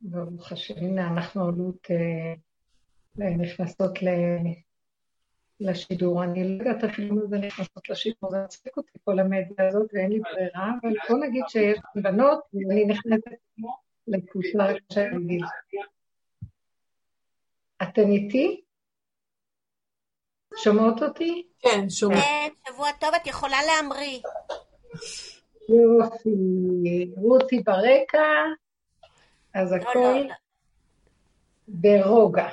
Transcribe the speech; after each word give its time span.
ברוך 0.00 0.52
השם, 0.52 0.74
הנה 0.76 1.08
אנחנו 1.08 1.42
עולות 1.44 1.90
אה, 1.90 2.34
נכנסות 3.36 3.98
לשידור. 5.60 6.24
אני 6.24 6.58
לא 6.58 6.62
יודעת 6.64 6.84
אפילו 6.84 7.14
מה 7.14 7.26
זה 7.26 7.38
נכנסות 7.38 7.88
לשידור, 7.88 8.30
זה 8.30 8.42
מצחיק 8.44 8.76
אותי 8.76 8.98
כל 9.04 9.18
המדיה 9.18 9.68
הזאת 9.68 9.90
ואין 9.92 10.12
לי 10.12 10.20
ברירה, 10.20 10.70
אבל 10.82 10.92
בוא 11.08 11.18
נגיד 11.18 11.44
שיש 11.48 11.78
בנות 11.94 12.40
ואני 12.54 12.84
נכנסת 12.84 13.20
לקבוצה 14.08 14.74
של 14.92 15.26
גיל. 15.26 15.44
אתן 17.82 18.10
איתי? 18.10 18.60
שומעות 20.56 21.02
אותי? 21.02 21.46
כן, 21.58 21.90
שומעת. 21.90 22.18
כן, 22.18 22.48
שבוע 22.68 22.92
טוב, 23.00 23.10
את 23.22 23.26
יכולה 23.26 23.58
להמריא. 23.62 24.20
יופי, 25.68 26.30
רותי 27.16 27.60
ברקע, 27.60 28.18
אז 29.54 29.72
לא, 29.72 29.76
הכל 29.76 29.98
לא, 29.98 30.20
לא. 30.28 30.34
ברוגע. 31.68 32.48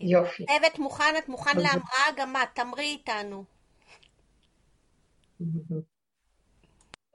יופי. 0.00 0.44
צוות 0.46 0.78
מוכן, 0.78 1.14
את 1.18 1.28
מוכן 1.28 1.56
להמראה? 1.56 2.06
גם 2.16 2.36
את, 2.36 2.48
תמריא 2.54 2.86
איתנו. 2.86 3.44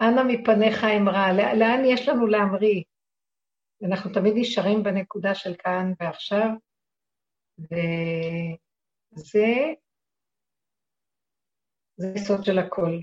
אנא 0.01 0.21
מפניך 0.27 0.83
אמרה, 0.83 1.33
לא- 1.33 1.53
לאן 1.53 1.81
יש 1.85 2.07
לנו 2.07 2.27
להמריא? 2.27 2.83
אנחנו 3.87 4.13
תמיד 4.13 4.33
נשארים 4.37 4.83
בנקודה 4.83 5.35
של 5.35 5.55
כאן 5.59 5.93
ועכשיו, 5.99 6.49
וזה 7.59 7.73
זה 11.97 12.11
היסוד 12.15 12.43
של 12.43 12.59
הכל. 12.59 12.99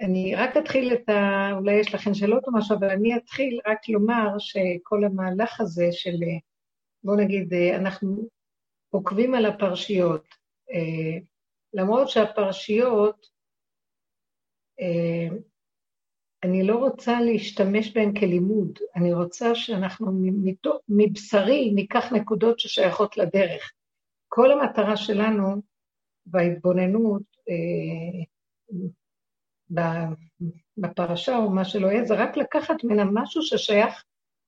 אני 0.00 0.34
רק 0.34 0.56
אתחיל 0.56 0.94
את 0.94 1.08
ה... 1.08 1.50
אולי 1.52 1.74
יש 1.80 1.94
לכם 1.94 2.14
שאלות 2.14 2.44
או 2.46 2.52
משהו, 2.52 2.76
אבל 2.76 2.90
אני 2.90 3.16
אתחיל 3.16 3.60
רק 3.66 3.88
לומר 3.88 4.38
שכל 4.38 5.04
המהלך 5.04 5.60
הזה 5.60 5.88
של, 5.92 6.16
בואו 7.04 7.16
נגיד, 7.16 7.54
אנחנו 7.54 8.28
עוקבים 8.90 9.34
על 9.34 9.46
הפרשיות. 9.46 10.24
אה, 10.70 11.18
למרות 11.74 12.08
שהפרשיות, 12.08 13.26
אה, 14.80 15.36
אני 16.42 16.66
לא 16.66 16.76
רוצה 16.76 17.20
להשתמש 17.20 17.92
בהן 17.92 18.14
כלימוד, 18.20 18.78
אני 18.96 19.12
רוצה 19.12 19.54
שאנחנו 19.54 20.12
מבשרי 20.88 21.70
ניקח 21.74 22.12
נקודות 22.12 22.60
ששייכות 22.60 23.16
לדרך. 23.16 23.72
כל 24.28 24.52
המטרה 24.52 24.96
שלנו 24.96 25.62
בהתבוננות 26.26 27.22
אה, 27.48 28.24
בפרשה 30.78 31.36
או 31.36 31.50
מה 31.50 31.64
שלא 31.64 31.86
יהיה, 31.86 32.04
זה 32.04 32.14
רק 32.14 32.36
לקחת 32.36 32.84
ממנה 32.84 33.04
משהו 33.12 33.42
ששייך 33.42 34.04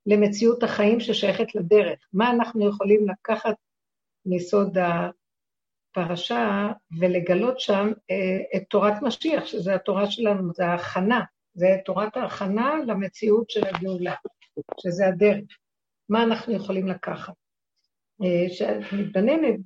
למציאות 0.07 0.63
החיים 0.63 1.01
ששייכת 1.01 1.55
לדרך. 1.55 1.99
מה 2.13 2.31
אנחנו 2.31 2.69
יכולים 2.69 3.09
לקחת 3.09 3.55
מיסוד 4.27 4.79
הפרשה 5.97 6.69
ולגלות 7.01 7.61
שם 7.61 7.93
אה, 8.11 8.57
את 8.57 8.63
תורת 8.71 9.03
משיח, 9.03 9.47
שזה 9.47 9.75
התורה 9.75 10.11
שלנו, 10.11 10.53
זה 10.55 10.67
ההכנה, 10.67 11.21
זה 11.55 11.67
תורת 11.85 12.17
ההכנה 12.17 12.75
למציאות 12.87 13.51
של 13.51 13.67
הגאולה, 13.67 14.15
שזה 14.81 15.07
הדרך. 15.07 15.59
מה 16.09 16.23
אנחנו 16.23 16.53
יכולים 16.53 16.87
לקחת? 16.87 17.35
אה, 18.23 18.55
שאת 18.55 18.93
מתבוננת 18.93 19.61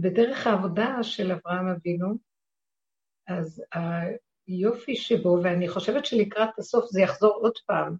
בדרך 0.00 0.46
העבודה 0.46 1.02
של 1.02 1.32
אברהם 1.32 1.68
אבינו, 1.68 2.14
אז 3.26 3.62
היופי 4.46 4.96
שבו, 4.96 5.38
ואני 5.42 5.68
חושבת 5.68 6.06
שלקראת 6.06 6.58
הסוף 6.58 6.86
זה 6.90 7.00
יחזור 7.00 7.34
עוד 7.34 7.58
פעם, 7.66 7.96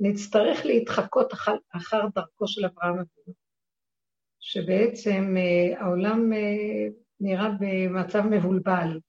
נצטרך 0.00 0.66
להתחקות 0.66 1.32
אחר, 1.32 1.56
אחר 1.76 2.00
דרכו 2.14 2.48
של 2.48 2.64
אברהם 2.64 2.94
אבינו, 2.94 3.34
שבעצם 4.40 5.34
אה, 5.36 5.80
העולם 5.80 6.32
אה, 6.32 6.88
נראה 7.20 7.48
במצב 7.60 8.20
מבולבל. 8.30 9.00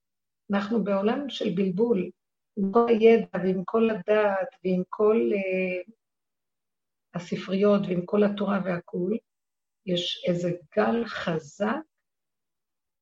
אנחנו 0.51 0.83
בעולם 0.83 1.29
של 1.29 1.49
בלבול, 1.55 2.09
עם 2.57 2.71
כל 2.71 2.87
הידע 2.89 3.27
ועם 3.33 3.63
כל 3.65 3.89
הדעת 3.89 4.47
ועם 4.63 4.83
כל 4.89 5.29
אה, 5.33 5.93
הספריות 7.13 7.81
ועם 7.87 8.05
כל 8.05 8.23
התורה 8.23 8.59
והכול, 8.65 9.17
יש 9.85 10.23
איזה 10.27 10.51
גל 10.75 11.05
חזק 11.05 11.75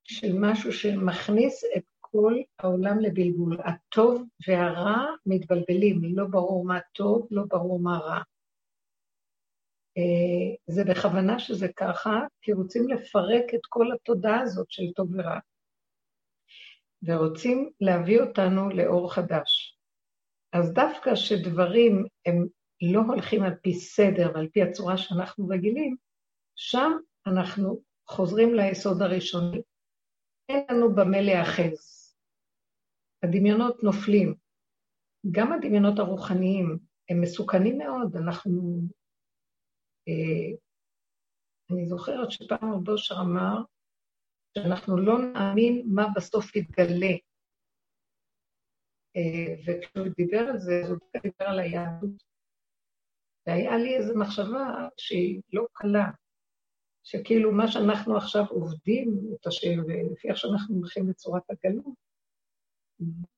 של 0.03 0.31
משהו 0.39 0.73
שמכניס 0.73 1.63
את 1.77 1.83
כל 2.15 2.41
העולם 2.59 2.99
לבלבול. 2.99 3.57
הטוב 3.65 4.23
והרע 4.47 5.05
מתבלבלים, 5.25 6.01
לא 6.03 6.25
ברור 6.25 6.65
מה 6.65 6.79
טוב, 6.93 7.27
לא 7.31 7.43
ברור 7.47 7.79
מה 7.79 7.97
רע. 7.97 8.19
אה, 9.97 10.55
זה 10.67 10.83
בכוונה 10.83 11.39
שזה 11.39 11.67
ככה, 11.75 12.19
כי 12.41 12.53
רוצים 12.53 12.87
לפרק 12.87 13.53
את 13.55 13.65
כל 13.69 13.91
התודעה 13.91 14.41
הזאת 14.41 14.71
של 14.71 14.83
טוב 14.95 15.09
ורע. 15.13 15.39
ורוצים 17.03 17.69
להביא 17.81 18.19
אותנו 18.19 18.69
לאור 18.69 19.13
חדש. 19.13 19.77
אז 20.53 20.73
דווקא 20.73 21.15
שדברים 21.15 22.05
הם 22.25 22.47
לא 22.81 23.01
הולכים 23.07 23.43
על 23.43 23.55
פי 23.55 23.73
סדר 23.73 24.31
ועל 24.33 24.47
פי 24.53 24.61
הצורה 24.61 24.97
שאנחנו 24.97 25.47
רגילים, 25.47 25.95
שם 26.55 26.91
אנחנו 27.27 27.81
חוזרים 28.07 28.53
ליסוד 28.53 29.01
הראשוני. 29.01 29.61
אין 30.49 30.65
לנו 30.71 30.95
במה 30.95 31.21
להיאחז. 31.21 31.94
הדמיונות 33.27 33.83
נופלים. 33.83 34.35
גם 35.31 35.51
הדמיונות 35.53 35.99
הרוחניים 35.99 36.77
הם 37.09 37.21
מסוכנים 37.21 37.77
מאוד. 37.77 38.15
אנחנו... 38.15 38.81
אה, 40.07 40.57
אני 41.71 41.85
זוכרת 41.85 42.31
שפעם 42.31 42.73
רב 42.73 42.89
אושר 42.89 43.15
אמר 43.21 43.63
שאנחנו 44.57 44.97
לא 44.97 45.17
נאמין 45.19 45.83
מה 45.93 46.07
בסוף 46.15 46.55
יתגלה. 46.55 47.15
אה, 49.15 49.55
וכשהוא 49.65 50.07
דיבר 50.17 50.39
על 50.39 50.57
זה, 50.57 50.81
הוא 50.87 50.97
דיבר 51.23 51.45
על 51.45 51.59
היהדות. 51.59 52.23
והיה 53.47 53.77
לי 53.77 53.95
איזו 53.95 54.13
מחשבה 54.19 54.87
שהיא 54.97 55.41
לא 55.53 55.65
קלה, 55.73 56.11
שכאילו 57.03 57.51
מה 57.51 57.67
שאנחנו 57.67 58.17
עכשיו 58.17 58.43
עובדים, 58.49 59.19
את 59.33 59.47
השם, 59.47 59.79
ולפי 59.87 60.29
איך 60.29 60.37
שאנחנו 60.37 60.75
הולכים 60.75 61.09
לצורת 61.09 61.43
הגלות, 61.49 61.95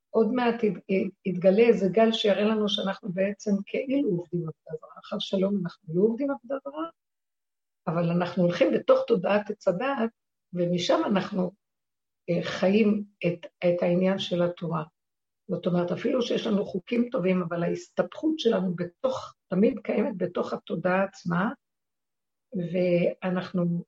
עוד 0.10 0.34
מעט 0.34 0.64
ית- 0.64 1.14
יתגלה 1.26 1.64
איזה 1.64 1.88
גל 1.92 2.12
שיראה 2.12 2.44
לנו 2.44 2.70
שאנחנו 2.70 3.10
בעצם 3.14 3.52
כאילו 3.66 4.10
עובדים 4.10 4.40
עבודה 4.40 4.80
זרה. 4.82 5.00
אחר 5.00 5.20
שלום 5.20 5.58
אנחנו 5.64 5.94
לא 5.96 6.02
עובדים 6.04 6.32
עבודה 6.32 6.56
זרה, 6.64 6.90
אבל 7.88 8.10
אנחנו 8.10 8.44
הולכים 8.44 8.74
בתוך 8.74 9.04
תודעת 9.08 9.50
עץ 9.50 9.68
הדעת, 9.68 10.10
ומשם 10.54 11.02
אנחנו 11.06 11.52
אה, 12.30 12.44
חיים 12.44 13.04
את, 13.26 13.46
את 13.46 13.82
העניין 13.84 14.20
של 14.20 14.42
התורה. 14.44 14.84
זאת 15.48 15.66
אומרת, 15.66 15.92
אפילו 15.92 16.22
שיש 16.22 16.48
לנו 16.48 16.66
חוקים 16.66 17.10
טובים, 17.12 17.42
אבל 17.42 17.64
ההסתבכות 17.64 18.40
שלנו 18.40 18.76
בתוך, 18.76 19.34
תמיד 19.48 19.80
קיימת 19.84 20.18
בתוך 20.18 20.54
התודעה 20.54 21.04
עצמה, 21.04 21.52
ואנחנו 22.54 23.84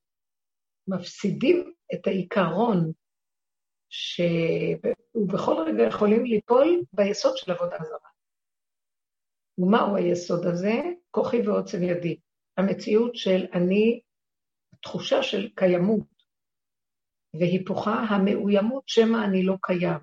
מפסידים 0.88 1.74
את 1.94 2.08
העיקרון 2.08 2.92
שבכל 3.90 5.56
רגע 5.68 5.84
יכולים 5.84 6.26
ליפול 6.26 6.82
ביסוד 6.94 7.38
של 7.38 7.52
עבודה 7.52 7.78
זרה. 7.78 8.10
ומהו 9.58 9.96
היסוד 9.96 10.46
הזה? 10.46 10.82
כוחי 11.12 11.42
ועוצם 11.42 11.84
ידי. 11.84 12.20
המציאות 12.58 13.16
של 13.16 13.46
אני, 13.54 14.00
תחושה 14.82 15.24
של 15.24 15.50
קיימות, 15.56 16.20
והיפוכה 17.34 17.94
המאוימות 17.94 18.84
שמא 18.88 19.26
אני 19.26 19.44
לא 19.44 19.56
קיים. 19.62 20.00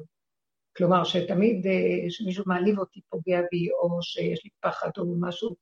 כלומר, 0.77 1.05
שתמיד 1.05 1.67
אה, 1.67 2.11
שמישהו 2.11 2.45
מעליב 2.47 2.79
אותי, 2.79 3.01
פוגע 3.09 3.41
בי, 3.51 3.71
או 3.71 4.03
שיש 4.03 4.45
לי 4.45 4.51
פחד 4.61 4.91
או 4.99 5.15
משהו, 5.21 5.57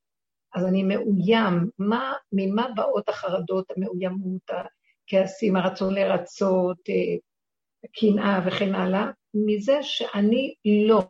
אז 0.55 0.65
אני 0.65 0.83
מאוים. 0.83 1.69
מה, 1.79 2.13
ממה 2.31 2.67
באות 2.75 3.09
החרדות, 3.09 3.71
המאוימות, 3.71 4.49
הכעסים, 4.49 5.55
הרצון 5.55 5.93
לרצות, 5.93 6.79
אה, 6.89 7.17
קנאה 7.93 8.39
וכן 8.47 8.75
הלאה? 8.75 9.11
מזה 9.33 9.77
שאני 9.81 10.53
לא. 10.87 11.03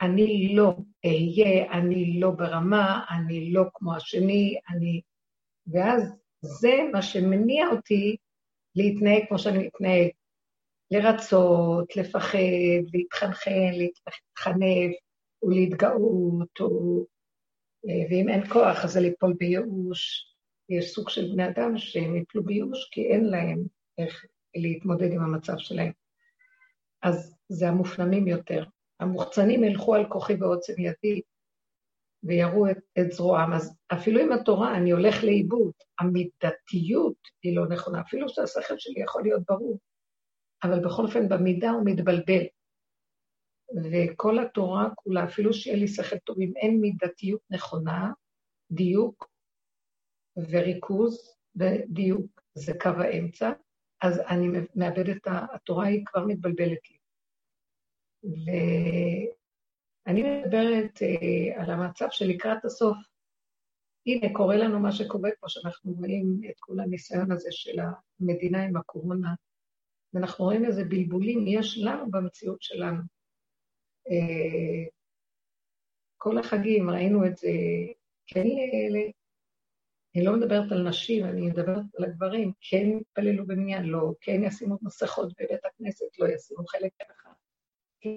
אני 0.00 0.54
לא 0.54 0.76
אהיה, 1.04 1.72
אני 1.72 2.20
לא 2.20 2.30
ברמה, 2.30 3.04
אני 3.10 3.52
לא 3.52 3.62
כמו 3.74 3.94
השני, 3.94 4.58
אני... 4.70 5.00
ואז 5.66 6.12
זה 6.40 6.74
מה 6.92 7.02
שמניע 7.02 7.66
אותי 7.72 8.16
להתנהג 8.76 9.22
כמו 9.28 9.38
שאני 9.38 9.58
מתנהג. 9.58 10.08
לרצות, 10.90 11.96
לפחד, 11.96 12.38
להתחנחן, 12.92 13.72
להתחנף, 13.72 14.96
או 15.42 15.50
להתגאות, 15.50 16.60
או... 16.60 17.04
ואם 18.10 18.28
אין 18.28 18.48
כוח, 18.52 18.84
אז 18.84 18.92
זה 18.92 19.00
ליפול 19.00 19.34
בייאוש. 19.38 20.34
יש 20.68 20.94
סוג 20.94 21.08
של 21.10 21.32
בני 21.32 21.48
אדם 21.48 21.78
שהם 21.78 22.16
יפלו 22.16 22.44
בייאוש 22.44 22.88
כי 22.92 23.06
אין 23.06 23.24
להם 23.24 23.64
איך 23.98 24.24
להתמודד 24.56 25.12
עם 25.12 25.22
המצב 25.22 25.58
שלהם. 25.58 25.92
אז 27.02 27.36
זה 27.48 27.68
המופנמים 27.68 28.28
יותר. 28.28 28.64
המוחצנים 29.00 29.64
ילכו 29.64 29.94
על 29.94 30.08
כוחי 30.08 30.34
ועוצם 30.34 30.72
ידי, 30.78 31.20
ויראו 32.22 32.70
את, 32.70 32.78
את 32.98 33.12
זרועם. 33.12 33.52
אז 33.52 33.76
אפילו 33.92 34.20
עם 34.20 34.32
התורה 34.32 34.76
אני 34.76 34.90
הולך 34.90 35.24
לאיבוד, 35.24 35.72
המידתיות 35.98 37.16
היא 37.42 37.56
לא 37.56 37.68
נכונה, 37.68 38.00
אפילו 38.00 38.28
שהשכל 38.28 38.74
שלי 38.78 39.02
יכול 39.02 39.22
להיות 39.22 39.42
ברור, 39.48 39.78
אבל 40.62 40.84
בכל 40.84 41.02
אופן 41.02 41.28
במידה 41.28 41.70
הוא 41.70 41.82
מתבלבל. 41.84 42.44
וכל 43.92 44.38
התורה 44.38 44.88
כולה, 44.94 45.24
אפילו 45.24 45.52
שיהיה 45.52 45.76
לי 45.76 45.88
שכל 45.88 46.18
טוב, 46.18 46.40
אם 46.40 46.52
אין 46.56 46.80
מידתיות 46.80 47.40
נכונה, 47.50 48.12
דיוק 48.70 49.28
וריכוז 50.36 51.36
ודיוק, 51.56 52.40
זה 52.54 52.72
קו 52.80 52.88
האמצע, 52.88 53.52
אז 54.04 54.20
אני 54.28 54.48
מאבדת, 54.74 55.26
התורה 55.26 55.86
היא 55.86 56.04
כבר 56.06 56.24
מתבלבלת 56.26 56.90
לי. 56.90 56.98
ואני 60.06 60.22
מדברת 60.22 61.02
אה, 61.02 61.62
על 61.62 61.70
המצב 61.70 62.06
שלקראת 62.10 62.64
הסוף, 62.64 62.96
הנה, 64.06 64.34
קורה 64.34 64.56
לנו 64.56 64.80
מה 64.80 64.92
שקורה 64.92 65.30
פה, 65.40 65.48
שאנחנו 65.48 65.92
רואים 65.92 66.40
את 66.50 66.54
כל 66.60 66.80
הניסיון 66.80 67.32
הזה 67.32 67.48
של 67.52 67.78
המדינה 68.20 68.64
עם 68.64 68.76
הקורונה, 68.76 69.34
ואנחנו 70.12 70.44
רואים 70.44 70.64
איזה 70.64 70.84
בלבולים 70.84 71.44
יש 71.46 71.78
לנו 71.78 72.10
במציאות 72.10 72.62
שלנו. 72.62 73.02
אה, 74.10 74.84
כל 76.16 76.38
החגים, 76.38 76.90
ראינו 76.90 77.26
את 77.26 77.36
זה, 77.36 77.48
כן, 78.26 78.44
אני 80.14 80.24
לא 80.24 80.36
מדברת 80.36 80.72
על 80.72 80.88
נשים, 80.88 81.24
אני 81.24 81.46
מדברת 81.46 81.84
על 81.98 82.04
הגברים, 82.04 82.52
כן 82.60 82.86
יתפללו 83.00 83.46
במניין, 83.46 83.84
לא, 83.84 84.12
כן 84.20 84.40
ישימו 84.44 84.78
מסכות 84.82 85.32
בבית 85.32 85.64
הכנסת, 85.64 86.18
לא 86.18 86.28
ישימו 86.28 86.66
חלק 86.66 86.92
ככה, 87.00 87.30
כן 88.00 88.14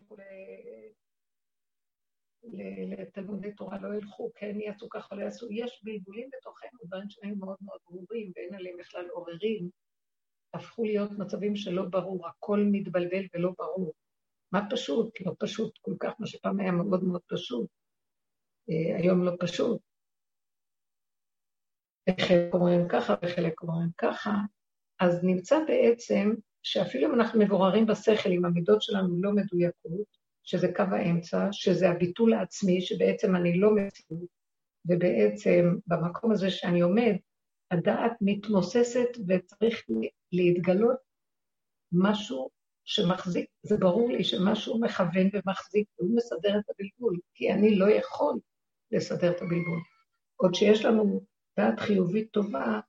לתלמודי 2.97 3.51
תורה 3.51 3.77
לא 3.81 3.95
ילכו, 3.95 4.31
כן 4.35 4.61
יעשו 4.61 4.89
ככה, 4.89 5.15
לא 5.15 5.21
יעשו, 5.21 5.47
יש 5.51 5.81
בלבולים 5.83 6.29
בתוכנו, 6.37 6.79
דברים 6.83 7.09
שהיו 7.09 7.35
מאוד 7.35 7.57
מאוד 7.61 7.79
ברורים 7.89 8.31
ואין 8.35 8.55
עליהם 8.55 8.77
בכלל 8.79 9.07
עוררים, 9.09 9.69
הפכו 10.53 10.83
להיות 10.83 11.11
מצבים 11.11 11.55
שלא 11.55 11.85
ברור, 11.85 12.27
הכל 12.27 12.63
מתבלבל 12.71 13.25
ולא 13.33 13.51
ברור. 13.57 13.93
מה 14.51 14.67
פשוט? 14.69 15.21
לא 15.21 15.33
פשוט 15.39 15.77
כל 15.81 15.93
כך, 15.99 16.13
מה 16.19 16.27
שפעם 16.27 16.59
היה 16.59 16.71
מאוד 16.71 17.03
מאוד 17.03 17.21
פשוט. 17.27 17.69
אה, 18.69 18.97
היום 18.97 19.23
לא 19.23 19.31
פשוט. 19.39 19.86
וחלק 22.09 22.53
אומרים 22.53 22.87
ככה 22.87 23.15
וחלק 23.21 23.61
אומרים 23.61 23.89
ככה, 23.97 24.31
אז 24.99 25.23
נמצא 25.23 25.59
בעצם 25.67 26.33
שאפילו 26.63 27.07
אם 27.07 27.15
אנחנו 27.15 27.39
מבוררים 27.39 27.85
בשכל, 27.85 28.29
אם 28.29 28.45
המידות 28.45 28.81
שלנו 28.81 29.21
לא 29.21 29.31
מדויקות, 29.31 30.17
שזה 30.43 30.67
קו 30.75 30.83
האמצע, 30.91 31.47
שזה 31.51 31.89
הביטול 31.89 32.33
העצמי, 32.33 32.81
שבעצם 32.81 33.35
אני 33.35 33.59
לא 33.59 33.75
מציאות, 33.75 34.29
ובעצם 34.85 35.75
במקום 35.87 36.31
הזה 36.31 36.49
שאני 36.51 36.81
עומד, 36.81 37.15
הדעת 37.71 38.11
מתמוססת 38.21 39.07
וצריך 39.27 39.83
להתגלות 40.31 40.97
משהו 41.91 42.49
שמחזיק, 42.85 43.49
זה 43.63 43.77
ברור 43.77 44.09
לי 44.09 44.23
שמשהו 44.23 44.81
מכוון 44.81 45.29
ומחזיק, 45.33 45.87
והוא 45.99 46.15
מסדר 46.15 46.59
את 46.59 46.63
הבלבול, 46.69 47.19
כי 47.33 47.51
אני 47.53 47.75
לא 47.75 47.89
יכול 47.89 48.39
לסדר 48.91 49.31
את 49.31 49.41
הבלבול. 49.41 49.79
עוד 50.35 50.55
שיש 50.55 50.85
לנו 50.85 51.21
דעת 51.57 51.79
חיובית 51.79 52.31
טובה, 52.31 52.79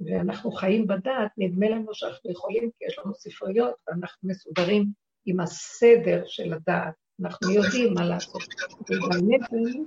ואנחנו 0.00 0.52
חיים 0.52 0.86
בדעת, 0.86 1.30
נדמה 1.38 1.68
לנו 1.68 1.94
שאנחנו 1.94 2.30
יכולים, 2.30 2.70
כי 2.78 2.84
יש 2.84 2.98
לנו 2.98 3.14
ספריות, 3.14 3.74
ואנחנו 3.88 4.28
מסודרים 4.28 4.86
עם 5.26 5.40
הסדר 5.40 6.22
של 6.26 6.52
הדעת. 6.52 6.94
אנחנו 7.20 7.50
יודעים 7.50 7.94
מה 7.94 8.04
לעשות. 8.04 8.42
ובאמת, 8.80 9.40
באמת, 9.50 9.86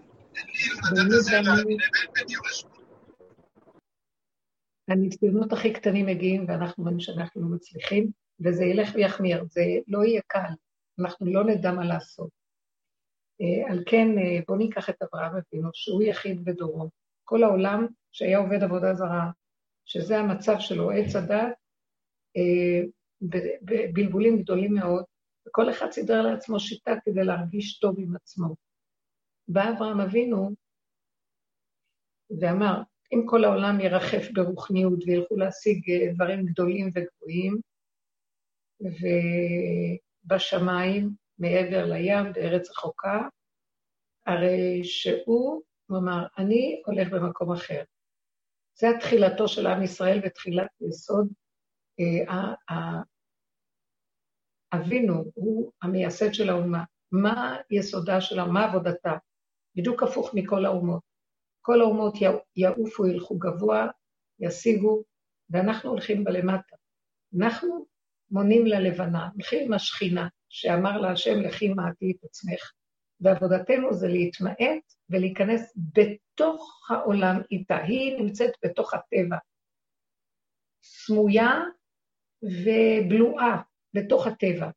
הניסיונות 4.88 5.54
הכי 5.54 5.74
קטנים 5.74 6.06
מגיעים, 6.06 6.46
ואנחנו 6.48 6.84
רואים 6.84 7.00
שאנחנו 7.00 7.42
לא 7.42 7.56
מצליחים, 7.56 8.12
וזה 8.46 8.64
ילך 8.64 8.92
ויחמיר, 8.96 9.44
זה 9.50 9.62
לא 9.88 10.04
יהיה 10.04 10.22
קל, 10.28 10.54
אנחנו 11.00 11.34
לא 11.34 11.44
נדע 11.44 11.72
מה 11.72 11.86
לעשות. 11.86 12.30
אה, 13.42 13.72
על 13.72 13.84
כן, 13.86 14.08
אה, 14.18 14.40
בואו 14.48 14.58
ניקח 14.58 14.90
את 14.90 15.02
אברהם 15.02 15.32
אבינו, 15.32 15.70
שהוא 15.74 16.04
יחיד 16.04 16.46
בדורו. 16.46 16.90
כל 17.24 17.44
העולם 17.44 17.88
שהיה 18.12 18.38
עובד 18.38 18.64
עבודה 18.64 18.94
זרה, 18.94 19.32
שזה 19.86 20.18
המצב 20.18 20.56
שלו, 20.60 20.92
עץ 20.92 21.16
הדת, 21.16 21.54
אה, 22.38 22.82
בבלבולים 23.62 24.42
גדולים 24.42 24.74
מאוד, 24.74 25.04
וכל 25.48 25.70
אחד 25.70 25.92
סידר 25.92 26.22
לעצמו 26.22 26.60
שיטה 26.60 26.92
כדי 27.04 27.24
להרגיש 27.24 27.80
טוב 27.80 27.96
עם 28.00 28.16
עצמו. 28.16 28.56
בא 29.48 29.70
אברהם 29.70 30.00
אבינו 30.00 30.52
ואמר, 32.40 32.82
אם 33.14 33.24
כל 33.26 33.44
העולם 33.44 33.80
ירחף 33.80 34.32
ברוחניות 34.34 35.00
וילכו 35.06 35.36
להשיג 35.36 35.92
אה, 35.92 36.14
דברים 36.14 36.46
גדולים 36.46 36.90
וגבוהים, 36.94 37.58
ובשמיים, 40.26 41.10
מעבר 41.40 41.86
לים, 41.86 42.34
בארץ 42.34 42.70
רחוקה, 42.70 43.22
הרי 44.26 44.84
שהוא, 44.84 45.62
הוא 45.88 45.98
אמר, 45.98 46.26
אני 46.38 46.82
הולך 46.86 47.10
במקום 47.10 47.52
אחר. 47.52 47.84
זה 48.76 48.90
התחילתו 48.90 49.48
של 49.48 49.68
עם 49.68 49.84
ישראל 49.84 50.22
ותחילת 50.24 50.68
יסוד. 50.82 51.28
אה, 52.00 53.02
אבינו 54.74 55.24
הוא 55.34 55.72
המייסד 55.82 56.34
של 56.34 56.50
האומה. 56.50 56.84
מה 57.12 57.58
יסודה 57.72 58.22
שלה, 58.22 58.46
מה 58.46 58.66
עבודתה? 58.66 59.14
בדיוק 59.76 60.04
הפוך 60.04 60.32
מכל 60.34 60.66
האומות. 60.66 61.02
כל 61.62 61.82
האומות 61.82 62.14
יעופו, 62.56 63.08
ילכו 63.08 63.38
גבוה, 63.38 63.88
ישיגו, 64.40 65.04
ואנחנו 65.50 65.90
הולכים 65.90 66.24
בלמטה. 66.24 66.76
אנחנו 67.40 67.86
מונים 68.32 68.66
ללבנה, 68.66 69.30
הולכים 69.34 69.66
עם 69.66 69.74
השכינה, 69.74 70.28
שאמר 70.50 70.98
לה 70.98 71.12
השם, 71.12 71.40
לכי 71.42 71.70
מעטי 71.74 72.12
את 72.12 72.24
עצמך. 72.24 72.72
ועבודתנו 73.22 73.94
זה 73.94 74.08
להתמעט 74.08 74.94
ולהיכנס 75.10 75.74
בתוך 75.96 76.88
העולם 76.90 77.42
איתה. 77.52 77.78
היא 77.78 78.18
נמצאת 78.18 78.52
בתוך 78.66 78.94
הטבע, 78.94 79.38
סמויה 80.84 81.60
ובלועה 82.44 83.62
בתוך 83.94 84.28
הטבע. 84.28 84.70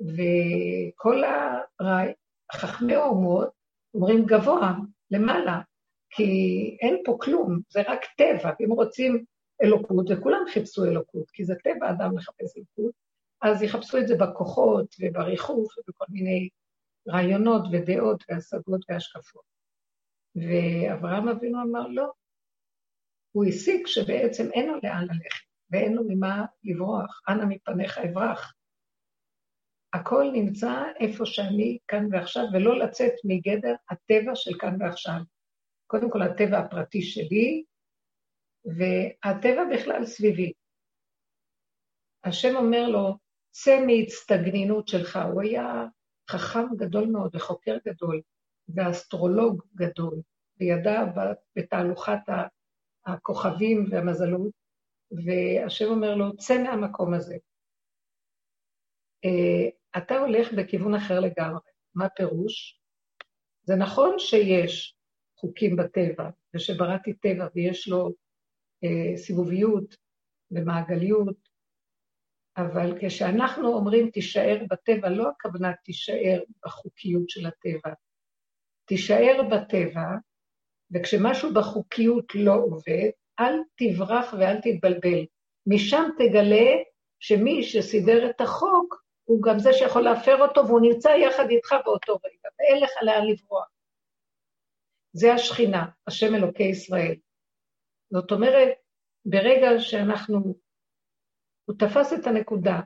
וכל 0.00 1.22
הרעי, 1.24 2.12
חכמי 2.52 2.94
האומות 2.94 3.50
אומרים 3.94 4.24
גבוה, 4.26 4.72
למעלה, 5.10 5.60
כי 6.10 6.24
אין 6.80 7.02
פה 7.04 7.16
כלום, 7.20 7.60
זה 7.68 7.80
רק 7.88 8.00
טבע, 8.16 8.50
אם 8.64 8.72
רוצים 8.72 9.24
אלוקות, 9.62 10.06
וכולם 10.10 10.42
חיפשו 10.52 10.84
אלוקות, 10.84 11.30
כי 11.30 11.44
זה 11.44 11.54
טבע 11.54 11.90
אדם 11.90 12.18
לחפש 12.18 12.56
אלוקות, 12.56 12.94
אז 13.42 13.62
יחפשו 13.62 13.98
את 13.98 14.08
זה 14.08 14.16
בכוחות 14.16 14.94
ובריחוף 15.00 15.78
ובכל 15.78 16.04
מיני 16.08 16.48
רעיונות 17.08 17.62
ודעות 17.72 18.24
והשגות 18.28 18.80
והשקפות. 18.88 19.42
ואברהם 20.36 21.28
אבינו 21.28 21.62
אמר 21.62 21.86
לא. 21.88 22.12
הוא 23.32 23.44
הסיק 23.44 23.86
שבעצם 23.86 24.50
אין 24.52 24.68
לו 24.68 24.74
לאן 24.82 25.02
ללכת 25.02 25.44
ואין 25.70 25.94
לו 25.94 26.02
ממה 26.08 26.44
לברוח, 26.64 27.20
אנא 27.28 27.44
מפניך 27.48 27.98
אברח. 27.98 28.54
הכל 29.92 30.30
נמצא 30.32 30.82
איפה 31.00 31.26
שאני 31.26 31.78
כאן 31.88 32.06
ועכשיו, 32.12 32.42
ולא 32.52 32.78
לצאת 32.78 33.12
מגדר 33.24 33.74
הטבע 33.90 34.34
של 34.34 34.58
כאן 34.58 34.82
ועכשיו. 34.82 35.20
קודם 35.86 36.10
כל 36.10 36.22
הטבע 36.22 36.58
הפרטי 36.58 37.02
שלי, 37.02 37.64
והטבע 38.64 39.62
בכלל 39.72 40.06
סביבי. 40.06 40.52
השם 42.24 42.56
אומר 42.56 42.88
לו, 42.88 43.16
צא 43.50 43.80
מהצטגנינות 43.86 44.88
שלך. 44.88 45.18
הוא 45.32 45.42
היה 45.42 45.84
חכם 46.30 46.76
גדול 46.76 47.06
מאוד 47.06 47.34
וחוקר 47.34 47.76
גדול, 47.86 48.20
ואסטרולוג 48.68 49.62
גדול, 49.74 50.20
וידע 50.60 51.04
בתהלוכת 51.56 52.20
הכוכבים 53.06 53.86
והמזלות, 53.90 54.52
והשם 55.10 55.84
אומר 55.84 56.14
לו, 56.14 56.36
צא 56.36 56.62
מהמקום 56.62 57.14
הזה. 57.14 57.36
אה, 59.24 60.00
אתה 60.02 60.18
הולך 60.18 60.52
בכיוון 60.52 60.94
אחר 60.94 61.20
לגמרי. 61.20 61.70
מה 61.94 62.08
פירוש? 62.08 62.80
זה 63.62 63.76
נכון 63.76 64.18
שיש 64.18 64.96
חוקים 65.36 65.76
בטבע, 65.76 66.30
ושבראתי 66.54 67.14
טבע 67.14 67.46
ויש 67.54 67.88
לו 67.88 68.12
אה, 68.84 69.16
סיבוביות 69.16 69.96
ומעגליות, 70.50 71.49
אבל 72.60 72.98
כשאנחנו 73.00 73.68
אומרים 73.68 74.10
תישאר 74.10 74.58
בטבע, 74.70 75.08
לא 75.08 75.28
הכוונה 75.28 75.72
תישאר 75.84 76.40
בחוקיות 76.64 77.28
של 77.28 77.46
הטבע. 77.46 77.94
תישאר 78.84 79.42
בטבע, 79.50 80.06
וכשמשהו 80.92 81.54
בחוקיות 81.54 82.34
לא 82.34 82.54
עובד, 82.54 83.10
אל 83.40 83.54
תברח 83.76 84.34
ואל 84.38 84.56
תתבלבל. 84.60 85.24
משם 85.66 86.08
תגלה 86.18 86.70
שמי 87.20 87.62
שסידר 87.62 88.30
את 88.30 88.40
החוק, 88.40 89.02
הוא 89.24 89.42
גם 89.42 89.58
זה 89.58 89.72
שיכול 89.72 90.02
להפר 90.02 90.42
אותו, 90.42 90.66
והוא 90.66 90.80
נמצא 90.80 91.08
יחד 91.08 91.50
איתך 91.50 91.74
באותו 91.84 92.12
רגע, 92.12 92.48
ואין 92.58 92.82
לך 92.82 92.90
לאן 93.02 93.26
לברוח. 93.26 93.68
זה 95.12 95.34
השכינה, 95.34 95.86
השם 96.06 96.34
אלוקי 96.34 96.62
ישראל. 96.62 97.14
זאת 98.12 98.32
אומרת, 98.32 98.68
ברגע 99.24 99.68
שאנחנו, 99.78 100.54
הוא 101.70 101.78
תפס 101.78 102.12
את 102.12 102.26
הנקודה 102.26 102.80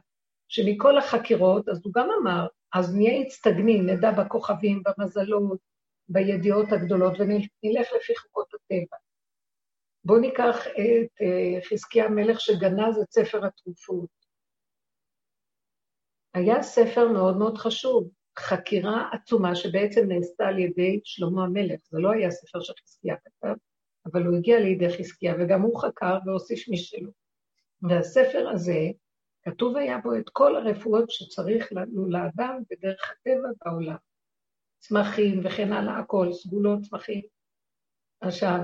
שמכל 0.48 0.98
החקירות, 0.98 1.68
אז 1.68 1.80
הוא 1.84 1.92
גם 1.94 2.08
אמר, 2.22 2.46
אז 2.74 2.94
נהיה 2.94 3.20
הצטגנים, 3.20 3.86
נדע 3.86 4.10
בכוכבים, 4.10 4.82
במזלות, 4.86 5.58
בידיעות 6.08 6.66
הגדולות, 6.72 7.12
ונלך 7.12 7.88
לפי 7.96 8.16
חוקות 8.16 8.48
הטבע. 8.54 8.96
בואו 10.04 10.20
ניקח 10.20 10.66
את 10.66 11.22
אה, 11.22 11.60
חזקיה 11.68 12.04
המלך 12.04 12.40
שגנז 12.40 12.98
את 13.02 13.12
ספר 13.12 13.46
התרופות. 13.46 14.08
היה 16.34 16.62
ספר 16.62 17.08
מאוד 17.08 17.36
מאוד 17.36 17.58
חשוב, 17.58 18.10
חקירה 18.38 19.08
עצומה 19.12 19.54
שבעצם 19.54 20.08
נעשתה 20.08 20.46
על 20.46 20.58
ידי 20.58 21.00
שלמה 21.04 21.44
המלך. 21.44 21.80
זה 21.90 21.98
לא 21.98 22.10
היה 22.12 22.30
ספר 22.30 22.60
שחזקיה 22.60 23.16
כתב, 23.24 23.54
אבל 24.06 24.26
הוא 24.26 24.36
הגיע 24.36 24.60
לידי 24.60 24.88
חזקיה, 24.98 25.34
וגם 25.40 25.62
הוא 25.62 25.80
חקר 25.80 26.18
והוסיף 26.26 26.68
משלו. 26.68 27.23
והספר 27.88 28.48
הזה, 28.52 28.80
כתוב 29.42 29.76
היה 29.76 29.98
בו 29.98 30.16
את 30.16 30.30
כל 30.32 30.56
הרפואות 30.56 31.10
שצריך 31.10 31.72
לנו 31.72 32.10
לאדם 32.10 32.62
בדרך 32.70 33.12
הטבע 33.12 33.48
בעולם. 33.64 33.96
צמחים 34.78 35.40
וכן 35.44 35.72
הלאה, 35.72 35.98
הכל, 35.98 36.32
סגולות, 36.32 36.82
צמחים. 36.82 37.22
עכשיו, 38.20 38.58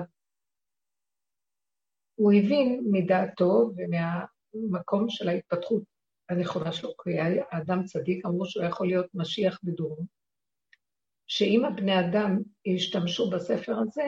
הוא 2.15 2.33
הבין 2.33 2.85
מדעתו 2.91 3.71
ומהמקום 3.77 5.09
של 5.09 5.29
ההתפתחות 5.29 5.83
הנכונה 6.29 6.73
שלו, 6.73 6.91
כי 7.05 7.11
היה 7.11 7.45
אדם 7.51 7.85
צדיק, 7.85 8.27
אמרו 8.27 8.47
שהוא 8.47 8.65
יכול 8.65 8.87
להיות 8.87 9.07
משיח 9.15 9.61
בדורו, 9.63 10.07
שאם 11.27 11.65
הבני 11.65 12.01
אדם 12.01 12.39
ישתמשו 12.65 13.31
בספר 13.31 13.77
הזה, 13.79 14.05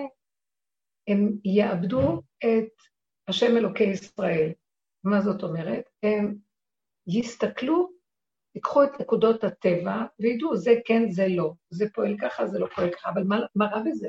הם 1.08 1.32
יאבדו 1.44 2.22
את 2.38 2.72
השם 3.28 3.56
אלוקי 3.56 3.84
ישראל. 3.84 4.52
מה 5.04 5.20
זאת 5.20 5.42
אומרת? 5.42 5.84
הם 6.02 6.34
יסתכלו, 7.06 7.92
ייקחו 8.54 8.84
את 8.84 9.00
נקודות 9.00 9.44
הטבע 9.44 10.04
וידעו, 10.20 10.56
זה 10.56 10.74
כן, 10.84 11.10
זה 11.10 11.26
לא, 11.28 11.52
זה 11.70 11.84
פועל 11.94 12.16
ככה, 12.20 12.46
זה 12.46 12.58
לא 12.58 12.66
פועל 12.76 12.90
ככה, 12.90 13.10
אבל 13.10 13.22
מה, 13.24 13.36
מה 13.54 13.66
רע 13.66 13.82
בזה? 13.86 14.08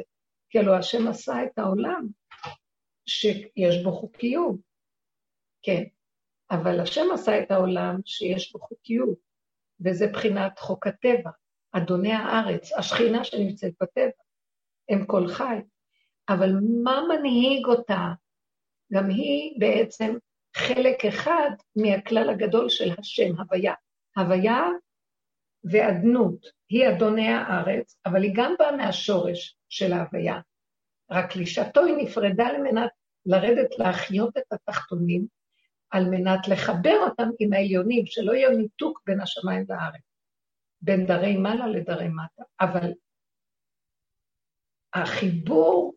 כי 0.49 0.59
הלוא 0.59 0.75
השם 0.75 1.07
עשה 1.07 1.43
את 1.43 1.59
העולם 1.59 2.07
שיש 3.05 3.83
בו 3.83 3.91
חוקיות. 3.91 4.55
כן, 5.61 5.83
אבל 6.51 6.79
השם 6.79 7.05
עשה 7.13 7.39
את 7.39 7.51
העולם 7.51 7.99
שיש 8.05 8.53
בו 8.53 8.59
חוקיות, 8.59 9.17
וזה 9.85 10.07
בחינת 10.07 10.59
חוק 10.59 10.87
הטבע, 10.87 11.29
אדוני 11.71 12.13
הארץ, 12.13 12.73
השכינה 12.73 13.23
שנמצאת 13.23 13.73
בטבע, 13.81 14.23
הם 14.89 15.05
כל 15.05 15.27
חי. 15.27 15.57
אבל 16.29 16.49
מה 16.83 17.01
מנהיג 17.09 17.65
אותה? 17.65 18.13
גם 18.93 19.09
היא 19.09 19.59
בעצם 19.59 20.15
חלק 20.57 21.05
אחד 21.05 21.49
מהכלל 21.75 22.29
הגדול 22.29 22.69
של 22.69 22.91
השם, 22.97 23.39
הוויה. 23.39 23.73
הוויה 24.17 24.61
ואדנות, 25.71 26.45
היא 26.69 26.89
אדוני 26.89 27.27
הארץ, 27.27 27.97
אבל 28.05 28.23
היא 28.23 28.31
גם 28.35 28.55
באה 28.59 28.77
מהשורש 28.77 29.57
של 29.69 29.93
ההוויה. 29.93 30.39
רק 31.11 31.35
לשעתו 31.35 31.85
היא 31.85 31.95
נפרדה 31.97 32.47
על 32.47 32.61
מנת 32.61 32.91
לרדת 33.25 33.79
להחיות 33.79 34.37
את 34.37 34.53
התחתונים, 34.53 35.25
על 35.89 36.05
מנת 36.09 36.47
לחבר 36.47 36.97
אותם 37.09 37.29
עם 37.39 37.53
העליונים, 37.53 38.05
שלא 38.05 38.33
יהיה 38.33 38.49
ניתוק 38.49 39.01
בין 39.05 39.21
השמיים 39.21 39.65
לארץ, 39.69 40.01
בין 40.81 41.05
דרי 41.05 41.37
מעלה 41.37 41.67
לדרי 41.67 42.07
מטה. 42.07 42.43
אבל 42.61 42.91
החיבור 44.93 45.93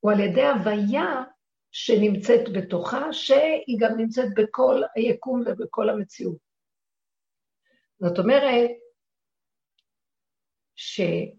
הוא 0.00 0.12
על 0.12 0.20
ידי 0.20 0.46
הוויה 0.46 1.24
שנמצאת 1.72 2.52
בתוכה, 2.52 3.12
שהיא 3.12 3.78
גם 3.80 3.96
נמצאת 3.96 4.28
בכל 4.36 4.82
היקום 4.94 5.42
ובכל 5.46 5.90
המציאות. 5.90 6.38
זאת 8.00 8.18
אומרת, 8.18 8.70
שברגע 10.74 11.34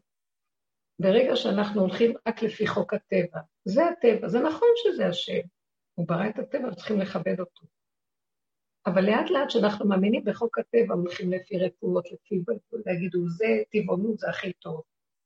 שאנחנו 1.36 1.82
הולכים 1.82 2.14
רק 2.28 2.42
לפי 2.42 2.68
חוק 2.68 2.94
הטבע, 2.94 3.40
זה 3.66 3.82
הטבע, 3.86 4.28
זה 4.28 4.40
נכון 4.40 4.68
שזה 4.84 5.08
השם, 5.08 5.42
הוא 5.94 6.08
ברא 6.08 6.30
את 6.30 6.40
הטבע 6.40 6.68
וצריכים 6.68 7.00
לכבד 7.00 7.40
אותו. 7.40 7.66
אבל 8.86 9.06
לאט 9.06 9.30
לאט 9.30 9.48
כשאנחנו 9.48 9.88
מאמינים 9.88 10.24
בחוק 10.26 10.60
הטבע, 10.60 10.94
הולכים 10.94 11.32
לפי 11.32 11.58
רפואות, 11.58 12.12
לפי, 12.12 12.44
יגידו, 12.96 13.30
זה 13.30 13.48
טבעונות, 13.72 14.20
זה 14.20 14.30
הכי 14.30 14.54
טוב. 14.54 14.82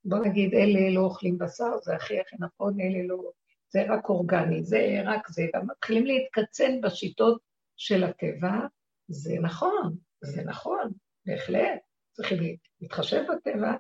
בוא 0.06 0.18
נגיד, 0.18 0.54
אלה 0.54 0.96
לא 0.96 1.02
אוכלים 1.02 1.38
בשר, 1.38 1.80
זה 1.82 1.96
הכי 1.96 2.20
הכי 2.20 2.36
נכון, 2.40 2.82
אלה 2.82 3.08
לא, 3.08 3.32
זה 3.70 3.84
רק 3.90 4.10
אורגני, 4.10 4.64
זה 4.64 5.02
רק 5.06 5.28
זה, 5.28 5.48
גם 5.56 5.68
מתחילים 5.68 6.06
להתקצן 6.06 6.82
בשיטות 6.82 7.42
של 7.76 8.04
הטבע, 8.04 8.60
זה 9.08 9.36
נכון, 9.42 9.98
זה 10.22 10.44
נכון, 10.44 10.92
בהחלט, 11.26 11.80
צריכים 12.12 12.58
להתחשב 12.82 13.24
בטבע, 13.32 13.74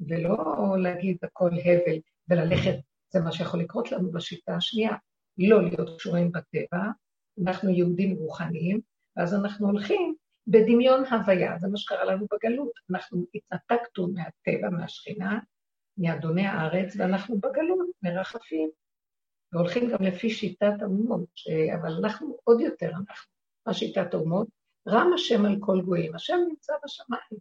ולא 0.00 0.36
להגיד 0.78 1.16
הכל 1.22 1.50
הבל 1.64 1.98
וללכת, 2.28 2.78
זה 3.12 3.20
מה 3.20 3.32
שיכול 3.32 3.60
לקרות 3.60 3.92
לנו 3.92 4.12
בשיטה 4.12 4.56
השנייה, 4.56 4.92
לא 5.38 5.62
להיות 5.62 5.98
קשורים 5.98 6.32
בטבע, 6.32 6.84
אנחנו 7.46 7.70
יהודים 7.70 8.16
רוחניים, 8.16 8.80
ואז 9.16 9.34
אנחנו 9.34 9.66
הולכים 9.66 10.14
בדמיון 10.46 11.04
הוויה, 11.04 11.58
זה 11.58 11.68
מה 11.68 11.76
שקרה 11.76 12.04
לנו 12.04 12.26
בגלות, 12.32 12.72
אנחנו 12.90 13.24
התנתקנו 13.34 14.08
מהטבע, 14.08 14.70
מהשכינה, 14.70 15.38
מאדוני 15.98 16.46
הארץ, 16.46 16.96
ואנחנו 16.96 17.38
בגלות, 17.38 17.86
מרחפים, 18.02 18.70
והולכים 19.52 19.90
גם 19.90 20.02
לפי 20.02 20.30
שיטת 20.30 20.82
האומות, 20.82 21.28
ש... 21.34 21.48
אבל 21.48 21.92
אנחנו 21.92 22.36
עוד 22.44 22.60
יותר, 22.60 22.90
אנחנו, 22.90 23.32
מה 23.66 23.74
שיטת 23.74 24.14
האומות? 24.14 24.48
רם 24.88 25.12
השם 25.14 25.46
על 25.46 25.56
כל 25.60 25.80
גויים, 25.84 26.14
השם 26.14 26.38
נמצא 26.48 26.72
בשמיים, 26.84 27.40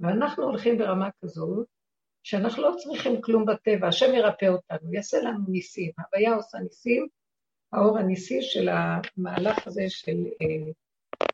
ואנחנו 0.00 0.44
הולכים 0.44 0.78
ברמה 0.78 1.08
כזאת, 1.22 1.66
שאנחנו 2.22 2.62
לא 2.62 2.74
צריכים 2.76 3.20
כלום 3.20 3.46
בטבע, 3.46 3.88
השם 3.88 4.14
ירפא 4.14 4.46
אותנו, 4.46 4.94
יעשה 4.94 5.18
לנו 5.22 5.38
ניסים, 5.48 5.90
הוויה 5.98 6.34
עושה 6.34 6.58
ניסים, 6.58 7.08
האור 7.72 7.98
הניסי 7.98 8.42
של 8.42 8.68
המהלך 8.68 9.66
הזה 9.66 9.84
של 9.88 10.16
אה, 10.42 10.72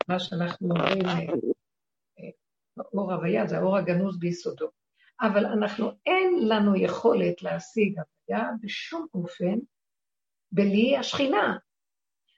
מה 0.07 0.19
שאנחנו 0.19 0.69
אומרים, 0.69 1.05
אה, 1.05 1.19
אה, 2.19 2.83
אור 2.93 3.13
הוויה, 3.13 3.47
זה 3.47 3.57
האור 3.57 3.77
הגנוז 3.77 4.19
ביסודו. 4.19 4.67
אבל 5.21 5.45
אנחנו, 5.45 5.91
אין 6.05 6.47
לנו 6.47 6.75
יכולת 6.75 7.41
להשיג 7.41 7.95
הוויה 7.99 8.49
בשום 8.61 9.07
אופן 9.13 9.59
בלי 10.53 10.97
השכינה. 10.97 11.57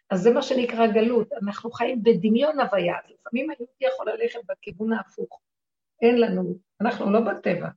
אז 0.09 0.21
זה 0.21 0.33
מה 0.33 0.41
שנקרא 0.41 0.87
גלות, 0.87 1.33
אנחנו 1.33 1.71
חיים 1.71 2.03
בדמיון 2.03 2.59
הוויה. 2.59 2.95
לפעמים 3.07 3.49
היהודי 3.49 3.85
יכול 3.93 4.09
ללכת 4.11 4.39
בכיוון 4.45 4.93
ההפוך. 4.93 5.41
אין 6.01 6.21
לנו, 6.21 6.57
אנחנו 6.81 7.11
לא 7.11 7.19
בטבע. 7.19 7.67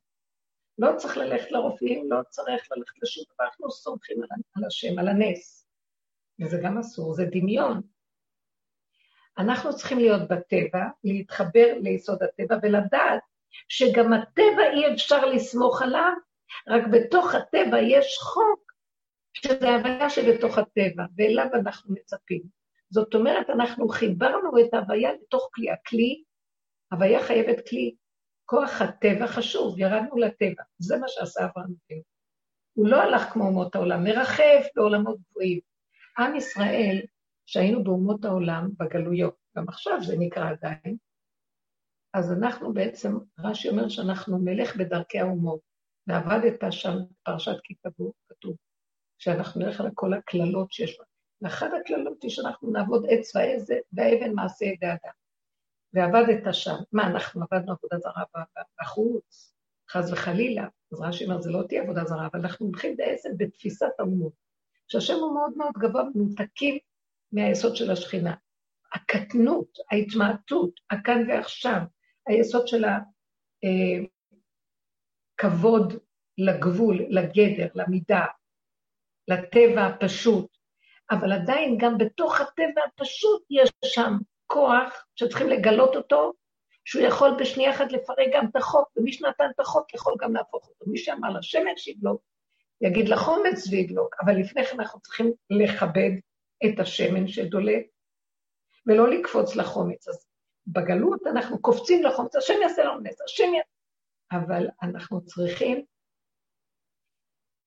לא 0.77 0.91
צריך 0.97 1.17
ללכת 1.17 1.51
לרופאים, 1.51 2.11
לא 2.11 2.21
צריך 2.29 2.71
ללכת 2.71 2.95
לשום 3.03 3.23
דבר, 3.33 3.45
אנחנו 3.45 3.71
סומכים 3.71 4.17
על 4.55 4.65
השם, 4.65 4.99
על 4.99 5.07
הנס. 5.07 5.67
וזה 6.41 6.57
גם 6.63 6.77
אסור, 6.77 7.13
זה 7.13 7.25
דמיון. 7.31 7.81
אנחנו 9.37 9.75
צריכים 9.75 9.99
להיות 9.99 10.27
בטבע, 10.29 10.85
להתחבר 11.03 11.73
ליסוד 11.81 12.23
הטבע 12.23 12.55
ולדעת 12.61 13.21
שגם 13.69 14.13
הטבע 14.13 14.63
אי 14.73 14.93
אפשר 14.93 15.25
לסמוך 15.25 15.81
עליו, 15.81 16.13
רק 16.67 16.83
בתוך 16.91 17.35
הטבע 17.35 17.79
יש 17.81 18.17
חוק, 18.21 18.68
שזה 19.43 19.69
ההוויה 19.69 20.09
שבתוך 20.09 20.57
הטבע, 20.57 21.03
ואליו 21.17 21.45
אנחנו 21.53 21.95
מצפים. 21.95 22.41
זאת 22.89 23.15
אומרת, 23.15 23.49
אנחנו 23.49 23.89
חיברנו 23.89 24.59
את 24.59 24.73
ההוויה 24.73 25.13
לתוך 25.13 25.49
כלי. 25.53 25.71
הכלי, 25.71 26.23
הוויה 26.91 27.23
חייבת 27.23 27.69
כלי. 27.69 27.95
כוח 28.45 28.81
הטבע 28.81 29.27
חשוב, 29.27 29.79
ירדנו 29.79 30.17
לטבע. 30.17 30.63
זה 30.79 30.97
מה 30.97 31.07
שעשה 31.07 31.45
אברהם 31.45 31.73
אבינו. 31.87 32.03
הוא 32.73 32.87
לא 32.87 33.01
הלך 33.01 33.21
כמו 33.21 33.43
אומות 33.43 33.75
העולם, 33.75 34.03
מרחף 34.03 34.67
בעולמות 34.75 35.17
גבוהים. 35.29 35.59
עם 36.19 36.35
ישראל, 36.35 37.01
שהיינו 37.45 37.83
באומות 37.83 38.25
העולם, 38.25 38.69
בגלויות, 38.79 39.35
גם 39.57 39.67
עכשיו 39.67 40.03
זה 40.03 40.15
נקרא 40.19 40.49
עדיין, 40.49 40.97
אז 42.13 42.31
אנחנו 42.31 42.73
בעצם, 42.73 43.17
רש"י 43.39 43.69
אומר 43.69 43.89
שאנחנו 43.89 44.37
נלך 44.37 44.75
בדרכי 44.75 45.19
האומות, 45.19 45.59
ועבדת 46.07 46.63
שם 46.71 46.95
פרשת 47.23 47.55
כי 47.63 47.73
כתוב, 47.83 48.55
שאנחנו 49.19 49.61
נלך 49.61 49.81
על 49.81 49.89
כל 49.93 50.13
הקללות 50.13 50.71
שיש 50.71 50.99
לה. 50.99 51.05
ואחת 51.41 51.69
הקללות 51.81 52.23
היא 52.23 52.31
שאנחנו 52.31 52.71
נעבוד 52.71 53.05
עץ 53.09 53.35
והאבן 53.93 54.33
מעשה 54.33 54.65
ידי 54.65 54.87
אדם. 54.87 55.13
ועבדת 55.93 56.53
שם. 56.53 56.75
מה, 56.91 57.07
אנחנו 57.07 57.45
עבדנו 57.51 57.71
עבודה 57.73 57.97
זרה 57.99 58.23
בחוץ, 58.81 59.53
חס 59.91 60.11
וחלילה. 60.11 60.67
אז 60.93 61.01
רש"י 61.01 61.25
אומר, 61.25 61.41
זה 61.41 61.51
לא 61.51 61.63
תהיה 61.67 61.83
עבודה 61.83 62.05
זרה, 62.05 62.27
אבל 62.31 62.39
אנחנו 62.39 62.65
הולכים 62.65 62.97
בעצם 62.97 63.29
בתפיסת 63.37 63.99
האומות. 63.99 64.33
שהשם 64.87 65.13
הוא 65.13 65.33
מאוד 65.33 65.57
מאוד 65.57 65.73
גבוה 65.73 66.03
ומנותקים 66.03 66.77
מהיסוד 67.31 67.75
של 67.75 67.91
השכינה. 67.91 68.35
הקטנות, 68.93 69.77
ההתמעטות, 69.91 70.71
הכאן 70.89 71.29
ועכשיו, 71.29 71.81
היסוד 72.27 72.67
של 72.67 72.85
הכבוד 75.35 75.93
לגבול, 76.37 77.05
לגדר, 77.09 77.67
למידה, 77.75 78.25
לטבע 79.29 79.85
הפשוט, 79.85 80.47
אבל 81.11 81.31
עדיין 81.31 81.77
גם 81.79 81.97
בתוך 81.97 82.41
הטבע 82.41 82.81
הפשוט 82.87 83.43
יש 83.49 83.69
שם 83.85 84.13
כוח 84.47 85.05
שצריכים 85.15 85.49
לגלות 85.49 85.95
אותו, 85.95 86.33
שהוא 86.85 87.03
יכול 87.03 87.29
בשנייה 87.39 87.71
אחת 87.71 87.91
לפרק 87.91 88.27
גם 88.33 88.45
את 88.45 88.55
החוק, 88.55 88.89
ומי 88.97 89.13
שנתן 89.13 89.49
את 89.55 89.59
החוק 89.59 89.93
יכול 89.93 90.13
גם 90.19 90.33
להפוך 90.33 90.67
אותו. 90.67 90.91
מי 90.91 90.97
שאמר 90.97 91.29
לשמש 91.29 91.81
שידלוק, 91.81 92.21
יגיד 92.81 93.09
לחומץ 93.09 93.67
וידלוק, 93.71 94.15
אבל 94.21 94.33
לפני 94.39 94.65
כן 94.65 94.79
אנחנו 94.79 94.99
צריכים 94.99 95.31
לכבד 95.49 96.11
את 96.65 96.79
השמן 96.79 97.27
שדולק, 97.27 97.85
ולא 98.87 99.09
לקפוץ 99.09 99.55
לחומץ. 99.55 100.07
אז 100.07 100.27
בגלות 100.67 101.27
אנחנו 101.27 101.61
קופצים 101.61 102.03
לחומץ, 102.03 102.35
השם 102.35 102.53
יעשה 102.61 102.83
לנו 102.83 102.99
נס, 102.99 103.21
השם 103.21 103.53
יעשה... 103.53 103.69
אבל 104.31 104.67
אנחנו 104.83 105.25
צריכים 105.25 105.85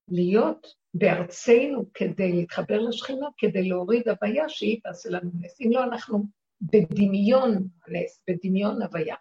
להיות 0.09 0.82
בארצנו 0.95 1.85
כדי 1.95 2.33
להתחבר 2.33 2.81
לשכינה, 2.81 3.27
כדי 3.39 3.69
להוריד 3.69 4.09
הוויה 4.09 4.49
שהיא 4.49 4.81
תעשה 4.83 5.11
לנו 5.11 5.31
נס. 5.41 5.61
אם 5.61 5.71
לא, 5.73 5.85
אנחנו 5.85 6.25
בדמיון 6.61 7.69
נס, 7.89 8.23
בדמיון 8.31 8.83
הוויה. 8.83 9.17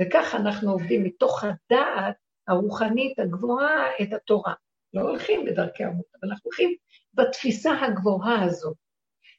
וככה 0.00 0.36
אנחנו 0.36 0.72
עובדים 0.72 1.04
מתוך 1.04 1.44
הדעת 1.44 2.14
הרוחנית 2.48 3.18
הגבוהה 3.18 3.84
את 4.02 4.12
התורה. 4.12 4.54
לא 4.94 5.00
הולכים 5.00 5.44
בדרכי 5.44 5.84
המות, 5.84 6.06
אבל 6.14 6.30
אנחנו 6.30 6.42
הולכים 6.44 6.74
בתפיסה 7.14 7.72
הגבוהה 7.80 8.44
הזאת. 8.44 8.76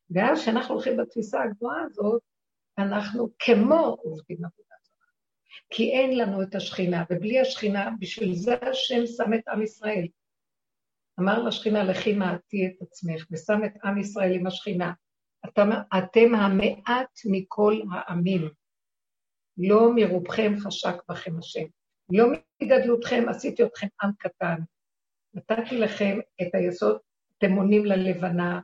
ואז 0.09 0.41
כשאנחנו 0.41 0.73
הולכים 0.73 0.97
בתפיסה 0.97 1.43
הגבוהה 1.43 1.81
הזאת, 1.81 2.21
אנחנו 2.77 3.29
כמו 3.39 3.97
עובדים 4.03 4.37
עבודה 4.37 4.75
זרה. 4.83 5.11
כי 5.69 5.91
אין 5.91 6.17
לנו 6.17 6.41
את 6.41 6.55
השכינה, 6.55 7.03
ובלי 7.09 7.39
השכינה, 7.39 7.89
בשביל 7.99 8.35
זה 8.35 8.55
השם 8.61 9.05
שם 9.05 9.33
את 9.33 9.47
עם 9.47 9.61
ישראל. 9.61 10.07
אמר 11.19 11.43
לשכינה, 11.43 11.83
לכי 11.83 12.13
מעטי 12.13 12.67
את 12.67 12.81
עצמך, 12.81 13.25
ושם 13.31 13.65
את 13.65 13.71
עם 13.83 13.97
ישראל 13.97 14.33
עם 14.33 14.47
השכינה. 14.47 14.93
אתם, 15.45 15.69
אתם 15.97 16.35
המעט 16.35 17.19
מכל 17.25 17.81
העמים. 17.91 18.49
לא 19.57 19.89
מרובכם 19.95 20.53
חשק 20.59 20.95
בכם 21.09 21.37
השם. 21.39 21.65
לא 22.09 22.25
מגדלותכם 22.61 23.23
עשיתי 23.29 23.63
אתכם 23.63 23.87
עם 24.03 24.11
קטן. 24.19 24.55
נתתי 25.33 25.77
לכם 25.77 26.19
את 26.41 26.55
היסוד, 26.55 26.97
אתם 27.37 27.51
עונים 27.51 27.85
ללבנה, 27.85 28.59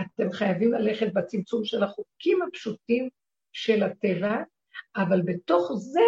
אתם 0.00 0.32
חייבים 0.32 0.72
ללכת 0.72 1.12
בצמצום 1.12 1.64
של 1.64 1.82
החוקים 1.82 2.42
הפשוטים 2.42 3.08
של 3.52 3.82
הטבע, 3.82 4.42
אבל 4.96 5.22
בתוך 5.22 5.72
זה, 5.76 6.00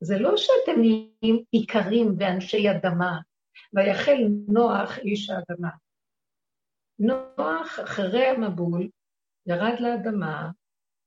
זה 0.00 0.18
לא 0.18 0.36
שאתם 0.36 0.80
נהיים 0.80 1.44
איכרים 1.54 2.14
ואנשי 2.18 2.70
אדמה, 2.70 3.18
ויחל 3.74 4.16
נוח 4.48 4.98
איש 4.98 5.30
האדמה. 5.30 5.70
נוח, 6.98 7.80
אחרי 7.84 8.26
המבול, 8.26 8.88
ירד 9.46 9.80
לאדמה, 9.80 10.50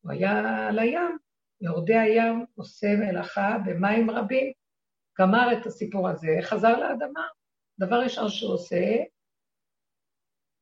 הוא 0.01 0.11
היה 0.11 0.67
על 0.67 0.79
הים, 0.79 1.17
יורדי 1.61 1.97
הים 1.97 2.45
עושה 2.55 2.87
מלאכה 2.99 3.57
במים 3.65 4.11
רבים, 4.11 4.53
גמר 5.19 5.47
את 5.53 5.65
הסיפור 5.65 6.09
הזה, 6.09 6.27
חזר 6.41 6.79
לאדמה. 6.79 7.27
דבר 7.79 7.95
ראשון 8.03 8.29
שהוא 8.29 8.53
עושה, 8.53 9.03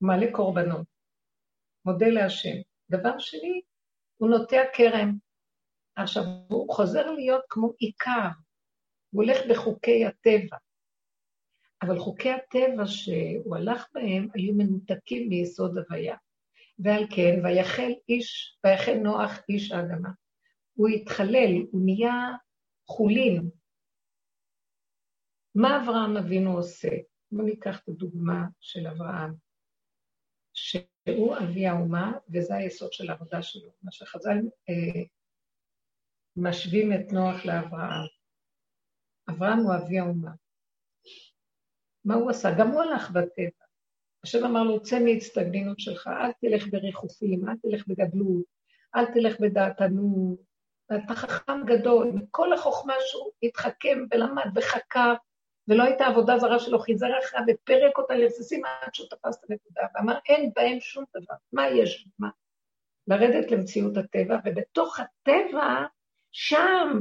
מלא 0.02 0.32
קורבנות, 0.32 0.88
מודה 1.86 2.08
להשם. 2.08 2.56
דבר 2.90 3.20
שני, 3.20 3.62
הוא 4.18 4.30
נוטע 4.30 4.62
כרם. 4.74 5.18
עכשיו, 5.96 6.24
הוא 6.50 6.74
חוזר 6.74 7.12
להיות 7.12 7.46
כמו 7.50 7.72
עיקר, 7.78 8.30
הוא 9.10 9.24
הולך 9.24 9.38
בחוקי 9.50 10.06
הטבע. 10.06 10.58
אבל 11.82 12.00
חוקי 12.00 12.30
הטבע 12.30 12.86
שהוא 12.86 13.56
הלך 13.56 13.86
בהם 13.94 14.28
היו 14.34 14.54
מנותקים 14.54 15.30
מיסוד 15.30 15.78
הוויה. 15.78 16.16
ועל 16.80 17.04
כן, 17.16 17.46
ויחל 17.46 17.92
איש, 18.10 18.60
ויחל 18.64 18.94
נוח 18.94 19.32
איש 19.50 19.72
האדמה. 19.72 20.10
הוא 20.74 20.88
התחלל, 20.90 21.66
הוא 21.72 21.82
נהיה 21.86 22.14
חולין. 22.88 23.50
מה 25.56 25.84
אברהם 25.84 26.18
אבינו 26.18 26.58
עושה? 26.58 26.90
בואו 27.32 27.46
ניקח 27.46 27.80
את 27.84 27.88
הדוגמה 27.90 28.46
של 28.60 28.88
אברהם, 28.88 29.34
שהוא 30.54 31.38
אבי 31.38 31.68
האומה, 31.68 32.12
וזה 32.34 32.56
היסוד 32.56 32.94
של 32.94 33.10
העבודה 33.10 33.42
שלו. 33.42 33.72
מה 33.82 33.92
שחז"ל 33.92 34.38
אה, 34.70 35.04
משווים 36.36 36.94
את 36.94 37.14
נוח 37.14 37.46
לאברהם. 37.46 38.08
אברהם 39.30 39.60
הוא 39.60 39.76
אבי 39.76 40.00
האומה. 40.00 40.32
מה 42.08 42.16
הוא 42.16 42.30
עשה? 42.30 42.52
גם 42.58 42.68
הוא 42.68 42.82
הלך 42.82 43.12
בטבע. 43.12 43.66
השם 44.24 44.46
אמר 44.46 44.64
לו, 44.64 44.82
צא 44.82 45.00
מהצטגנינות 45.00 45.80
שלך, 45.80 46.08
אל 46.08 46.32
תלך 46.32 46.68
בריחופים, 46.68 47.50
אל 47.50 47.56
תלך 47.62 47.88
בגדלות, 47.88 48.44
אל 48.96 49.06
תלך 49.06 49.40
בדעתנות. 49.40 50.40
אתה 50.86 51.16
חכם 51.16 51.66
גדול, 51.66 52.12
מכל 52.14 52.54
החוכמה 52.54 52.94
שהוא 53.00 53.32
התחכם 53.44 54.06
ולמד 54.12 54.46
וחקר, 54.56 55.14
ולא 55.68 55.84
הייתה 55.84 56.06
עבודה 56.06 56.40
זרה 56.40 56.60
שלו, 56.60 56.80
חיזר 56.80 57.08
אחריו 57.24 57.44
ופרק 57.48 57.98
אותה 57.98 58.16
לרסיסים 58.16 58.62
עד 58.66 58.96
שהוא 58.96 59.08
תפס 59.10 59.38
את 59.40 59.50
הנקודה, 59.50 59.82
ואמר, 59.96 60.18
אין 60.30 60.52
בהם 60.56 60.80
שום 60.80 61.04
דבר, 61.16 61.36
מה 61.54 61.70
יש? 61.70 62.08
מה? 62.20 62.30
לרדת 63.08 63.52
למציאות 63.52 63.98
הטבע, 63.98 64.38
ובתוך 64.46 65.00
הטבע, 65.00 65.86
שם 66.32 67.00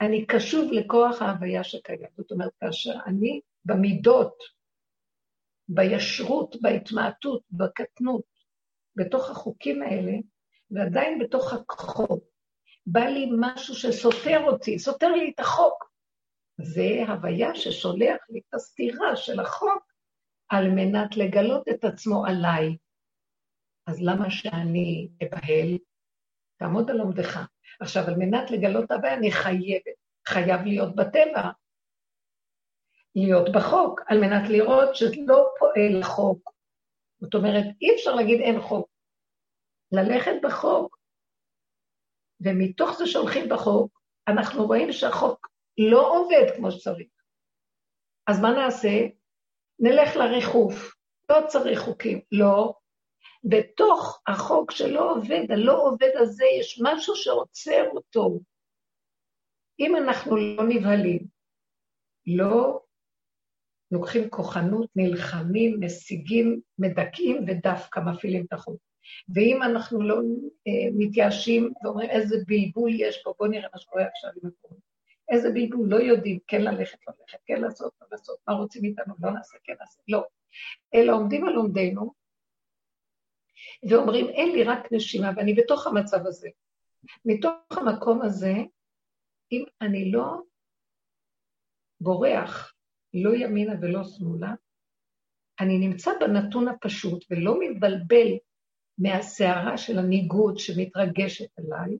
אני 0.00 0.26
קשוב 0.26 0.72
לכוח 0.72 1.22
ההוויה 1.22 1.64
שקיים. 1.64 2.08
זאת 2.16 2.30
אומרת, 2.30 2.52
כאשר 2.60 2.94
אני 3.06 3.40
במידות, 3.64 4.38
בישרות, 5.68 6.56
בהתמעטות, 6.62 7.42
בקטנות, 7.50 8.24
בתוך 8.96 9.30
החוקים 9.30 9.82
האלה, 9.82 10.12
ועדיין 10.70 11.18
בתוך 11.18 11.52
החוק, 11.52 12.24
בא 12.86 13.00
לי 13.00 13.30
משהו 13.40 13.74
שסותר 13.74 14.40
אותי, 14.46 14.78
סותר 14.78 15.08
לי 15.08 15.32
את 15.34 15.40
החוק. 15.40 15.90
זה 16.60 17.04
הוויה 17.08 17.54
ששולח 17.54 18.20
לי 18.30 18.38
את 18.38 18.54
הסתירה 18.54 19.16
של 19.16 19.40
החוק 19.40 19.92
על 20.48 20.70
מנת 20.70 21.16
לגלות 21.16 21.68
את 21.68 21.84
עצמו 21.84 22.26
עליי. 22.26 22.76
אז 23.86 24.02
למה 24.02 24.30
שאני 24.30 25.08
אבהל? 25.22 25.78
תעמוד 26.58 26.90
על 26.90 27.00
עומדך. 27.00 27.55
עכשיו, 27.80 28.02
על 28.08 28.14
מנת 28.18 28.50
לגלות 28.50 28.90
הבעיה, 28.90 29.14
אני 29.14 29.32
חייבת, 29.32 29.96
חייב 30.28 30.60
להיות 30.64 30.96
בטבע, 30.96 31.50
להיות 33.14 33.52
בחוק, 33.52 34.00
על 34.06 34.20
מנת 34.20 34.50
לראות 34.50 34.96
שלא 34.96 35.48
פועל 35.58 36.02
חוק. 36.02 36.50
זאת 37.20 37.34
אומרת, 37.34 37.64
אי 37.82 37.94
אפשר 37.94 38.14
להגיד 38.14 38.40
אין 38.40 38.60
חוק. 38.60 38.88
ללכת 39.92 40.34
בחוק, 40.42 40.98
ומתוך 42.40 42.98
זה 42.98 43.06
שהולכים 43.06 43.48
בחוק, 43.48 44.00
אנחנו 44.28 44.66
רואים 44.66 44.92
שהחוק 44.92 45.48
לא 45.78 46.10
עובד 46.10 46.56
כמו 46.56 46.70
שצריך. 46.70 47.08
אז 48.26 48.40
מה 48.40 48.50
נעשה? 48.50 48.88
נלך 49.78 50.16
לריחוף. 50.16 50.96
לא 51.30 51.36
צריך 51.46 51.80
חוקים. 51.80 52.20
לא, 52.32 52.74
בתוך 53.48 54.22
החוק 54.26 54.70
שלא 54.70 55.12
עובד, 55.12 55.50
הלא 55.50 55.82
עובד 55.82 56.10
הזה, 56.14 56.44
יש 56.60 56.80
משהו 56.82 57.16
שעוצר 57.16 57.84
אותו. 57.92 58.40
אם 59.80 59.96
אנחנו 59.96 60.36
לא 60.36 60.64
נבהלים, 60.68 61.26
לא 62.26 62.80
לוקחים 63.90 64.30
כוחנות, 64.30 64.90
נלחמים, 64.96 65.80
משיגים, 65.80 66.60
מדכאים 66.78 67.44
ודווקא 67.46 68.00
מפעילים 68.00 68.44
את 68.44 68.52
החוק. 68.52 68.80
ואם 69.34 69.62
אנחנו 69.62 70.02
לא 70.02 70.14
אה, 70.68 70.88
מתייאשים 70.98 71.72
ואומרים 71.82 72.10
איזה 72.10 72.36
בלבול 72.46 72.90
יש 72.94 73.22
פה, 73.24 73.34
בואו 73.38 73.50
נראה 73.50 73.68
מה 73.72 73.78
שקורה 73.78 74.04
עכשיו 74.06 74.30
עם 74.42 74.50
הקורונה. 74.50 74.80
איזה 75.28 75.50
בלבול, 75.50 75.88
לא 75.88 75.96
יודעים, 75.96 76.38
כן 76.46 76.62
ללכת, 76.62 76.98
לא 77.08 77.14
ללכת, 77.20 77.38
כן 77.46 77.60
לעשות, 77.60 77.92
לא 78.00 78.06
לעשות, 78.10 78.38
מה 78.48 78.54
רוצים 78.54 78.82
מאיתנו, 78.82 79.14
לא 79.22 79.30
נעשה, 79.30 79.56
כן 79.64 79.74
נעשה, 79.80 80.02
לא. 80.08 80.24
אלא 80.94 81.12
עומדים 81.12 81.46
על 81.46 81.54
עומדנו, 81.54 82.12
ואומרים, 83.90 84.28
אין 84.28 84.52
לי 84.52 84.64
רק 84.64 84.92
נשימה, 84.92 85.30
ואני 85.36 85.54
בתוך 85.54 85.86
המצב 85.86 86.26
הזה. 86.26 86.48
מתוך 87.24 87.52
המקום 87.70 88.22
הזה, 88.22 88.52
אם 89.52 89.64
אני 89.80 90.12
לא 90.12 90.40
בורח, 92.00 92.74
לא 93.14 93.34
ימינה 93.34 93.72
ולא 93.82 94.04
שמאלה, 94.04 94.54
אני 95.60 95.78
נמצא 95.78 96.10
בנתון 96.20 96.68
הפשוט 96.68 97.24
ולא 97.30 97.56
מתבלבל 97.60 98.28
מהסערה 98.98 99.78
של 99.78 99.98
הניגוד 99.98 100.58
שמתרגשת 100.58 101.58
עליי, 101.58 101.98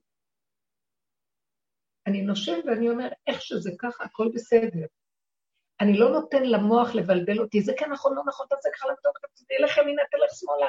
אני 2.06 2.22
נושם 2.22 2.60
ואני 2.66 2.88
אומר, 2.88 3.08
איך 3.26 3.42
שזה 3.42 3.70
ככה, 3.78 4.04
הכל 4.04 4.28
בסדר. 4.34 4.86
אני 5.80 5.98
לא 5.98 6.10
נותן 6.10 6.42
למוח 6.42 6.94
לבלבל 6.94 7.40
אותי, 7.40 7.62
זה 7.62 7.72
כן 7.78 7.90
נכון, 7.90 8.14
לא 8.16 8.22
נכון, 8.26 8.46
תעשה 8.50 8.68
ככה 8.74 8.88
לבדוק, 8.88 9.18
תלך 9.48 9.76
ימינה, 9.76 10.02
תלך 10.10 10.30
שמאלה, 10.30 10.66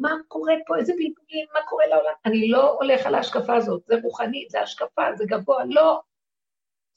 מה 0.00 0.14
קורה 0.28 0.54
פה, 0.66 0.76
איזה 0.76 0.92
בלבולים, 0.92 1.46
מה 1.54 1.60
קורה 1.68 1.86
לעולם? 1.86 2.12
אני 2.26 2.48
לא 2.48 2.70
הולך 2.72 3.06
על 3.06 3.14
ההשקפה 3.14 3.56
הזאת, 3.56 3.82
זה 3.86 3.94
רוחנית, 4.02 4.50
זה 4.50 4.60
השקפה, 4.60 5.02
זה 5.16 5.24
גבוה, 5.28 5.64
לא. 5.68 6.00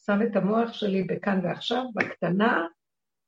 שם 0.06 0.20
את 0.32 0.36
המוח 0.36 0.74
שלי 0.74 1.04
בכאן 1.04 1.40
ועכשיו, 1.44 1.84
בקטנה, 1.96 2.68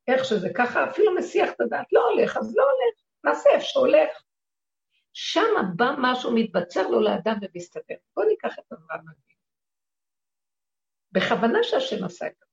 איך 0.08 0.24
שזה 0.24 0.48
ככה, 0.54 0.90
אפילו 0.90 1.14
מסיח 1.14 1.50
את 1.52 1.60
הדעת, 1.60 1.92
לא 1.92 2.08
הולך, 2.10 2.36
אז 2.36 2.56
לא 2.56 2.62
הולך, 2.62 3.00
נעשה 3.24 3.50
איפה 3.50 3.64
שהולך. 3.64 4.22
שם 5.12 5.54
בא 5.76 5.94
משהו, 5.98 6.34
מתבצר 6.34 6.88
לו 6.88 7.00
לאדם 7.00 7.36
ומסתבר. 7.42 7.94
בואו 8.16 8.28
ניקח 8.28 8.58
את 8.58 8.72
אברהם 8.72 9.00
אבינו. 9.00 9.36
בכוונה 11.12 11.58
שהשם 11.62 12.04
עשה 12.04 12.26
את. 12.26 12.45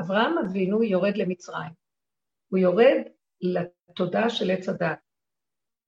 אברהם 0.00 0.38
אבינו 0.38 0.82
יורד 0.82 1.16
למצרים. 1.16 1.72
הוא 2.48 2.58
יורד 2.58 3.02
לתודעה 3.40 4.30
של 4.30 4.50
עץ 4.50 4.68
הדת. 4.68 4.98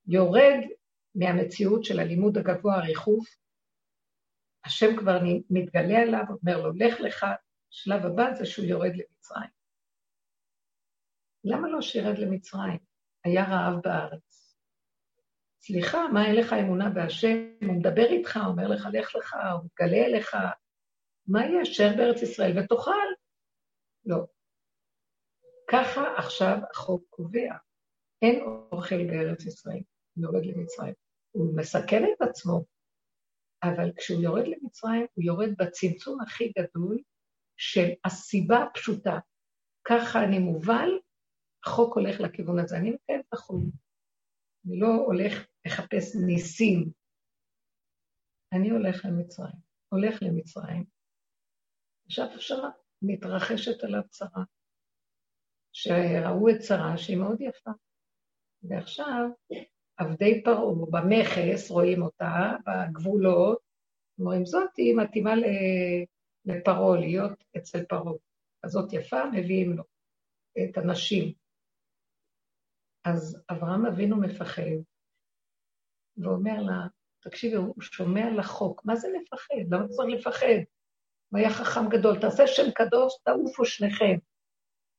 יורד 0.06 0.60
מהמציאות 1.14 1.84
של 1.84 2.00
הלימוד 2.00 2.38
הגבוה, 2.38 2.76
הריחוף. 2.76 3.26
השם 4.64 4.96
כבר 4.96 5.18
מתגלה 5.50 5.98
עליו, 5.98 6.24
אומר 6.28 6.62
לו, 6.62 6.72
לך 6.72 7.00
לך, 7.00 7.26
שלב 7.70 8.06
הבא 8.06 8.34
זה 8.34 8.46
שהוא 8.46 8.66
יורד 8.66 8.90
למצרים. 8.90 9.50
למה 11.44 11.68
לא 11.68 11.80
שירד 11.80 12.18
למצרים? 12.18 12.78
היה 13.24 13.44
רעב 13.44 13.80
בארץ. 13.84 14.56
סליחה, 15.60 16.08
מה 16.12 16.26
אין 16.26 16.34
לך 16.34 16.52
אמונה 16.52 16.90
בהשם? 16.90 17.36
הוא 17.62 17.74
מדבר 17.74 18.06
איתך, 18.06 18.38
אומר 18.46 18.68
לך, 18.68 18.88
לך 18.92 19.14
לך, 19.14 19.36
הוא 19.52 19.64
מגלה 19.64 20.06
אליך. 20.06 20.36
מה 21.26 21.46
יהיה? 21.46 21.64
שב 21.64 21.90
בארץ 21.96 22.22
ישראל 22.22 22.58
ותאכל. 22.58 23.06
לא. 24.06 24.26
ככה 25.70 26.14
עכשיו 26.18 26.56
החוק 26.70 27.04
קובע. 27.10 27.54
אין 28.22 28.40
אוכל 28.72 29.06
בארץ 29.06 29.46
ישראל, 29.46 29.82
הוא 30.14 30.24
יורד 30.24 30.46
למצרים. 30.46 30.94
הוא 31.30 31.56
מסכן 31.56 32.02
את 32.04 32.22
עצמו, 32.28 32.64
אבל 33.62 33.92
כשהוא 33.96 34.22
יורד 34.22 34.44
למצרים, 34.46 35.06
הוא 35.14 35.24
יורד 35.24 35.48
בצמצום 35.58 36.20
הכי 36.20 36.52
גדול 36.58 36.98
של 37.56 37.88
הסיבה 38.04 38.62
הפשוטה. 38.62 39.18
ככה 39.84 40.24
אני 40.24 40.38
מובל, 40.38 40.88
החוק 41.66 41.96
הולך 41.96 42.20
לכיוון 42.20 42.58
הזה. 42.58 42.76
אני 42.76 42.90
מקיים 42.90 43.20
את 43.20 43.32
החוק. 43.32 43.64
אני 44.66 44.78
לא 44.78 44.94
הולך 45.06 45.46
לחפש 45.66 46.16
ניסים. 46.26 46.90
אני 48.52 48.70
הולך 48.70 49.04
למצרים. 49.04 49.56
הולך 49.88 50.22
למצרים. 50.22 50.84
עכשיו 52.06 52.26
שמה 52.38 52.70
מתרחשת 53.06 53.84
עליו 53.84 54.02
צרה. 54.08 54.44
שראו 55.72 56.48
את 56.48 56.58
צרה 56.58 56.98
שהיא 56.98 57.16
מאוד 57.16 57.40
יפה. 57.40 57.70
ועכשיו, 58.62 59.28
עבדי 59.96 60.42
פרעה 60.44 60.74
במכס, 60.90 61.70
רואים 61.70 62.02
אותה, 62.02 62.52
בגבולות, 62.66 63.58
אומרים, 64.18 64.44
זאת 64.44 64.76
היא 64.76 64.96
מתאימה 64.96 65.32
לפרעה, 66.44 67.00
להיות 67.00 67.44
אצל 67.56 67.84
פרעה. 67.84 68.12
אז 68.62 68.70
זאת 68.70 68.92
יפה, 68.92 69.24
מביאים 69.32 69.72
לו 69.72 69.84
את 70.64 70.78
הנשים. 70.78 71.32
אז 73.04 73.42
אברהם 73.50 73.86
אבינו 73.86 74.16
מפחד, 74.16 74.62
ואומר 76.16 76.62
לה, 76.62 76.86
תקשיבי, 77.22 77.56
הוא 77.56 77.82
שומע 77.82 78.30
לחוק, 78.38 78.84
מה 78.84 78.96
זה 78.96 79.08
מפחד? 79.20 79.54
למה 79.70 79.88
צריך 79.88 80.08
לפחד? 80.20 80.75
הוא 81.28 81.38
היה 81.38 81.50
חכם 81.50 81.88
גדול, 81.88 82.20
תעשה 82.20 82.46
שם 82.46 82.70
קדוש, 82.74 83.14
תעופו 83.24 83.64
שניכם. 83.64 84.18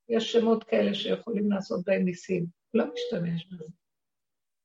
יש 0.09 0.31
שמות 0.31 0.63
כאלה 0.63 0.93
שיכולים 0.93 1.51
לעשות 1.51 1.85
בהם 1.85 2.05
ניסים, 2.05 2.45
לא 2.73 2.85
משתמש 2.93 3.45
בזה. 3.45 3.65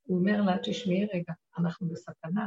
הוא 0.02 0.18
אומר 0.18 0.42
לה, 0.46 0.52
תשמעי 0.62 1.06
רגע, 1.14 1.32
אנחנו 1.58 1.88
בסכנה. 1.88 2.46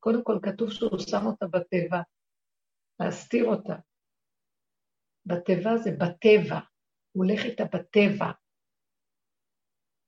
קודם 0.00 0.24
כל 0.24 0.38
כתוב 0.42 0.70
שהוא 0.70 0.98
שם 0.98 1.26
אותה 1.26 1.46
בתיבה, 1.46 2.00
להסתיר 3.00 3.44
אותה. 3.44 3.76
בתיבה 5.26 5.76
זה 5.76 5.90
בטבע, 5.90 6.58
הוא 7.12 7.24
הולך 7.24 7.44
איתה 7.44 7.64
בטבע, 7.64 8.30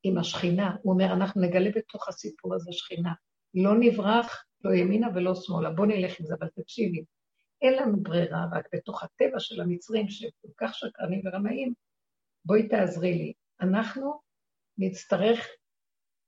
עם 0.03 0.19
השכינה. 0.19 0.77
הוא 0.83 0.93
אומר, 0.93 1.13
אנחנו 1.13 1.43
נגלה 1.43 1.71
בתוך 1.77 2.09
הסיפור 2.09 2.55
הזה 2.55 2.73
שכינה. 2.73 3.13
לא 3.55 3.71
נברח, 3.81 4.45
לא 4.65 4.71
ימינה 4.75 5.09
ולא 5.15 5.35
שמאלה, 5.35 5.71
בואו 5.71 5.89
נלך 5.89 6.21
עם 6.21 6.27
זה, 6.27 6.35
אבל 6.41 6.49
תקשיבי, 6.49 7.05
אין 7.63 7.75
לנו 7.75 8.03
ברירה, 8.03 8.47
רק 8.53 8.69
בתוך 8.75 9.03
הטבע 9.03 9.41
של 9.41 9.61
המצרים, 9.61 10.09
שהם 10.09 10.31
כל 10.41 10.49
כך 10.57 10.75
שקרנים 10.75 11.23
ורמאים, 11.25 11.75
בואי 12.45 12.69
תעזרי 12.69 13.15
לי. 13.15 13.33
אנחנו 13.61 14.21
נצטרך 14.79 15.47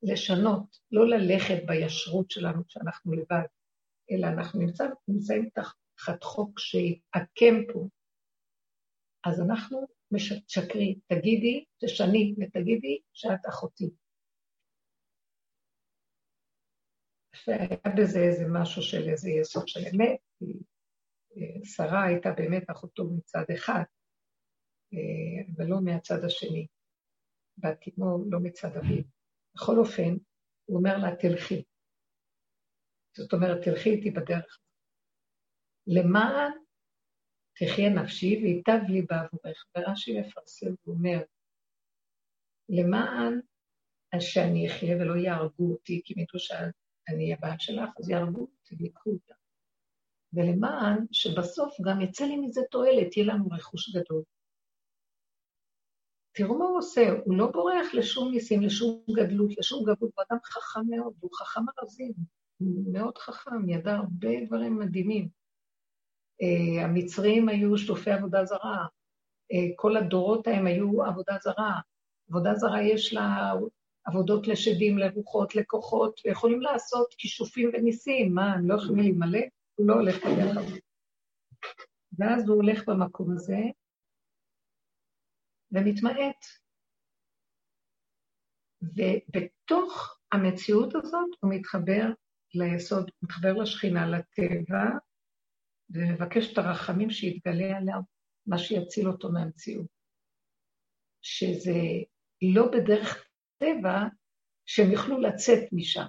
לשנות, 0.03 0.79
לא 0.91 1.09
ללכת 1.09 1.63
בישרות 1.67 2.31
שלנו 2.31 2.67
כשאנחנו 2.67 3.13
לבד, 3.13 3.47
אלא 4.11 4.27
אנחנו 4.27 4.61
נמצא, 4.61 4.85
נמצאים 5.09 5.49
תחת 5.55 6.23
חוק 6.23 6.59
שיעקם 6.59 7.73
פה. 7.73 7.89
אז 9.25 9.41
אנחנו 9.41 9.87
משקרי, 10.11 10.99
תגידי, 11.07 11.65
תשני 11.85 12.35
ותגידי 12.41 13.01
שאת 13.13 13.47
אחותי. 13.49 13.91
והיה 17.47 17.97
בזה 17.99 18.19
איזה 18.19 18.45
משהו 18.49 18.83
של 18.83 19.09
איזה 19.09 19.31
יסוד 19.31 19.69
של 19.69 19.81
אמת, 19.95 20.19
שרה 21.65 22.05
הייתה 22.05 22.29
באמת 22.37 22.71
אחותו 22.71 23.05
מצד 23.05 23.45
אחד, 23.55 23.83
אבל 25.57 25.65
לא 25.65 25.77
מהצד 25.85 26.25
השני. 26.25 26.67
בתימו 27.59 28.25
לא 28.31 28.39
מצד 28.43 28.77
אביו. 28.77 29.03
בכל 29.55 29.79
אופן, 29.79 30.17
הוא 30.65 30.79
אומר 30.79 30.99
לה, 30.99 31.17
תלכי. 31.17 31.63
זאת 33.17 33.33
אומרת, 33.33 33.65
תלכי 33.65 33.91
איתי 33.91 34.11
בדרך. 34.11 34.59
למען 35.87 36.53
תחיה 37.57 37.91
נפשי 37.91 38.41
וייטב 38.43 38.81
לי 38.89 39.03
בעבורך. 39.03 39.65
ורש"י 39.77 40.21
מפרסם 40.21 40.75
ואומר, 40.87 41.23
למען 42.69 43.41
שאני 44.21 44.67
אחיה 44.67 44.97
ולא 44.97 45.17
יהרגו 45.17 45.73
אותי, 45.73 46.03
כי 46.05 46.15
אם 46.15 46.19
ידעו 46.19 46.39
שאני 46.39 47.35
הבת 47.35 47.61
שלך, 47.61 47.91
אז 47.99 48.11
יהרגו 48.11 48.41
אותי 48.41 48.75
ויקחו 48.79 49.11
אותה. 49.11 49.35
ולמען 50.35 51.07
שבסוף 51.13 51.77
גם 51.81 52.01
יצא 52.01 52.25
לי 52.25 52.37
מזה 52.37 52.61
תועלת, 52.71 53.17
יהיה 53.17 53.35
לנו 53.35 53.49
רכוש 53.51 53.97
גדול. 53.97 54.23
תראו 56.35 56.59
מה 56.59 56.65
הוא 56.65 56.79
עושה, 56.79 57.11
הוא 57.25 57.37
לא 57.37 57.47
בורח 57.47 57.95
לשום 57.95 58.31
ניסים, 58.31 58.63
לשום 58.63 59.03
גדלות, 59.17 59.51
לשום 59.59 59.83
גדלות, 59.83 59.99
הוא 60.01 60.25
אדם 60.29 60.39
חכם 60.45 60.81
מאוד, 60.89 61.13
הוא 61.21 61.31
חכם 61.35 61.61
ארזים, 61.79 62.13
הוא 62.59 62.93
מאוד 62.93 63.19
חכם, 63.19 63.69
ידע 63.69 63.95
הרבה 63.95 64.29
דברים 64.47 64.79
מדהימים. 64.79 65.29
Uh, 66.43 66.81
המצרים 66.85 67.49
היו 67.49 67.79
שטופי 67.79 68.11
עבודה 68.11 68.45
זרה, 68.45 68.87
uh, 69.53 69.57
כל 69.77 69.97
הדורות 69.97 70.47
ההם 70.47 70.67
היו 70.67 71.05
עבודה 71.05 71.37
זרה. 71.43 71.81
עבודה 72.29 72.55
זרה 72.55 72.83
יש 72.83 73.15
לה 73.15 73.53
עבודות 74.05 74.49
לשדים, 74.49 74.99
לרוחות, 74.99 75.55
לכוחות, 75.55 76.21
ויכולים 76.25 76.61
לעשות 76.61 77.15
כישופים 77.19 77.71
וניסים, 77.73 78.35
מה, 78.35 78.53
הם 78.53 78.71
לא 78.71 78.75
יכולים 78.75 78.99
להימלא? 78.99 79.41
הוא 79.75 79.89
לא 79.89 79.95
הולך 79.95 80.17
הזאת. 80.25 80.83
ואז 82.19 82.49
הוא 82.49 82.57
הולך 82.57 82.89
במקום 82.89 83.33
הזה, 83.33 83.59
ומתמעט. 85.73 86.45
ובתוך 88.83 90.19
המציאות 90.33 90.95
הזאת 90.95 91.31
הוא 91.41 91.55
מתחבר 91.55 92.05
ליסוד, 92.55 93.11
מתחבר 93.23 93.53
לשכינה, 93.53 94.07
לטבע, 94.07 94.85
ומבקש 95.91 96.53
את 96.53 96.59
הרחמים 96.59 97.11
שיתגלה 97.11 97.77
עליו, 97.79 98.01
מה 98.47 98.59
שיציל 98.59 99.09
אותו 99.09 99.33
מהמציאות. 99.33 99.87
שזה 101.23 101.81
לא 102.55 102.71
בדרך 102.73 103.29
טבע 103.59 103.99
שהם 104.67 104.91
יוכלו 104.93 105.21
לצאת 105.21 105.69
משם. 105.73 106.07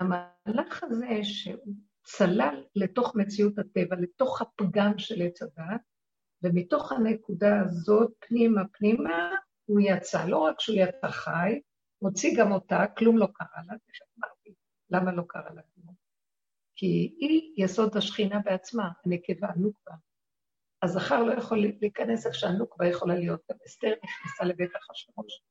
המהלך 0.00 0.82
הזה 0.82 1.06
שהוא 1.22 1.74
צלל 2.02 2.64
לתוך 2.76 3.16
מציאות 3.16 3.58
הטבע, 3.58 3.96
לתוך 3.96 4.42
הפגם 4.42 4.98
של 4.98 5.22
עץ 5.22 5.42
הדת, 5.42 5.80
ומתוך 6.42 6.92
הנקודה 6.92 7.60
הזאת, 7.60 8.12
פנימה 8.18 8.62
פנימה, 8.72 9.30
הוא 9.64 9.80
יצא. 9.80 10.24
לא 10.26 10.38
רק 10.38 10.60
שהוא 10.60 10.76
יצא 10.78 11.08
חי, 11.08 11.60
הוציא 11.98 12.38
גם 12.38 12.52
אותה, 12.52 12.84
כלום 12.98 13.18
לא 13.18 13.28
קרה 13.34 13.62
לה, 13.66 13.74
תכף 13.78 14.06
אמרתי, 14.18 14.54
למה 14.90 15.12
לא 15.12 15.22
קרה 15.28 15.54
לה 15.54 15.62
כלום? 15.74 15.94
כי 16.76 17.16
היא 17.20 17.64
יסוד 17.64 17.96
השכינה 17.96 18.38
בעצמה, 18.44 18.90
הנקבה, 19.04 19.48
הנוקבה. 19.48 19.94
הזכר 20.82 21.22
לא 21.22 21.32
יכול 21.32 21.58
להיכנס 21.80 22.26
איך 22.26 22.34
שהנוקבה 22.34 22.88
יכולה 22.88 23.14
להיות. 23.14 23.40
גם 23.50 23.56
אסתר 23.66 23.94
נכנסה 24.04 24.44
לבית 24.44 24.70
אחשורוש, 24.76 25.42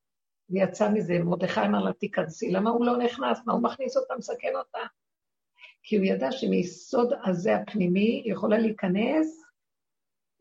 ויצא 0.49 0.89
מזה, 0.89 1.19
מרדכי 1.19 1.61
אמר 1.61 1.83
לה, 1.83 1.93
תיכנסי, 1.93 2.51
למה 2.51 2.69
הוא 2.69 2.85
לא 2.85 2.97
נכנס? 2.97 3.39
מה 3.45 3.53
הוא 3.53 3.63
מכניס 3.63 3.97
אותה, 3.97 4.13
מסכן 4.17 4.55
אותה? 4.55 4.79
כי 5.83 5.97
הוא 5.97 6.05
ידע 6.05 6.31
שמיסוד 6.31 7.13
הזה 7.25 7.55
הפנימי 7.55 8.23
יכולה 8.25 8.57
להיכנס 8.57 9.43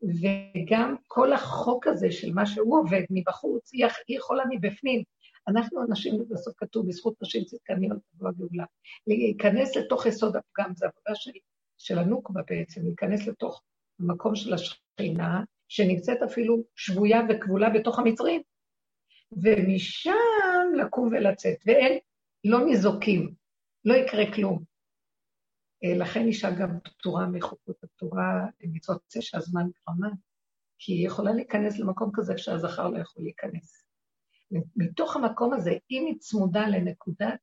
וגם 0.01 0.95
כל 1.07 1.33
החוק 1.33 1.87
הזה 1.87 2.11
של 2.11 2.33
מה 2.33 2.45
שהוא 2.45 2.79
עובד 2.79 3.01
מבחוץ, 3.09 3.73
היא 3.73 3.85
יכולה 4.09 4.43
מבפנים. 4.49 5.03
אנחנו 5.47 5.83
אנשים, 5.83 6.13
בסוף 6.29 6.53
כתוב, 6.57 6.87
בזכות 6.87 7.13
נשים 7.21 7.43
צדקניות 7.43 7.97
תבוא 8.11 8.29
הגאולה. 8.29 8.65
להיכנס 9.07 9.75
לתוך 9.75 10.05
יסוד 10.05 10.35
הפגם, 10.35 10.71
זו 10.75 10.85
עבודה 10.85 11.15
של 11.15 11.31
של 11.77 11.99
הנוקבה 11.99 12.41
בעצם, 12.49 12.81
להיכנס 12.83 13.27
לתוך 13.27 13.61
המקום 13.99 14.35
של 14.35 14.53
השכינה, 14.53 15.43
שנמצאת 15.67 16.21
אפילו 16.21 16.63
שבויה 16.75 17.21
וכבולה 17.29 17.69
בתוך 17.69 17.99
המצרים, 17.99 18.41
ומשם 19.31 20.11
לקום 20.77 21.07
ולצאת, 21.07 21.57
ואין, 21.65 21.97
לא 22.43 22.65
ניזוקים, 22.65 23.33
לא 23.85 23.93
יקרה 23.93 24.33
כלום. 24.35 24.63
אה, 25.83 25.97
לכן 25.97 26.25
אישה 26.25 26.51
גם 26.59 26.79
פטורה 26.83 27.27
מחוקות 27.27 27.83
התורה 27.83 28.45
למצוות 28.61 29.01
זה 29.07 29.21
שהזמן 29.21 29.61
גרמה, 29.61 30.09
כי 30.79 30.93
היא 30.93 31.07
יכולה 31.07 31.31
להיכנס 31.33 31.79
למקום 31.79 32.11
כזה 32.13 32.37
שהזכר 32.37 32.89
לא 32.89 32.99
יכול 32.99 33.23
להיכנס. 33.23 33.85
מתוך 34.75 35.15
המקום 35.15 35.53
הזה, 35.53 35.71
אם 35.91 36.05
היא 36.07 36.19
צמודה 36.19 36.67
לנקודת 36.67 37.39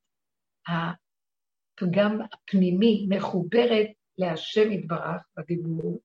הפגם 0.68 2.18
הפנימי, 2.32 3.06
מחוברת 3.10 3.86
להשם 4.18 4.72
יתברך 4.72 5.22
בדיבור, 5.36 6.00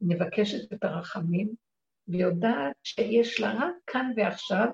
מבקשת 0.00 0.72
את 0.72 0.84
הרחמים, 0.84 1.54
ויודעת 2.08 2.76
שיש 2.84 3.40
לה 3.40 3.54
רק 3.54 3.74
כאן 3.86 4.12
ועכשיו, 4.16 4.68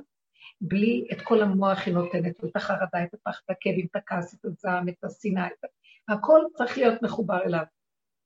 בלי 0.60 1.08
את 1.12 1.22
כל 1.22 1.42
המוח 1.42 1.78
היא 1.86 1.94
נותנת, 1.94 2.44
את 2.44 2.56
החרדה, 2.56 3.04
את 3.04 3.14
הפחד, 3.14 3.40
את 3.44 3.50
הכאבים, 3.50 3.86
את 3.90 3.96
הכעס, 3.96 4.34
את 4.34 4.44
הזעם, 4.44 4.88
את 4.88 5.04
השנאה, 5.04 5.46
את... 5.46 5.64
הכל 6.08 6.40
צריך 6.56 6.78
להיות 6.78 7.02
מחובר 7.02 7.42
אליו. 7.42 7.64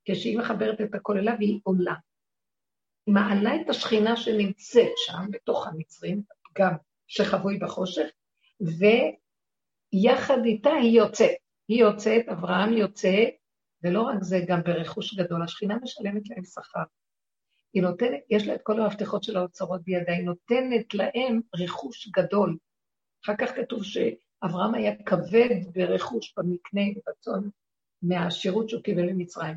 כשהיא 0.04 0.38
מחברת 0.38 0.80
את 0.80 0.94
הכל 0.94 1.18
אליו, 1.18 1.34
היא 1.40 1.60
עולה. 1.62 1.94
היא 3.06 3.14
מעלה 3.14 3.56
את 3.60 3.68
השכינה 3.68 4.16
שנמצאת 4.16 4.92
שם, 4.96 5.30
בתוך 5.30 5.66
המצרים, 5.66 6.22
גם 6.58 6.72
שחבוי 7.06 7.58
בחושך, 7.58 8.06
ויחד 9.92 10.44
איתה 10.44 10.70
היא 10.70 10.98
יוצאת. 10.98 11.36
היא 11.68 11.80
יוצאת, 11.80 12.28
אברהם 12.28 12.72
יוצא, 12.72 13.24
ולא 13.82 14.02
רק 14.02 14.22
זה, 14.22 14.40
גם 14.48 14.62
ברכוש 14.62 15.14
גדול. 15.14 15.42
השכינה 15.42 15.76
משלמת 15.82 16.30
להם 16.30 16.44
שכר. 16.44 16.82
היא 17.74 17.82
נותנת, 17.82 18.20
יש 18.30 18.46
לה 18.46 18.54
את 18.54 18.60
כל 18.62 18.80
המפתחות 18.80 19.24
של 19.24 19.36
האוצרות 19.36 19.82
בידה, 19.82 20.12
היא 20.12 20.24
נותנת 20.24 20.94
להם 20.94 21.40
רכוש 21.54 22.08
גדול. 22.08 22.56
אחר 23.24 23.32
כך 23.38 23.50
כתוב 23.56 23.84
שאברהם 23.84 24.74
היה 24.74 25.02
כבד 25.04 25.72
ברכוש, 25.74 26.34
במקנה, 26.36 26.82
בצאן, 27.06 27.48
מהשירות 28.02 28.68
שהוא 28.68 28.82
קיבל 28.82 29.12
ממצרים. 29.12 29.54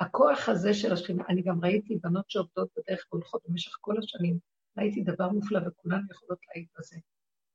הכוח 0.00 0.48
הזה 0.48 0.74
של 0.74 0.92
השכינה, 0.92 1.24
אני 1.28 1.42
גם 1.42 1.64
ראיתי 1.64 1.96
בנות 1.96 2.30
שעובדות 2.30 2.68
בדרך 2.76 3.06
והולכות 3.12 3.42
במשך 3.48 3.76
כל 3.80 3.98
השנים, 3.98 4.38
ראיתי 4.78 5.02
דבר 5.02 5.28
מופלא 5.28 5.60
וכולן 5.66 6.02
יכולות 6.10 6.38
להעיד 6.48 6.68
בזה. 6.78 6.96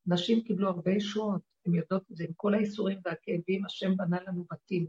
נשים 0.06 0.42
קיבלו 0.42 0.70
הרבה 0.70 0.92
ישועות, 0.92 1.42
הן 1.66 1.76
יודעות 1.76 2.04
את 2.12 2.16
זה, 2.16 2.24
עם 2.24 2.34
כל 2.36 2.54
האיסורים 2.54 3.00
והכאבים, 3.06 3.66
השם 3.66 3.98
בנה 3.98 4.18
לנו 4.28 4.46
בתים, 4.52 4.88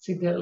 סידר 0.00 0.40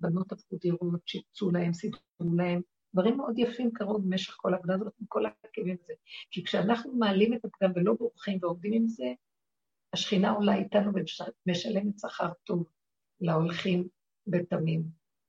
לבנות 0.00 0.32
דירות, 0.60 1.00
שיפצו 1.06 1.50
להם, 1.50 1.72
סידרו 1.72 2.00
להם, 2.36 2.60
דברים 2.94 3.16
מאוד 3.16 3.38
יפים 3.38 3.70
קרו 3.72 3.98
במשך 3.98 4.34
כל 4.36 4.54
העבודה 4.54 4.74
הזאת, 4.74 4.92
עם 5.00 5.06
כל 5.08 5.26
הכאבים 5.26 5.76
הזה. 5.84 5.92
כי 6.30 6.44
כשאנחנו 6.44 6.92
מעלים 6.94 7.34
את 7.34 7.44
הפגם 7.44 7.72
ולא 7.74 7.94
בורחים 7.98 8.38
ועובדים 8.42 8.72
עם 8.72 8.88
זה, 8.88 9.12
השכינה 9.92 10.30
עולה 10.30 10.54
איתנו 10.54 10.92
ומשלמת 11.46 11.98
שכר 11.98 12.32
טוב 12.44 12.66
להולכים 13.20 13.88
בתמים, 14.26 14.82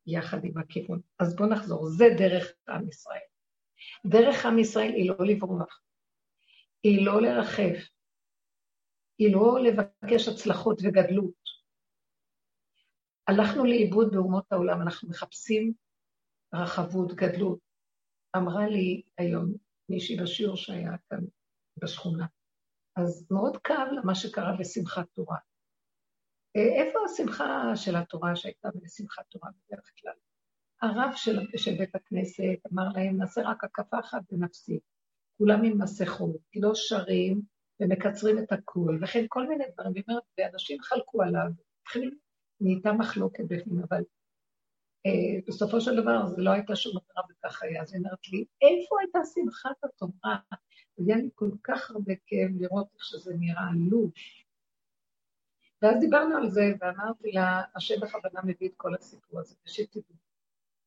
יחד 0.08 0.44
עם 0.44 0.58
הכיוון. 0.58 1.00
אז 1.20 1.36
בואו 1.36 1.50
נחזור, 1.50 1.90
זה 1.90 2.06
דרך 2.18 2.52
עם 2.70 2.90
ישראל. 2.90 3.20
דרך 4.06 4.46
עם 4.46 4.60
ישראל 4.60 4.94
היא 4.94 5.10
לא 5.10 5.26
לברוח, 5.26 5.82
היא 6.84 7.06
לא 7.06 7.22
לרחף, 7.22 7.90
היא 9.18 9.34
לא 9.34 9.60
לבקש 9.64 10.28
הצלחות 10.28 10.80
וגדלות. 10.84 11.40
הלכנו 13.28 13.66
לאיבוד 13.66 14.12
באומות 14.12 14.52
העולם, 14.52 14.82
אנחנו 14.82 15.10
מחפשים 15.10 15.74
רחבות, 16.54 17.14
גדלות. 17.14 17.60
אמרה 18.38 18.68
לי 18.68 19.02
היום 19.18 19.54
מישהי 19.90 20.18
בשיעור 20.18 20.56
שהיה 20.56 20.92
כאן 21.10 21.20
בשכונה, 21.78 22.26
אז 22.96 23.28
מאוד 23.32 23.58
כאב 23.58 23.88
לה 23.92 24.02
מה 24.04 24.16
שקרה 24.16 24.56
בשמחת 24.60 25.06
תורה. 25.14 25.38
אה, 26.56 26.84
איפה 26.84 27.00
השמחה 27.06 27.76
של 27.76 27.96
התורה 27.96 28.36
שהייתה 28.36 28.70
בשמחת 28.76 29.24
תורה 29.30 29.50
בדרך 29.52 29.92
כלל? 30.02 30.14
הרב 30.82 31.12
של, 31.16 31.40
של 31.58 31.76
בית 31.78 31.96
הכנסת 31.96 32.72
אמר 32.74 32.90
להם, 32.96 33.18
נעשה 33.18 33.42
רק 33.46 33.64
הקפה 33.64 34.00
אחת 34.00 34.22
ונפסיק. 34.32 34.84
כולם 35.38 35.64
עם 35.64 35.82
מסכות, 35.82 36.36
לא 36.56 36.72
שרים 36.76 37.42
ומקצרים 37.80 38.40
את 38.40 38.52
הכול, 38.52 39.04
וכן 39.04 39.26
כל 39.28 39.48
מיני 39.48 39.64
דברים. 39.74 40.04
ואנשים 40.38 40.82
חלקו 40.82 41.24
עליו, 41.24 41.52
נהייתה 42.62 42.94
מחלוקת 42.94 43.44
בפנים, 43.48 43.82
אבל 43.90 44.04
בסופו 45.48 45.82
של 45.82 46.02
דבר 46.02 46.28
זה 46.28 46.42
לא 46.42 46.52
הייתה 46.52 46.76
שום 46.76 46.98
מטרה 46.98 47.24
וכך 47.30 47.64
היה. 47.64 47.82
אז 47.82 47.94
היא 47.94 48.00
אומרת 48.00 48.28
לי, 48.28 48.46
איפה 48.62 48.96
הייתה 49.02 49.20
שמחת 49.34 49.84
התורה? 49.84 50.38
היה 50.98 51.16
לי 51.18 51.30
כל 51.36 51.50
כך 51.64 51.92
הרבה 51.92 52.14
כאב 52.26 52.62
לראות 52.62 52.88
איך 52.94 53.04
שזה 53.04 53.34
נראה 53.40 53.68
עלוב. 53.70 54.12
ואז 55.82 56.00
דיברנו 56.00 56.38
על 56.38 56.50
זה, 56.50 56.74
ואמרתי 56.82 57.32
לה, 57.32 57.62
השם 57.76 57.96
בכוונה 58.02 58.42
מביא 58.44 58.70
את 58.70 58.74
כל 58.78 58.96
הסיפור 58.96 59.40
הזה, 59.40 59.56
ושתדעו. 59.66 60.16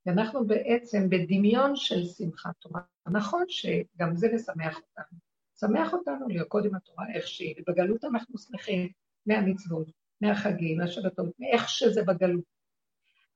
ואנחנו 0.06 0.46
בעצם 0.46 1.10
בדמיון 1.10 1.76
של 1.76 2.04
שמחת 2.04 2.54
תורה. 2.58 2.80
נכון 3.06 3.44
שגם 3.48 4.16
זה 4.16 4.28
משמח 4.34 4.76
אותנו. 4.76 5.18
שמח 5.60 5.92
אותנו 5.92 6.28
לרקוד 6.28 6.64
עם 6.64 6.74
התורה 6.74 7.04
איך 7.14 7.26
שהיא, 7.26 7.54
ובגלות 7.58 8.04
אנחנו 8.04 8.38
שמחים 8.38 8.88
מהמצוות, 9.26 9.90
מהחגים, 10.20 10.78
מהשבתות, 10.78 11.26
מאיך 11.38 11.68
שזה 11.68 12.02
בגלות. 12.02 12.44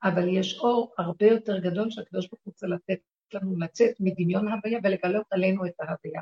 אבל 0.03 0.29
יש 0.29 0.59
אור 0.59 0.95
הרבה 0.99 1.27
יותר 1.27 1.59
גדול 1.59 1.91
שהקדוש 1.91 2.27
ברוך 2.29 2.43
הוא 2.45 2.53
רוצה 2.53 2.67
לתת 2.67 2.99
לנו 3.33 3.59
לצאת 3.59 3.95
מדמיון 4.01 4.49
הוויה 4.49 4.79
ולגלות 4.83 5.27
עלינו 5.31 5.67
את 5.67 5.75
ההוויה. 5.81 6.21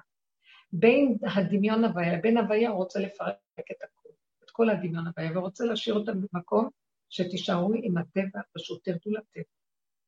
בין 0.72 1.16
הדמיון 1.36 1.84
הוויה 1.84 2.16
לבין 2.18 2.38
הוויה 2.38 2.70
הוא 2.70 2.76
רוצה 2.76 3.00
לפרק 3.00 3.36
את 3.70 3.82
הכול, 3.82 4.12
את 4.44 4.50
כל 4.50 4.70
הדמיון 4.70 5.06
הוויה, 5.06 5.38
ורוצה 5.38 5.64
להשאיר 5.64 5.94
אותם 5.94 6.12
במקום 6.20 6.68
שתישארו 7.10 7.72
עם 7.82 7.98
הטבע, 7.98 8.40
פשוט 8.52 8.84
תרדו 8.84 9.10
לטבע. 9.10 9.42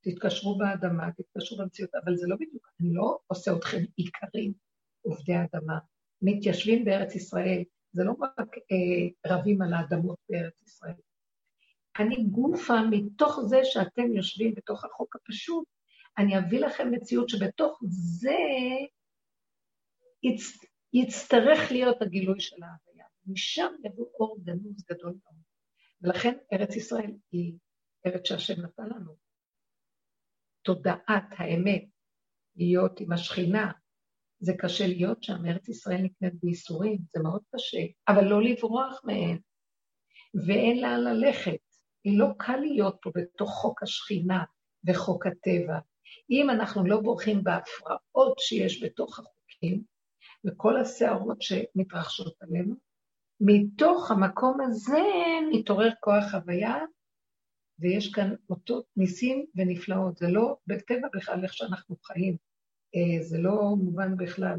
תתקשרו 0.01 0.59
באדמה, 0.59 1.11
תתקשרו 1.13 1.59
במציאות, 1.59 1.91
אבל 2.05 2.17
זה 2.17 2.27
לא 2.29 2.37
בדיוק, 2.37 2.69
אני 2.81 2.95
לא 2.95 3.19
עושה 3.27 3.53
אתכם 3.57 3.79
עיקרים, 3.97 4.53
עובדי 5.03 5.35
האדמה. 5.35 5.79
מתיישבים 6.23 6.85
בארץ 6.85 7.15
ישראל, 7.15 7.63
זה 7.93 8.05
לא 8.05 8.13
רק 8.21 8.51
אה, 8.73 9.33
רבים 9.33 9.63
על 9.63 9.75
האדמות 9.75 10.19
בארץ 10.29 10.63
ישראל, 10.63 10.95
אני 12.01 12.25
גופה 12.25 12.75
מתוך 12.91 13.41
זה 13.47 13.61
שאתם 13.65 14.17
יושבים 14.17 14.55
בתוך 14.55 14.85
החוק 14.85 15.17
הפשוט, 15.17 15.65
אני 16.19 16.39
אביא 16.39 16.61
לכם 16.61 16.91
מציאות 16.91 17.29
שבתוך 17.29 17.81
זה 17.89 18.37
יצ... 20.23 20.59
יצטרך 20.93 21.73
להיות 21.73 22.03
הגילוי 22.03 22.41
של 22.41 22.57
ההוויה. 22.63 23.07
משם 23.27 23.73
יבוא 23.85 24.07
אור 24.21 24.39
גנוז 24.43 24.85
גדול 24.91 25.15
מאוד. 25.25 25.43
ולכן 26.03 26.35
ארץ 26.53 26.77
ישראל 26.77 27.13
היא 27.33 27.53
ארץ 28.07 28.29
שהשם 28.29 28.63
נתן 28.63 28.87
לנו. 28.87 29.17
תודעת 30.63 31.25
האמת, 31.31 31.85
להיות 32.57 33.01
עם 33.01 33.13
השכינה, 33.13 33.73
זה 34.39 34.53
קשה 34.59 34.87
להיות 34.87 35.23
שם, 35.23 35.47
ארץ 35.47 35.69
ישראל 35.69 36.03
נקנית 36.03 36.35
בייסורים, 36.43 36.99
זה 37.15 37.23
מאוד 37.23 37.43
קשה, 37.55 37.79
אבל 38.09 38.25
לא 38.25 38.43
לברוח 38.43 39.01
מהם, 39.05 39.39
ואין 40.47 40.83
לאן 40.83 41.01
ללכת. 41.01 41.66
לא 42.07 42.27
קל 42.39 42.57
להיות 42.57 42.97
פה 43.03 43.11
בתוך 43.15 43.51
חוק 43.51 43.83
השכינה 43.83 44.45
וחוק 44.87 45.27
הטבע. 45.27 45.79
אם 46.31 46.51
אנחנו 46.51 46.87
לא 46.87 47.01
בורחים 47.01 47.45
בהפרעות 47.45 48.39
שיש 48.39 48.85
בתוך 48.85 49.19
החוקים, 49.19 49.83
וכל 50.45 50.81
הסערות 50.81 51.43
שמתרחשות 51.43 52.35
עלינו, 52.41 52.75
מתוך 53.41 54.11
המקום 54.11 54.61
הזה 54.61 55.03
מתעורר 55.53 55.91
כוח 56.01 56.35
הוויה, 56.35 56.77
ויש 57.79 58.13
כאן 58.13 58.35
אותות 58.51 58.85
ניסים 58.97 59.47
ונפלאות. 59.55 60.17
זה 60.17 60.29
לא 60.29 60.57
בטבע 60.67 61.09
בכלל 61.15 61.45
איך 61.45 61.55
שאנחנו 61.55 61.97
חיים, 61.97 62.37
אה, 62.95 63.23
זה 63.23 63.39
לא 63.39 63.77
מובן 63.79 64.17
בכלל. 64.17 64.59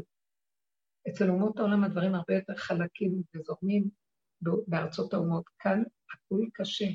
אצל 1.08 1.30
אומות 1.30 1.58
העולם 1.58 1.84
הדברים 1.84 2.14
הרבה 2.14 2.34
יותר 2.34 2.56
חלקים 2.56 3.22
וזורמים 3.34 3.88
בארצות 4.66 5.14
האומות. 5.14 5.44
כאן 5.58 5.82
הכול 6.12 6.48
קשה. 6.52 6.86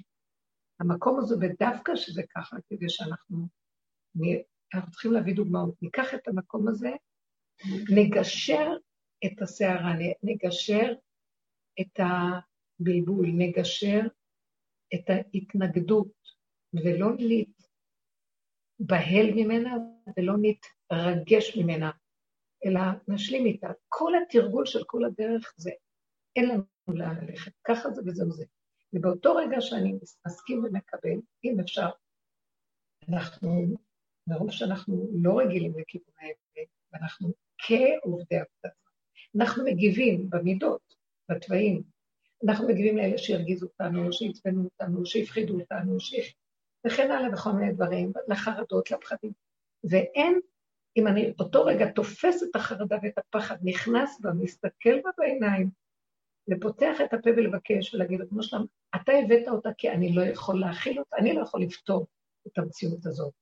המקום 0.79 1.19
הזה, 1.19 1.35
ודווקא 1.41 1.95
שזה 1.95 2.21
ככה, 2.35 2.57
כדי 2.69 2.89
שאנחנו, 2.89 3.47
אנחנו 4.73 4.91
צריכים 4.91 5.13
להביא 5.13 5.35
דוגמאות. 5.35 5.75
ניקח 5.81 6.13
את 6.13 6.27
המקום 6.27 6.67
הזה, 6.67 6.89
נגשר 7.89 8.71
את 9.25 9.41
הסערה, 9.41 9.93
נגשר 10.23 10.93
את 11.81 11.99
הבלבול, 11.99 13.27
נגשר 13.37 13.99
את 14.93 15.09
ההתנגדות, 15.09 16.11
ולא 16.73 17.07
נתבהל 18.79 19.31
ממנה 19.35 19.75
ולא 20.17 20.33
נתרגש 20.41 21.57
ממנה, 21.57 21.91
אלא 22.65 22.81
נשלים 23.07 23.45
איתה. 23.45 23.67
כל 23.89 24.11
התרגול 24.15 24.65
של 24.65 24.83
כל 24.87 25.05
הדרך 25.05 25.53
זה, 25.57 25.71
אין 26.35 26.49
לנו 26.49 26.63
לאן 26.87 27.25
ללכת, 27.25 27.51
ככה 27.63 27.91
זה 27.91 28.01
וזהו 28.05 28.31
זה. 28.31 28.45
ובאותו 28.93 29.35
רגע 29.35 29.61
שאני 29.61 29.99
מסכים 30.27 30.63
ומקבל, 30.63 31.19
אם 31.43 31.59
אפשר, 31.59 31.89
אנחנו, 33.09 33.65
מרוב 34.27 34.51
שאנחנו 34.51 35.07
לא 35.13 35.39
רגילים 35.39 35.73
לכיוון 35.79 36.13
האמת, 36.19 36.67
ואנחנו 36.93 37.33
כעובדי 37.57 38.35
עבודת 38.35 38.83
אנחנו 39.39 39.63
מגיבים 39.65 40.29
במידות, 40.29 40.95
בתוואים. 41.31 41.83
אנחנו 42.47 42.67
מגיבים 42.67 42.97
לאלה 42.97 43.17
שהרגיזו 43.17 43.67
אותנו, 43.67 44.13
שעצבנו 44.13 44.63
אותנו, 44.63 45.05
שהפחידו 45.05 45.59
אותנו, 45.59 45.99
שיח... 45.99 46.25
וכן 46.87 47.11
הלאה 47.11 47.33
וכל 47.33 47.51
מיני 47.51 47.73
דברים, 47.73 48.11
לחרדות, 48.27 48.91
לפחדים. 48.91 49.31
ואין, 49.89 50.39
אם 50.97 51.07
אני 51.07 51.33
אותו 51.39 51.65
רגע 51.65 51.91
תופס 51.91 52.43
את 52.43 52.55
החרדה 52.55 52.97
ואת 53.03 53.17
הפחד, 53.17 53.55
נכנס 53.63 54.19
בה, 54.21 54.31
מסתכל 54.33 55.01
בה 55.03 55.09
בעיניים, 55.17 55.69
ופותח 56.49 56.97
את 57.05 57.13
הפה 57.13 57.29
ולבקש 57.29 57.93
ולהגיד, 57.93 58.19
כמו 58.29 58.43
שלום, 58.43 58.65
אתה 58.95 59.11
הבאת 59.11 59.47
אותה 59.47 59.69
כי 59.77 59.89
אני 59.89 60.13
לא 60.15 60.21
יכול 60.21 60.59
להכיל 60.59 60.99
אותה, 60.99 61.15
אני 61.17 61.33
לא 61.33 61.41
יכול 61.41 61.61
לפתור 61.61 62.07
את 62.47 62.57
המציאות 62.57 63.05
הזאת. 63.05 63.33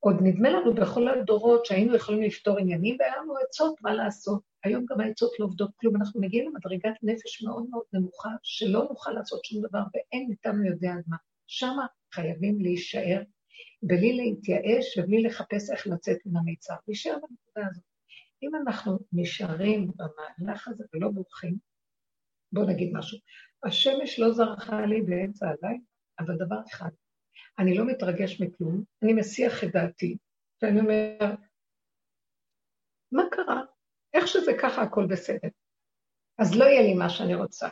עוד 0.00 0.16
נדמה 0.22 0.50
לנו 0.50 0.74
בכל 0.74 1.08
הדורות 1.08 1.66
שהיינו 1.66 1.96
יכולים 1.96 2.22
לפתור 2.22 2.58
עניינים, 2.58 2.96
והיה 3.00 3.16
לנו 3.22 3.34
עצות 3.36 3.74
מה 3.82 3.94
לעשות. 3.94 4.42
היום 4.64 4.84
גם 4.88 5.00
העצות 5.00 5.30
לא 5.38 5.44
עובדות 5.44 5.70
כלום, 5.80 5.96
אנחנו 5.96 6.20
מגיעים 6.20 6.48
למדרגת 6.48 6.94
נפש 7.02 7.42
מאוד 7.42 7.66
מאוד 7.70 7.82
נמוכה, 7.92 8.28
שלא 8.42 8.86
נוכל 8.90 9.10
לעשות 9.10 9.44
שום 9.44 9.62
דבר, 9.62 9.82
ואין 9.94 10.30
איתנו 10.30 10.66
יודע 10.66 10.90
על 10.90 11.02
מה. 11.06 11.16
שמה 11.46 11.86
חייבים 12.14 12.60
להישאר, 12.60 13.22
בלי 13.82 14.12
להתייאש 14.16 14.98
ובלי 14.98 15.22
לחפש 15.22 15.70
איך 15.70 15.86
לצאת 15.86 16.18
מן 16.26 16.36
המיצר, 16.36 16.74
להישאר 16.88 17.14
בנקודה 17.14 17.70
הזאת. 17.70 17.91
אם 18.42 18.56
אנחנו 18.56 18.98
נשארים 19.12 19.90
במהלך 19.96 20.68
הזה 20.68 20.84
ולא 20.94 21.08
בורחים, 21.08 21.56
בואו 22.52 22.66
נגיד 22.66 22.92
משהו. 22.92 23.18
השמש 23.64 24.18
לא 24.18 24.32
זרחה 24.32 24.86
לי 24.86 25.02
באמצע 25.02 25.46
הלילה, 25.46 25.78
אבל 26.18 26.34
דבר 26.36 26.60
אחד, 26.70 26.90
אני 27.58 27.74
לא 27.78 27.86
מתרגש 27.86 28.40
מכלום, 28.40 28.84
אני 29.02 29.12
מסיח 29.12 29.64
את 29.64 29.68
דעתי, 29.72 30.16
ואני 30.62 30.80
אומר, 30.80 31.34
מה 33.12 33.22
קרה? 33.30 33.62
איך 34.14 34.28
שזה 34.28 34.52
ככה 34.62 34.82
הכל 34.82 35.06
בסדר. 35.06 35.48
אז 36.38 36.56
לא 36.56 36.64
יהיה 36.64 36.82
לי 36.82 36.94
מה 36.94 37.10
שאני 37.10 37.34
רוצה. 37.34 37.68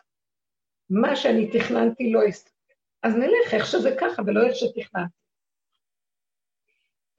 מה 0.90 1.16
שאני 1.16 1.50
תכננתי 1.50 2.12
לא 2.12 2.24
יסתכל. 2.28 2.54
אז 3.02 3.14
נלך 3.14 3.54
איך 3.54 3.66
שזה 3.66 3.90
ככה 4.00 4.22
ולא 4.26 4.46
איך 4.46 4.54
שתכננתי. 4.54 5.14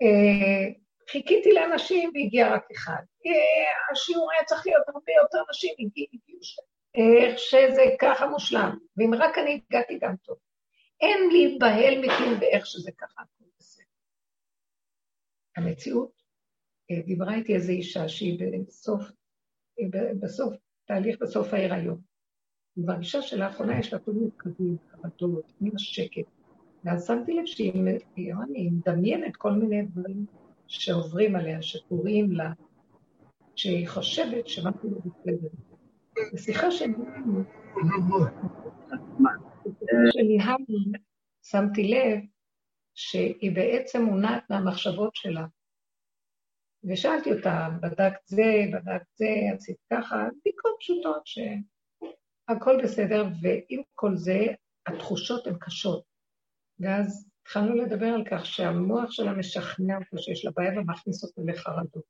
אה, 0.02 0.81
חיכיתי 1.12 1.54
לאנשים 1.54 2.12
והגיע 2.14 2.54
רק 2.56 2.64
אחד. 2.72 3.04
אה, 3.26 3.92
השיעור 3.92 4.32
היה 4.32 4.44
צריך 4.44 4.68
להיות 4.68 4.84
הרבה 4.88 5.12
יותר 5.24 5.38
אנשים, 5.48 5.74
הגיעו. 5.80 6.12
איך 6.96 7.40
שזה 7.40 7.82
ככה 8.02 8.28
מושלם, 8.28 8.78
ואם 8.98 9.14
רק 9.14 9.38
אני 9.38 9.62
הגעתי 9.70 10.00
גם 10.02 10.16
טוב. 10.16 10.38
אין 11.02 11.30
להיבהל 11.32 12.02
מכלום 12.02 12.40
באיך 12.40 12.66
שזה 12.66 12.92
ככה. 12.98 13.22
המציאות, 15.58 16.12
אה, 16.92 17.02
דיברה 17.06 17.36
איתי 17.36 17.56
איזו 17.56 17.72
אישה 17.72 18.10
שהיא 18.10 18.40
בסוף, 18.68 19.02
בסוף, 20.22 20.54
תהליך 20.86 21.18
בסוף 21.22 21.54
ההיריון. 21.54 22.02
ובאישה 22.78 23.22
שלאחרונה 23.22 23.80
יש 23.80 23.94
לה 23.94 24.00
כל 24.00 24.12
מיני 24.12 24.32
קווים, 24.32 24.78
חרדות, 24.92 25.54
מן 25.62 25.76
השקט. 25.76 26.26
ואז 26.84 27.08
שמתי 27.08 27.34
לב 27.34 27.46
שהיא 27.46 27.74
מדמיינת 28.72 29.36
כל 29.36 29.52
מיני 29.52 29.82
דברים 29.82 30.26
שעוברים 30.72 31.36
עליה, 31.36 31.62
שקורים 31.62 32.32
לה, 32.32 32.52
שהיא 33.56 33.88
חושבת 33.88 34.48
שמשהו 34.48 34.92
לא 34.92 34.98
בסדר. 35.06 35.48
בשיחה 36.34 36.72
שניהלנו, 36.72 37.44
שניהלנו, 40.12 41.00
שמתי 41.44 41.84
לב 41.84 42.20
שהיא 42.94 43.56
בעצם 43.56 44.04
מונעת 44.04 44.44
מהמחשבות 44.50 45.16
שלה. 45.16 45.46
ושאלתי 46.84 47.34
אותה, 47.34 47.70
בדקת 47.82 48.26
זה, 48.26 48.64
בדקת 48.74 49.08
זה, 49.16 49.28
עשית 49.56 49.78
ככה, 49.94 50.28
בדיקות 50.42 50.72
פשוטות 50.80 51.28
שהכל 51.28 52.84
בסדר, 52.84 53.26
ועם 53.42 53.82
כל 53.94 54.16
זה, 54.16 54.46
התחושות 54.88 55.48
הן 55.48 55.58
קשות. 55.60 56.04
ואז 56.80 57.31
התחלנו 57.42 57.76
לדבר 57.76 58.06
על 58.06 58.24
כך 58.32 58.46
שהמוח 58.46 59.12
שלה 59.12 59.34
משכנע 59.34 59.98
אותו 59.98 60.18
שיש 60.18 60.46
לה 60.46 60.52
בעיה 60.52 60.80
ומכניס 60.80 61.24
אותו 61.24 61.42
לחרדות. 61.46 62.04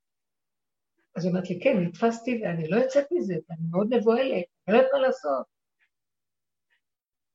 אז 1.15 1.23
היא 1.23 1.31
אומרת 1.31 1.49
לי, 1.49 1.59
כן, 1.63 1.77
נתפסתי 1.77 2.41
ואני 2.43 2.69
לא 2.69 2.75
יוצאת 2.75 3.05
מזה, 3.11 3.35
ואני 3.49 3.61
מאוד 3.71 3.87
מבוהלת, 3.91 4.45
אני 4.67 4.75
לא 4.75 4.77
יודעת 4.77 4.91
מה 4.93 4.99
לעשות. 4.99 5.45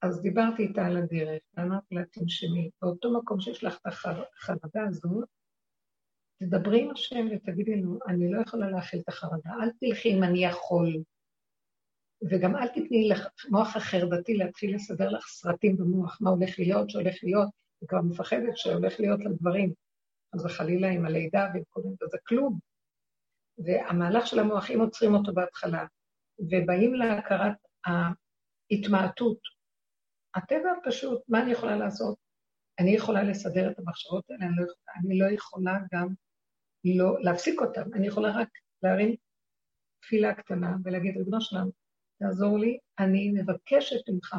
אז 0.02 0.22
דיברתי 0.22 0.62
איתה 0.62 0.86
על 0.86 0.96
הדרך, 0.96 1.42
ואמרתי 1.54 1.94
לה, 1.94 2.04
תנשמי, 2.04 2.70
באותו 2.82 3.18
מקום 3.18 3.40
שיש 3.40 3.64
לך 3.64 3.78
את 3.80 3.86
החרדה 3.86 4.82
הזאת, 4.88 5.28
תדברי 6.38 6.82
עם 6.82 6.90
השם 6.90 7.26
ותגידי 7.32 7.76
לו, 7.76 7.98
אני 8.08 8.32
לא 8.32 8.40
יכולה 8.40 8.70
להכיל 8.70 9.00
את 9.00 9.08
החרדה, 9.08 9.50
אל 9.62 9.70
תלכי 9.80 10.14
אם 10.14 10.22
אני 10.22 10.44
יכול. 10.44 11.02
וגם 12.30 12.56
אל 12.56 12.68
תתני 12.68 13.08
למוח 13.08 13.76
החרדתי 13.76 14.36
להתחיל 14.36 14.74
לסדר 14.74 15.08
לך 15.08 15.26
סרטים 15.26 15.76
במוח, 15.76 16.18
מה 16.20 16.30
הולך 16.30 16.58
להיות, 16.58 16.90
שהולך 16.90 17.14
להיות, 17.22 17.48
היא 17.80 17.88
כבר 17.88 18.00
מפחדת 18.02 18.56
שהולך 18.56 19.00
להיות 19.00 19.20
לדברים. 19.24 19.72
אז 20.34 20.46
חלילה 20.46 20.88
עם 20.88 21.06
הלידה 21.06 21.50
ועם 21.54 21.62
כל 21.70 21.80
מיני, 21.84 21.96
זה 22.10 22.18
כלום. 22.26 22.58
והמהלך 23.58 24.26
של 24.26 24.38
המוח, 24.38 24.70
אם 24.70 24.80
עוצרים 24.80 25.14
אותו 25.14 25.32
בהתחלה, 25.32 25.86
ובאים 26.38 26.94
להכרת 26.94 27.56
ההתמעטות, 27.86 29.38
הטבע 30.34 30.70
פשוט, 30.84 31.22
מה 31.28 31.42
אני 31.42 31.52
יכולה 31.52 31.76
לעשות? 31.76 32.18
אני 32.78 32.90
יכולה 32.90 33.22
לסדר 33.22 33.70
את 33.70 33.78
המחשבות 33.78 34.30
האלה, 34.30 34.46
אני 34.46 34.56
לא, 34.56 34.64
אני 34.96 35.18
לא 35.18 35.26
יכולה 35.26 35.78
גם 35.92 36.08
לא, 36.84 37.22
להפסיק 37.22 37.60
אותן, 37.60 37.94
אני 37.94 38.06
יכולה 38.06 38.28
רק 38.40 38.48
להרים 38.82 39.14
תפילה 40.02 40.34
קטנה 40.34 40.76
ולהגיד, 40.84 41.16
ריבונו 41.16 41.40
שלנו, 41.40 41.70
תעזור 42.18 42.58
לי, 42.58 42.78
אני 42.98 43.32
מבקשת 43.32 44.08
ממך 44.08 44.36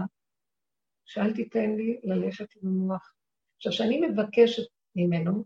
שאל 1.06 1.34
תיתן 1.34 1.76
לי 1.76 2.00
ללכת 2.04 2.48
עם 2.56 2.68
המוח. 2.70 3.17
עכשיו, 3.58 3.72
כשאני 3.72 4.02
מבקשת 4.08 4.68
ממנו, 4.96 5.46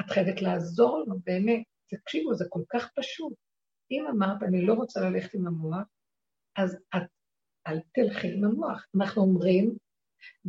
את 0.00 0.10
חייבת 0.10 0.42
לעזור 0.42 1.04
לו, 1.06 1.14
באמת. 1.24 1.62
תקשיבו, 1.90 2.34
זה 2.34 2.44
כל 2.48 2.62
כך 2.68 2.90
פשוט. 2.94 3.32
אם 3.90 4.06
אמרת, 4.10 4.42
אני 4.42 4.66
לא 4.66 4.74
רוצה 4.74 5.00
ללכת 5.00 5.34
עם 5.34 5.46
המוח, 5.46 5.86
אז 6.56 6.76
את 6.96 7.02
אל 7.66 7.80
תלכי 7.92 8.28
עם 8.32 8.44
המוח. 8.44 8.86
אנחנו 8.96 9.22
אומרים, 9.22 9.76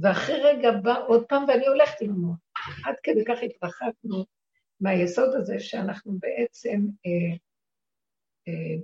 ואחרי 0.02 0.36
רגע 0.44 0.70
בא 0.84 1.06
עוד 1.08 1.26
פעם 1.30 1.44
ואני 1.48 1.68
הולכת 1.68 2.02
עם 2.02 2.10
המוח. 2.10 2.38
עד 2.86 2.96
כדי 3.04 3.24
כך 3.28 3.40
התרחקנו 3.44 4.26
מהיסוד 4.80 5.30
הזה 5.36 5.60
שאנחנו 5.60 6.20
בעצם 6.20 6.78
אה, 7.06 7.38
אה, 8.48 8.84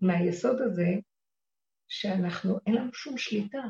מהיסוד 0.00 0.60
הזה 0.60 0.88
שאנחנו, 1.88 2.58
אין 2.66 2.74
לנו 2.74 2.94
שום 2.94 3.18
שליטה. 3.18 3.62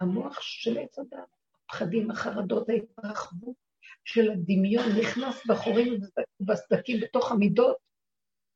המוח 0.00 0.40
של 0.40 0.78
עץ 0.78 0.98
הדת, 0.98 1.28
הפחדים, 1.64 2.10
החרדות, 2.10 2.68
ההתרחבות 2.68 3.56
של 4.04 4.30
הדמיון 4.30 4.84
נכנס 5.00 5.46
בחורים 5.46 5.92
ובסדקים 6.40 7.00
בתוך 7.00 7.32
המידות, 7.32 7.76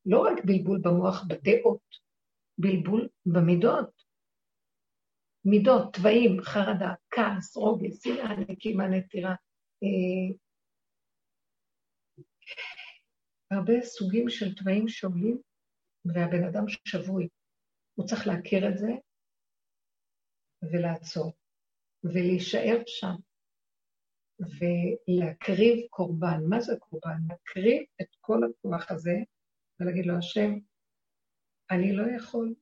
לא 0.07 0.21
רק 0.21 0.45
בלבול 0.45 0.81
במוח, 0.83 1.25
בדעות, 1.29 1.81
בלבול 2.59 3.09
במידות. 3.27 4.09
מידות, 5.45 5.95
תוואים, 5.95 6.43
חרדה, 6.43 6.95
כעס, 7.11 7.57
רוגז, 7.57 8.03
שנאה, 8.03 8.37
נקימה, 8.49 8.89
נטירה. 8.89 9.35
אה, 9.83 10.37
הרבה 13.51 13.81
סוגים 13.83 14.31
של 14.31 14.55
תוואים 14.55 14.89
שעולים 14.89 15.39
והבן 16.05 16.45
אדם 16.45 16.65
שבוי. 16.85 17.29
הוא 17.95 18.07
צריך 18.07 18.27
להכיר 18.27 18.69
את 18.69 18.79
זה 18.79 18.89
ולעצור, 20.63 21.33
ולהישאר 22.05 22.83
שם, 22.87 23.15
ולהקריב 24.41 25.87
קורבן. 25.91 26.41
מה 26.49 26.61
זה 26.61 26.73
קורבן? 26.79 27.19
להקריב 27.29 27.83
את 28.01 28.17
כל 28.21 28.41
הכוח 28.45 28.91
הזה 28.91 29.17
ולהגיד 29.81 30.07
לו, 30.07 30.19
השם, 30.19 30.59
אני 31.71 31.93
לא 31.93 32.03
יכול, 32.17 32.55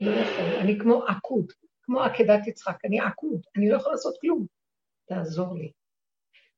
לא 0.00 0.10
יכול, 0.10 0.44
אני 0.60 0.78
כמו 0.80 1.04
עקוד, 1.04 1.52
כמו 1.82 2.00
עקדת 2.00 2.46
יצחק, 2.46 2.84
אני 2.84 3.00
עקוד, 3.00 3.46
אני 3.56 3.70
לא 3.70 3.76
יכול 3.76 3.92
לעשות 3.92 4.14
כלום, 4.20 4.46
תעזור 5.08 5.58
לי. 5.58 5.72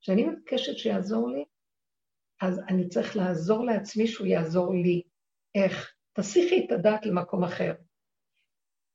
כשאני 0.00 0.24
מבקשת 0.24 0.78
שיעזור 0.78 1.30
לי, 1.30 1.44
אז 2.40 2.60
אני 2.68 2.88
צריך 2.88 3.16
לעזור 3.16 3.64
לעצמי 3.64 4.06
שהוא 4.06 4.26
יעזור 4.26 4.74
לי. 4.74 5.02
איך? 5.54 5.94
תסיכי 6.12 6.66
את 6.66 6.72
הדעת 6.72 7.06
למקום 7.06 7.44
אחר. 7.44 7.74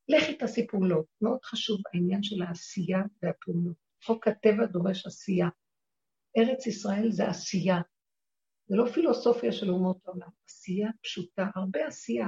לכי 0.09 0.33
תעשי 0.35 0.67
פעולות. 0.67 1.05
מאוד 1.21 1.39
חשוב 1.43 1.81
העניין 1.93 2.23
של 2.23 2.41
העשייה 2.41 2.99
והפעולות. 3.23 3.75
חוק 4.03 4.27
הטבע 4.27 4.65
דורש 4.65 5.05
עשייה. 5.05 5.47
ארץ 6.37 6.67
ישראל 6.67 7.11
זה 7.11 7.27
עשייה. 7.27 7.81
זה 8.67 8.75
לא 8.75 8.85
פילוסופיה 8.93 9.51
של 9.51 9.69
אומות 9.69 9.97
העולם, 10.05 10.29
עשייה 10.49 10.89
פשוטה, 11.01 11.45
הרבה 11.55 11.87
עשייה. 11.87 12.27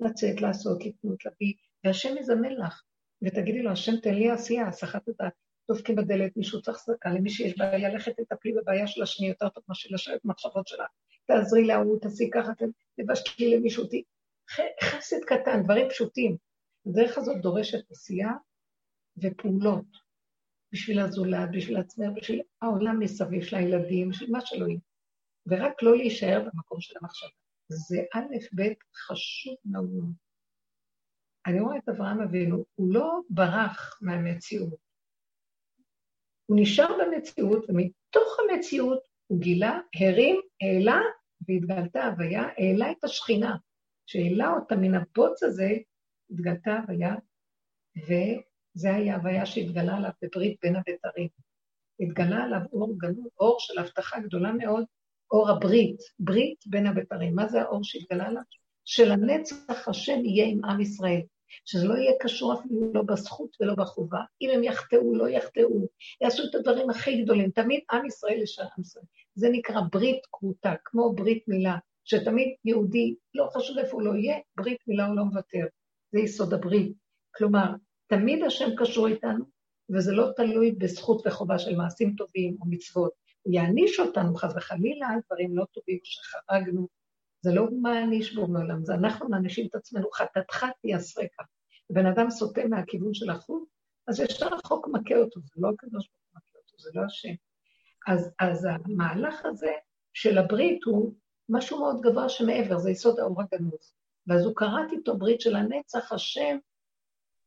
לצאת, 0.00 0.40
לעשות, 0.40 0.84
לקנות, 0.84 1.24
להביא, 1.24 1.54
והשם 1.84 2.16
יזמן 2.16 2.52
לך. 2.52 2.82
ותגידי 3.22 3.62
לו, 3.62 3.70
השם 3.70 3.96
תן 4.02 4.14
לי 4.14 4.30
עשייה, 4.30 4.68
הסחת 4.68 5.08
הדעת. 5.08 5.32
דופקים 5.70 5.96
בדלת, 5.96 6.36
מישהו 6.36 6.62
צריך 6.62 6.78
צדקה, 6.78 7.10
למי 7.10 7.30
שיש 7.30 7.58
בעיה, 7.58 7.88
ללכת 7.88 8.12
לטפלי 8.18 8.52
בבעיה 8.52 8.86
של 8.86 9.02
השני 9.02 9.28
יותר 9.28 9.48
טוב 9.48 9.64
מאשר 9.68 9.88
לשבת 9.92 10.20
במחשבות 10.24 10.66
שלה. 10.66 10.84
תעזרי 11.26 11.64
להוא, 11.64 12.00
תעשי 12.00 12.30
ככה, 12.34 12.52
תבשקי 13.00 13.56
למישהו, 13.56 13.84
חסד 14.82 15.24
קטן, 15.26 15.62
דברים 15.62 15.88
פשוטים. 15.88 16.45
הדרך 16.86 17.18
הזאת 17.18 17.36
דורשת 17.42 17.90
עשייה 17.90 18.30
ופעולות 19.16 19.86
בשביל 20.72 20.98
הזולת, 20.98 21.48
בשביל 21.52 21.76
עצמנו, 21.76 22.14
בשביל 22.14 22.42
העולם 22.62 22.98
מסביב 23.00 23.42
של 23.42 23.56
הילדים, 23.56 24.08
בשביל 24.08 24.30
מה 24.30 24.40
שלא 24.40 24.66
יהיה. 24.66 24.78
ורק 25.46 25.82
לא 25.82 25.96
להישאר 25.96 26.40
במקום 26.40 26.80
של 26.80 26.94
המחשבה. 27.00 27.28
זה 27.68 27.98
א', 28.14 28.36
ב', 28.56 28.62
חשוב 29.06 29.56
מאוד. 29.64 30.12
אני 31.46 31.60
רואה 31.60 31.78
את 31.78 31.88
אברהם 31.88 32.20
אבינו, 32.20 32.64
הוא 32.74 32.94
לא 32.94 33.20
ברח 33.30 33.98
מהמציאות. 34.02 34.78
הוא 36.46 36.58
נשאר 36.60 36.88
במציאות, 37.00 37.64
ומתוך 37.68 38.36
המציאות 38.40 39.00
הוא 39.26 39.40
גילה, 39.40 39.78
הרים, 39.94 40.40
העלה, 40.60 41.00
והתגלתה 41.48 42.06
הוויה, 42.06 42.42
העלה 42.56 42.90
את 42.90 43.04
השכינה. 43.04 43.56
שהעלה 44.06 44.52
אותה 44.52 44.76
מן 44.76 44.94
הבוץ 44.94 45.42
הזה, 45.42 45.70
התגלתה 46.30 46.78
הוויה, 46.78 47.14
וזה 47.96 48.94
היה 48.94 49.16
הוויה 49.16 49.46
שהתגלה 49.46 49.96
עליו 49.96 50.10
בברית 50.22 50.56
בין 50.62 50.76
הבתרים. 50.76 51.28
התגלה 52.00 52.44
עליו 52.44 52.60
אור 52.72 52.94
גנוז, 52.98 53.30
אור 53.40 53.56
של 53.58 53.78
הבטחה 53.78 54.20
גדולה 54.20 54.52
מאוד, 54.52 54.84
אור 55.30 55.50
הברית, 55.50 56.00
ברית 56.18 56.64
בין 56.66 56.86
הבתרים. 56.86 57.34
מה 57.34 57.48
זה 57.48 57.62
האור 57.62 57.84
שהתגלה 57.84 58.26
עליו? 58.26 58.42
שלנצח 58.84 59.88
השם 59.88 60.24
יהיה 60.24 60.46
עם 60.46 60.64
עם 60.64 60.80
ישראל. 60.80 61.20
שזה 61.64 61.88
לא 61.88 61.94
יהיה 61.94 62.12
קשור 62.20 62.54
אפילו 62.54 62.92
לא 62.92 63.02
בזכות 63.02 63.56
ולא 63.60 63.74
בחובה. 63.74 64.20
אם 64.42 64.50
הם 64.54 64.64
יחטאו, 64.64 65.14
לא 65.14 65.28
יחטאו, 65.28 65.88
יעשו 66.20 66.42
את 66.50 66.54
הדברים 66.54 66.90
הכי 66.90 67.22
גדולים. 67.22 67.50
תמיד 67.50 67.80
עם 67.92 68.06
ישראל 68.06 68.38
לשם 68.42 68.62
עם 68.62 68.80
ישראל. 68.80 69.04
זה 69.34 69.48
נקרא 69.52 69.80
ברית 69.92 70.26
כרותה, 70.32 70.74
כמו 70.84 71.12
ברית 71.14 71.48
מילה, 71.48 71.76
שתמיד 72.04 72.54
יהודי, 72.64 73.14
לא 73.34 73.48
חשוב 73.56 73.78
איפה 73.78 73.92
הוא 73.92 74.02
לא 74.02 74.16
יהיה, 74.16 74.36
ברית 74.56 74.78
מילה 74.86 75.06
הוא 75.06 75.16
לא 75.16 75.24
מוותר. 75.24 75.66
זה 76.16 76.20
יסוד 76.20 76.54
הברית. 76.54 76.92
כלומר, 77.34 77.66
תמיד 78.06 78.42
השם 78.42 78.68
קשור 78.76 79.06
איתנו, 79.06 79.44
וזה 79.94 80.12
לא 80.12 80.30
תלוי 80.36 80.72
בזכות 80.72 81.26
וחובה 81.26 81.58
של 81.58 81.76
מעשים 81.76 82.14
טובים 82.16 82.56
או 82.60 82.66
מצוות. 82.66 83.12
הוא 83.42 83.54
יעניש 83.54 84.00
אותנו 84.00 84.34
חס 84.34 84.52
וחלילה 84.56 85.06
על 85.08 85.20
דברים 85.26 85.56
לא 85.56 85.64
טובים 85.72 85.98
שחרגנו. 86.02 86.88
זה 87.40 87.52
לא 87.52 87.66
מעניש 87.82 88.34
בו 88.34 88.46
מעולם, 88.46 88.84
זה 88.84 88.94
אנחנו 88.94 89.28
מענישים 89.28 89.66
את 89.66 89.74
עצמנו, 89.74 90.10
חטאתך 90.10 90.66
תיאסרקה. 90.82 91.42
בן 91.90 92.06
אדם 92.06 92.30
סוטה 92.30 92.66
מהכיוון 92.66 93.14
של 93.14 93.30
החוץ, 93.30 93.68
אז 94.08 94.20
ישר 94.20 94.54
החוק 94.54 94.88
מכה 94.92 95.16
אותו, 95.16 95.40
זה 95.40 95.52
לא 95.56 95.68
הקדוש 95.68 96.08
ברוך 96.08 96.24
הוא 96.32 96.36
מכה 96.36 96.58
אותו, 96.58 96.78
זה 96.78 96.90
לא 96.94 97.04
השם. 97.04 97.34
אז, 98.06 98.30
אז 98.38 98.68
המהלך 98.70 99.44
הזה 99.44 99.72
של 100.14 100.38
הברית 100.38 100.84
הוא 100.84 101.14
משהו 101.48 101.80
מאוד 101.80 102.00
גבוה 102.00 102.28
שמעבר, 102.28 102.78
זה 102.78 102.90
יסוד 102.90 103.20
האור 103.20 103.42
הגנוז. 103.42 103.92
ואז 104.26 104.44
הוא 104.44 104.56
קראת 104.56 104.92
איתו 104.92 105.18
ברית 105.18 105.40
של 105.40 105.56
הנצח, 105.56 106.12
השם 106.12 106.58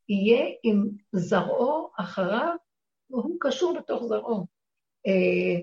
יהיה 0.09 0.45
עם 0.63 0.89
זרעו 1.11 1.89
אחריו, 1.97 2.55
והוא 3.09 3.37
קשור 3.39 3.77
בתוך 3.77 4.03
זרעו. 4.03 4.45
אה, 5.07 5.61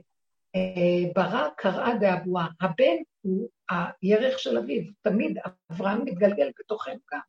אה, 0.56 1.12
ברא 1.14 1.48
קראה 1.56 1.98
דאבואה, 2.00 2.46
הבן 2.60 2.96
הוא 3.20 3.48
הירך 4.02 4.38
של 4.38 4.58
אביו, 4.58 4.82
תמיד 5.02 5.38
אברהם 5.70 6.04
מתגלגל 6.04 6.50
בתוכנו 6.58 6.98
גם. 7.12 7.20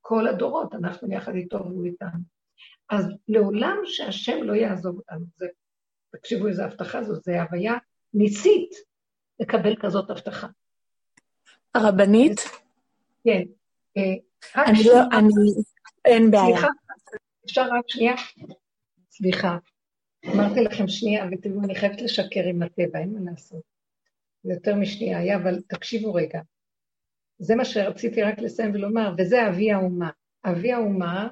כל 0.00 0.26
הדורות, 0.26 0.74
אנחנו 0.74 1.12
יחד 1.12 1.34
איתו 1.34 1.58
והוא 1.58 1.84
איתנו. 1.84 2.20
אז 2.88 3.06
לעולם 3.28 3.76
שהשם 3.84 4.42
לא 4.42 4.52
יעזוב 4.52 4.96
אותנו, 4.96 5.24
זה, 5.36 5.46
תקשיבו 6.12 6.48
איזה 6.48 6.64
הבטחה 6.64 7.02
זו, 7.02 7.14
זה 7.14 7.42
הוויה 7.42 7.74
ניסית 8.14 8.70
לקבל 9.40 9.76
כזאת 9.76 10.10
הבטחה. 10.10 10.46
הרבנית? 11.74 12.40
כן. 13.24 13.42
אה, 13.96 14.64
אני 14.66 14.78
לא, 14.84 15.00
אני... 15.18 15.28
אין 16.04 16.30
בעיה. 16.30 16.44
סליחה, 16.44 16.68
אפשר 17.44 17.62
רק 17.62 17.84
שנייה? 17.88 18.14
סליחה. 19.10 19.56
אמרתי 20.26 20.60
לכם 20.60 20.88
שנייה, 20.88 21.26
ותראו, 21.32 21.64
אני 21.64 21.74
חייבת 21.74 22.00
לשקר 22.00 22.44
עם 22.48 22.62
הטבע, 22.62 22.98
אין 22.98 23.12
מה 23.12 23.30
לעשות. 23.30 23.62
זה 24.42 24.52
יותר 24.52 24.74
משנייה 24.74 25.18
היה, 25.18 25.36
אבל 25.36 25.62
תקשיבו 25.68 26.14
רגע. 26.14 26.40
זה 27.38 27.56
מה 27.56 27.64
שרציתי 27.64 28.22
רק 28.22 28.38
לסיים 28.38 28.74
ולומר, 28.74 29.14
וזה 29.18 29.48
אבי 29.48 29.72
האומה. 29.72 30.10
אבי 30.44 30.72
האומה, 30.72 31.28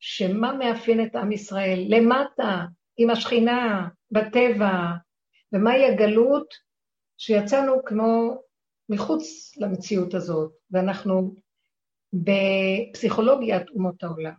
שמה 0.00 0.52
מאפיין 0.52 1.06
את 1.06 1.16
עם 1.16 1.32
ישראל? 1.32 1.84
למטה, 1.88 2.64
עם 2.96 3.10
השכינה, 3.10 3.88
בטבע, 4.10 4.72
ומהי 5.52 5.84
הגלות? 5.84 6.54
שיצאנו 7.18 7.84
כמו 7.84 8.40
מחוץ 8.90 9.56
למציאות 9.56 10.14
הזאת, 10.14 10.52
ואנחנו 10.70 11.34
בפסיכולוגיית 12.12 13.70
אומות 13.70 14.02
העולם. 14.02 14.34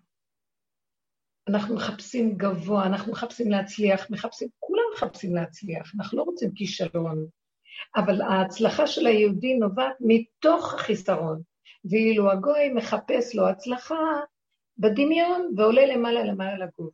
אנחנו 1.48 1.76
מחפשים 1.76 2.38
גבוה, 2.38 2.86
אנחנו 2.86 3.12
מחפשים 3.12 3.52
להצליח, 3.52 4.10
מחפשים, 4.10 4.48
כולם 4.60 4.84
מחפשים 4.94 5.36
להצליח, 5.36 5.92
אנחנו 6.00 6.18
לא 6.18 6.24
רוצים 6.24 6.52
כישלון, 6.56 7.26
אבל 7.96 8.22
ההצלחה 8.22 8.88
של 8.88 9.08
היהודי 9.08 9.54
נובעת 9.54 9.96
מתוך 10.00 10.74
החיסרון, 10.74 11.42
ואילו 11.92 12.32
הגוי 12.32 12.70
מחפש 12.74 13.36
לו 13.36 13.48
הצלחה 13.48 14.20
בדמיון 14.78 15.54
ועולה 15.58 15.86
למעלה 15.86 16.24
למעלה 16.24 16.66
לגוף. 16.66 16.94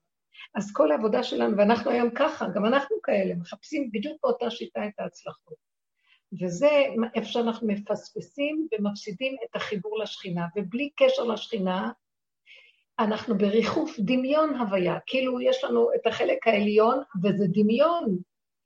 אז 0.56 0.74
כל 0.74 0.92
העבודה 0.92 1.24
שלנו, 1.24 1.58
ואנחנו 1.58 1.92
היום 1.92 2.10
ככה, 2.16 2.46
גם 2.56 2.66
אנחנו 2.66 2.96
כאלה, 3.04 3.36
מחפשים 3.36 3.90
בדיוק 3.92 4.18
באותה 4.24 4.50
שיטה 4.50 4.88
את 4.88 5.00
ההצלחות. 5.00 5.67
וזה 6.34 6.70
איפה 7.16 7.28
שאנחנו 7.28 7.68
מפספסים 7.68 8.68
ומפסידים 8.72 9.36
את 9.44 9.56
החיבור 9.56 10.00
לשכינה, 10.00 10.46
ובלי 10.56 10.90
קשר 10.96 11.24
לשכינה, 11.24 11.92
אנחנו 13.00 13.38
בריחוף 13.38 13.96
דמיון 14.00 14.56
הוויה, 14.56 14.98
כאילו 15.06 15.42
יש 15.42 15.64
לנו 15.64 15.90
את 15.96 16.08
החלק 16.08 16.48
העליון, 16.48 17.04
וזה 17.24 17.46
דמיון, 17.48 18.18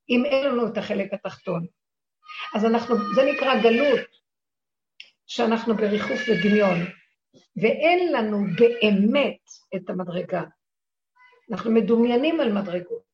אם 0.10 0.26
אין 0.26 0.48
לנו 0.48 0.68
את 0.68 0.78
החלק 0.78 1.14
התחתון. 1.14 1.66
אז 2.56 2.66
אנחנו, 2.66 2.96
זה 3.16 3.22
נקרא 3.34 3.62
גלות, 3.64 4.00
שאנחנו 5.28 5.76
בריחוף 5.76 6.20
ודמיון, 6.30 6.78
ואין 7.62 8.14
לנו 8.14 8.38
באמת 8.58 9.42
את 9.76 9.90
המדרגה. 9.90 10.44
אנחנו 11.52 11.72
מדומיינים 11.72 12.40
על 12.40 12.54
מדרגות. 12.54 13.11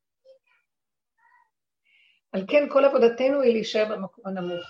על 2.32 2.46
כן 2.48 2.68
כל 2.70 2.86
עבודתנו 2.86 3.42
היא 3.42 3.54
להישאר 3.54 3.86
במקום 3.96 4.28
הנמוך, 4.28 4.66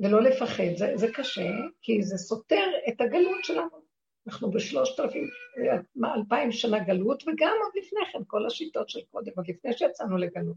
ולא 0.00 0.22
לפחד. 0.22 0.76
זה, 0.76 0.92
זה 0.94 1.12
קשה, 1.12 1.50
כי 1.82 2.02
זה 2.02 2.16
סותר 2.16 2.70
את 2.88 3.00
הגלות 3.00 3.44
שלנו. 3.44 3.82
אנחנו 4.26 4.50
בשלושת 4.50 5.00
אלפים, 5.00 5.28
אלפיים 6.16 6.52
שנה 6.52 6.78
גלות, 6.78 7.22
וגם 7.22 7.54
עוד 7.64 7.72
לפני 7.76 8.00
כן, 8.12 8.18
כל 8.26 8.46
השיטות 8.46 8.88
של 8.88 9.00
קודם, 9.10 9.32
עוד 9.36 9.48
לפני 9.48 9.72
שיצאנו 9.72 10.16
לגלות. 10.16 10.56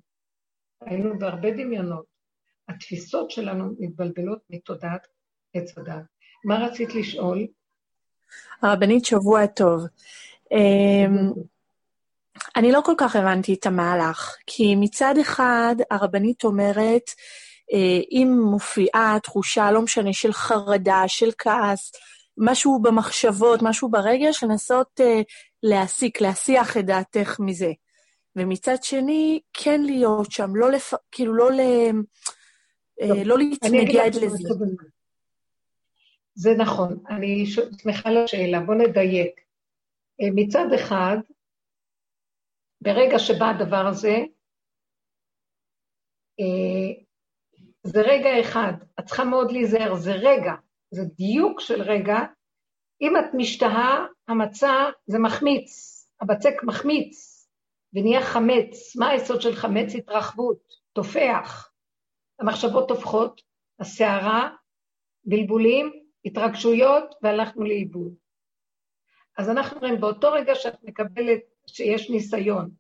היינו 0.81 1.19
בהרבה 1.19 1.51
דמיונות. 1.51 2.05
התפיסות 2.69 3.31
שלנו 3.31 3.73
מתבלבלות 3.79 4.39
מתודעת 4.49 5.07
עץ 5.53 5.77
הדת. 5.77 6.03
מה 6.45 6.65
רצית 6.65 6.95
לשאול? 6.95 7.47
הרבנית, 8.61 9.05
שבוע 9.05 9.47
טוב. 9.47 9.85
אני 12.55 12.71
לא 12.71 12.81
כל 12.85 12.93
כך 12.97 13.15
הבנתי 13.15 13.53
את 13.53 13.65
המהלך, 13.65 14.35
כי 14.47 14.75
מצד 14.75 15.15
אחד 15.21 15.75
הרבנית 15.91 16.43
אומרת, 16.43 17.11
אה, 17.73 17.99
אם 18.11 18.39
מופיעה 18.51 19.17
תחושה, 19.23 19.71
לא 19.71 19.81
משנה, 19.81 20.13
של 20.13 20.33
חרדה, 20.33 21.03
של 21.07 21.29
כעס, 21.37 21.91
משהו 22.37 22.79
במחשבות, 22.81 23.61
משהו 23.61 23.89
ברגש, 23.89 24.43
לנסות 24.43 24.99
uh, 24.99 25.23
להסיק, 25.63 26.21
להסיח 26.21 26.77
את 26.77 26.85
דעתך 26.85 27.39
מזה. 27.39 27.71
ומצד 28.35 28.83
שני, 28.83 29.39
כן 29.53 29.81
להיות 29.81 30.31
שם, 30.31 30.55
לא 30.55 30.71
לפ... 30.71 30.93
כאילו, 31.11 31.33
לא, 31.33 31.51
ל... 31.51 31.61
טוב, 33.07 33.17
לא 33.25 33.37
להתנגד 33.37 34.15
לזה. 34.15 34.49
זה 36.35 36.53
נכון, 36.57 36.97
אני 37.09 37.45
שמחה 37.45 38.09
לשאלה, 38.09 38.59
בוא 38.59 38.75
נדייק. 38.75 39.39
אה, 40.21 40.27
מצד 40.35 40.73
אחד, 40.75 41.17
ברגע 42.81 43.19
שבא 43.19 43.45
הדבר 43.45 43.87
הזה, 43.87 44.15
אה, 46.39 47.03
זה 47.83 48.01
רגע 48.01 48.41
אחד, 48.41 48.73
את 48.99 49.05
צריכה 49.05 49.23
מאוד 49.23 49.51
להיזהר, 49.51 49.95
זה 49.95 50.11
רגע, 50.11 50.53
זה 50.91 51.01
דיוק 51.17 51.59
של 51.59 51.81
רגע. 51.81 52.17
אם 53.01 53.17
את 53.17 53.33
משתהה, 53.33 54.05
המצע 54.27 54.89
זה 55.07 55.19
מחמיץ, 55.19 55.71
הבצק 56.21 56.63
מחמיץ 56.63 57.35
ונהיה 57.93 58.21
חמץ. 58.21 58.95
מה 58.95 59.09
היסוד 59.09 59.41
של 59.41 59.55
חמץ? 59.55 59.95
התרחבות, 59.95 60.59
תופח. 60.93 61.71
המחשבות 62.39 62.87
תופחות, 62.87 63.41
הסערה, 63.79 64.49
בלבולים, 65.25 65.91
התרגשויות, 66.25 67.15
והלכנו 67.21 67.63
לאיבוד. 67.63 68.15
אז 69.37 69.49
אנחנו 69.49 69.79
רואים, 69.79 70.01
באותו 70.01 70.31
רגע 70.31 70.55
שאת 70.55 70.83
מקבלת 70.83 71.41
שיש 71.67 72.09
ניסיון, 72.09 72.71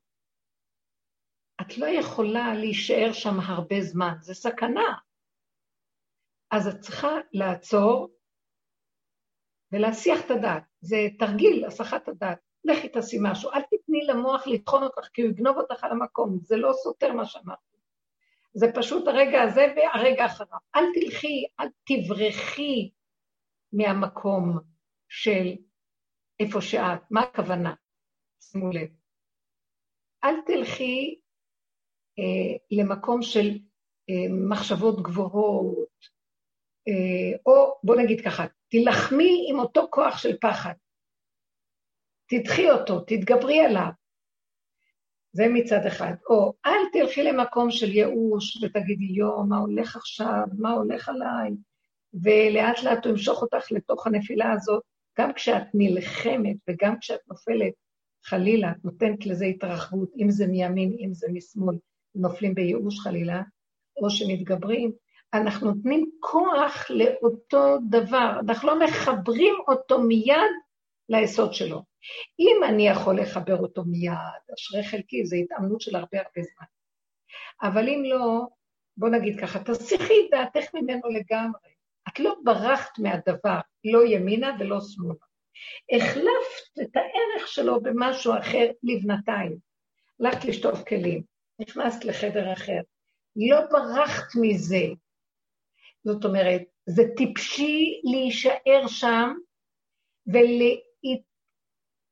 את 1.61 1.77
לא 1.77 1.85
יכולה 1.85 2.53
להישאר 2.53 3.13
שם 3.13 3.39
הרבה 3.39 3.81
זמן, 3.81 4.13
זה 4.21 4.33
סכנה. 4.33 4.97
אז 6.51 6.67
את 6.67 6.79
צריכה 6.79 7.11
לעצור 7.33 8.15
ולהסיח 9.71 10.25
את 10.25 10.31
הדעת. 10.31 10.63
זה 10.81 10.97
תרגיל, 11.19 11.65
הסחת 11.65 12.07
הדעת. 12.07 12.39
לכי 12.63 12.89
תעשי 12.89 13.17
משהו, 13.21 13.51
אל 13.51 13.61
תתני 13.61 14.05
למוח 14.07 14.47
לטחון 14.47 14.83
אותך, 14.83 15.07
כי 15.13 15.21
הוא 15.21 15.29
יגנוב 15.29 15.57
אותך 15.57 15.83
על 15.83 15.91
המקום, 15.91 16.39
זה 16.41 16.57
לא 16.57 16.71
סותר 16.73 17.13
מה 17.13 17.25
שאמרתי. 17.25 17.77
זה 18.53 18.67
פשוט 18.75 19.07
הרגע 19.07 19.41
הזה 19.41 19.73
והרגע 19.75 20.25
אחריו. 20.25 20.59
אל 20.75 20.83
תלכי, 20.93 21.45
אל 21.59 21.67
תברחי 21.83 22.89
מהמקום 23.73 24.59
של 25.09 25.55
איפה 26.39 26.61
שאת, 26.61 27.01
מה 27.11 27.21
הכוונה? 27.21 27.73
שימו 28.51 28.71
לב. 28.71 28.87
אל 30.23 30.35
תלכי 30.45 31.19
אה, 32.19 32.57
למקום 32.71 33.21
של 33.21 33.47
אה, 34.09 34.49
מחשבות 34.49 35.01
גבוהות, 35.01 35.95
אה, 36.87 37.37
או 37.45 37.79
בוא 37.83 37.95
נגיד 37.95 38.21
ככה, 38.25 38.45
תילחמי 38.69 39.47
עם 39.49 39.59
אותו 39.59 39.87
כוח 39.91 40.17
של 40.17 40.37
פחד. 40.41 40.73
תדחי 42.29 42.71
אותו, 42.71 42.99
תתגברי 42.99 43.59
עליו. 43.59 43.89
זה 45.31 45.43
מצד 45.53 45.85
אחד. 45.87 46.13
או 46.29 46.53
אל 46.65 46.81
תלכי 46.93 47.23
למקום 47.23 47.71
של 47.71 47.91
ייאוש 47.91 48.63
ותגידי, 48.63 49.05
יואו, 49.05 49.45
מה 49.47 49.57
הולך 49.57 49.95
עכשיו, 49.95 50.43
מה 50.57 50.71
הולך 50.71 51.09
עליי, 51.09 51.51
ולאט 52.23 52.83
לאט 52.83 53.05
הוא 53.05 53.11
ימשוך 53.11 53.41
אותך 53.41 53.71
לתוך 53.71 54.07
הנפילה 54.07 54.51
הזאת, 54.51 54.83
גם 55.17 55.33
כשאת 55.33 55.67
נלחמת 55.73 56.57
וגם 56.69 56.99
כשאת 56.99 57.19
נופלת, 57.27 57.73
חלילה, 58.25 58.71
את 58.71 58.85
נותנת 58.85 59.25
לזה 59.25 59.45
התרחבות, 59.45 60.09
אם 60.17 60.29
זה 60.29 60.47
מימין, 60.47 60.95
אם 60.99 61.13
זה 61.13 61.27
משמאל, 61.33 61.75
נופלים 62.15 62.55
בייאוש 62.55 62.99
חלילה, 62.99 63.41
או 63.97 64.09
שמתגברים, 64.09 64.91
אנחנו 65.33 65.71
נותנים 65.71 66.11
כוח 66.19 66.91
לאותו 66.91 67.77
דבר, 67.89 68.39
אנחנו 68.47 68.67
לא 68.67 68.85
מחברים 68.85 69.55
אותו 69.67 70.01
מיד 70.01 70.51
ליסוד 71.09 71.53
שלו. 71.53 71.83
אם 72.39 72.63
אני 72.69 72.87
יכול 72.87 73.19
לחבר 73.19 73.57
אותו 73.57 73.83
מיד, 73.85 74.13
אשרי 74.53 74.83
חלקי, 74.83 75.25
זו 75.25 75.35
התאמנות 75.35 75.81
של 75.81 75.95
הרבה 75.95 76.17
הרבה 76.17 76.41
זמן. 76.41 76.65
אבל 77.61 77.89
אם 77.89 78.03
לא, 78.05 78.47
בוא 78.97 79.09
נגיד 79.09 79.39
ככה, 79.39 79.63
תסיכי 79.63 80.13
את 80.13 80.31
דעתך 80.31 80.73
ממנו 80.73 81.09
לגמרי. 81.09 81.69
את 82.07 82.19
לא 82.19 82.35
ברחת 82.43 82.99
מהדבר, 82.99 83.59
לא 83.85 84.05
ימינה 84.05 84.57
ולא 84.59 84.79
שמאלה. 84.81 85.34
החלפת 85.95 86.79
את 86.81 86.95
הערך 86.95 87.47
שלו 87.47 87.81
במשהו 87.81 88.33
אחר 88.39 88.71
לבנתיים. 88.83 89.57
הלכת 90.19 90.45
לשטוף 90.45 90.83
כלים, 90.83 91.23
נכנסת 91.59 92.05
לחדר 92.05 92.53
אחר. 92.53 92.81
לא 93.35 93.61
ברחת 93.71 94.27
מזה. 94.41 94.85
זאת 96.03 96.25
אומרת, 96.25 96.61
זה 96.85 97.03
טיפשי 97.17 98.01
להישאר 98.03 98.87
שם 98.87 99.33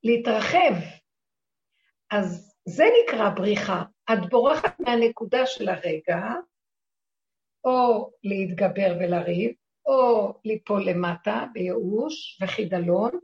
ולהתרחב. 0.05 0.73
אז 2.11 2.55
זה 2.65 2.83
נקרא 3.03 3.29
בריחה. 3.29 3.83
את 4.13 4.29
בורחת 4.29 4.79
מהנקודה 4.79 5.45
של 5.45 5.69
הרגע, 5.69 6.21
או 7.65 8.11
להתגבר 8.23 8.97
ולריב, 8.99 9.51
או 9.85 10.33
ליפול 10.45 10.89
למטה 10.89 11.45
בייאוש 11.53 12.41
וחידלון, 12.41 13.19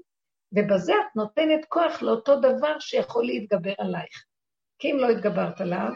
ובזה 0.53 0.93
את 0.93 1.15
נותנת 1.15 1.65
כוח 1.65 2.01
לאותו 2.01 2.39
דבר 2.39 2.79
שיכול 2.79 3.25
להתגבר 3.25 3.73
עלייך. 3.77 4.25
כי 4.79 4.91
אם 4.91 4.97
לא 4.97 5.09
התגברת 5.09 5.61
עליו, 5.61 5.91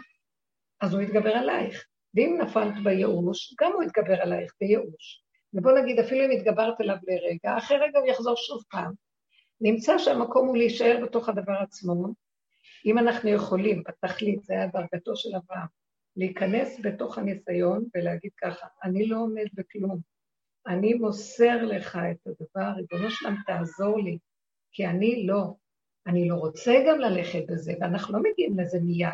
אז 0.81 0.93
הוא 0.93 1.01
יתגבר 1.01 1.35
עלייך. 1.37 1.85
ואם 2.13 2.37
נפלת 2.41 2.83
בייאוש, 2.83 3.55
גם 3.61 3.71
הוא 3.71 3.83
יתגבר 3.83 4.21
עלייך 4.21 4.53
בייאוש. 4.61 5.23
ובוא 5.53 5.71
נגיד, 5.79 5.99
אפילו 5.99 6.25
אם 6.25 6.31
התגברת 6.31 6.79
עליו 6.81 6.95
לרגע, 7.07 7.57
אחרי 7.57 7.77
רגע 7.77 7.99
הוא 7.99 8.07
יחזור 8.07 8.35
שוב 8.35 8.63
פעם. 8.69 8.93
נמצא 9.61 9.97
שהמקום 9.97 10.47
הוא 10.47 10.57
להישאר 10.57 10.99
בתוך 11.03 11.29
הדבר 11.29 11.53
עצמו. 11.61 12.13
אם 12.85 12.97
אנחנו 12.97 13.29
יכולים, 13.29 13.83
בתכלית, 13.87 14.43
זה 14.43 14.53
היה 14.53 14.67
דרגתו 14.67 15.15
של 15.15 15.29
אברהם, 15.35 15.67
להיכנס 16.15 16.79
בתוך 16.83 17.17
הניסיון 17.17 17.85
ולהגיד 17.95 18.31
ככה, 18.41 18.67
אני 18.83 19.05
לא 19.05 19.17
עומד 19.17 19.45
בכלום, 19.53 19.99
אני 20.67 20.93
מוסר 20.93 21.65
לך 21.65 21.99
את 22.11 22.27
הדבר, 22.27 22.71
ריבונו 22.75 23.11
שלם, 23.11 23.35
תעזור 23.45 23.99
לי, 23.99 24.17
כי 24.73 24.87
אני 24.87 25.27
לא. 25.27 25.53
אני 26.07 26.29
לא 26.29 26.35
רוצה 26.35 26.73
גם 26.87 26.99
ללכת 26.99 27.43
בזה, 27.47 27.73
ואנחנו 27.81 28.13
לא 28.13 28.23
מגיעים 28.31 28.59
לזה 28.59 28.79
מיד. 28.81 29.09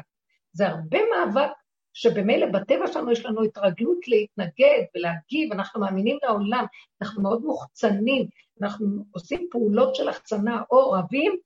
זה 0.51 0.67
הרבה 0.67 0.97
מאבק 1.11 1.51
שבמילא 1.93 2.45
בטבע 2.45 2.87
שלנו 2.87 3.11
יש 3.11 3.25
לנו 3.25 3.43
התרגלות 3.43 4.07
להתנגד 4.07 4.83
ולהגיב, 4.95 5.51
אנחנו 5.51 5.81
מאמינים 5.81 6.17
לעולם, 6.23 6.65
אנחנו 7.01 7.23
מאוד 7.23 7.41
מוחצנים, 7.41 8.27
אנחנו 8.61 9.05
עושים 9.11 9.47
פעולות 9.51 9.95
של 9.95 10.09
החצנה, 10.09 10.63
או 10.71 10.91
רבים 10.91 11.37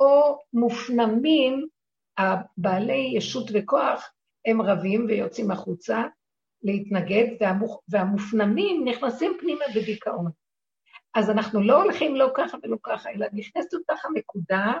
או 0.00 0.38
מופנמים, 0.52 1.66
הבעלי 2.18 3.12
ישות 3.16 3.50
וכוח, 3.54 4.12
הם 4.46 4.62
רבים 4.62 5.06
ויוצאים 5.08 5.50
החוצה 5.50 6.02
להתנגד, 6.62 7.26
והמופ... 7.40 7.80
והמופנמים 7.88 8.88
נכנסים 8.88 9.36
פנימה 9.40 9.64
בדיכאון. 9.74 10.30
אז 11.16 11.30
אנחנו 11.30 11.62
לא 11.62 11.82
הולכים 11.82 12.16
לא 12.16 12.30
ככה 12.34 12.56
ולא 12.62 12.76
ככה, 12.82 13.10
אלא 13.10 13.26
נכנסת 13.32 13.72
לתוך 13.72 14.04
הנקודה 14.04 14.72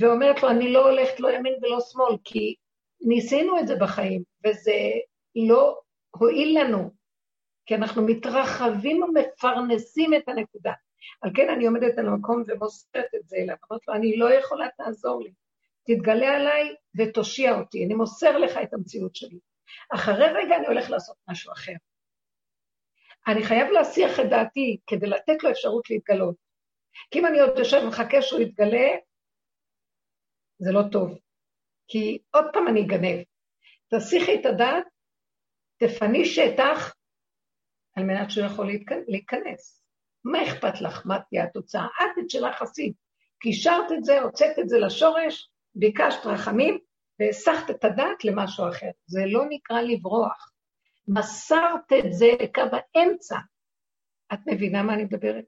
ואומרת 0.00 0.42
לו, 0.42 0.50
אני 0.50 0.72
לא 0.72 0.90
הולכת 0.90 1.20
לא 1.20 1.28
ימין 1.28 1.54
ולא 1.62 1.78
שמאל, 1.80 2.16
כי 2.24 2.54
ניסינו 3.00 3.58
את 3.58 3.66
זה 3.68 3.76
בחיים, 3.76 4.22
וזה 4.46 4.72
לא 5.36 5.80
הועיל 6.10 6.60
לנו, 6.60 6.90
כי 7.66 7.74
אנחנו 7.74 8.06
מתרחבים 8.06 9.02
ומפרנסים 9.02 10.14
את 10.14 10.28
הנקודה. 10.28 10.72
על 11.22 11.30
כן 11.34 11.48
אני 11.48 11.66
עומדת 11.66 11.98
על 11.98 12.08
המקום 12.08 12.42
ומוסרת 12.46 13.14
את 13.16 13.28
זה 13.28 13.36
אליו, 13.36 13.56
אמרת 13.70 13.88
לו, 13.88 13.94
אני 13.94 14.16
לא 14.16 14.32
יכולה, 14.34 14.66
תעזור 14.76 15.22
לי. 15.22 15.32
תתגלה 15.86 16.36
עליי 16.36 16.74
ותושיע 16.96 17.58
אותי, 17.58 17.84
אני 17.84 17.94
מוסר 17.94 18.38
לך 18.38 18.58
את 18.62 18.74
המציאות 18.74 19.16
שלי. 19.16 19.38
אחרי 19.94 20.26
רגע 20.34 20.56
אני 20.56 20.66
הולך 20.66 20.90
לעשות 20.90 21.16
משהו 21.28 21.52
אחר. 21.52 21.72
אני 23.28 23.44
חייב 23.44 23.70
להסיח 23.70 24.20
את 24.20 24.24
דעתי 24.30 24.78
כדי 24.86 25.06
לתת 25.06 25.42
לו 25.42 25.50
אפשרות 25.50 25.90
להתגלות. 25.90 26.36
כי 27.10 27.18
אם 27.18 27.26
אני 27.26 27.40
עוד 27.40 27.58
יושב 27.58 27.80
ומחכה 27.84 28.22
שהוא 28.22 28.40
יתגלה, 28.40 28.88
זה 30.58 30.72
לא 30.72 30.82
טוב. 30.92 31.18
כי 31.88 32.18
עוד 32.34 32.44
פעם 32.52 32.68
אני 32.68 32.80
אגנב. 32.80 33.22
תסיחי 33.94 34.40
את 34.40 34.46
הדעת, 34.46 34.84
תפני 35.76 36.24
שטח, 36.24 36.94
על 37.96 38.04
מנת 38.04 38.30
שהוא 38.30 38.46
יכול 38.46 38.70
להיכנס. 39.08 39.82
מה 40.24 40.42
אכפת 40.42 40.80
לך? 40.80 41.02
מה 41.06 41.18
תהיה 41.28 41.44
התוצאה? 41.44 41.86
את 41.86 42.18
את 42.18 42.30
שלך 42.30 42.62
עשית. 42.62 42.96
קישרת 43.40 43.92
את 43.92 44.04
זה, 44.04 44.20
הוצאת 44.20 44.58
את 44.58 44.68
זה 44.68 44.78
לשורש, 44.78 45.50
ביקשת 45.74 46.26
רחמים, 46.26 46.78
והסחת 47.20 47.70
את 47.70 47.84
הדעת 47.84 48.24
למשהו 48.24 48.68
אחר. 48.68 48.90
זה 49.06 49.20
לא 49.26 49.44
נקרא 49.48 49.80
לברוח. 49.80 50.50
מסרת 51.08 51.92
את 51.98 52.12
זה 52.12 52.26
לקו 52.42 52.62
האמצע. 52.72 53.36
את 54.32 54.38
מבינה 54.46 54.82
מה 54.82 54.94
אני 54.94 55.04
מדברת? 55.04 55.44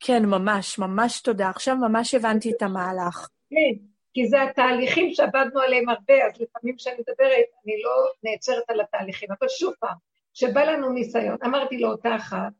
כן, 0.00 0.24
ממש, 0.24 0.78
ממש 0.78 1.20
תודה. 1.20 1.50
עכשיו 1.50 1.76
ממש 1.76 2.14
הבנתי 2.14 2.50
את 2.50 2.62
המהלך. 2.62 3.28
כן, 3.50 3.84
כי 4.14 4.28
זה 4.28 4.42
התהליכים 4.42 5.14
שעבדנו 5.14 5.60
עליהם 5.60 5.88
הרבה, 5.88 6.14
אז 6.26 6.40
לפעמים 6.40 6.76
כשאני 6.76 6.96
מדברת, 6.98 7.44
אני 7.64 7.82
לא 7.82 7.90
נעצרת 8.22 8.70
על 8.70 8.80
התהליכים. 8.80 9.28
אבל 9.40 9.48
שוב 9.48 9.74
פעם, 9.80 9.96
כשבא 10.34 10.62
לנו 10.62 10.92
ניסיון, 10.92 11.36
אמרתי 11.44 11.78
לאותה 11.78 12.16
אחת, 12.16 12.52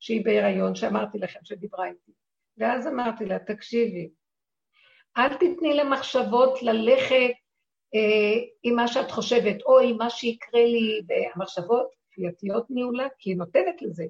שהיא 0.00 0.24
בהיריון, 0.24 0.74
שאמרתי 0.74 1.18
לכם, 1.18 1.40
שדיברה 1.44 1.86
איתי, 1.86 2.12
ואז 2.58 2.86
אמרתי 2.86 3.24
לה, 3.24 3.38
תקשיבי, 3.38 4.08
אל 5.16 5.34
תתני 5.34 5.74
למחשבות 5.74 6.62
ללכת 6.62 7.32
עם 8.62 8.76
מה 8.76 8.88
שאת 8.88 9.10
חושבת, 9.10 9.62
או 9.62 9.80
עם 9.80 9.96
מה 9.96 10.10
שיקרה 10.10 10.64
לי 10.64 11.00
במחשבות 11.06 11.86
כפייתיות 12.12 12.70
ניהולה, 12.70 13.06
כי 13.18 13.30
היא 13.30 13.36
נותנת 13.36 13.82
לזה. 13.82 14.04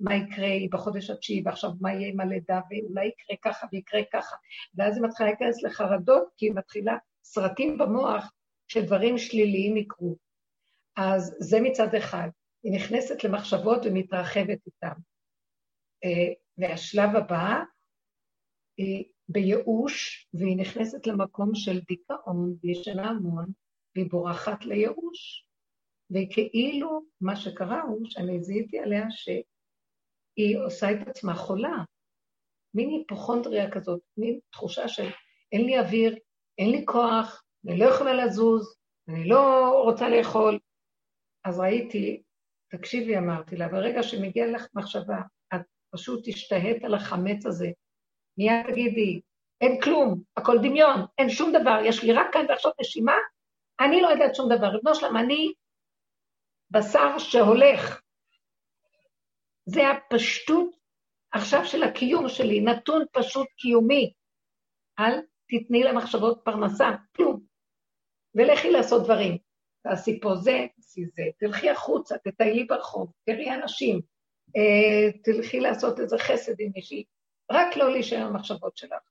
מה 0.00 0.14
יקרה 0.14 0.48
בחודש 0.70 1.10
התשיעי, 1.10 1.42
ועכשיו 1.44 1.70
מה 1.80 1.92
יהיה 1.92 2.08
עם 2.08 2.20
הלידה, 2.20 2.60
ואולי 2.70 3.06
יקרה 3.06 3.36
ככה 3.52 3.66
ויקרה 3.72 4.00
ככה. 4.12 4.36
ואז 4.74 4.96
היא 4.96 5.04
מתחילה 5.04 5.28
להיכנס 5.28 5.62
לחרדות, 5.62 6.28
כי 6.36 6.46
היא 6.46 6.54
מתחילה 6.54 6.96
סרטים 7.24 7.78
במוח 7.78 8.32
שדברים 8.68 9.18
שליליים 9.18 9.76
יקרו. 9.76 10.16
אז 10.96 11.36
זה 11.38 11.60
מצד 11.60 11.94
אחד. 11.94 12.28
היא 12.62 12.72
נכנסת 12.72 13.24
למחשבות 13.24 13.80
ומתרחבת 13.84 14.58
איתן. 14.66 15.00
אה, 16.04 16.32
והשלב 16.58 17.16
הבא, 17.16 17.62
היא 18.76 19.04
בייאוש, 19.28 20.28
והיא 20.34 20.56
נכנסת 20.56 21.06
למקום 21.06 21.54
של 21.54 21.80
דיכאון, 21.80 22.56
והיא 22.62 22.76
ישנה 22.76 23.08
המון, 23.08 23.46
והיא 23.94 24.10
בורחת 24.10 24.64
לייאוש. 24.64 25.46
וכאילו 26.10 27.02
מה 27.20 27.36
שקרה 27.36 27.82
הוא 27.82 28.06
שאני 28.06 28.42
זיהיתי 28.42 28.78
עליה 28.78 29.04
שהיא 29.10 30.58
עושה 30.66 30.92
את 30.92 31.08
עצמה 31.08 31.34
חולה. 31.34 31.84
מין 32.74 32.90
היפוכונדריה 32.90 33.70
כזאת, 33.70 34.00
מין 34.16 34.38
תחושה 34.50 34.88
של 34.88 35.08
אין 35.52 35.64
לי 35.64 35.78
אוויר, 35.78 36.18
אין 36.58 36.70
לי 36.70 36.82
כוח, 36.86 37.42
אני 37.68 37.78
לא 37.78 37.84
יכולה 37.84 38.24
לזוז, 38.24 38.76
אני 39.08 39.28
לא 39.28 39.70
רוצה 39.84 40.08
לאכול. 40.08 40.58
אז 41.44 41.60
ראיתי, 41.60 42.22
תקשיבי, 42.70 43.18
אמרתי 43.18 43.56
לה, 43.56 43.68
ברגע 43.68 44.02
שמגיע 44.02 44.46
לך 44.46 44.66
מחשבה, 44.74 45.20
את 45.54 45.60
פשוט 45.94 46.28
תשתהית 46.28 46.84
על 46.84 46.94
החמץ 46.94 47.46
הזה. 47.46 47.70
מיד 48.38 48.66
תגידי, 48.70 49.20
אין 49.60 49.80
כלום, 49.80 50.22
הכל 50.36 50.58
דמיון, 50.58 51.00
אין 51.18 51.28
שום 51.28 51.52
דבר, 51.52 51.78
יש 51.84 52.02
לי 52.02 52.12
רק 52.12 52.26
כאן 52.32 52.46
ועכשיו 52.48 52.70
נשימה, 52.80 53.14
אני 53.80 54.00
לא 54.00 54.08
יודעת 54.08 54.34
שום 54.34 54.48
דבר. 54.56 54.66
ריבונו 54.66 54.94
שלם, 54.94 55.16
אני 55.16 55.52
בשר 56.70 57.18
שהולך. 57.18 58.00
זה 59.66 59.90
הפשטות 59.90 60.76
עכשיו 61.32 61.64
של 61.64 61.82
הקיום 61.82 62.28
שלי, 62.28 62.60
נתון 62.60 63.04
פשוט 63.12 63.46
קיומי. 63.56 64.12
אל 64.98 65.20
תתני 65.48 65.82
למחשבות 65.82 66.40
פרנסה, 66.44 66.90
כלום. 67.16 67.40
ולכי 68.34 68.70
לעשות 68.70 69.04
דברים. 69.04 69.38
תעשי 69.82 70.20
פה 70.20 70.34
זה, 70.34 70.66
תעשי 70.76 71.04
זה, 71.06 71.22
תלכי 71.38 71.70
החוצה, 71.70 72.18
תטיילי 72.18 72.64
ברחוב, 72.64 73.12
תראי 73.24 73.50
אנשים, 73.50 74.00
אה, 74.56 75.12
תלכי 75.24 75.60
לעשות 75.60 76.00
איזה 76.00 76.18
חסד 76.18 76.54
עם 76.58 76.70
מישהי, 76.74 77.04
רק 77.52 77.76
לא 77.76 77.90
להישאר 77.90 78.28
במחשבות 78.28 78.76
שלך. 78.76 79.02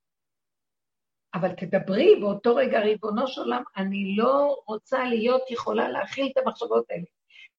אבל 1.35 1.51
תדברי 1.51 2.15
באותו 2.21 2.55
רגע, 2.55 2.79
ריבונו 2.79 3.27
של 3.27 3.41
עולם, 3.41 3.63
אני 3.77 4.15
לא 4.17 4.55
רוצה 4.67 5.03
להיות 5.03 5.51
יכולה 5.51 5.89
להכיל 5.89 6.31
את 6.31 6.37
המחשבות 6.37 6.85
האלה. 6.89 7.03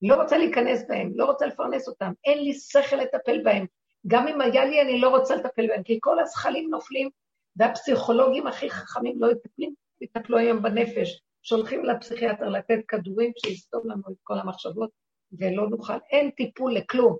לא 0.03 0.23
רוצה 0.23 0.39
להיכנס 0.39 0.85
בהן, 0.89 1.13
לא 1.15 1.25
רוצה 1.25 1.47
לפרנס 1.47 1.89
אותן, 1.89 2.13
אין 2.25 2.45
לי 2.45 2.55
שכל 2.55 2.97
לטפל 2.97 3.43
בהן. 3.45 3.67
גם 4.07 4.29
אם 4.29 4.41
היה 4.41 4.65
לי, 4.65 4.83
אני 4.83 5.01
לא 5.01 5.09
רוצה 5.09 5.37
לטפל 5.37 5.67
בהן, 5.67 5.83
כי 5.83 5.99
כל 6.01 6.19
הזכלים 6.19 6.71
נופלים, 6.71 7.11
והפסיכולוגים 7.57 8.47
הכי 8.47 8.71
חכמים 8.71 9.23
לא 9.23 9.33
יטפלים, 9.33 9.75
יטפלו 10.01 10.39
היום 10.39 10.63
בנפש. 10.63 11.23
שולחים 11.43 11.85
לפסיכיאטר 11.85 12.49
לתת 12.49 12.79
כדורים 12.89 13.33
שיסתום 13.37 13.91
לנו 13.91 14.03
את 14.11 14.17
כל 14.23 14.39
המחשבות, 14.39 14.91
ולא 15.39 15.69
נוכל, 15.69 15.99
אין 16.11 16.31
טיפול 16.31 16.75
לכלום. 16.75 17.17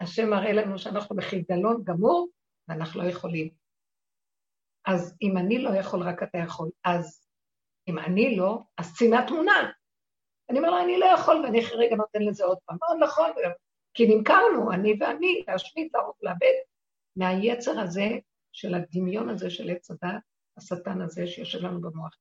השם 0.00 0.30
מראה 0.30 0.52
לנו 0.52 0.78
שאנחנו 0.78 1.16
בחידלון 1.16 1.82
גמור, 1.84 2.28
ואנחנו 2.68 3.02
לא 3.02 3.08
יכולים. 3.08 3.48
אז 4.86 5.16
אם 5.22 5.38
אני 5.38 5.58
לא 5.58 5.70
יכול, 5.70 6.02
רק 6.02 6.22
אתה 6.22 6.38
יכול. 6.38 6.70
אז 6.84 7.28
אם 7.88 7.98
אני 7.98 8.36
לא, 8.36 8.58
אז 8.78 8.94
צינה 8.96 9.26
תמונה. 9.26 9.70
אני 10.50 10.58
אומר 10.58 10.70
לו, 10.70 10.80
אני 10.80 10.98
לא 10.98 11.06
יכול, 11.06 11.36
ואני 11.36 11.60
אחרי 11.60 11.86
רגע 11.86 11.96
נותן 11.96 12.22
לזה 12.22 12.44
עוד 12.44 12.58
פעם. 12.64 12.76
מאוד 12.80 13.02
נכון, 13.02 13.30
כי 13.94 14.14
נמכרנו, 14.14 14.72
אני 14.72 14.94
ואני, 15.00 15.44
להשמיד, 15.48 15.88
להרוג, 15.94 16.14
לאבד, 16.22 16.54
מהיצר 17.16 17.80
הזה, 17.80 18.08
של 18.52 18.74
הדמיון 18.74 19.28
הזה 19.28 19.50
של 19.50 19.70
עץ 19.70 19.90
הדת, 19.90 20.20
השטן 20.56 21.00
הזה 21.00 21.26
שיושב 21.26 21.58
לנו 21.58 21.80
במוח. 21.80 22.16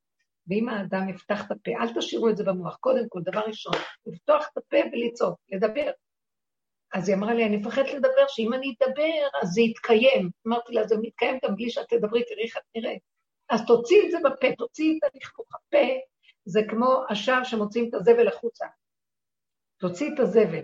ואם 0.47 0.69
האדם 0.69 1.09
יפתח 1.09 1.45
את 1.45 1.51
הפה, 1.51 1.71
אל 1.71 1.93
תשאירו 1.93 2.29
את 2.29 2.37
זה 2.37 2.43
במוח. 2.43 2.75
קודם 2.75 3.09
כל, 3.09 3.21
דבר 3.21 3.41
ראשון, 3.47 3.73
לפתוח 4.05 4.49
את 4.53 4.57
הפה 4.57 4.77
ולצעוק, 4.91 5.39
לדבר. 5.49 5.91
אז 6.93 7.09
היא 7.09 7.17
אמרה 7.17 7.33
לי, 7.33 7.45
אני 7.45 7.57
מפחדת 7.57 7.93
לדבר, 7.93 8.27
שאם 8.27 8.53
אני 8.53 8.75
אדבר, 8.81 9.39
אז 9.41 9.49
זה 9.49 9.61
יתקיים. 9.61 10.29
אמרתי 10.47 10.73
לה, 10.73 10.87
זה 10.87 10.95
מתקיים 11.01 11.37
גם 11.45 11.55
בלי 11.55 11.69
שאת 11.69 11.89
תדברי, 11.89 12.23
תראי 12.23 12.43
איך 12.43 12.57
את 12.57 12.61
נראית. 12.75 13.01
אז 13.49 13.65
תוציאי 13.67 14.05
את 14.05 14.11
זה 14.11 14.17
בפה, 14.23 14.47
תוציאי 14.57 14.97
את 14.97 15.13
הלכלוך. 15.13 15.47
הפה 15.55 15.87
זה 16.45 16.61
כמו 16.69 17.03
השער 17.09 17.43
שמוציאים 17.43 17.89
את 17.89 17.93
הזבל 17.93 18.27
החוצה. 18.27 18.65
תוציאי 19.77 20.13
את 20.13 20.19
הזבל. 20.19 20.63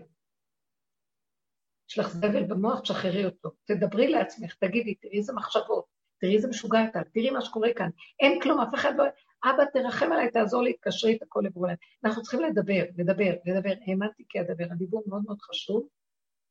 יש 1.89 1.99
לך 1.99 2.07
זבל 2.07 2.43
במוח, 2.43 2.80
תשחררי 2.80 3.26
אותו. 3.26 3.49
תדברי 3.65 4.07
לעצמך, 4.07 4.55
תגידי, 4.55 4.95
תראי 4.95 5.17
איזה 5.17 5.34
מחשבות, 5.34 5.86
תראי 6.19 6.36
איזה 6.36 6.47
משוגע 6.47 6.86
אתה, 6.86 6.99
תראי 7.13 7.30
מה 7.30 7.41
שקורה 7.41 7.74
כאן. 7.74 7.89
אין 8.19 8.41
כלום, 8.41 8.59
אף 8.59 8.76
אחד 8.76 8.93
לא... 8.97 9.03
אבא, 9.45 9.65
תרחם 9.74 10.11
עליי, 10.11 10.32
תעזור 10.32 10.61
לי, 10.61 10.74
תקשרי 10.74 11.15
את 11.15 11.21
הכל 11.21 11.41
לגבוליים. 11.45 11.78
אנחנו 12.03 12.21
צריכים 12.21 12.41
לדבר, 12.41 12.84
לדבר, 12.97 13.34
לדבר. 13.45 13.74
האמנתי 13.88 14.24
כי 14.30 14.41
אדבר. 14.41 14.63
הדיבור 14.71 15.03
מאוד 15.07 15.21
מאוד 15.26 15.41
חשוב, 15.41 15.88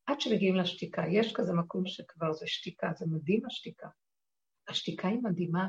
עד 0.06 0.20
שמגיעים 0.20 0.56
לשתיקה. 0.56 1.02
יש 1.10 1.32
כזה 1.34 1.52
מקום 1.52 1.86
שכבר 1.86 2.32
זה 2.32 2.46
שתיקה, 2.46 2.92
זה 2.94 3.06
מדהים 3.08 3.46
השתיקה. 3.46 3.88
השתיקה 4.68 5.08
היא 5.08 5.18
מדהימה. 5.22 5.68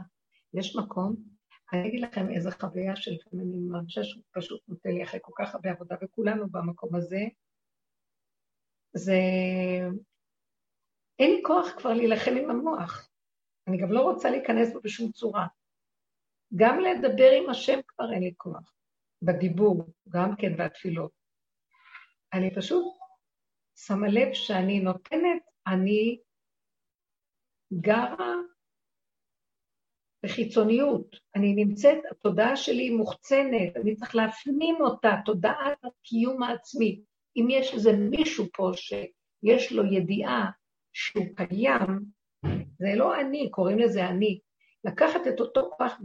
יש 0.54 0.76
מקום, 0.76 1.16
אני 1.74 1.88
אגיד 1.88 2.02
לכם 2.02 2.30
איזה 2.30 2.52
חוויה 2.52 2.96
שלפעמים 2.96 3.54
אני 3.54 3.70
מרגישה 3.70 4.04
שהוא 4.04 4.24
פשוט 4.32 4.62
נותן 4.68 4.90
לי 4.90 5.04
אחרי 5.04 5.20
כל 5.24 5.32
כך 5.36 5.56
הרבה 5.56 5.72
עבודה, 5.72 5.96
וכולנו 6.04 6.50
במקום 6.50 6.96
הזה, 6.96 7.22
זה... 8.94 9.20
אין 11.20 11.32
לי 11.32 11.42
כוח 11.46 11.68
כבר 11.78 11.94
להילחם 11.94 12.32
עם 12.38 12.50
המוח. 12.50 13.10
אני 13.68 13.78
גם 13.78 13.92
לא 13.92 14.02
רוצה 14.02 14.30
להיכנס 14.30 14.74
בו 14.74 14.82
בשום 14.82 15.12
צורה. 15.12 15.48
גם 16.56 16.80
לדבר 16.80 17.30
עם 17.32 17.50
השם 17.50 17.80
כבר 17.88 18.14
אין 18.14 18.24
לי 18.24 18.34
כוח. 18.38 18.74
בדיבור, 19.22 19.90
גם 20.10 20.36
כן, 20.36 20.54
והתפילות. 20.58 21.12
אני 22.34 22.56
פשוט 22.56 22.86
שמה 23.76 24.08
לב 24.08 24.34
שאני 24.34 24.80
נותנת, 24.80 25.42
אני 25.68 26.20
גרה 27.74 28.36
בחיצוניות. 30.26 31.16
אני 31.36 31.54
נמצאת, 31.56 31.98
התודעה 32.12 32.56
שלי 32.56 32.90
מוחצנת, 32.90 33.78
אני 33.78 33.96
צריך 33.96 34.16
להפנים 34.16 34.76
אותה, 34.82 35.12
תודעת 35.26 35.78
הקיום 35.84 36.44
העצמי. 36.44 37.02
אם 37.36 37.48
יש 37.50 37.74
איזה 37.74 37.92
מישהו 37.94 38.46
פה 38.54 38.72
שיש 38.76 39.72
לו 39.72 39.86
ידיעה 39.86 40.52
שהוא 40.94 41.26
קיים, 41.36 42.06
זה 42.80 42.88
לא 42.96 43.22
אני, 43.22 43.52
קוראים 43.52 43.80
לזה 43.80 44.06
אני. 44.06 44.40
לקחת 44.84 45.22
את 45.28 45.40
אותו 45.40 45.70
כוח 45.78 46.00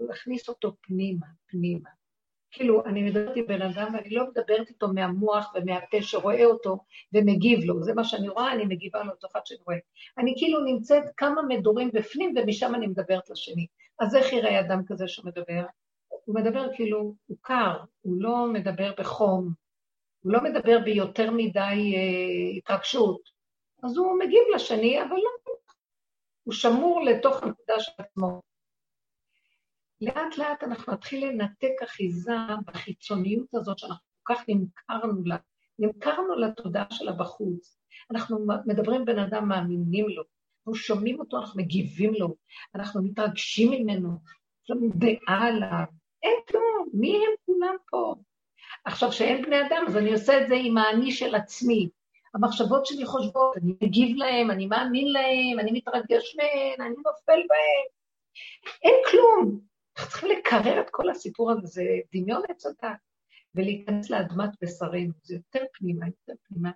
להכניס 0.00 0.48
אותו 0.48 0.76
פנימה, 0.80 1.26
פנימה. 1.46 1.90
כאילו, 2.52 2.84
אני 2.84 3.02
מדברת 3.02 3.36
עם 3.36 3.46
בן 3.46 3.62
אדם 3.62 3.94
ואני 3.94 4.10
לא 4.10 4.24
מדברת 4.30 4.68
איתו 4.68 4.88
מהמוח 4.88 5.52
ומהפה 5.54 6.02
שרואה 6.02 6.44
אותו 6.44 6.78
ומגיב 7.12 7.60
לו, 7.64 7.82
זה 7.82 7.94
מה 7.94 8.04
שאני 8.04 8.28
רואה, 8.28 8.52
אני 8.52 8.64
מגיבה 8.64 9.04
לאותו 9.04 9.26
אחד 9.32 9.40
שאני 9.44 9.60
רואה. 9.66 9.76
אני 10.18 10.34
כאילו 10.36 10.64
נמצאת 10.64 11.04
כמה 11.16 11.42
מדורים 11.42 11.90
בפנים 11.92 12.34
ומשם 12.36 12.74
אני 12.74 12.86
מדברת 12.86 13.30
לשני. 13.30 13.66
אז 13.98 14.16
איך 14.16 14.32
יראה 14.32 14.60
אדם 14.60 14.82
כזה 14.86 15.08
שמדבר? 15.08 15.62
הוא 16.24 16.34
מדבר 16.34 16.66
כאילו, 16.74 17.14
הוא 17.26 17.36
קר, 17.40 17.76
הוא 18.00 18.16
לא 18.18 18.46
מדבר 18.52 18.92
בחום, 18.98 19.52
הוא 20.22 20.32
לא 20.32 20.40
מדבר 20.42 20.78
ביותר 20.84 21.30
מדי 21.30 21.94
אה, 21.96 22.56
התרגשות. 22.56 23.20
אז 23.82 23.96
הוא 23.96 24.18
מגיב 24.18 24.42
לשני, 24.54 25.02
אבל 25.02 25.16
לא, 25.16 25.54
הוא 26.42 26.54
שמור 26.54 27.02
לתוך 27.04 27.42
הנקודה 27.42 27.80
של 27.80 27.92
עצמו. 27.98 28.51
לאט 30.02 30.38
לאט 30.38 30.62
אנחנו 30.62 30.92
נתחיל 30.92 31.26
לנתק 31.26 31.82
אחיזה 31.84 32.32
בחיצוניות 32.66 33.54
הזאת 33.54 33.78
שאנחנו 33.78 34.06
כל 34.22 34.34
כך 34.34 34.44
נמכרנו 34.48 35.24
לה, 35.24 35.36
נמכרנו 35.78 36.34
לתודעה 36.34 36.86
שלה 36.90 37.12
בחוץ. 37.12 37.78
אנחנו 38.10 38.46
מדברים 38.66 39.04
בן 39.04 39.18
אדם, 39.18 39.48
מאמינים 39.48 40.08
לו, 40.08 40.22
אנחנו 40.58 40.74
שומעים 40.74 41.20
אותו, 41.20 41.38
אנחנו 41.38 41.60
מגיבים 41.60 42.14
לו, 42.14 42.34
אנחנו 42.74 43.02
מתרגשים 43.02 43.70
ממנו, 43.70 44.08
יש 44.64 44.70
לנו 44.70 44.88
דעה 44.94 45.46
עליו. 45.48 45.84
אין 46.22 46.34
כלום, 46.48 46.88
מי 46.92 47.16
הם 47.16 47.32
כולם 47.46 47.76
פה? 47.90 48.14
עכשיו, 48.84 49.10
כשאין 49.10 49.42
בני 49.42 49.60
אדם, 49.60 49.84
אז 49.88 49.96
אני 49.96 50.12
עושה 50.12 50.42
את 50.42 50.48
זה 50.48 50.54
עם 50.58 50.78
האני 50.78 51.12
של 51.12 51.34
עצמי. 51.34 51.88
המחשבות 52.34 52.86
שלי 52.86 53.06
חושבות, 53.06 53.56
אני 53.56 53.72
מגיב 53.82 54.16
להם, 54.16 54.50
אני 54.50 54.66
מאמין 54.66 55.12
להם, 55.12 55.58
אני 55.58 55.72
מתרגש 55.72 56.36
מהן, 56.36 56.86
אני 56.86 56.94
נופל 56.96 57.42
בהם. 57.48 57.88
אין 58.82 58.94
כלום. 59.10 59.71
אנחנו 59.96 60.10
צריכים 60.10 60.28
לקרר 60.38 60.80
את 60.80 60.90
כל 60.90 61.10
הסיפור 61.10 61.50
הזה, 61.50 61.66
זה 61.66 61.82
דמיון 62.12 62.42
עץ 62.48 62.66
הדת, 62.66 62.98
ולהיכנס 63.54 64.10
לאדמת 64.10 64.50
בשרנו, 64.62 65.12
זה 65.22 65.34
יותר 65.34 65.64
פנימה, 65.72 66.06
יותר 66.06 66.32
פנימה. 66.42 66.70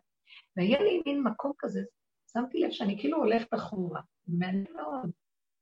והיה 0.56 0.82
לי 0.82 1.02
מין 1.06 1.22
מקום 1.22 1.52
כזה, 1.58 1.80
שמתי 2.32 2.58
לב 2.60 2.70
שאני 2.70 2.98
כאילו 3.00 3.18
הולכת 3.18 3.54
אחורה, 3.54 4.00
מעניין 4.26 4.64
מאוד. 4.74 5.10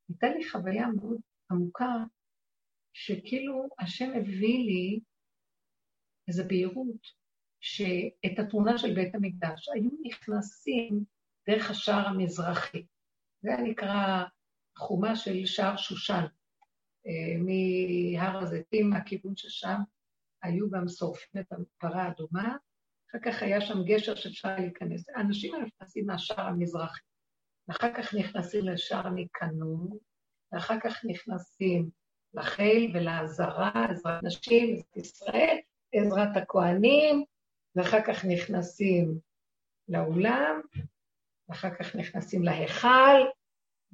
הייתה 0.08 0.28
לי 0.28 0.48
חוויה 0.48 0.86
מאוד 0.86 1.20
עמוקה, 1.50 2.04
שכאילו 2.92 3.68
השם 3.78 4.10
הביא 4.16 4.64
לי 4.64 5.00
איזו 6.28 6.44
בהירות, 6.48 7.24
שאת 7.60 8.38
התמונה 8.38 8.78
של 8.78 8.94
בית 8.94 9.14
המקדש 9.14 9.68
היו 9.68 9.90
נכנסים 10.02 11.04
דרך 11.48 11.70
השער 11.70 12.08
המזרחי. 12.08 12.86
זה 13.42 13.50
נקרא 13.62 14.24
חומה 14.78 15.16
של 15.16 15.46
שער 15.46 15.76
שושן. 15.76 16.24
אה, 17.06 17.36
מהר 17.38 18.38
הזיתים, 18.38 18.90
מהכיוון 18.90 19.36
ששם 19.36 19.80
היו 20.42 20.70
גם 20.70 20.88
שורפים 20.88 21.40
את 21.40 21.52
הפרה 21.52 22.02
האדומה, 22.02 22.56
אחר 23.10 23.18
כך 23.24 23.42
היה 23.42 23.60
שם 23.60 23.84
גשר 23.86 24.14
שאפשר 24.14 24.56
להיכנס. 24.56 25.08
האנשים 25.08 25.54
האלה 25.54 25.66
נכנסים 25.66 26.06
מהשער 26.06 26.46
המזרחי, 26.46 27.00
ואחר 27.68 27.94
כך 27.94 28.14
נכנסים 28.14 28.64
לשער 28.64 29.08
ניקנור, 29.08 30.00
ואחר 30.52 30.80
כך 30.84 31.04
נכנסים 31.04 31.90
לחיל 32.34 32.90
ולעזרה, 32.94 33.86
עזרת 33.90 34.22
נשים, 34.22 34.74
עזרת 34.74 34.96
ישראל, 34.96 35.56
עזרת 35.92 36.36
הכוהנים, 36.36 37.24
ואחר 37.76 38.00
כך 38.06 38.24
נכנסים 38.24 39.18
לאולם, 39.88 40.60
ואחר 41.48 41.74
כך 41.78 41.96
נכנסים 41.96 42.42
להיכל, 42.42 43.20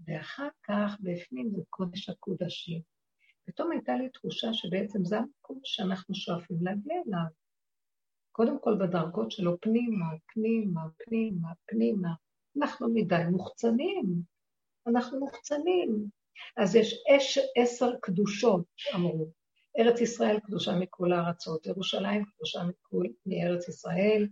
ואחר 0.06 0.48
כך 0.62 0.96
בפנים 1.00 1.50
זה 1.50 1.62
קודש 1.70 2.08
הקודשים. 2.08 2.89
פתאום 3.50 3.72
הייתה 3.72 3.94
לי 3.94 4.08
תחושה 4.08 4.52
שבעצם 4.52 5.04
זה 5.04 5.18
המקום 5.18 5.60
שאנחנו 5.64 6.14
שואפים 6.14 6.56
להגיע 6.60 6.94
אליו. 7.06 7.26
קודם 8.32 8.60
כל 8.60 8.76
בדרגות 8.80 9.30
שלו 9.30 9.60
פנימה, 9.60 10.06
פנימה, 10.26 10.80
פנימה, 10.98 11.48
פנימה. 11.66 12.08
אנחנו 12.56 12.88
מדי 12.94 13.22
מוחצנים, 13.30 14.22
אנחנו 14.86 15.20
מוחצנים. 15.20 16.06
אז 16.56 16.76
יש 16.76 17.04
אש, 17.16 17.38
עשר 17.56 17.90
קדושות, 18.02 18.64
אמרו. 18.94 19.26
ארץ 19.78 20.00
ישראל 20.00 20.40
קדושה 20.40 20.78
מכל 20.78 21.12
הארצות, 21.12 21.66
ירושלים 21.66 22.24
קדושה 22.24 22.60
מכל, 22.64 23.04
מארץ 23.26 23.68
ישראל, 23.68 24.28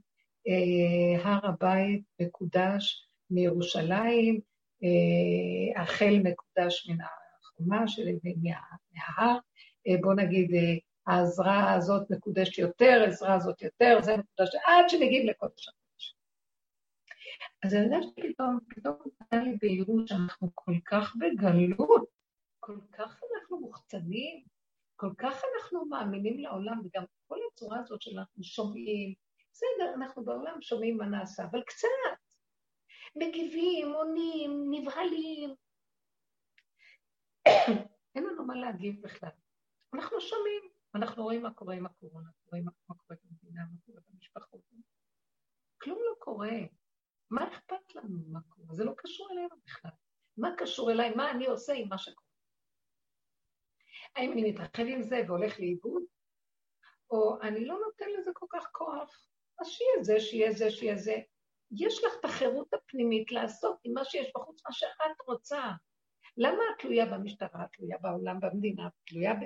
אה, 0.49 1.25
הר 1.25 1.47
הבית 1.47 2.03
מקודש 2.21 3.09
מירושלים, 3.31 4.41
אה, 4.83 5.83
החל 5.83 6.19
מקודש 6.25 6.89
מן 6.89 7.01
החומה 7.01 7.28
שלי 7.87 8.19
ומההר, 8.25 9.39
אה, 9.89 9.95
בוא 10.01 10.15
נגיד, 10.15 10.51
העזרה 11.09 11.75
הזאת 11.75 12.11
מקודשת 12.11 12.59
יותר, 12.59 13.03
העזרה 13.05 13.35
הזאת 13.35 13.63
יותר, 13.63 13.99
זה 14.03 14.17
מקודש, 14.17 14.55
עד 14.67 14.89
שמגיעים 14.89 15.27
לקודש 15.27 15.69
הקודש. 15.69 16.15
אז 17.65 17.75
אני 17.75 17.85
יודעת 17.85 18.03
שפתאום, 18.03 18.59
פתאום 18.69 18.97
נתן 19.21 19.45
לי 19.45 19.57
בהירות 19.63 20.09
שאנחנו 20.09 20.51
כל 20.55 20.75
כך 20.85 21.17
בגלות, 21.17 22.09
כל 22.61 22.79
כך 22.93 23.21
אנחנו 23.35 23.61
מוחצנים, 23.61 24.45
כל 24.97 25.11
כך 25.19 25.43
אנחנו 25.55 25.85
מאמינים 25.85 26.41
לעולם, 26.41 26.81
וגם 26.85 27.05
כל 27.27 27.39
הצורה 27.53 27.81
הזאת 27.81 28.03
שאנחנו 28.03 28.45
שומעים, 28.45 29.15
בסדר, 29.53 29.95
אנחנו 29.97 30.25
בעולם 30.25 30.63
שומעים 30.63 30.97
מה 30.97 31.07
נעשה, 31.07 31.45
אבל 31.51 31.63
קצת. 31.63 31.89
מגיבים, 33.17 33.93
עונים, 33.93 34.67
נבהלים. 34.71 35.55
אין 38.15 38.25
לנו 38.25 38.47
מה 38.47 38.55
להגיב 38.55 39.03
בכלל. 39.03 39.31
אנחנו 39.95 40.21
שומעים, 40.21 40.63
אנחנו 40.95 41.23
רואים 41.23 41.43
מה 41.43 41.55
קורה 41.55 41.75
עם 41.75 41.87
הקורונה, 41.87 42.31
רואים 42.47 42.65
מה 42.65 42.71
קורה 42.87 43.19
במדינה, 43.25 43.63
מה 43.71 43.77
קורה 43.87 44.01
במשפחות. 44.09 44.61
כלום 45.83 45.99
לא 45.99 46.15
קורה. 46.19 46.59
מה 47.31 47.49
אכפת 47.49 47.95
לנו 47.95 48.19
מה 48.29 48.41
קורה? 48.49 48.75
זה 48.75 48.85
לא 48.85 48.93
קשור 48.97 49.29
אלינו 49.31 49.57
בכלל. 49.67 49.91
מה 50.37 50.49
קשור 50.59 50.91
אליי? 50.91 51.15
מה 51.15 51.31
אני 51.31 51.47
עושה 51.47 51.73
עם 51.73 51.89
מה 51.89 51.99
שקורה? 51.99 52.29
האם 54.17 54.33
אני 54.33 54.51
מתרחב 54.51 54.83
עם 54.87 55.03
זה 55.03 55.23
והולך 55.27 55.61
לאיבוד? 55.61 56.03
או 57.11 57.41
אני 57.43 57.65
לא 57.65 57.79
נותן 57.87 58.07
לזה 58.19 58.31
כל 58.35 58.47
כך 58.51 58.69
כוח, 58.73 59.29
אז 59.61 59.67
שיהיה 59.67 60.03
זה, 60.03 60.21
שיהיה 60.21 60.53
זה, 60.53 60.71
שיהיה 60.71 60.97
זה. 60.97 61.17
יש 61.71 62.05
לך 62.05 62.13
את 62.21 62.25
החירות 62.25 62.75
הפנימית 62.75 63.33
לעשות 63.33 63.79
עם 63.85 63.93
מה 63.95 64.05
שיש 64.05 64.33
בחוץ, 64.35 64.67
מה 64.67 64.73
שאת 64.73 65.21
רוצה. 65.27 65.63
למה 66.39 66.63
את 66.71 66.81
תלויה 66.81 67.07
במשטרה, 67.07 67.65
את 67.65 67.69
תלויה 67.73 67.99
בעולם, 68.01 68.41
במדינה, 68.41 68.87
את 68.87 68.93
תלויה 69.07 69.35
ב... 69.35 69.39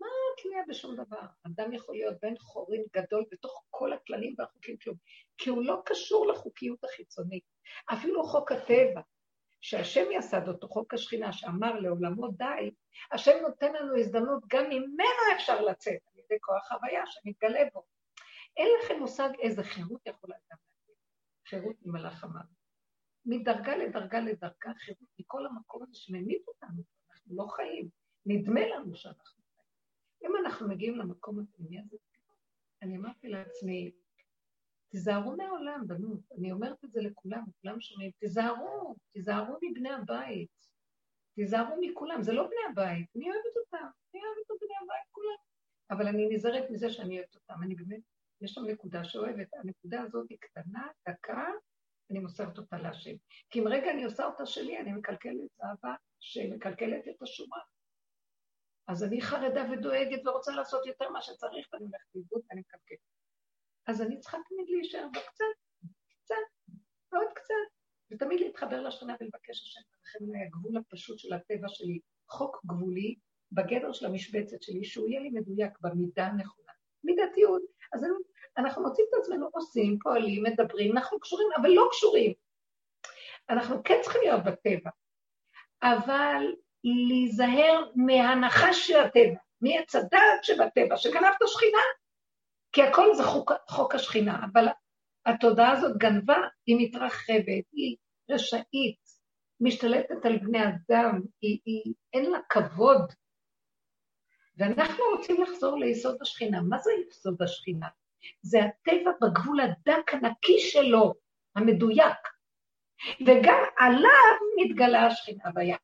מה 0.00 0.06
את 0.06 0.42
תלויה 0.42 0.62
בשום 0.68 0.96
דבר? 0.96 1.20
אדם 1.46 1.72
יכול 1.72 1.94
להיות 1.94 2.16
בן 2.22 2.36
חורין 2.38 2.84
גדול 2.96 3.24
בתוך 3.30 3.64
כל 3.70 3.92
הכללים 3.92 4.34
והחוקים 4.38 4.76
שלו, 4.80 4.94
כי 5.38 5.50
הוא 5.50 5.64
לא 5.64 5.82
קשור 5.84 6.26
לחוקיות 6.26 6.84
החיצונית. 6.84 7.44
אפילו 7.92 8.24
חוק 8.24 8.52
הטבע, 8.52 9.00
שהשם 9.60 10.04
יסד 10.12 10.48
אותו, 10.48 10.68
חוק 10.68 10.94
השכינה, 10.94 11.32
שאמר 11.32 11.80
לעולמו 11.80 12.28
די, 12.28 12.70
השם 13.12 13.36
נותן 13.42 13.72
לנו 13.72 13.96
הזדמנות 13.96 14.42
גם 14.48 14.64
ממנו 14.64 15.22
אפשר 15.36 15.60
לצאת, 15.60 16.00
על 16.12 16.18
ידי 16.18 16.40
כוח 16.40 16.72
הוויה 16.72 17.02
שמתגלה 17.06 17.64
בו. 17.72 17.84
אין 18.56 18.68
לכם 18.78 18.98
מושג 18.98 19.28
איזה 19.38 19.62
חירות 19.62 20.06
יכולה 20.06 20.36
גם 20.50 20.56
להגיד. 20.78 20.96
חירות 21.46 21.76
ממלאך 21.82 22.24
המוות. 22.24 22.57
מדרגה 23.26 23.76
לדרגה 23.76 24.20
לדרגה, 24.20 24.74
חירות 24.76 25.08
מכל 25.18 25.46
המקום 25.46 25.82
הזה 25.82 25.94
שממיט 25.94 26.48
אותנו, 26.48 26.82
אנחנו 27.10 27.36
לא 27.36 27.46
חיים. 27.46 27.88
נדמה 28.26 28.60
לנו 28.66 28.96
שאנחנו 28.96 29.24
חיים. 29.24 29.68
אם 30.24 30.36
אנחנו 30.44 30.68
מגיעים 30.68 30.98
למקום 30.98 31.40
הפנימי 31.40 31.80
הזה, 31.80 31.96
אני 32.82 32.96
אמרתי 32.96 33.28
לעצמי, 33.28 33.90
תיזהרו 34.88 35.36
מהעולם, 35.36 35.84
בנות. 35.86 36.20
אני 36.38 36.52
אומרת 36.52 36.84
את 36.84 36.92
זה 36.92 37.00
לכולם, 37.00 37.44
כולם 37.60 37.80
שומעים, 37.80 38.10
תיזהרו, 38.18 38.94
תיזהרו 39.12 39.58
מבני 39.62 39.90
הבית. 39.90 40.58
תיזהרו 41.34 41.76
מכולם, 41.80 42.22
זה 42.22 42.32
לא 42.32 42.46
בני 42.46 42.72
הבית, 42.72 43.06
אני 43.16 43.30
אוהבת 43.30 43.56
אותם, 43.56 43.86
אני 44.14 44.22
אוהבת 44.22 44.50
את 44.50 44.56
בני 44.60 44.74
הבית 44.82 45.08
כולם. 45.10 45.36
אבל 45.90 46.06
אני 46.08 46.28
נזהרת 46.28 46.70
מזה 46.70 46.90
שאני 46.90 47.18
אוהבת 47.18 47.34
אותם, 47.34 47.62
אני 47.62 47.74
באמת, 47.74 48.00
יש 48.40 48.52
שם 48.52 48.64
נקודה 48.64 49.04
שאוהבת, 49.04 49.48
הנקודה 49.54 50.02
הזאת 50.02 50.26
היא 50.30 50.38
קטנה, 50.40 50.88
דקה, 51.08 51.44
אני 52.10 52.18
מוסרת 52.18 52.58
אותה 52.58 52.78
להשם. 52.78 53.14
כי 53.50 53.60
אם 53.60 53.68
רגע 53.68 53.90
אני 53.90 54.04
עושה 54.04 54.24
אותה 54.24 54.46
שלי, 54.46 54.78
אני 54.78 54.92
מקלקלת 54.92 55.50
זהבה 55.56 55.94
שמקלקלת 56.20 57.08
את 57.08 57.22
השורה. 57.22 57.60
אז 58.88 59.04
אני 59.04 59.20
חרדה 59.20 59.64
ודואגת 59.72 60.26
ורוצה 60.26 60.52
לעשות 60.52 60.86
יותר 60.86 61.10
מה 61.10 61.22
שצריך, 61.22 61.68
ואני 61.72 61.84
הולכת 61.84 62.14
לאיבוד 62.14 62.42
ואני 62.50 62.60
מקלקלת. 62.60 62.98
אז 63.86 64.02
אני 64.02 64.18
צריכה 64.20 64.38
תמיד 64.48 64.66
להישאר 64.68 65.06
בו 65.12 65.20
קצת, 65.28 65.44
ועוד 67.12 67.28
קצת, 67.34 67.54
ותמיד 68.10 68.40
להתחבר 68.40 68.80
לשכנה 68.80 69.14
ולבקש 69.20 69.62
השם, 69.62 69.80
ולכן 69.80 70.46
הגבול 70.46 70.76
הפשוט 70.76 71.18
של 71.18 71.32
הטבע 71.32 71.68
שלי, 71.68 72.00
חוק 72.28 72.60
גבולי, 72.66 73.14
בגדר 73.52 73.92
של 73.92 74.06
המשבצת 74.06 74.62
שלי, 74.62 74.84
שהוא 74.84 75.08
יהיה 75.08 75.20
לי 75.20 75.30
מדויק 75.30 75.72
במידה 75.80 76.26
הנכונה. 76.26 76.72
מידתיות. 77.04 77.62
אז 77.92 78.04
אנחנו 78.58 78.82
מוצאים 78.82 79.06
את 79.10 79.18
עצמנו 79.20 79.48
עושים, 79.52 79.98
פועלים, 79.98 80.42
מדברים, 80.42 80.96
אנחנו 80.96 81.20
קשורים, 81.20 81.48
אבל 81.60 81.68
לא 81.68 81.88
קשורים. 81.90 82.32
אנחנו 83.50 83.84
כן 83.84 83.98
צריכים 84.02 84.20
להיות 84.24 84.44
בטבע, 84.44 84.90
אבל 85.82 86.54
להיזהר 86.84 87.90
מהנחש 87.94 88.86
של 88.86 89.00
הטבע, 89.00 89.40
מעץ 89.60 89.94
הדעת 89.94 90.44
שבטבע, 90.44 90.96
שגנב 90.96 91.32
את 91.36 91.42
השכינה, 91.42 91.82
כי 92.72 92.82
הכל 92.82 93.14
זה 93.14 93.22
חוק, 93.24 93.52
חוק 93.68 93.94
השכינה, 93.94 94.40
אבל 94.52 94.66
התודעה 95.26 95.72
הזאת 95.72 95.96
גנבה, 95.96 96.38
היא 96.66 96.76
מתרחבת, 96.80 97.64
היא 97.72 97.96
רשאית, 98.30 98.98
משתלטת 99.60 100.24
על 100.26 100.38
בני 100.38 100.58
אדם, 100.64 101.20
היא, 101.40 101.58
היא, 101.64 101.94
אין 102.12 102.30
לה 102.30 102.38
כבוד. 102.48 103.12
ואנחנו 104.56 105.04
רוצים 105.16 105.42
לחזור 105.42 105.78
ליסוד 105.78 106.16
השכינה. 106.20 106.60
מה 106.62 106.78
זה 106.78 106.90
יסוד 107.08 107.42
השכינה? 107.42 107.88
זה 108.42 108.58
הטבע 108.64 109.10
בגבול 109.22 109.60
הדק 109.60 110.14
הנקי 110.14 110.58
שלו, 110.58 111.14
המדויק. 111.56 112.18
וגם 113.20 113.62
עליו 113.78 114.36
מתגלה 114.56 115.06
השכינה 115.06 115.44
הוויה. 115.44 115.76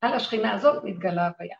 על 0.00 0.12
השכינה 0.12 0.54
הזאת 0.54 0.84
מתגלה 0.84 1.28
הוויה. 1.28 1.56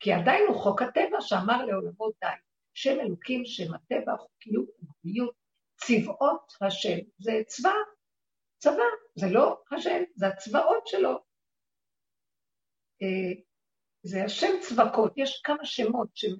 כי 0.00 0.12
עדיין 0.12 0.44
הוא 0.48 0.56
חוק 0.56 0.82
הטבע 0.82 1.20
שאמר 1.20 1.64
לעולמות 1.64 2.14
די. 2.20 2.30
שם 2.74 3.00
אלוקים, 3.00 3.44
שם 3.44 3.74
הטבע, 3.74 4.16
חוקיות, 4.16 4.68
גבוליות, 4.82 5.34
צבאות 5.76 6.52
השם. 6.60 6.98
זה 7.18 7.32
צבא, 7.46 7.72
צבא, 8.58 8.84
זה 9.14 9.26
לא 9.30 9.62
השם, 9.72 10.02
זה 10.14 10.26
הצבאות 10.26 10.86
שלו. 10.86 11.10
אה, 13.02 13.42
זה 14.02 14.24
השם 14.24 14.60
צבקות, 14.60 15.12
יש 15.16 15.40
כמה 15.44 15.64
שמות, 15.64 16.08
שם, 16.14 16.36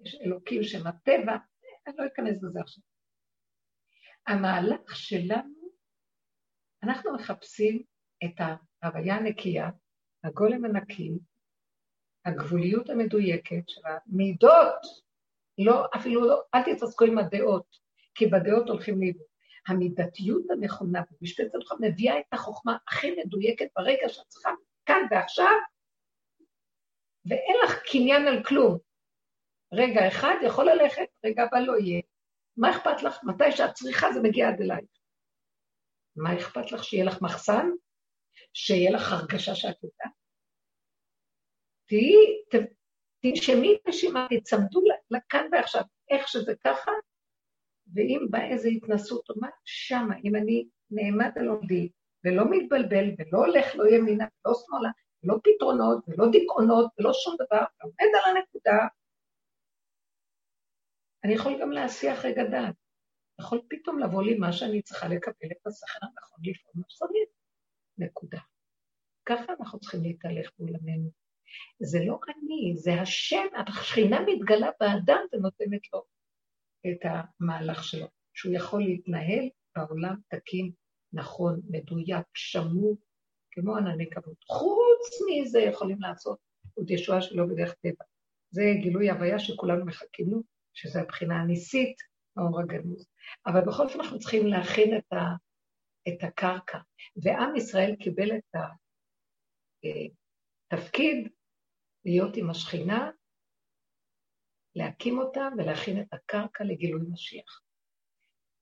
יש 0.00 0.14
אלוקים, 0.24 0.62
שם 0.62 0.86
הטבע, 0.86 1.36
אני 1.86 1.96
לא 1.98 2.06
אכנס 2.06 2.42
לזה 2.42 2.60
עכשיו. 2.60 2.84
המהלך 4.26 4.96
שלנו, 4.96 5.70
אנחנו 6.82 7.14
מחפשים 7.14 7.82
את 8.24 8.40
ההוויה 8.82 9.16
הנקייה, 9.16 9.70
הגולם 10.24 10.64
הנקי, 10.64 11.10
הגבוליות 12.24 12.90
המדויקת 12.90 13.68
של 13.68 13.80
המידות, 13.84 15.06
לא, 15.58 15.86
אפילו 15.96 16.24
לא, 16.26 16.42
אל 16.54 16.62
תתעסקו 16.62 17.04
עם 17.04 17.18
הדעות, 17.18 17.76
כי 18.14 18.26
בדעות 18.26 18.68
הולכים 18.68 19.00
לאיבוד. 19.00 19.26
המידתיות 19.68 20.50
הנכונה 20.50 21.02
במשפטת 21.10 21.52
שלך 21.52 21.72
מביאה 21.80 22.18
את 22.18 22.32
החוכמה 22.32 22.76
הכי 22.88 23.10
מדויקת 23.24 23.66
ברגע 23.76 24.08
שאת 24.08 24.26
צריכה, 24.28 24.50
כאן 24.86 25.06
ועכשיו, 25.10 25.56
ואין 27.26 27.56
לך 27.64 27.82
קניין 27.92 28.26
על 28.26 28.44
כלום. 28.44 28.78
רגע 29.76 30.08
אחד 30.08 30.34
יכול 30.46 30.70
ללכת, 30.70 31.08
רגע 31.26 31.42
הבא 31.42 31.58
לא 31.58 31.78
יהיה. 31.78 32.02
מה 32.56 32.70
אכפת 32.70 33.02
לך? 33.02 33.18
מתי 33.24 33.52
שאת 33.52 33.74
צריכה 33.74 34.12
זה 34.12 34.20
מגיע 34.22 34.48
עד 34.48 34.60
אלייך. 34.60 34.90
מה 36.16 36.36
אכפת 36.36 36.72
לך? 36.72 36.84
שיהיה 36.84 37.04
לך 37.04 37.22
מחסן? 37.22 37.66
שיהיה 38.52 38.90
לך 38.90 39.12
הרגשה 39.12 39.54
שאת 39.54 39.76
יודעת? 39.84 40.12
תהיי, 41.86 42.66
תנשמי 43.22 43.78
נשימה, 43.88 44.26
תצמדו 44.30 44.80
לכאן 45.10 45.46
ועכשיו, 45.52 45.82
איך 46.10 46.28
שזה 46.28 46.52
ככה, 46.64 46.90
ואם 47.94 48.26
באה 48.30 48.50
איזו 48.50 48.68
התנסות 48.68 49.24
מה, 49.36 49.48
שמה, 49.64 50.14
אם 50.24 50.36
אני 50.36 50.66
נעמד 50.90 51.30
על 51.36 51.48
עומדי, 51.48 51.88
ולא 52.24 52.44
מתבלבל, 52.50 53.04
ולא 53.18 53.38
הולך 53.38 53.66
לא 53.74 53.88
ימינה, 53.88 54.24
ולא 54.44 54.54
שמאלה, 54.54 54.90
לא 55.22 55.34
פתרונות, 55.44 56.04
ולא 56.08 56.30
דיכאונות, 56.30 56.86
ולא 56.98 57.12
שום 57.12 57.34
דבר, 57.34 57.64
ועומד 57.80 58.12
על 58.14 58.36
הנקודה, 58.36 58.86
אני 61.26 61.34
יכול 61.34 61.60
גם 61.60 61.70
להסיח 61.70 62.24
רגע 62.24 62.44
דעת. 62.44 62.74
יכול 63.40 63.60
פתאום 63.68 63.98
לבוא 63.98 64.22
לי 64.22 64.38
מה 64.38 64.52
שאני 64.52 64.82
צריכה 64.82 65.08
לקבל 65.08 65.48
את 65.52 65.66
השכל 65.66 65.98
הנכון 66.02 66.38
לפעול 66.42 66.84
מה. 66.88 67.28
נקודה. 67.98 68.38
ככה 69.28 69.52
אנחנו 69.60 69.80
צריכים 69.80 70.02
להתהלך 70.02 70.50
בעולמנו. 70.58 71.10
זה 71.78 71.98
לא 72.04 72.18
אני, 72.28 72.76
זה 72.76 73.00
השם, 73.00 73.46
השכינה 73.68 74.20
מתגלה 74.20 74.70
באדם 74.80 75.20
ונותנת 75.32 75.80
לו 75.92 76.04
את 76.86 77.00
המהלך 77.04 77.84
שלו, 77.84 78.06
שהוא 78.34 78.54
יכול 78.54 78.82
להתנהל 78.82 79.48
בעולם 79.76 80.16
תקין, 80.28 80.72
נכון, 81.12 81.60
מדויק, 81.70 82.26
שמור, 82.34 82.96
כמו 83.50 83.76
ענני 83.76 84.10
כבוד. 84.10 84.36
חוץ 84.48 85.20
מזה 85.30 85.60
יכולים 85.60 86.00
לעשות 86.00 86.38
עוד 86.74 86.90
ישועה 86.90 87.22
שלא 87.22 87.46
בדרך 87.46 87.74
טבע. 87.74 88.04
זה 88.50 88.62
גילוי 88.82 89.10
הוויה 89.10 89.38
שכולנו 89.38 89.84
מחכים 89.84 90.30
לו, 90.30 90.55
שזה 90.76 91.00
הבחינה 91.00 91.34
הניסית, 91.40 91.96
האור 92.36 92.60
הגנוז. 92.60 93.06
אבל 93.46 93.60
בכל 93.60 93.82
אופן 93.82 94.00
אנחנו 94.00 94.18
צריכים 94.18 94.46
להכין 94.46 94.96
את, 94.98 95.12
ה, 95.12 95.22
את 96.08 96.24
הקרקע. 96.24 96.78
ועם 97.22 97.56
ישראל 97.56 97.96
קיבל 97.96 98.36
את 98.36 98.56
התפקיד 100.72 101.28
להיות 102.04 102.36
עם 102.36 102.50
השכינה, 102.50 103.10
להקים 104.74 105.18
אותה 105.18 105.48
ולהכין 105.58 106.00
את 106.00 106.12
הקרקע 106.12 106.64
לגילוי 106.64 107.02
משיח. 107.12 107.62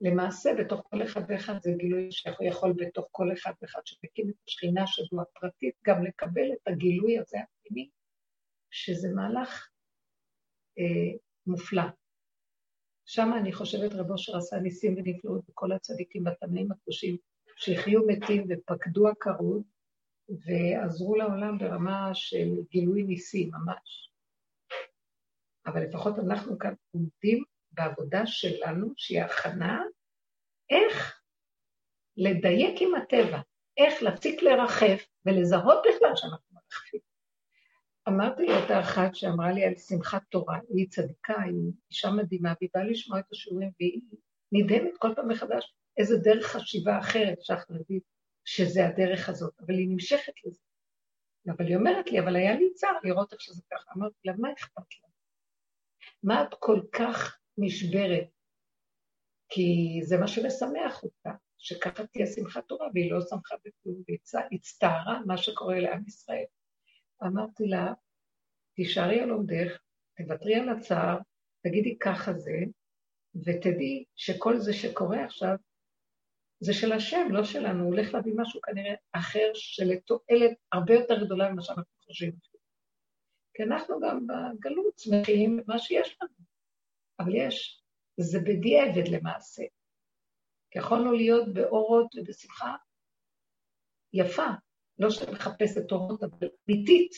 למעשה, 0.01 0.51
בתוך 0.59 0.81
כל 0.91 1.03
אחד 1.03 1.21
ואחד 1.29 1.55
זה 1.63 1.71
גילוי 1.79 2.13
שהוא 2.13 2.47
יכול 2.49 2.73
בתוך 2.77 3.09
כל 3.11 3.33
אחד 3.33 3.53
ואחד 3.63 3.81
שמקים 3.85 4.31
את 4.31 4.35
השכינה 4.49 4.87
שבו 4.87 5.21
הפרטית, 5.21 5.75
גם 5.87 6.05
לקבל 6.05 6.53
את 6.53 6.69
הגילוי 6.69 7.19
הזה 7.19 7.39
הפנימי, 7.39 7.91
שזה 8.71 9.09
מהלך 9.15 9.69
אה, 10.79 11.19
מופלא. 11.47 11.83
שם 13.07 13.31
אני 13.41 13.53
חושבת 13.53 13.93
רב 13.93 14.11
אושר 14.11 14.37
עשה 14.37 14.57
ניסים 14.57 14.95
ונפלאות 14.97 15.45
בכל 15.49 15.73
הצדיקים 15.73 16.25
בתמנים 16.25 16.73
הקדושים, 16.73 17.17
שהחיו 17.57 18.01
מתים 18.07 18.47
ופקדו 18.49 19.09
עקרות, 19.09 19.63
ועזרו 20.29 21.17
לעולם 21.17 21.59
ברמה 21.59 22.11
של 22.15 22.49
גילוי 22.71 23.03
ניסים 23.03 23.51
ממש. 23.53 24.11
אבל 25.67 25.83
לפחות 25.83 26.19
אנחנו 26.19 26.59
כאן 26.59 26.75
עומדים 26.91 27.45
בעבודה 27.73 28.27
שלנו, 28.27 28.93
שהיא 28.97 29.23
הכנה, 29.23 29.83
איך 30.71 31.21
לדייק 32.17 32.83
עם 32.83 32.95
הטבע, 32.95 33.41
איך 33.77 34.03
להפסיק 34.03 34.43
לרחף 34.43 35.07
ולזהות 35.27 35.79
בכלל 35.89 36.17
שאנחנו 36.17 36.47
מרחפים. 36.53 37.01
אמרתי 38.09 38.47
לאותה 38.47 38.81
אחת 38.81 39.15
שאמרה 39.15 39.53
לי 39.53 39.65
על 39.65 39.75
שמחת 39.75 40.23
תורה, 40.31 40.59
היא 40.75 40.89
צדיקה, 40.89 41.43
היא 41.43 41.73
אישה 41.91 42.11
מדהימה, 42.11 42.53
והיא 42.61 42.71
באה 42.75 42.85
לשמוע 42.85 43.19
את 43.19 43.25
השיעורים, 43.33 43.71
והיא 43.81 44.01
נדהמת 44.53 44.97
כל 44.99 45.13
פעם 45.17 45.29
מחדש 45.29 45.75
איזה 45.97 46.17
דרך 46.17 46.47
חשיבה 46.47 46.99
אחרת 46.99 47.43
שהחרדית, 47.43 48.03
שזה 48.45 48.87
הדרך 48.87 49.29
הזאת, 49.29 49.61
אבל 49.61 49.75
היא 49.75 49.89
נמשכת 49.89 50.33
לזה. 50.45 50.61
אבל 51.49 51.67
היא 51.67 51.77
אומרת 51.77 52.11
לי, 52.11 52.21
אבל 52.21 52.37
היה 52.37 52.55
לי 52.55 52.75
צער 52.75 52.99
לראות 53.05 53.33
איך 53.33 53.41
שזה 53.41 53.63
ככה. 53.71 53.93
אמרתי 53.97 54.19
לה, 54.25 54.33
מה 54.39 54.53
אכפת 54.53 54.83
לה? 55.03 55.09
מה 56.23 56.43
את 56.43 56.55
כל 56.59 56.81
כך 56.93 57.39
נשברת? 57.59 58.29
כי 59.49 60.01
זה 60.03 60.19
מה 60.19 60.29
שמשמח 60.29 61.03
אותה, 61.03 61.31
שככה 61.59 62.07
תהיה 62.07 62.27
שמחת 62.27 62.65
תורה, 62.69 62.89
והיא 62.95 63.13
לא 63.13 63.21
שמחה 63.21 63.55
בכלום, 63.65 64.03
והיא 64.09 64.19
הצטערה 64.53 65.21
מה 65.27 65.37
שקורה 65.37 65.81
לעם 65.81 66.03
ישראל. 66.07 66.45
אמרתי 67.25 67.67
לה, 67.67 67.93
תישארי 68.75 69.21
על 69.21 69.31
עומדך, 69.31 69.79
תוותרי 70.17 70.55
על 70.55 70.69
הצער, 70.69 71.19
תגידי 71.63 71.99
ככה 71.99 72.33
זה, 72.33 72.59
ותדעי 73.35 74.05
שכל 74.15 74.59
זה 74.59 74.73
שקורה 74.73 75.25
עכשיו, 75.25 75.57
זה 76.61 76.73
של 76.75 76.93
השם, 76.93 77.29
לא 77.31 77.45
שלנו, 77.45 77.85
הוא 77.85 77.95
הולך 77.95 78.15
להביא 78.15 78.33
משהו 78.37 78.61
כנראה 78.61 78.95
אחר 79.13 79.51
שלתועלת 79.55 80.57
הרבה 80.73 80.95
יותר 80.95 81.25
גדולה 81.25 81.53
ממה 81.53 81.63
שאנחנו 81.63 81.93
חושבים. 82.05 82.33
כי 83.55 83.63
אנחנו 83.63 84.01
גם 84.01 84.27
בגלות 84.27 84.99
שמחים 84.99 85.61
מה 85.67 85.79
שיש 85.79 86.17
לנו, 86.23 86.35
אבל 87.21 87.35
יש, 87.35 87.83
זה 88.17 88.39
בדיעבד 88.41 89.09
למעשה. 89.09 89.63
יכולנו 90.77 91.13
להיות 91.13 91.55
באורות 91.55 92.15
ובשמחה 92.15 92.77
יפה, 94.13 94.47
לא 94.99 95.11
שמחפשת 95.11 95.93
אורות, 95.93 96.23
אבל 96.23 96.49
אמיתית. 96.71 97.13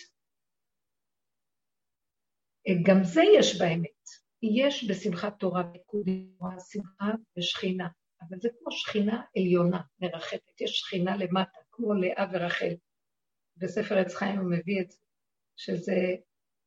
גם 2.86 3.04
זה 3.04 3.22
יש 3.38 3.60
באמת. 3.60 3.90
יש 4.42 4.90
בשמחת 4.90 5.38
תורה 5.38 5.62
תורה, 5.90 6.56
שמחה 6.70 7.10
ושכינה, 7.38 7.88
אבל 8.20 8.38
זה 8.40 8.48
כמו 8.58 8.72
שכינה 8.72 9.22
עליונה, 9.36 9.80
מרחפת. 10.00 10.60
יש 10.60 10.70
שכינה 10.70 11.16
למטה, 11.16 11.58
כמו 11.70 11.94
לאה 11.94 12.26
ורחל. 12.32 12.74
בספר 13.56 13.98
עץ 13.98 14.14
חיים 14.14 14.38
הוא 14.38 14.50
מביא 14.50 14.80
את 14.80 14.90
זה, 14.90 14.98
שזה, 15.56 16.14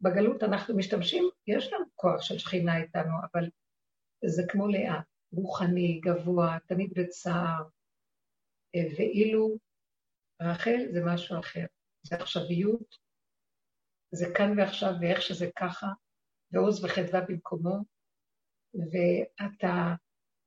בגלות 0.01 0.43
אנחנו 0.43 0.77
משתמשים, 0.77 1.29
יש 1.47 1.73
לנו 1.73 1.85
כוח 1.95 2.21
של 2.21 2.37
שכינה 2.37 2.77
איתנו, 2.77 3.13
אבל 3.33 3.49
זה 4.25 4.43
כמו 4.49 4.67
לאה, 4.67 4.99
רוחני, 5.31 5.99
גבוה, 6.03 6.57
תמיד 6.67 6.93
בצער, 6.95 7.63
ואילו 8.97 9.57
רחל 10.41 10.79
זה 10.93 10.99
משהו 11.05 11.39
אחר, 11.39 11.65
זה 12.03 12.15
עכשוויות, 12.15 12.95
זה 14.11 14.25
כאן 14.37 14.59
ועכשיו 14.59 14.93
ואיך 15.01 15.21
שזה 15.21 15.49
ככה, 15.59 15.87
ועוז 16.51 16.85
וחדווה 16.85 17.21
במקומו, 17.21 17.83
ואתה, 18.73 19.95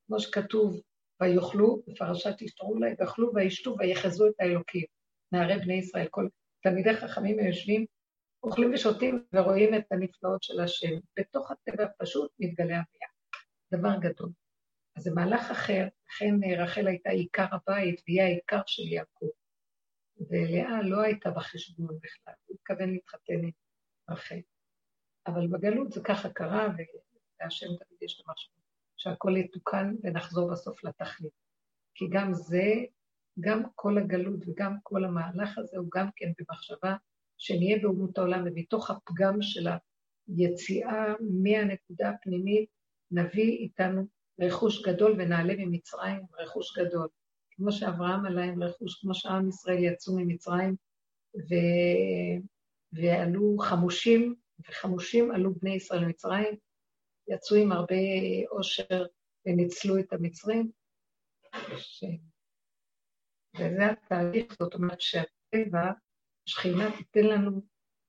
כמו 0.06 0.20
שכתוב, 0.20 0.80
ויאכלו, 1.20 1.82
בפרשת 1.86 2.42
ישתרו 2.42 2.78
להם, 2.78 2.94
ויאכלו 2.98 3.34
וישתו 3.34 3.76
ויחזו 3.78 4.26
את 4.26 4.34
האלוקים, 4.38 4.84
נערי 5.32 5.58
בני 5.58 5.74
ישראל. 5.74 6.08
כל 6.10 6.28
תלמידי 6.62 6.96
חכמים 6.96 7.38
היושבים, 7.38 7.86
אוכלים 8.42 8.74
ושותים 8.74 9.24
ורואים 9.32 9.74
את 9.74 9.92
הנפלאות 9.92 10.42
של 10.42 10.60
השם. 10.60 10.94
בתוך 11.18 11.50
הטבע 11.50 11.84
הפשוט 11.84 12.30
מתגלה 12.38 12.74
אביה. 12.74 13.08
דבר 13.72 13.98
גדול. 14.00 14.30
אז 14.96 15.02
זה 15.02 15.10
מהלך 15.14 15.50
אחר, 15.50 15.88
לכן 16.08 16.34
רחל 16.58 16.86
הייתה 16.86 17.10
עיקר 17.10 17.46
הבית 17.52 18.02
והיא 18.06 18.22
העיקר 18.22 18.60
של 18.66 18.82
יעקב. 18.82 19.28
ולאה 20.32 20.82
לא 20.82 21.00
הייתה 21.00 21.30
בחשבון 21.30 21.98
בכלל, 22.02 22.34
הוא 22.46 22.56
התכוון 22.56 22.90
להתחתן 22.90 23.34
עם 23.44 23.50
רחל. 24.10 24.40
אבל 25.26 25.46
בגלות 25.46 25.92
זה 25.92 26.00
ככה 26.04 26.28
קרה, 26.30 26.68
ולהשם 26.68 27.66
תמיד 27.66 28.02
יש 28.02 28.20
לו 28.20 28.32
משהו, 28.32 28.52
שהכל 28.96 29.36
יתוקן 29.36 29.94
ונחזור 30.02 30.50
בסוף 30.52 30.84
לתכלית. 30.84 31.32
כי 31.94 32.04
גם 32.10 32.32
זה, 32.32 32.64
גם 33.40 33.62
כל 33.74 33.98
הגלות 33.98 34.40
וגם 34.46 34.76
כל 34.82 35.04
המהלך 35.04 35.58
הזה 35.58 35.76
הוא 35.78 35.88
גם 35.94 36.08
כן 36.16 36.32
במחשבה 36.38 36.96
שנהיה 37.38 37.78
באומות 37.82 38.18
העולם, 38.18 38.44
ומתוך 38.46 38.90
הפגם 38.90 39.42
של 39.42 39.68
היציאה 40.28 41.14
מהנקודה 41.42 42.10
הפנימית, 42.10 42.68
נביא 43.10 43.58
איתנו 43.58 44.06
רכוש 44.40 44.86
גדול 44.88 45.12
ונעלה 45.18 45.54
ממצרים 45.58 46.22
רכוש 46.38 46.78
גדול. 46.78 47.08
כמו 47.56 47.72
שאברהם 47.72 48.26
עלה 48.26 48.44
עם 48.44 48.62
רכוש, 48.62 49.00
כמו 49.00 49.14
שעם 49.14 49.48
ישראל 49.48 49.84
יצאו 49.84 50.16
ממצרים, 50.16 50.76
ו... 51.36 51.54
ועלו 52.92 53.58
חמושים, 53.58 54.34
וחמושים 54.68 55.30
עלו 55.30 55.54
בני 55.54 55.74
ישראל 55.74 56.00
למצרים, 56.00 56.54
יצאו 57.28 57.56
עם 57.56 57.72
הרבה 57.72 57.94
עושר 58.48 59.06
וניצלו 59.46 59.98
את 59.98 60.12
המצרים. 60.12 60.70
ש... 61.76 62.04
וזה 63.56 63.90
התהליך, 63.90 64.56
זאת 64.58 64.74
אומרת 64.74 65.00
שהטבע, 65.00 65.92
שכינה 66.46 66.96
תיתן 66.96 67.26
לנו 67.26 67.62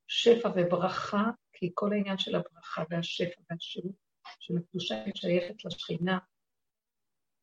שפע 0.08 0.50
וברכה, 0.56 1.24
כי 1.54 1.72
כל 1.74 1.94
העניין 1.94 2.18
של 2.18 2.36
הברכה 2.36 2.84
והשפע 2.89 3.41
והשירות 3.50 3.96
של 4.39 4.54
הקדושה 4.58 4.96
שייכת 5.16 5.66
לשכינה, 5.66 6.18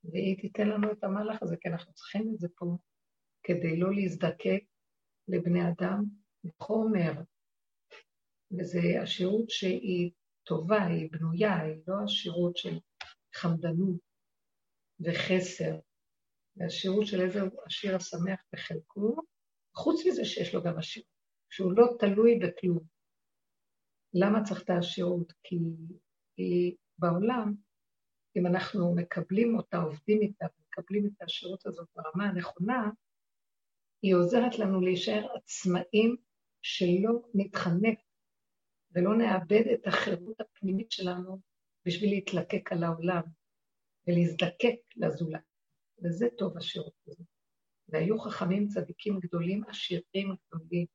והיא 0.04 0.40
תיתן 0.40 0.68
לנו 0.68 0.92
את 0.92 1.04
המהלך 1.04 1.42
הזה, 1.42 1.56
כי 1.60 1.68
אנחנו 1.68 1.92
צריכים 1.92 2.30
את 2.34 2.38
זה 2.38 2.48
פה 2.56 2.76
כדי 3.42 3.76
לא 3.76 3.94
להזדקק 3.94 4.64
לבני 5.28 5.60
אדם 5.68 6.04
מחומר. 6.44 7.12
וזה 8.58 8.80
השירות 9.02 9.50
שהיא 9.50 10.10
טובה, 10.44 10.86
היא 10.86 11.08
בנויה, 11.12 11.60
היא 11.60 11.82
לא 11.86 11.94
השירות 12.04 12.56
של 12.56 12.78
חמדנות 13.34 14.00
וחסר. 15.00 15.78
זה 16.54 16.64
השירות 16.64 17.06
של 17.06 17.20
איזה 17.20 17.40
השיר 17.66 17.96
השמח 17.96 18.40
בחלקו, 18.52 19.16
חוץ 19.76 20.06
מזה 20.06 20.24
שיש 20.24 20.54
לו 20.54 20.62
גם 20.62 20.78
השירות, 20.78 21.08
שהוא 21.50 21.72
לא 21.72 21.86
תלוי 21.98 22.38
בכלום. 22.38 22.84
למה 24.14 24.44
צריך 24.44 24.62
את 24.62 24.70
השירות? 24.78 25.32
כי 25.42 25.56
היא 26.36 26.76
בעולם 26.98 27.54
אם 28.36 28.46
אנחנו 28.46 28.94
מקבלים 28.94 29.56
אותה, 29.56 29.78
עובדים 29.78 30.22
איתה, 30.22 30.46
מקבלים 30.68 31.06
את 31.06 31.22
השירות 31.22 31.66
הזאת 31.66 31.88
ברמה 31.96 32.24
הנכונה, 32.24 32.90
היא 34.02 34.14
עוזרת 34.14 34.58
לנו 34.58 34.80
להישאר 34.80 35.26
עצמאים 35.36 36.16
שלא 36.62 37.22
נתחנק 37.34 37.98
ולא 38.92 39.16
נאבד 39.16 39.62
את 39.74 39.86
החירות 39.86 40.40
הפנימית 40.40 40.92
שלנו 40.92 41.40
בשביל 41.86 42.10
להתלקק 42.10 42.72
על 42.72 42.84
העולם 42.84 43.22
ולהזדקק 44.06 44.76
לזולת. 44.96 45.50
וזה 46.04 46.26
טוב 46.38 46.56
השירות 46.56 46.92
הזה. 47.06 47.24
והיו 47.88 48.18
חכמים 48.18 48.68
צדיקים 48.68 49.20
גדולים, 49.20 49.64
עשירים 49.68 50.34
גדולים. 50.46 50.86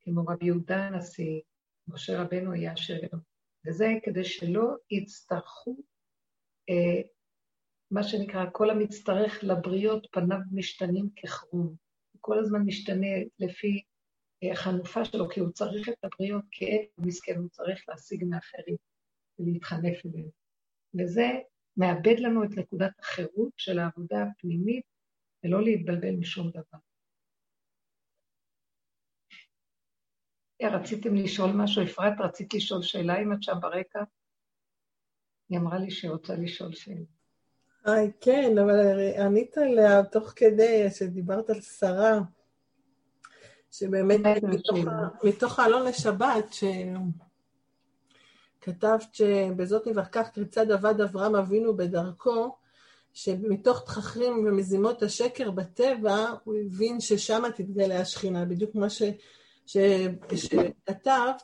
כמו 0.00 0.24
רבי 0.28 0.46
יהודה 0.46 0.86
הנשיא, 0.86 1.40
משה 1.88 2.22
רבנו 2.22 2.52
היה 2.52 2.74
אשר 2.74 2.94
גדול. 3.02 3.20
וזה 3.66 3.86
כדי 4.02 4.24
שלא 4.24 4.74
יצטרכו, 4.90 5.76
אה, 6.70 7.02
מה 7.90 8.02
שנקרא, 8.02 8.44
כל 8.52 8.70
המצטרך 8.70 9.44
לבריות 9.44 10.06
פניו 10.12 10.38
משתנים 10.52 11.08
כחרום. 11.16 11.66
הוא 12.12 12.18
כל 12.20 12.38
הזמן 12.38 12.60
משתנה 12.66 13.16
לפי 13.38 13.82
אה, 14.42 14.52
החנופה 14.52 15.04
שלו, 15.04 15.28
כי 15.28 15.40
הוא 15.40 15.50
צריך 15.50 15.88
את 15.88 16.04
הבריות 16.04 16.44
כעת 16.50 16.88
מסכן, 16.98 17.36
הוא 17.36 17.48
צריך 17.48 17.84
להשיג 17.88 18.24
מאחרים 18.24 18.76
ולהתחנף 19.38 20.06
אליהם. 20.06 20.28
וזה 20.98 21.26
מאבד 21.76 22.18
לנו 22.18 22.44
את 22.44 22.50
נקודת 22.56 22.92
החירות 22.98 23.52
של 23.56 23.78
העבודה 23.78 24.22
הפנימית, 24.22 24.84
ולא 25.44 25.64
להתבלבל 25.64 26.16
משום 26.16 26.50
דבר. 26.50 26.78
רציתם 30.66 31.14
לשאול 31.14 31.50
משהו? 31.50 31.82
אפרת, 31.82 32.20
רצית 32.20 32.54
לשאול 32.54 32.82
שאלה 32.82 33.22
אם 33.22 33.32
את 33.32 33.42
שם 33.42 33.56
ברקע? 33.60 34.02
היא 35.48 35.58
אמרה 35.58 35.78
לי 35.78 35.90
שהיא 35.90 36.10
רוצה 36.10 36.36
לשאול 36.36 36.72
שאלה. 36.72 37.04
היי, 37.84 38.10
כן, 38.20 38.58
אבל 38.58 39.00
ענית 39.18 39.58
עליה 39.58 40.04
תוך 40.04 40.32
כדי 40.36 40.90
שדיברת 40.90 41.50
על 41.50 41.60
שרה, 41.60 42.20
שבאמת 43.70 44.42
מתוך, 44.42 44.78
מתוך 45.24 45.58
העלון 45.58 45.86
לשבת, 45.86 46.54
שכתבת 48.60 49.14
שבזאת 49.14 49.86
נבחקך 49.86 50.28
כיצד 50.34 50.70
עבד 50.70 51.00
אברהם 51.00 51.36
אבינו 51.36 51.76
בדרכו, 51.76 52.56
שמתוך 53.12 53.82
תככים 53.86 54.46
ומזימות 54.46 55.02
השקר 55.02 55.50
בטבע, 55.50 56.26
הוא 56.44 56.56
הבין 56.66 57.00
ששם 57.00 57.42
תתגלה 57.56 58.00
השכינה, 58.00 58.44
בדיוק 58.44 58.74
מה 58.74 58.90
ש... 58.90 59.02
שכתבת, 59.68 61.42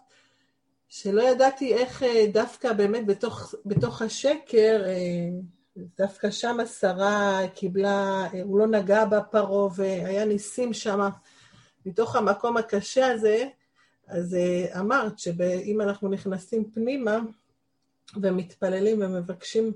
שלא 0.88 1.22
ידעתי 1.22 1.74
איך 1.74 2.02
אה, 2.02 2.26
דווקא 2.32 2.72
באמת 2.72 3.06
בתוך, 3.06 3.54
בתוך 3.66 4.02
השקר, 4.02 4.82
אה, 4.86 5.28
דווקא 5.98 6.30
שם 6.30 6.60
השרה 6.60 7.40
קיבלה, 7.54 8.26
אה, 8.34 8.42
הוא 8.42 8.58
לא 8.58 8.66
נגע 8.66 9.04
בפרעה 9.04 9.68
והיה 9.76 10.24
ניסים 10.24 10.72
שם, 10.72 11.08
מתוך 11.86 12.16
המקום 12.16 12.56
הקשה 12.56 13.06
הזה, 13.06 13.44
אז 14.08 14.36
אמרת 14.80 15.18
שאם 15.18 15.80
אנחנו 15.80 16.08
נכנסים 16.08 16.70
פנימה 16.70 17.18
ומתפללים 18.16 19.02
ומבקשים 19.02 19.72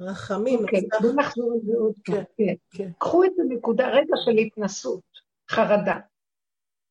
רחמים... 0.00 0.58
אוקיי, 0.58 0.88
בואו 1.00 1.12
נחזור 1.12 1.52
לזה 1.56 1.72
עוד 1.78 1.92
פעם. 2.04 2.14
כן, 2.14 2.22
כן, 2.36 2.54
כן. 2.70 2.90
קחו 2.98 3.24
את 3.24 3.32
הנקודה, 3.38 3.88
רגע 3.88 4.14
של 4.24 4.38
התנסות, 4.38 5.02
חרדה. 5.50 5.98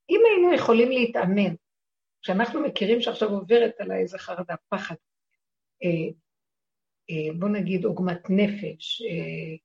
אם 0.09 0.21
היינו 0.25 0.53
יכולים 0.53 0.91
להתאמן, 0.91 1.55
כשאנחנו 2.21 2.63
מכירים 2.63 3.01
שעכשיו 3.01 3.29
עוברת 3.29 3.71
עליי 3.79 4.01
איזה 4.01 4.17
חרדה, 4.17 4.55
פחד, 4.69 4.95
אה, 5.83 6.11
אה, 7.09 7.33
בוא 7.39 7.49
נגיד 7.49 7.85
עוגמת 7.85 8.29
נפש, 8.29 9.01
אה, 9.01 9.55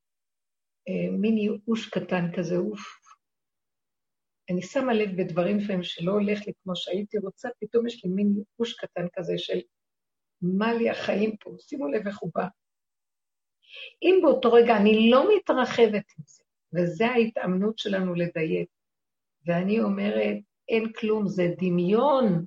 אה, 0.89 1.11
מין 1.11 1.39
ייאוש 1.39 1.89
קטן 1.89 2.33
כזה, 2.37 2.57
אוף. 2.57 2.81
אני 4.51 4.63
שמה 4.63 4.95
לב 4.95 5.23
בדברים 5.23 5.59
לפעמים 5.59 5.83
שלא 5.83 6.13
הולך 6.13 6.47
לי 6.47 6.53
כמו 6.63 6.77
שהייתי 6.77 7.19
רוצה, 7.19 7.49
פתאום 7.61 7.87
יש 7.87 8.05
לי 8.05 8.11
מין 8.11 8.33
ייאוש 8.37 8.75
קטן 8.75 9.07
כזה 9.13 9.39
של 9.39 9.61
מה 10.43 10.75
לי 10.75 10.91
החיים 10.91 11.37
פה, 11.37 11.51
שימו 11.61 11.89
לב 11.89 12.07
איך 12.07 12.19
הוא 12.19 12.31
בא. 12.35 12.47
אם 14.03 14.19
באותו 14.23 14.53
רגע 14.53 14.77
אני 14.77 15.11
לא 15.11 15.37
מתרחבת 15.37 16.05
עם 16.19 16.25
זה, 16.27 16.43
וזו 16.73 17.05
ההתאמנות 17.05 17.79
שלנו 17.79 18.15
לדייק, 18.15 18.69
ואני 19.47 19.81
אומרת, 19.81 20.37
אין 20.69 20.93
כלום, 20.93 21.29
זה 21.29 21.43
דמיון. 21.59 22.45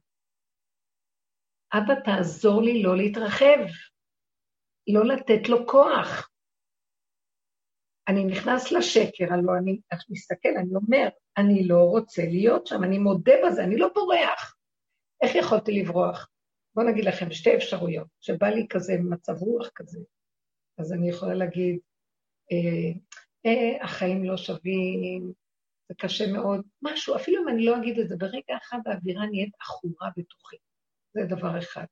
אבא, 1.74 1.94
תעזור 2.06 2.62
לי 2.62 2.84
לא 2.84 2.98
להתרחב, 2.98 3.60
לא 4.88 5.06
לתת 5.06 5.50
לו 5.50 5.68
כוח. 5.68 6.30
אני 8.08 8.26
נכנס 8.26 8.72
לשקר, 8.72 9.34
הלוא 9.34 9.58
אני 9.58 9.80
את 9.94 10.00
מסתכל, 10.10 10.50
אני 10.50 10.76
אומר, 10.76 11.08
אני 11.38 11.68
לא 11.68 11.84
רוצה 11.84 12.22
להיות 12.26 12.68
שם, 12.68 12.84
אני 12.84 12.98
מודה 12.98 13.34
בזה, 13.46 13.64
אני 13.64 13.78
לא 13.78 13.88
בורח. 13.96 14.56
איך 15.22 15.36
יכולתי 15.36 15.72
לברוח? 15.72 16.30
בואו 16.76 16.88
נגיד 16.88 17.06
לכם 17.06 17.32
שתי 17.32 17.56
אפשרויות, 17.56 18.08
שבא 18.22 18.48
לי 18.48 18.68
כזה 18.70 18.94
מצב 19.10 19.34
רוח 19.34 19.70
כזה, 19.76 20.00
אז 20.78 20.94
אני 20.94 21.10
יכולה 21.10 21.34
להגיד, 21.34 21.80
אה, 22.52 22.92
אה, 23.46 23.84
החיים 23.84 24.24
לא 24.24 24.38
שווים, 24.38 25.34
זה 25.90 25.96
קשה 25.98 26.32
מאוד. 26.32 26.62
משהו, 26.82 27.16
אפילו 27.16 27.44
אם 27.44 27.50
אני 27.50 27.66
לא 27.66 27.78
אגיד 27.78 28.00
את 28.00 28.10
זה, 28.10 28.16
ברגע 28.18 28.58
אחד 28.64 28.80
האווירה 28.86 29.26
נהיית 29.26 29.54
עכורה 29.60 30.10
בתוכי. 30.18 30.56
זה 31.14 31.26
דבר 31.30 31.60
אחד. 31.60 31.86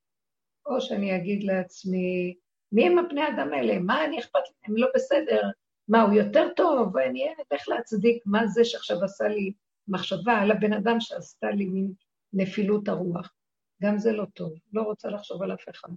או 0.65 0.81
שאני 0.81 1.15
אגיד 1.15 1.43
לעצמי, 1.43 2.35
מי 2.71 2.87
הם 2.87 2.99
הבני 2.99 3.27
אדם 3.27 3.53
האלה? 3.53 3.79
מה 3.79 4.05
אני 4.05 4.19
אכפת 4.19 4.33
להם? 4.35 4.71
הם 4.71 4.77
לא 4.77 4.87
בסדר. 4.95 5.41
מה, 5.87 6.01
הוא 6.01 6.13
יותר 6.13 6.47
טוב? 6.55 6.95
ואני 6.95 7.27
אלך 7.51 7.69
להצדיק 7.69 8.23
מה 8.25 8.47
זה 8.47 8.65
שעכשיו 8.65 9.03
עשה 9.03 9.27
לי 9.27 9.53
מחשבה 9.87 10.33
על 10.33 10.51
הבן 10.51 10.73
אדם 10.73 10.99
שעשתה 10.99 11.51
לי 11.51 11.65
מין 11.65 11.93
נפילות 12.33 12.87
הרוח. 12.87 13.33
גם 13.81 13.97
זה 13.97 14.11
לא 14.11 14.25
טוב. 14.33 14.53
לא 14.73 14.81
רוצה 14.81 15.09
לחשוב 15.09 15.43
על 15.43 15.53
אף 15.53 15.69
אחד. 15.69 15.89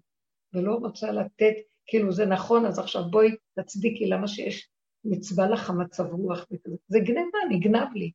ולא 0.53 0.75
רוצה 0.75 1.13
לתת, 1.13 1.55
כאילו 1.87 2.13
זה 2.13 2.27
נכון, 2.27 2.67
אז 2.67 2.79
עכשיו 2.79 3.03
בואי 3.11 3.37
תצדיקי 3.55 4.07
למה 4.07 4.29
שיש 4.29 4.69
מצווה 5.11 5.49
לך 5.49 5.71
המצב 5.71 6.05
רוח 6.13 6.47
וכזה. 6.53 6.77
זה 6.89 6.99
גנבה, 7.01 7.39
נגנב 7.49 7.89
לי. 7.95 8.13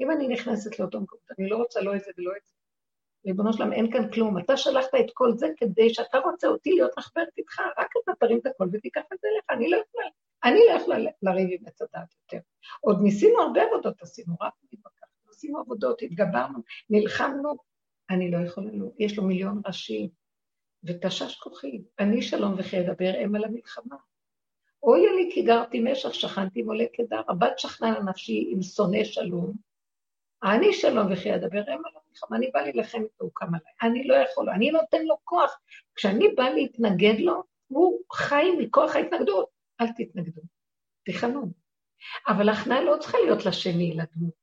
אם 0.00 0.10
אני 0.10 0.28
נכנסת 0.28 0.78
לאותו 0.78 1.00
מקום, 1.00 1.18
אני 1.38 1.48
לא 1.48 1.56
רוצה 1.56 1.80
לא 1.80 1.96
את 1.96 2.00
זה 2.00 2.10
ולא 2.18 2.30
את 2.36 2.46
זה. 2.46 2.52
ריבונו 3.26 3.52
שלם, 3.52 3.72
אין 3.72 3.92
כאן 3.92 4.10
כלום. 4.12 4.38
אתה 4.38 4.56
שלחת 4.56 4.94
את 5.00 5.10
כל 5.14 5.32
זה 5.36 5.46
כדי 5.56 5.94
שאתה 5.94 6.18
רוצה 6.18 6.48
אותי 6.48 6.70
להיות 6.70 6.90
מחברת 6.98 7.28
איתך, 7.38 7.60
רק 7.78 7.90
אתה 8.04 8.12
תרים 8.20 8.38
את 8.38 8.46
הכל 8.46 8.68
ותיקח 8.72 9.02
את 9.12 9.18
זה 9.20 9.28
אליך. 9.28 9.44
אני 9.50 9.70
לא 9.70 9.76
יכולה, 9.76 10.06
אני 10.44 10.60
לא 10.68 10.80
יכולה 10.80 11.10
לריב 11.22 11.48
עם 11.52 11.66
עץ 11.66 11.82
הדת 11.82 12.14
יותר. 12.22 12.44
עוד 12.80 12.98
ניסינו 13.02 13.40
הרבה 13.42 13.62
עבודות, 13.62 14.02
עשינו 14.02 14.34
רק 14.40 14.52
מתווכחנו, 14.72 15.30
עשינו 15.30 15.58
עבודות, 15.58 16.02
התגברנו, 16.02 16.58
נלחמנו. 16.90 17.54
אני 18.10 18.30
לא 18.30 18.38
יכולה, 18.38 18.70
לא. 18.72 18.86
יש 18.98 19.18
לו 19.18 19.24
מיליון 19.24 19.62
ראשים. 19.66 20.08
ותשש 20.84 21.36
כוחי, 21.36 21.82
אני 21.98 22.22
שלום 22.22 22.54
וכי 22.58 22.80
אדבר 22.80 23.24
אם 23.24 23.34
על 23.34 23.44
המלחמה. 23.44 23.96
אוי 24.82 25.00
לי 25.00 25.30
כי 25.34 25.42
גרתי 25.42 25.80
משך, 25.80 26.14
שכנתי 26.14 26.62
מולה 26.62 26.84
קדר, 26.96 27.20
הבת 27.28 27.58
שכנה 27.58 27.98
לנפשי 27.98 28.48
עם 28.52 28.62
שונא 28.62 29.04
שלום. 29.04 29.52
אני 30.42 30.72
שלום 30.72 31.12
וכי 31.12 31.34
אדבר 31.34 31.58
הם 31.66 31.82
על 31.84 31.92
המלחמה, 32.06 32.36
אני 32.36 32.50
בא 32.54 32.60
להילחם 32.60 33.02
איתו, 33.02 33.24
הוא 33.24 33.30
קם 33.34 33.46
עליי. 33.46 33.72
אני 33.82 34.04
לא 34.04 34.14
יכול, 34.14 34.50
אני 34.50 34.70
נותן 34.70 35.04
לו 35.04 35.16
כוח. 35.24 35.58
כשאני 35.94 36.28
באה 36.28 36.50
להתנגד 36.50 37.14
לו, 37.18 37.42
הוא 37.66 38.00
חי 38.12 38.44
מכוח 38.58 38.96
ההתנגדות. 38.96 39.48
אל 39.80 39.86
תתנגדו, 39.96 40.42
תכנו. 41.04 41.52
אבל 42.28 42.48
הכנעה 42.48 42.80
לא 42.80 42.96
צריכה 43.00 43.18
להיות 43.24 43.46
לשני, 43.46 43.94
לדמות. 43.96 44.40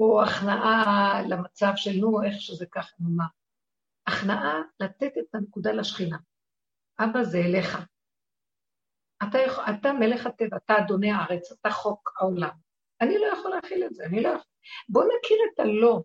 או 0.00 0.22
הכנעה 0.22 1.22
למצב 1.28 1.72
של 1.76 1.90
נו, 2.00 2.22
איך 2.22 2.40
שזה 2.40 2.66
ככה, 2.66 2.92
נו 2.98 3.10
מה. 3.16 3.24
הכנעה 4.06 4.62
לתת 4.80 5.12
את 5.18 5.34
הנקודה 5.34 5.72
לשכינה. 5.72 6.16
אבא 6.98 7.22
זה 7.22 7.38
אליך. 7.38 7.78
אתה, 9.28 9.38
אתה 9.70 9.92
מלך 9.92 10.26
הטבע, 10.26 10.56
אתה 10.56 10.78
אדוני 10.78 11.10
הארץ, 11.10 11.52
אתה 11.52 11.70
חוק 11.70 12.12
העולם. 12.20 12.50
אני 13.00 13.18
לא 13.18 13.26
יכול 13.26 13.50
להכיל 13.50 13.84
את 13.84 13.94
זה, 13.94 14.04
אני 14.04 14.22
לא 14.22 14.28
יכול. 14.28 14.44
בואו 14.88 15.06
נכיר 15.06 15.36
את 15.54 15.60
הלא. 15.60 16.00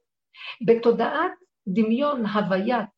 בתודעת 0.65 1.31
דמיון 1.67 2.25
הוויית, 2.25 2.89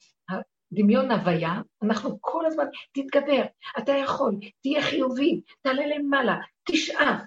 דמיון 0.74 1.12
הוויה, 1.12 1.62
אנחנו 1.84 2.18
כל 2.22 2.46
הזמן, 2.46 2.66
תתגבר, 2.92 3.44
אתה 3.78 3.92
יכול, 3.92 4.36
תהיה 4.62 4.82
חיובי, 4.82 5.42
תעלה 5.62 5.88
למעלה, 5.88 6.36
תשאף, 6.64 7.22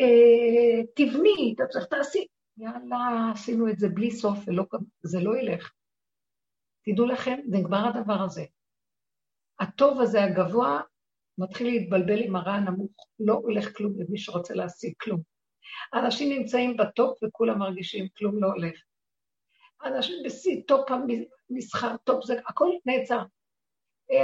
אה, 0.00 0.84
תבני, 0.96 1.54
אתה 1.56 1.66
צריך, 1.66 1.84
תעשי. 1.86 2.26
יאללה, 2.56 3.30
עשינו 3.32 3.68
את 3.68 3.78
זה 3.78 3.88
בלי 3.88 4.10
סוף, 4.10 4.38
ולא, 4.46 4.64
זה 5.02 5.20
לא 5.20 5.36
ילך. 5.36 5.72
תדעו 6.84 7.06
לכם, 7.06 7.38
נגמר 7.46 7.88
הדבר 7.88 8.22
הזה. 8.22 8.44
הטוב 9.60 10.00
הזה 10.00 10.24
הגבוה 10.24 10.80
מתחיל 11.40 11.66
להתבלבל 11.66 12.22
עם 12.22 12.36
הרע 12.36 12.52
הנמוך, 12.52 12.92
לא 13.20 13.34
הולך 13.34 13.76
כלום 13.76 13.92
למי 14.00 14.18
שרוצה 14.18 14.54
להשיג 14.54 14.94
כלום. 15.00 15.20
אנשים 15.94 16.38
נמצאים 16.38 16.76
ב 16.76 16.86
top 16.86 17.18
וכולם 17.22 17.58
מרגישים 17.58 18.08
כלום 18.16 18.42
לא 18.42 18.46
הולך. 18.46 18.80
אנשים 19.84 20.16
בשיא, 20.24 20.62
top 20.66 20.90
המסחר, 20.90 21.96
top 21.96 22.24
זה, 22.24 22.40
הכל 22.46 22.70
נעצר. 22.86 23.22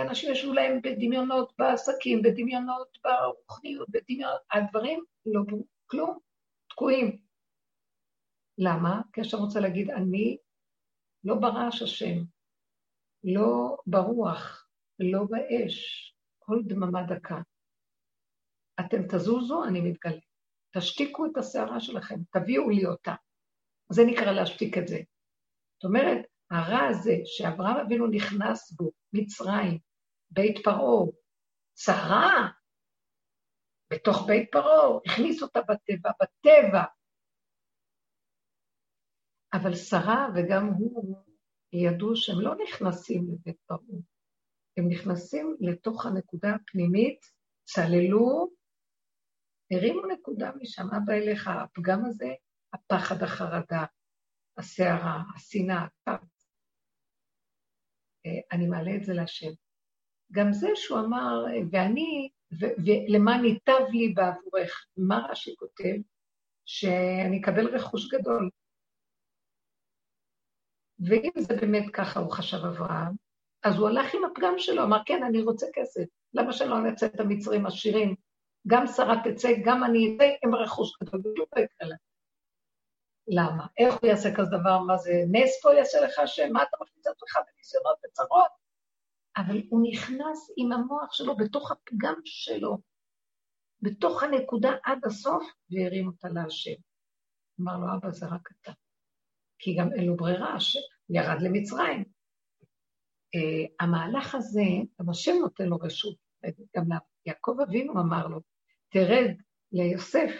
אנשים 0.02 0.32
ישבו 0.32 0.52
להם 0.52 0.82
בדמיונות 0.82 1.52
בעסקים, 1.58 2.22
בדמיונות 2.22 2.98
ברוחניות, 3.04 3.88
בדמיונות, 3.90 4.40
הדברים 4.52 5.04
לא, 5.26 5.40
כלום, 5.86 6.18
תקועים. 6.70 7.18
למה? 8.58 9.00
כי 9.12 9.20
עכשיו 9.20 9.40
רוצה 9.40 9.60
להגיד, 9.60 9.90
אני 9.90 10.36
לא 11.24 11.34
ברעש 11.34 11.82
השם, 11.82 12.22
לא 13.24 13.76
ברוח, 13.86 14.68
לא 14.98 15.24
באש, 15.30 16.15
קול 16.46 16.58
דממה 16.66 17.02
דקה. 17.02 17.40
אתם 18.80 19.02
תזוזו, 19.08 19.64
אני 19.64 19.80
מתגלה. 19.80 20.20
תשתיקו 20.76 21.26
את 21.26 21.36
הסערה 21.36 21.80
שלכם, 21.80 22.14
תביאו 22.32 22.70
לי 22.70 22.86
אותה. 22.86 23.14
זה 23.92 24.02
נקרא 24.06 24.32
להשתיק 24.32 24.78
את 24.78 24.88
זה. 24.88 24.98
זאת 25.74 25.84
אומרת, 25.84 26.26
הרע 26.50 26.88
הזה 26.90 27.12
שאברהם 27.24 27.76
אבינו 27.76 28.06
נכנס 28.06 28.72
בו, 28.72 28.90
מצרים, 29.12 29.78
בית 30.30 30.64
פרעה, 30.64 31.06
צרה, 31.74 32.48
בתוך 33.92 34.26
בית 34.26 34.48
פרעה, 34.52 34.98
הכניס 35.06 35.42
אותה 35.42 35.60
בטבע, 35.60 36.10
בטבע. 36.22 36.84
אבל 39.52 39.74
שרה 39.74 40.28
וגם 40.34 40.66
הוא 40.66 41.16
ידעו 41.72 42.16
שהם 42.16 42.40
לא 42.40 42.54
נכנסים 42.64 43.22
לבית 43.32 43.60
פרעה, 43.66 44.00
הם 44.76 44.88
נכנסים 44.88 45.56
לתוך 45.60 46.06
הנקודה 46.06 46.54
הפנימית, 46.54 47.20
צללו, 47.64 48.50
הרימו 49.70 50.06
נקודה 50.06 50.50
משם, 50.60 50.82
אבא 50.82 51.12
אליך, 51.12 51.48
הפגם 51.48 52.04
הזה, 52.04 52.28
הפחד, 52.72 53.22
החרדה, 53.22 53.84
הסערה, 54.58 55.22
השנאה, 55.36 55.84
הכעס. 55.84 56.48
אה, 58.26 58.40
אני 58.52 58.66
מעלה 58.66 58.96
את 58.96 59.04
זה 59.04 59.14
להשם. 59.14 59.50
גם 60.32 60.52
זה 60.52 60.68
שהוא 60.74 60.98
אמר, 60.98 61.44
ואני, 61.70 62.30
ולמה 62.60 63.42
ניטב 63.42 63.84
לי 63.92 64.12
בעבורך, 64.14 64.86
מה 64.96 65.26
רש"י 65.30 65.54
כותב? 65.58 65.96
שאני 66.66 67.40
אקבל 67.40 67.74
רכוש 67.74 68.14
גדול. 68.14 68.50
ואם 70.98 71.30
זה 71.38 71.54
באמת 71.60 71.84
ככה 71.92 72.20
הוא 72.20 72.32
חשב 72.32 72.56
אברהם, 72.56 73.25
אז 73.64 73.76
הוא 73.76 73.88
הלך 73.88 74.14
עם 74.14 74.24
הפגם 74.24 74.54
שלו, 74.58 74.82
אמר, 74.82 74.98
כן, 75.06 75.22
אני 75.22 75.42
רוצה 75.42 75.66
כסף, 75.72 76.04
למה 76.34 76.52
שלא 76.52 76.80
נצא 76.80 77.06
את 77.06 77.20
המצרים 77.20 77.66
עשירים? 77.66 78.14
גם 78.66 78.86
שרה 78.86 79.14
תצא, 79.24 79.48
גם 79.64 79.84
אני 79.84 80.16
אצא 80.16 80.24
עם 80.44 80.54
רכוש 80.54 80.92
בדיוק 81.02 81.56
לא 81.56 81.62
יקרה. 81.62 81.96
למה? 83.28 83.66
איך 83.78 83.94
הוא 83.94 84.10
יעשה 84.10 84.34
כזה 84.36 84.50
דבר? 84.60 84.78
מה 84.78 84.96
זה, 84.96 85.12
נס 85.32 85.62
פה 85.62 85.74
יעשה 85.74 86.00
לך 86.00 86.18
השם? 86.18 86.52
מה 86.52 86.62
אתה 86.62 86.76
מכניס 86.80 87.06
את 87.06 87.12
עצמך 87.12 87.38
בניסיונות 87.46 87.96
וצרות? 88.04 88.66
אבל 89.36 89.62
הוא 89.70 89.80
נכנס 89.90 90.50
עם 90.56 90.72
המוח 90.72 91.12
שלו 91.12 91.36
בתוך 91.36 91.72
הפגם 91.72 92.14
שלו, 92.24 92.78
בתוך 93.82 94.22
הנקודה 94.22 94.70
עד 94.84 94.98
הסוף, 95.04 95.44
והרים 95.70 96.06
אותה 96.06 96.28
להשם. 96.28 96.80
אמר 97.60 97.76
לו, 97.76 97.86
אבא, 97.96 98.10
זה 98.10 98.26
רק 98.26 98.48
אתה. 98.60 98.72
כי 99.58 99.76
גם 99.78 99.92
אין 99.92 100.04
לו 100.04 100.16
ברירה, 100.16 100.60
שירד 100.60 101.42
למצרים. 101.42 102.15
Uh, 103.36 103.68
המהלך 103.80 104.34
הזה, 104.34 104.62
גם 105.00 105.10
השם 105.10 105.32
נותן 105.40 105.66
לו 105.66 105.76
רשות, 105.76 106.16
גם 106.76 106.84
יעקב 107.26 107.56
אבינו 107.62 108.00
אמר 108.00 108.26
לו, 108.26 108.40
תרד 108.88 109.34
ליוסף, 109.72 110.30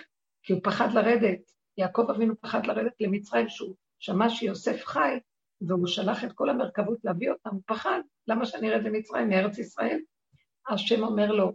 כי 0.42 0.52
הוא 0.52 0.60
פחד 0.64 0.92
לרדת. 0.94 1.52
יעקב 1.78 2.06
אבינו 2.10 2.40
פחד 2.40 2.66
לרדת 2.66 2.92
למצרים, 3.00 3.48
שהוא 3.48 3.74
שמע 3.98 4.28
שיוסף 4.28 4.84
חי, 4.84 5.18
והוא 5.60 5.86
שלח 5.86 6.24
את 6.24 6.32
כל 6.32 6.50
המרכבות 6.50 6.98
להביא 7.04 7.30
אותם, 7.30 7.50
הוא 7.50 7.62
פחד, 7.66 8.00
למה 8.28 8.46
שאני 8.46 8.72
ארד 8.72 8.82
למצרים, 8.82 9.28
מארץ 9.28 9.58
ישראל? 9.58 10.00
השם 10.68 11.02
אומר 11.02 11.32
לו, 11.32 11.52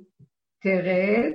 תרד, 0.60 1.34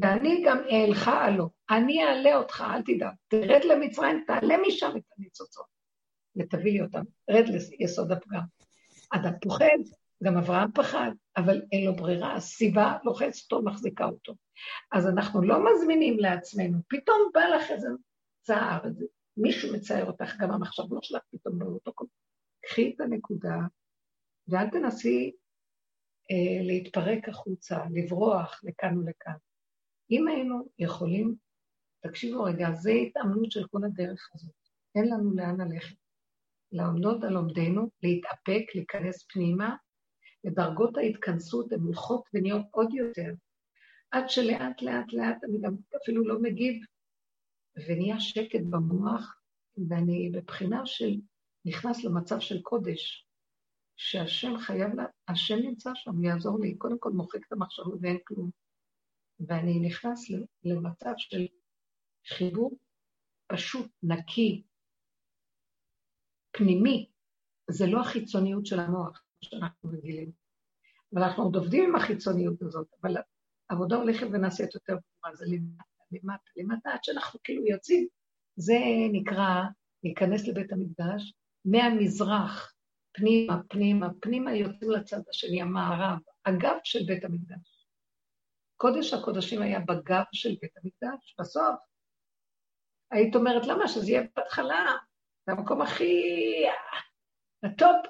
ואני 0.00 0.42
גם 0.46 0.58
אעלך 0.70 1.08
עלו. 1.08 1.50
אני 1.70 2.04
אעלה 2.04 2.36
אותך, 2.36 2.64
אל 2.66 2.82
תדאג. 2.82 3.14
תרד 3.28 3.64
למצרים, 3.64 4.24
תעלה 4.26 4.54
משם 4.66 4.90
את 4.96 5.02
הניצוצות, 5.18 5.66
ותביא 6.36 6.72
לי 6.72 6.82
אותם. 6.82 7.02
רד 7.30 7.44
ליסוד 7.78 8.12
הפגם. 8.12 8.61
אתה 9.14 9.28
פוחד, 9.42 9.78
גם 10.24 10.36
אברהם 10.36 10.72
פחד, 10.72 11.10
אבל 11.36 11.62
אין 11.72 11.86
לו 11.86 11.96
ברירה, 11.96 12.36
הסיבה 12.36 12.96
לוחצת 13.04 13.42
אותו, 13.42 13.62
מחזיקה 13.64 14.04
אותו. 14.04 14.34
אז 14.92 15.08
אנחנו 15.08 15.42
לא 15.42 15.56
מזמינים 15.64 16.18
לעצמנו, 16.18 16.78
פתאום 16.88 17.30
בא 17.34 17.40
לך 17.40 17.70
איזה 17.70 17.88
צער, 18.40 18.84
איזה 18.84 19.04
מישהו 19.36 19.74
מצייר 19.74 20.06
אותך, 20.06 20.36
גם 20.40 20.50
המחשבות 20.50 21.04
שלך 21.04 21.22
פתאום 21.30 21.62
לא 21.62 21.66
אותו 21.66 21.92
כל... 21.94 22.04
קחי 22.66 22.92
את 22.94 23.00
הנקודה, 23.00 23.56
ואל 24.48 24.70
תנסי 24.70 25.32
אה, 26.30 26.66
להתפרק 26.66 27.28
החוצה, 27.28 27.78
לברוח 27.90 28.60
לכאן 28.64 28.98
ולכאן. 28.98 29.36
אם 30.10 30.28
היינו 30.28 30.68
יכולים, 30.78 31.34
תקשיבו 32.02 32.42
רגע, 32.42 32.72
זה 32.72 32.90
התאמנות 32.90 33.52
של 33.52 33.66
כל 33.66 33.84
הדרך 33.84 34.30
הזאת. 34.34 34.54
אין 34.94 35.04
לנו 35.08 35.36
לאן 35.36 35.60
ללכת. 35.60 36.01
לעמוד 36.72 37.24
על 37.24 37.36
עומדנו, 37.36 37.90
להתאפק, 38.02 38.74
להיכנס 38.74 39.26
פנימה, 39.32 39.76
ודרגות 40.46 40.96
ההתכנסות 40.96 41.72
הן 41.72 41.80
הולכות 41.80 42.24
ונהיות 42.34 42.66
עוד 42.70 42.94
יותר, 42.94 43.32
עד 44.10 44.28
שלאט 44.28 44.82
לאט 44.82 45.12
לאט 45.12 45.44
אני 45.44 45.60
גם 45.60 45.76
אפילו 46.02 46.28
לא 46.28 46.42
מגיב, 46.42 46.82
ונהיה 47.88 48.20
שקט 48.20 48.60
במוח, 48.70 49.40
ואני 49.88 50.30
בבחינה 50.34 50.86
של 50.86 51.20
נכנס 51.64 52.04
למצב 52.04 52.40
של 52.40 52.62
קודש, 52.62 53.26
שהשם 53.96 54.58
חייב, 54.58 54.94
לה, 54.94 55.04
השם 55.28 55.56
נמצא 55.56 55.90
שם, 55.94 56.24
יעזור 56.24 56.60
לי, 56.60 56.74
קודם 56.74 56.98
כל 56.98 57.10
מוחק 57.10 57.46
את 57.46 57.52
המחשבות 57.52 57.98
ואין 58.02 58.18
כלום. 58.24 58.50
ואני 59.40 59.80
נכנס 59.80 60.30
למצב 60.64 61.12
של 61.16 61.46
חיבור 62.28 62.78
פשוט, 63.46 63.90
נקי, 64.02 64.62
פנימי, 66.52 67.08
זה 67.70 67.86
לא 67.86 68.00
החיצוניות 68.00 68.66
של 68.66 68.80
המוח 68.80 69.22
שאנחנו 69.44 69.90
רגילים. 69.90 70.30
אבל 71.14 71.22
אנחנו 71.22 71.42
עוד 71.42 71.56
עובדים 71.56 71.84
עם 71.84 71.96
החיצוניות 71.96 72.62
הזאת, 72.62 72.86
אבל 73.02 73.16
העבודה 73.70 73.96
הולכת 73.96 74.26
ונעשית 74.32 74.74
יותר 74.74 74.92
ברורה, 74.92 75.36
זה 75.36 75.44
למטה, 75.48 75.82
למטה, 76.12 76.50
למטה, 76.56 76.90
עד 76.90 77.04
שאנחנו 77.04 77.40
כאילו 77.44 77.66
יוצאים. 77.66 78.06
זה 78.56 78.78
נקרא 79.12 79.62
להיכנס 80.04 80.48
לבית 80.48 80.72
המקדש, 80.72 81.34
מהמזרח, 81.64 82.74
פנימה, 83.12 83.62
פנימה, 83.68 84.08
פנימה 84.20 84.54
יוצאים 84.54 84.90
לצד 84.90 85.20
השני, 85.30 85.62
המערב, 85.62 86.18
הגב 86.46 86.76
של 86.84 87.04
בית 87.06 87.24
המקדש. 87.24 87.86
קודש 88.76 89.12
הקודשים 89.12 89.62
היה 89.62 89.80
בגב 89.80 90.24
של 90.32 90.56
בית 90.62 90.72
המקדש, 90.76 91.34
בסוף. 91.40 91.74
היית 93.10 93.36
אומרת, 93.36 93.66
למה? 93.66 93.88
שזה 93.88 94.10
יהיה 94.10 94.22
בהתחלה, 94.36 94.96
זה 95.46 95.52
המקום 95.52 95.82
הכי... 95.82 96.22
ה 97.62 97.71
top. 97.71 98.06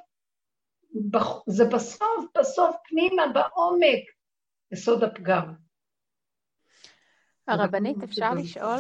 זה 1.46 1.64
בסוף, 1.64 2.24
בסוף, 2.38 2.76
פנימה, 2.88 3.22
בעומק, 3.34 4.04
יסוד 4.72 5.04
הפגם. 5.04 5.52
הרבנית, 7.48 8.02
אפשר 8.02 8.34
לשאול? 8.34 8.78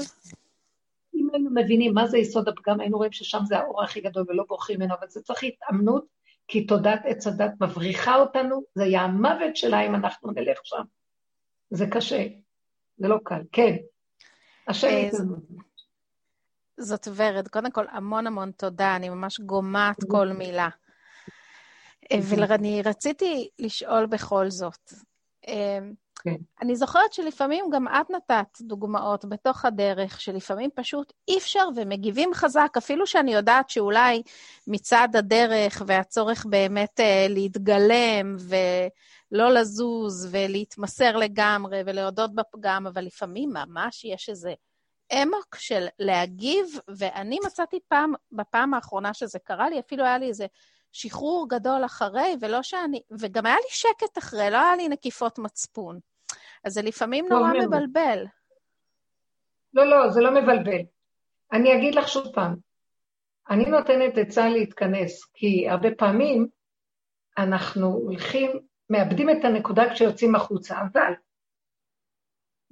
אם 1.14 1.28
היינו 1.32 1.50
מבינים 1.54 1.94
מה 1.94 2.06
זה 2.06 2.18
יסוד 2.18 2.48
הפגם, 2.48 2.80
היינו 2.80 2.96
רואים 2.96 3.12
ששם 3.12 3.38
זה 3.44 3.58
האור 3.58 3.82
הכי 3.82 4.00
גדול 4.00 4.24
ולא 4.28 4.44
בורחים 4.48 4.80
ממנו, 4.80 4.94
אבל 4.94 5.08
זה 5.08 5.22
צריך 5.22 5.42
התאמנות, 5.42 6.04
כי 6.48 6.66
תודעת 6.66 7.00
עץ 7.04 7.26
הדת 7.26 7.52
מבריחה 7.60 8.16
אותנו, 8.16 8.62
זה 8.74 8.84
יהיה 8.84 9.02
המוות 9.02 9.56
שלה 9.56 9.86
אם 9.86 9.94
אנחנו 9.94 10.30
נלך 10.30 10.58
שם. 10.64 10.82
זה 11.70 11.86
קשה, 11.90 12.26
זה 12.96 13.08
לא 13.08 13.16
קל. 13.24 13.42
כן, 13.52 13.76
השם 14.68 14.88
אה, 14.88 15.10
זאת 16.78 17.08
ורד, 17.14 17.48
קודם 17.48 17.70
כל 17.70 17.84
המון 17.90 18.26
המון 18.26 18.50
תודה, 18.50 18.96
אני 18.96 19.08
ממש 19.08 19.40
גומעת 19.40 19.96
כל 20.10 20.28
מילה. 20.28 20.68
אה, 22.12 22.18
ואני 22.22 22.82
רציתי 22.82 23.48
לשאול 23.58 24.06
בכל 24.06 24.50
זאת. 24.50 24.92
אה, 25.48 25.78
כן. 26.24 26.36
אני 26.62 26.76
זוכרת 26.76 27.12
שלפעמים 27.12 27.64
גם 27.72 27.88
את 27.88 28.10
נתת 28.10 28.60
דוגמאות 28.60 29.24
בתוך 29.24 29.64
הדרך, 29.64 30.20
שלפעמים 30.20 30.70
פשוט 30.74 31.12
אי 31.28 31.38
אפשר 31.38 31.68
ומגיבים 31.76 32.34
חזק, 32.34 32.74
אפילו 32.78 33.06
שאני 33.06 33.34
יודעת 33.34 33.70
שאולי 33.70 34.22
מצד 34.66 35.08
הדרך 35.14 35.82
והצורך 35.86 36.46
באמת 36.46 37.00
uh, 37.00 37.32
להתגלם 37.32 38.36
ולא 38.38 39.50
לזוז 39.50 40.28
ולהתמסר 40.30 41.16
לגמרי 41.16 41.82
ולהודות 41.86 42.34
בפגם, 42.34 42.86
אבל 42.86 43.04
לפעמים 43.04 43.52
ממש 43.52 44.04
יש 44.04 44.28
איזה 44.28 44.54
אמוק 45.12 45.56
של 45.56 45.86
להגיב, 45.98 46.66
ואני 46.88 47.38
מצאתי 47.46 47.78
פעם, 47.88 48.12
בפעם 48.32 48.74
האחרונה 48.74 49.14
שזה 49.14 49.38
קרה 49.38 49.70
לי, 49.70 49.80
אפילו 49.80 50.04
היה 50.04 50.18
לי 50.18 50.28
איזה 50.28 50.46
שחרור 50.92 51.48
גדול 51.48 51.84
אחרי, 51.84 52.36
ולא 52.40 52.62
שאני, 52.62 53.02
וגם 53.20 53.46
היה 53.46 53.56
לי 53.56 53.68
שקט 53.68 54.18
אחרי, 54.18 54.50
לא 54.50 54.56
היה 54.56 54.76
לי 54.76 54.88
נקיפות 54.88 55.38
מצפון. 55.38 55.98
אז 56.64 56.72
זה 56.72 56.82
לפעמים 56.82 57.26
נורא 57.30 57.52
לא 57.52 57.66
מבלבל. 57.66 58.24
לא, 59.74 59.84
לא, 59.84 60.10
זה 60.10 60.20
לא 60.20 60.30
מבלבל. 60.30 60.80
אני 61.52 61.74
אגיד 61.74 61.94
לך 61.94 62.08
שוב 62.08 62.26
פעם, 62.34 62.56
אני 63.50 63.64
נותנת 63.64 64.18
עצה 64.18 64.48
להתכנס, 64.48 65.24
כי 65.34 65.68
הרבה 65.68 65.88
פעמים 65.98 66.46
אנחנו 67.38 67.86
הולכים, 67.86 68.50
מאבדים 68.90 69.30
את 69.30 69.44
הנקודה 69.44 69.94
כשיוצאים 69.94 70.34
החוצה, 70.34 70.76
אבל 70.92 71.12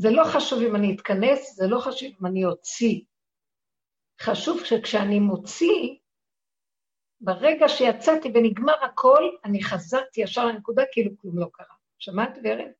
זה 0.00 0.10
לא 0.10 0.24
חשוב 0.24 0.62
אם 0.62 0.76
אני 0.76 0.94
אתכנס, 0.94 1.54
זה 1.54 1.66
לא 1.66 1.80
חשוב 1.80 2.08
אם 2.20 2.26
אני 2.26 2.44
אוציא. 2.44 3.00
חשוב 4.20 4.64
שכשאני 4.64 5.20
מוציא, 5.20 5.94
ברגע 7.20 7.68
שיצאתי 7.68 8.30
ונגמר 8.34 8.84
הכל, 8.84 9.30
אני 9.44 9.62
חזרתי 9.62 10.20
ישר 10.20 10.46
לנקודה 10.46 10.82
כאילו 10.92 11.10
כלום 11.20 11.38
לא 11.38 11.46
קרה. 11.52 11.74
שמעת, 11.98 12.38
ורד? 12.44 12.70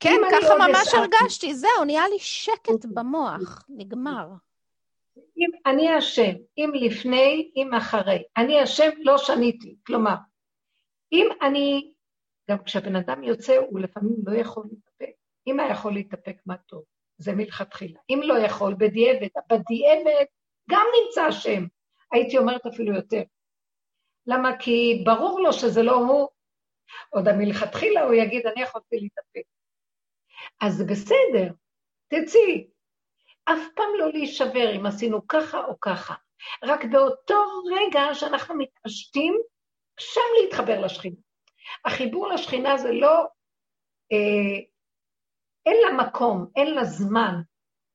כן, 0.00 0.16
ככה 0.32 0.54
ממש 0.68 0.88
הרגשתי, 0.94 1.54
זהו, 1.54 1.84
נהיה 1.86 2.08
לי 2.08 2.18
שקט 2.18 2.84
במוח, 2.94 3.64
נגמר. 3.68 4.28
אם 5.16 5.50
אני 5.66 5.98
אשם, 5.98 6.32
אם 6.58 6.70
לפני, 6.74 7.52
אם 7.56 7.74
אחרי. 7.74 8.22
אני 8.36 8.64
אשם, 8.64 8.90
לא 8.98 9.18
שניתי. 9.18 9.76
כלומר, 9.86 10.14
אם 11.12 11.28
אני, 11.42 11.92
גם 12.50 12.64
כשהבן 12.64 12.96
אדם 12.96 13.22
יוצא, 13.22 13.56
הוא 13.56 13.80
לפעמים 13.80 14.16
לא 14.26 14.38
יכול 14.38 14.64
להתאפק. 14.70 15.23
אם 15.46 15.60
היה 15.60 15.70
יכול 15.70 15.92
להתאפק, 15.92 16.36
מה 16.46 16.56
טוב. 16.56 16.84
זה 17.18 17.32
מלכתחילה. 17.32 18.00
אם 18.10 18.20
לא 18.22 18.38
יכול, 18.38 18.74
בדיעבד. 18.74 19.28
בדיעבד 19.50 20.24
גם 20.70 20.86
נמצא 21.00 21.28
אשם. 21.28 21.64
הייתי 22.12 22.38
אומרת 22.38 22.66
אפילו 22.66 22.94
יותר. 22.94 23.22
למה? 24.26 24.58
כי 24.58 25.02
ברור 25.06 25.40
לו 25.40 25.52
שזה 25.52 25.82
לא 25.82 25.94
הוא. 25.94 26.28
עוד 27.10 27.28
המלכתחילה 27.28 28.02
הוא 28.02 28.14
יגיד, 28.14 28.46
אני 28.46 28.62
יכולתי 28.62 28.96
להתאפק. 28.96 29.48
אז 30.60 30.82
בסדר, 30.86 31.52
תצאי. 32.08 32.66
אף 33.44 33.60
פעם 33.76 33.88
לא 33.98 34.10
להישבר 34.10 34.76
אם 34.76 34.86
עשינו 34.86 35.28
ככה 35.28 35.64
או 35.64 35.80
ככה. 35.80 36.14
רק 36.64 36.84
באותו 36.84 37.42
רגע 37.76 38.14
שאנחנו 38.14 38.54
מתעשתים, 38.54 39.40
שם 40.00 40.20
להתחבר 40.42 40.80
לשכינה. 40.80 41.16
החיבור 41.84 42.28
לשכינה 42.28 42.78
זה 42.78 42.92
לא, 42.92 43.26
אה, 44.12 44.60
אין 45.66 45.76
לה 45.82 46.06
מקום, 46.06 46.50
אין 46.56 46.74
לה 46.74 46.84
זמן, 46.84 47.34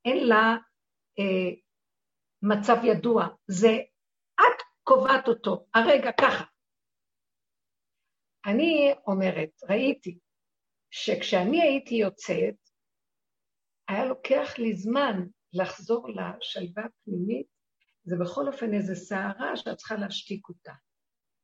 אין 0.05 0.27
לה 0.27 0.57
אה, 1.19 1.51
מצב 2.41 2.75
ידוע, 2.83 3.27
זה 3.47 3.77
את 4.35 4.61
קובעת 4.83 5.27
אותו, 5.27 5.65
הרגע 5.73 6.11
ככה. 6.21 6.43
אני 8.45 8.93
אומרת, 9.07 9.49
ראיתי, 9.69 10.19
שכשאני 10.91 11.61
הייתי 11.61 11.95
יוצאת, 11.95 12.55
היה 13.87 14.05
לוקח 14.05 14.57
לי 14.57 14.73
זמן 14.73 15.15
לחזור 15.53 16.07
לשלווה 16.09 16.83
הפנימית, 16.85 17.47
זה 18.03 18.15
בכל 18.21 18.47
אופן 18.47 18.73
איזו 18.73 18.95
סערה 18.95 19.57
שאת 19.57 19.77
צריכה 19.77 19.95
להשתיק 19.95 20.49
אותה. 20.49 20.73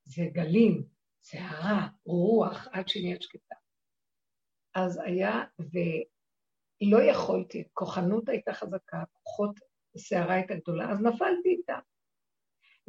זה 0.03 0.23
גלים, 0.31 0.83
סערה, 1.23 1.87
רוח, 2.05 2.67
עד 2.71 2.87
שנהיית 2.87 3.21
שקטה. 3.21 3.55
אז 4.75 4.99
היה, 5.05 5.43
ולא 6.81 7.01
יכולתי, 7.01 7.63
כוחנות 7.73 8.29
הייתה 8.29 8.53
חזקה, 8.53 9.03
כוחות, 9.13 9.59
הסערה 9.95 10.33
הייתה 10.33 10.55
גדולה, 10.55 10.91
אז 10.91 11.01
נפלתי 11.01 11.49
איתה. 11.49 11.79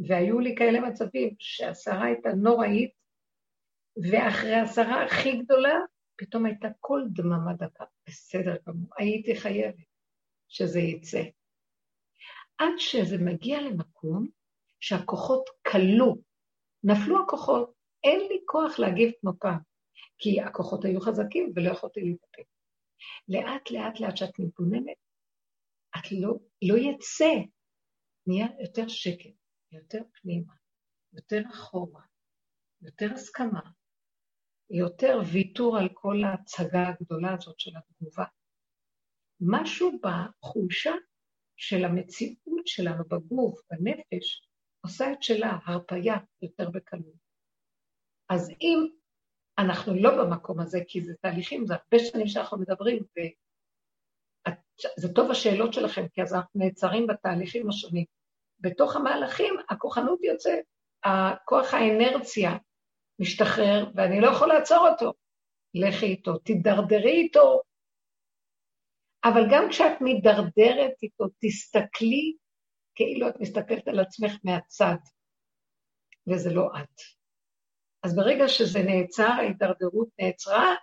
והיו 0.09 0.41
לי 0.41 0.55
כאלה 0.59 0.81
מצבים 0.81 1.35
שהסערה 1.39 2.05
הייתה 2.05 2.29
נוראית, 2.29 2.91
ואחרי 4.11 4.55
הסערה 4.55 5.05
הכי 5.05 5.39
גדולה, 5.43 5.75
פתאום 6.17 6.47
הייתה 6.47 6.69
כל 6.81 7.03
דממה 7.13 7.53
דקה. 7.59 7.85
בסדר 8.09 8.57
גמור, 8.67 8.91
הייתי 8.99 9.37
חייבת 9.37 9.85
שזה 10.49 10.81
יצא. 10.81 11.23
עד 12.59 12.75
שזה 12.79 13.17
מגיע 13.19 13.61
למקום 13.61 14.27
שהכוחות 14.81 15.51
כלו, 15.67 16.17
נפלו 16.85 17.23
הכוחות, 17.23 17.73
אין 18.05 18.21
לי 18.21 18.41
כוח 18.47 18.79
להגיב 18.79 19.13
כמו 19.21 19.33
פעם, 19.41 19.59
כי 20.19 20.41
הכוחות 20.41 20.85
היו 20.85 21.01
חזקים 21.01 21.53
ולא 21.55 21.71
יכולתי 21.71 22.01
להתאפק. 22.01 22.56
לאט 23.29 23.71
לאט 23.71 24.01
לאט 24.01 24.17
שאת 24.17 24.39
מתבוננת, 24.39 24.97
את 25.97 26.13
לא, 26.13 26.35
לא 26.63 26.75
יצא, 26.79 27.33
נהיה 28.27 28.47
יותר 28.61 28.89
שקט, 28.89 29.35
יותר 29.73 30.03
פנימה, 30.13 30.53
יותר 31.13 31.43
אחורה, 31.53 32.03
יותר 32.83 33.07
הסכמה, 33.13 33.61
יותר 34.71 35.19
ויתור 35.33 35.79
על 35.79 35.89
כל 35.95 36.25
ההצגה 36.25 36.89
הגדולה 36.89 37.35
הזאת 37.35 37.61
של 37.61 37.71
התגובה. 37.77 38.25
משהו 39.41 40.01
בחולשה 40.03 40.93
של 41.57 41.85
המציאות 41.85 42.67
שלנו 42.67 43.05
בגוף, 43.05 43.61
בנפש, 43.71 44.49
עושה 44.81 45.13
את 45.13 45.23
שלה, 45.23 45.59
הרפייה, 45.65 46.17
יותר 46.43 46.71
בקלות. 46.71 47.27
אז 48.29 48.51
אם 48.51 48.89
אנחנו 49.59 49.95
לא 49.95 50.25
במקום 50.25 50.61
הזה, 50.61 50.81
כי 50.89 51.01
זה 51.05 51.13
תהליכים, 51.21 51.67
זה 51.67 51.75
הרבה 51.75 51.99
שנים 52.05 52.27
שאנחנו 52.27 52.59
מדברים, 52.59 53.03
וזה 54.49 55.15
טוב 55.15 55.31
השאלות 55.31 55.73
שלכם, 55.73 56.09
כי 56.09 56.23
אז 56.23 56.35
אנחנו 56.35 56.61
נעצרים 56.61 57.07
בתהליכים 57.07 57.69
השונים. 57.69 58.05
בתוך 58.61 58.97
המהלכים, 58.97 59.55
הכוחנות 59.69 60.19
יוצאת, 60.23 60.65
הכוח 61.05 61.75
האנרציה 61.75 62.51
משתחרר, 63.19 63.91
ואני 63.95 64.21
לא 64.21 64.27
יכול 64.27 64.49
לעצור 64.49 64.89
אותו. 64.89 65.13
לכי 65.75 66.07
איתו, 66.07 66.39
תידרדרי 66.39 67.23
איתו. 67.23 67.61
אבל 69.25 69.43
גם 69.53 69.69
כשאת 69.71 70.01
מידרדרת 70.01 71.03
איתו, 71.03 71.25
תסתכלי 71.39 72.37
כאילו 72.95 73.29
את 73.29 73.35
מסתכלת 73.41 73.89
על 73.89 74.01
עצמך 74.01 74.33
מהצד, 74.45 74.97
וזה 76.27 76.55
לא 76.55 76.71
את. 76.81 77.01
אז 78.07 78.17
ברגע 78.17 78.49
שזה 78.49 78.79
נעצר, 78.83 79.31
ההידרדרות 79.39 80.09
נעצרה, 80.19 80.75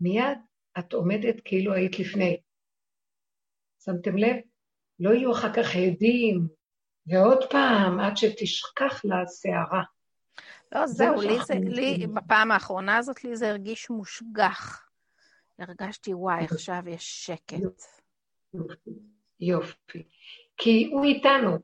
מיד 0.00 0.38
את 0.78 0.92
עומדת 0.92 1.40
כאילו 1.44 1.74
היית 1.74 1.98
לפני. 1.98 2.40
שמתם 3.84 4.16
לב? 4.16 4.36
לא 5.00 5.10
יהיו 5.10 5.32
אחר 5.32 5.52
כך 5.52 5.76
עדים, 5.76 6.48
ועוד 7.06 7.50
פעם, 7.50 8.00
עד 8.00 8.16
שתשכח 8.16 9.04
לה 9.04 9.16
שערה. 9.40 9.82
לא, 10.72 10.86
זהו, 10.86 11.20
לי 11.20 11.36
זה, 11.46 11.54
לי, 11.54 12.06
בפעם 12.06 12.50
האחרונה 12.50 12.96
הזאת, 12.96 13.24
לי 13.24 13.36
זה 13.36 13.50
הרגיש 13.50 13.90
מושגח. 13.90 14.88
הרגשתי, 15.58 16.14
וואי, 16.14 16.44
עכשיו 16.44 16.82
יש 16.88 17.26
שקט. 17.26 17.82
יופי, 18.54 18.90
יופי. 19.40 20.02
כי 20.56 20.90
הוא 20.92 21.04
איתנו. 21.04 21.58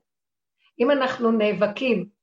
אם 0.79 0.91
אנחנו 0.91 1.31
נאבקים 1.31 2.14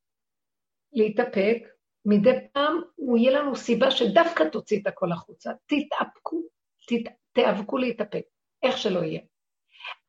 להתאפק, 0.92 1.58
מדי 2.04 2.48
פעם 2.52 2.80
הוא 2.96 3.18
יהיה 3.18 3.40
לנו 3.40 3.56
סיבה 3.56 3.90
שדווקא 3.90 4.44
תוציא 4.52 4.80
את 4.80 4.86
הכל 4.86 5.12
החוצה. 5.12 5.50
תתאפקו, 5.66 6.42
תת, 6.88 7.12
תיאבקו 7.32 7.78
להתאפק, 7.78 8.22
איך 8.62 8.78
שלא 8.78 9.00
יהיה. 9.00 9.20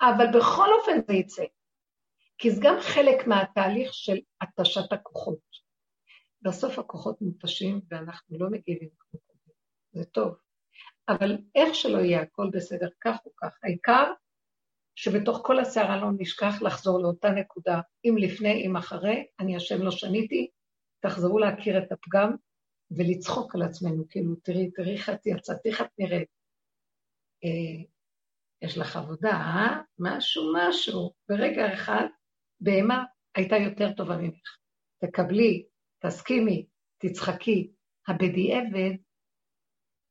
אבל 0.02 0.26
בכל 0.40 0.68
אופן 0.80 1.00
זה 1.08 1.14
יצא. 1.14 1.44
כי 2.38 2.52
זה 2.52 2.62
גם 2.64 2.76
חלק 2.82 3.28
מהתהליך 3.28 3.94
של 3.94 4.18
התשת 4.42 4.94
הכוחות. 4.94 5.40
בסוף 6.42 6.80
הכוחות 6.80 7.22
מותשים 7.22 7.82
ואנחנו 7.92 8.38
לא 8.40 8.50
מגיבים 8.50 8.90
כמו 9.00 9.20
כזה. 9.28 9.52
זה 9.92 10.06
טוב. 10.06 10.36
אבל 11.10 11.38
איך 11.56 11.76
שלא 11.76 11.98
יהיה, 11.98 12.22
הכל 12.22 12.50
בסדר, 12.54 12.88
כך 13.02 13.18
או 13.26 13.32
כך. 13.36 13.52
העיקר 13.64 14.12
שבתוך 14.96 15.40
כל 15.44 15.60
הסערה 15.60 16.02
לא 16.02 16.08
נשכח 16.18 16.62
לחזור 16.62 17.02
לאותה 17.02 17.30
נקודה, 17.30 17.82
אם 18.06 18.16
לפני, 18.18 18.66
אם 18.66 18.78
אחרי, 18.78 19.26
אני 19.40 19.56
השם 19.56 19.82
לא 19.82 19.92
שניתי, 19.92 20.50
תחזרו 21.04 21.40
להכיר 21.40 21.78
את 21.78 21.92
הפגם 21.92 22.36
ולצחוק 22.92 23.56
על 23.56 23.62
עצמנו, 23.62 24.04
כאילו, 24.10 24.36
תראי, 24.36 24.72
תראי 24.72 24.94
איך 24.94 25.10
את 25.10 25.26
יצאת, 25.26 25.58
איך 25.66 25.82
את 25.82 25.88
נראית. 26.00 26.30
אה, 27.44 27.84
יש 28.62 28.78
לך 28.78 28.96
עבודה, 28.96 29.32
אה? 29.32 29.82
משהו, 30.00 30.44
משהו. 30.56 31.14
ברגע 31.30 31.74
אחד 31.74 32.06
בהמה 32.60 33.04
הייתה 33.36 33.56
יותר 33.56 33.94
טובה 33.98 34.18
ממך. 34.18 34.58
תקבלי, 35.02 35.66
תסכימי, 36.00 36.68
תצחקי. 36.98 37.72
הבדיעבד 38.08 38.96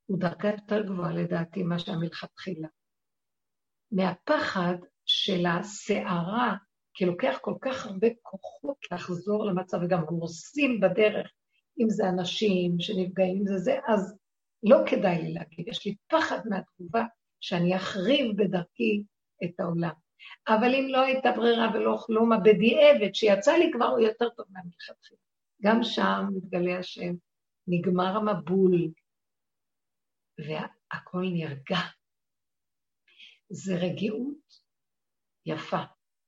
הוא 0.06 0.18
דרגה 0.20 0.48
יותר 0.48 0.82
גבוהה 0.82 1.14
לדעתי 1.14 1.62
מאשר 1.62 1.92
מלכתחילה. 1.98 2.68
מהפחד 3.92 4.74
של 5.06 5.46
הסערה, 5.46 6.56
כי 6.94 7.04
לוקח 7.04 7.38
כל 7.40 7.54
כך 7.60 7.86
הרבה 7.86 8.08
כוחות 8.22 8.76
לחזור 8.92 9.44
למצב, 9.44 9.78
וגם 9.82 10.00
הורסים 10.08 10.80
בדרך, 10.80 11.32
אם 11.78 11.90
זה 11.90 12.08
אנשים 12.08 12.80
שנפגעים, 12.80 13.36
אם 13.36 13.46
זה 13.46 13.58
זה, 13.58 13.78
אז 13.86 14.18
לא 14.62 14.76
כדאי 14.86 15.22
לי 15.22 15.32
להגיד, 15.32 15.68
יש 15.68 15.86
לי 15.86 15.96
פחד 16.06 16.38
מהתגובה 16.44 17.04
שאני 17.40 17.76
אחריב 17.76 18.36
בדרכי 18.36 19.02
את 19.44 19.60
העולם. 19.60 19.92
אבל 20.48 20.74
אם 20.74 20.86
לא 20.88 21.00
הייתה 21.00 21.32
ברירה 21.36 21.70
ולא 21.74 21.96
כלום, 22.06 22.32
הבדיעבד 22.32 23.14
שיצא 23.14 23.52
לי 23.52 23.70
כבר 23.72 23.86
הוא 23.86 24.00
יותר 24.00 24.28
טוב 24.30 24.46
מהמלכתחילה. 24.50 25.20
גם 25.62 25.82
שם 25.82 26.24
מתגלה 26.34 26.78
השם, 26.78 27.14
נגמר 27.66 28.16
המבול, 28.16 28.92
והכל 30.38 31.24
נרגע. 31.32 31.78
זה 33.50 33.76
רגיעות 33.76 34.54
יפה. 35.46 35.82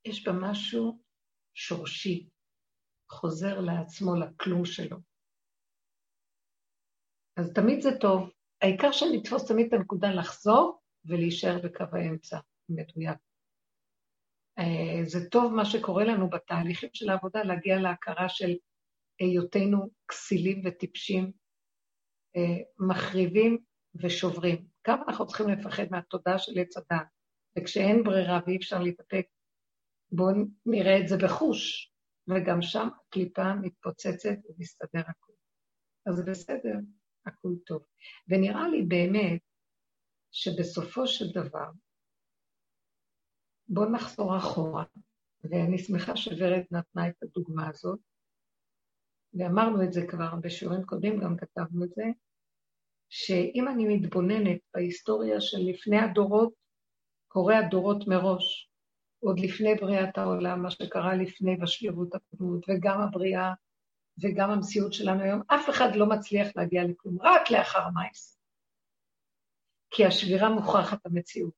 יש 0.05 0.27
בה 0.27 0.33
משהו 0.33 1.01
שורשי, 1.55 2.29
חוזר 3.11 3.61
לעצמו, 3.61 4.15
לכלום 4.17 4.65
שלו. 4.65 4.97
אז 7.37 7.53
תמיד 7.55 7.81
זה 7.81 7.91
טוב. 8.01 8.31
העיקר 8.63 8.93
שנתפוס 8.93 9.49
תמיד 9.49 9.67
את 9.67 9.73
הנקודה 9.73 10.11
לחזור 10.11 10.81
ולהישאר 11.05 11.59
בקו 11.65 11.85
האמצע, 11.93 12.39
מדויק. 12.69 13.19
אה, 14.59 15.05
זה 15.05 15.31
טוב 15.31 15.55
מה 15.55 15.65
שקורה 15.65 16.05
לנו 16.05 16.31
בתהליכים 16.31 16.91
של 16.93 17.11
העבודה, 17.11 17.43
להגיע 17.43 17.81
להכרה 17.81 18.29
של 18.29 18.55
היותנו 19.21 19.91
כסילים 20.09 20.63
וטיפשים, 20.65 21.33
אה, 22.37 22.87
מחריבים 22.89 23.59
ושוברים. 23.95 24.67
כמה 24.85 25.03
אנחנו 25.09 25.27
צריכים 25.27 25.49
לפחד 25.49 25.85
מהתודעה 25.91 26.39
של 26.39 26.53
עץ 26.61 26.77
הדת, 26.77 27.07
וכשאין 27.59 28.05
ברירה 28.05 28.41
ואי 28.47 28.57
אפשר 28.57 28.79
להתאפק, 28.83 29.27
בואו 30.17 30.35
נראה 30.67 31.01
את 31.01 31.09
זה 31.09 31.17
בחוש, 31.17 31.93
וגם 32.29 32.63
שם 32.63 32.89
הקליפה 33.09 33.55
מתפוצצת 33.55 34.37
ומסתדר 34.49 35.03
הכול. 35.09 35.35
אז 36.07 36.25
בסדר, 36.25 36.79
הכול 37.27 37.57
טוב. 37.67 37.85
ונראה 38.29 38.69
לי 38.69 38.83
באמת 38.83 39.41
שבסופו 40.31 41.07
של 41.07 41.25
דבר, 41.35 41.71
בואו 43.69 43.91
נחזור 43.91 44.37
אחורה, 44.39 44.85
ואני 45.45 45.79
שמחה 45.79 46.17
שוורד 46.17 46.63
נתנה 46.71 47.09
את 47.09 47.23
הדוגמה 47.23 47.69
הזאת, 47.69 48.01
ואמרנו 49.35 49.83
את 49.83 49.93
זה 49.93 50.01
כבר 50.11 50.35
בשיעורים 50.43 50.85
קודמים, 50.85 51.21
גם 51.21 51.37
כתבנו 51.37 51.85
את 51.85 51.91
זה, 51.91 52.05
שאם 53.09 53.69
אני 53.69 53.97
מתבוננת 53.97 54.61
בהיסטוריה 54.75 55.41
של 55.41 55.59
לפני 55.71 55.99
הדורות, 55.99 56.53
קורא 57.29 57.55
הדורות 57.55 58.09
מראש, 58.09 58.74
עוד 59.25 59.41
לפני 59.41 59.75
בריאת 59.75 60.19
העולם, 60.19 60.63
מה 60.63 60.71
שקרה 60.71 61.15
לפני 61.15 61.57
בשלירות 61.57 62.15
הקודמות, 62.15 62.65
וגם 62.69 63.01
הבריאה 63.01 63.53
וגם 64.23 64.51
המציאות 64.51 64.93
שלנו 64.93 65.23
היום, 65.23 65.43
אף 65.47 65.71
אחד 65.71 65.97
לא 65.97 66.07
מצליח 66.07 66.49
להגיע 66.57 66.85
לכלום, 66.85 67.23
רק 67.23 67.51
לאחר 67.51 67.89
מייס. 67.95 68.41
כי 69.91 70.05
השבירה 70.07 70.49
מוכרחת 70.49 71.07
המציאות. 71.07 71.53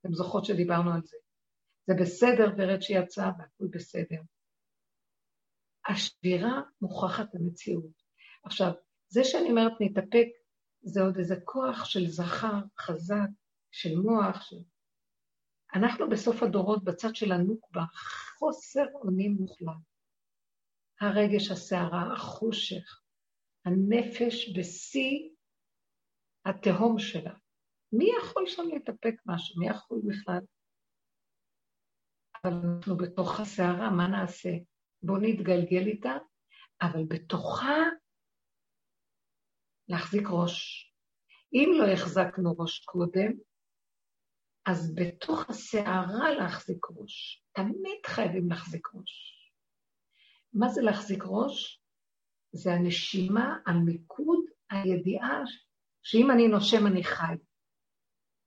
אתם 0.00 0.14
זוכרות 0.14 0.44
שדיברנו 0.44 0.92
על 0.92 1.00
זה. 1.04 1.16
זה 1.86 1.94
בסדר 2.00 2.54
ורד 2.56 2.82
שיצא 2.82 3.30
והכול 3.38 3.68
בסדר. 3.72 4.20
השבירה 5.88 6.60
מוכרחת 6.80 7.34
המציאות. 7.34 8.02
עכשיו, 8.44 8.72
זה 9.08 9.24
שאני 9.24 9.50
אומרת 9.50 9.72
נתאפק, 9.80 10.26
זה 10.82 11.02
עוד 11.02 11.16
איזה 11.16 11.36
כוח 11.44 11.84
של 11.84 12.06
זכר 12.06 12.60
חזק, 12.80 13.28
של 13.70 13.96
מוח, 13.96 14.42
של... 14.42 14.56
אנחנו 15.74 16.10
בסוף 16.10 16.42
הדורות, 16.42 16.84
בצד 16.84 17.14
של 17.14 17.32
הנוקבה, 17.32 17.82
חוסר 18.38 18.84
אונים 18.94 19.32
מוחלט. 19.32 19.76
הרגש, 21.00 21.50
הסערה, 21.50 22.12
החושך, 22.12 23.02
הנפש 23.64 24.58
בשיא 24.58 25.28
התהום 26.44 26.98
שלה. 26.98 27.34
מי 27.92 28.06
יכול 28.18 28.46
שם 28.46 28.62
להתאפק 28.72 29.14
משהו? 29.26 29.60
מי 29.60 29.66
יכול 29.68 30.00
בכלל? 30.06 30.40
אבל 32.44 32.52
אנחנו 32.52 32.96
בתוך 32.96 33.40
הסערה, 33.40 33.90
מה 33.90 34.08
נעשה? 34.08 34.50
בואו 35.02 35.18
נתגלגל 35.20 35.86
איתה, 35.86 36.12
אבל 36.82 37.04
בתוכה 37.08 37.76
להחזיק 39.88 40.22
ראש. 40.30 40.88
אם 41.52 41.68
לא 41.78 41.92
החזקנו 41.92 42.54
ראש 42.58 42.84
קודם, 42.84 43.32
אז 44.66 44.94
בתוך 44.94 45.50
הסערה 45.50 46.30
להחזיק 46.38 46.86
ראש. 46.90 47.44
תמיד 47.52 48.06
חייבים 48.06 48.50
להחזיק 48.50 48.88
ראש. 48.94 49.42
מה 50.52 50.68
זה 50.68 50.82
להחזיק 50.82 51.22
ראש? 51.26 51.82
זה 52.52 52.72
הנשימה, 52.72 53.56
המיקוד, 53.66 54.44
הידיעה 54.70 55.40
שאם 56.02 56.30
אני 56.30 56.48
נושם 56.48 56.86
אני 56.86 57.04
חי. 57.04 57.34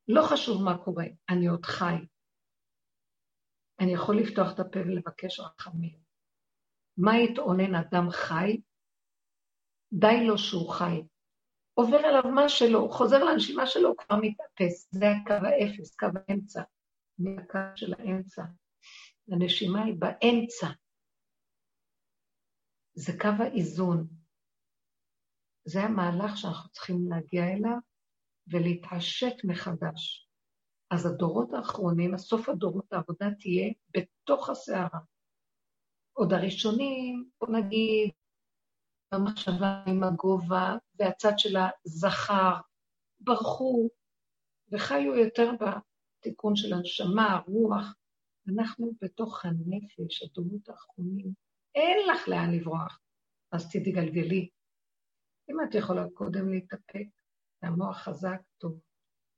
לא 0.07 0.21
חשוב 0.31 0.63
מה 0.63 0.77
קורה, 0.85 1.05
אני 1.29 1.47
עוד 1.47 1.65
חי. 1.65 1.95
אני 3.79 3.93
יכול 3.93 4.17
לפתוח 4.17 4.53
את 4.53 4.59
הפה 4.59 4.79
ולבקש 4.79 5.39
רחמים. 5.39 5.99
מה 6.97 7.11
יתאונן 7.17 7.75
אדם 7.75 8.09
חי? 8.09 8.61
די 9.93 10.27
לו 10.27 10.37
שהוא 10.37 10.69
חי. 10.69 11.01
עובר 11.75 11.97
עליו 11.97 12.31
מה 12.35 12.49
שלא, 12.49 12.77
הוא 12.77 12.91
חוזר 12.91 13.23
לנשימה 13.23 13.67
שלו, 13.67 13.89
הוא 13.89 13.97
כבר 13.97 14.17
מתאפס. 14.21 14.89
זה 14.91 15.05
הקו 15.11 15.45
האפס, 15.47 15.95
קו 15.95 16.07
האמצע. 16.27 16.61
זה 17.17 17.29
הקו 17.39 17.59
של 17.75 17.93
האמצע. 17.93 18.43
הנשימה 19.31 19.83
היא 19.83 19.95
באמצע. 19.99 20.67
זה 22.93 23.11
קו 23.21 23.43
האיזון. 23.43 24.07
זה 25.65 25.81
המהלך 25.81 26.37
שאנחנו 26.37 26.69
צריכים 26.69 27.07
להגיע 27.09 27.43
אליו 27.43 27.77
ולהתעשת 28.47 29.35
מחדש. 29.43 30.29
אז 30.91 31.05
הדורות 31.05 31.53
האחרונים, 31.53 32.13
הסוף 32.13 32.49
הדורות 32.49 32.93
העבודה 32.93 33.25
תהיה 33.39 33.73
בתוך 33.89 34.49
הסערה. 34.49 34.99
עוד 36.13 36.33
הראשונים, 36.33 37.29
בוא 37.41 37.57
נגיד, 37.57 38.11
במחשבה 39.15 39.83
עם 39.87 40.03
הגובה 40.03 40.75
והצד 40.99 41.33
של 41.37 41.57
הזכר, 41.85 42.53
ברחו 43.19 43.89
וחיו 44.71 45.15
יותר 45.15 45.51
בתיקון 45.51 46.55
של 46.55 46.73
הנשמה, 46.73 47.33
הרוח. 47.33 47.95
אנחנו 48.47 48.91
בתוך 49.01 49.45
הנפש, 49.45 50.23
הדורות 50.23 50.69
האחרונים, 50.69 51.31
אין 51.75 51.97
לך 52.09 52.27
לאן 52.27 52.51
לברוח, 52.51 52.99
אז 53.51 53.71
תתגלגלי. 53.71 54.49
אם 55.49 55.55
את 55.63 55.75
יכולה 55.75 56.05
קודם 56.13 56.49
להתאפק, 56.49 57.07
והמוח 57.61 57.97
חזק, 57.97 58.41
טוב. 58.57 58.79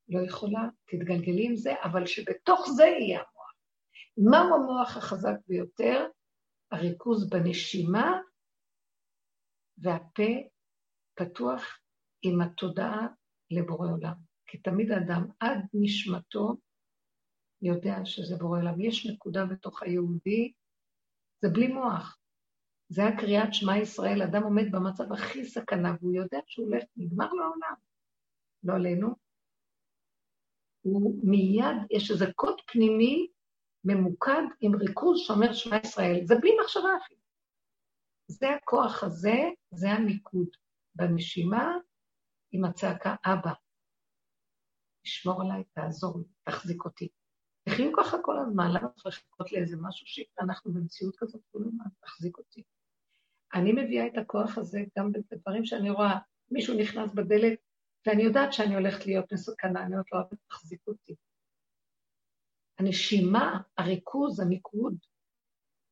לא 0.09 0.19
יכולה, 0.19 0.69
תתגלגלי 0.85 1.45
עם 1.45 1.55
זה, 1.55 1.73
אבל 1.83 2.05
שבתוך 2.05 2.69
זה 2.75 2.83
יהיה 2.83 3.19
המוח. 3.19 3.53
מהו 4.17 4.55
המוח 4.55 4.97
החזק 4.97 5.35
ביותר? 5.47 6.07
הריכוז 6.71 7.29
בנשימה 7.29 8.19
והפה 9.77 10.33
פתוח 11.15 11.79
עם 12.21 12.41
התודעה 12.41 13.07
לבורא 13.51 13.91
עולם. 13.91 14.13
כי 14.45 14.57
תמיד 14.57 14.91
האדם 14.91 15.25
עד 15.39 15.59
נשמתו 15.73 16.55
יודע 17.61 18.05
שזה 18.05 18.35
בורא 18.37 18.59
עולם. 18.59 18.81
יש 18.81 19.05
נקודה 19.05 19.45
בתוך 19.45 19.83
היהודי, 19.83 20.53
זה 21.41 21.49
בלי 21.49 21.67
מוח. 21.67 22.17
זה 22.89 23.07
הקריאת 23.07 23.53
שמע 23.53 23.77
ישראל, 23.77 24.21
אדם 24.21 24.43
עומד 24.43 24.71
במצב 24.71 25.13
הכי 25.13 25.45
סכנה, 25.45 25.95
והוא 25.99 26.13
יודע 26.13 26.39
שהוא 26.47 26.67
הולך, 26.67 26.83
נגמר 26.97 27.33
לו 27.33 27.43
העולם. 27.43 27.75
לא 28.63 28.73
עלינו. 28.73 29.15
הוא 30.81 31.15
מיד, 31.23 31.77
יש 31.91 32.11
איזה 32.11 32.25
קוד 32.35 32.61
פנימי 32.67 33.27
ממוקד 33.83 34.43
עם 34.61 34.75
ריכוז 34.75 35.19
שאומר 35.19 35.53
שמע 35.53 35.77
ישראל. 35.83 36.19
זה 36.23 36.35
בלי 36.41 36.51
מחשבה 36.63 36.89
אפילו. 37.03 37.26
זה 38.27 38.49
הכוח 38.49 39.03
הזה, 39.03 39.37
זה 39.71 39.91
המיקוד 39.91 40.47
בנשימה 40.95 41.75
עם 42.51 42.65
הצעקה 42.65 43.15
אבא. 43.25 43.53
תשמור 45.03 45.41
עליי, 45.41 45.63
תעזור 45.63 46.17
לי, 46.17 46.23
תחזיק 46.43 46.85
אותי. 46.85 47.09
תחיו 47.69 47.91
ככה 47.97 48.17
כל 48.21 48.39
הזמן, 48.39 48.67
למה 48.73 48.89
צריך 48.89 49.17
לחכות 49.17 49.51
לאיזה 49.51 49.77
משהו 49.81 50.07
שאנחנו 50.07 50.73
במציאות 50.73 51.15
כזאת 51.17 51.41
כל 51.51 51.59
הזמן, 51.65 51.85
תחזיק 52.01 52.37
אותי. 52.37 52.63
אני 53.53 53.71
מביאה 53.71 54.07
את 54.07 54.17
הכוח 54.17 54.57
הזה 54.57 54.79
גם 54.97 55.11
בדברים 55.11 55.65
שאני 55.65 55.89
רואה, 55.89 56.19
מישהו 56.51 56.79
נכנס 56.79 57.13
בדלת, 57.13 57.59
ואני 58.07 58.23
יודעת 58.23 58.53
שאני 58.53 58.75
הולכת 58.75 59.05
להיות 59.05 59.33
מסוכנה, 59.33 59.83
אני 59.83 59.91
אומרת 59.91 60.11
לו, 60.11 60.19
אבל 60.19 60.37
תחזיק 60.49 60.87
אותי. 60.87 61.15
הנשימה, 62.79 63.61
הריכוז, 63.77 64.39
המיקוד, 64.39 64.97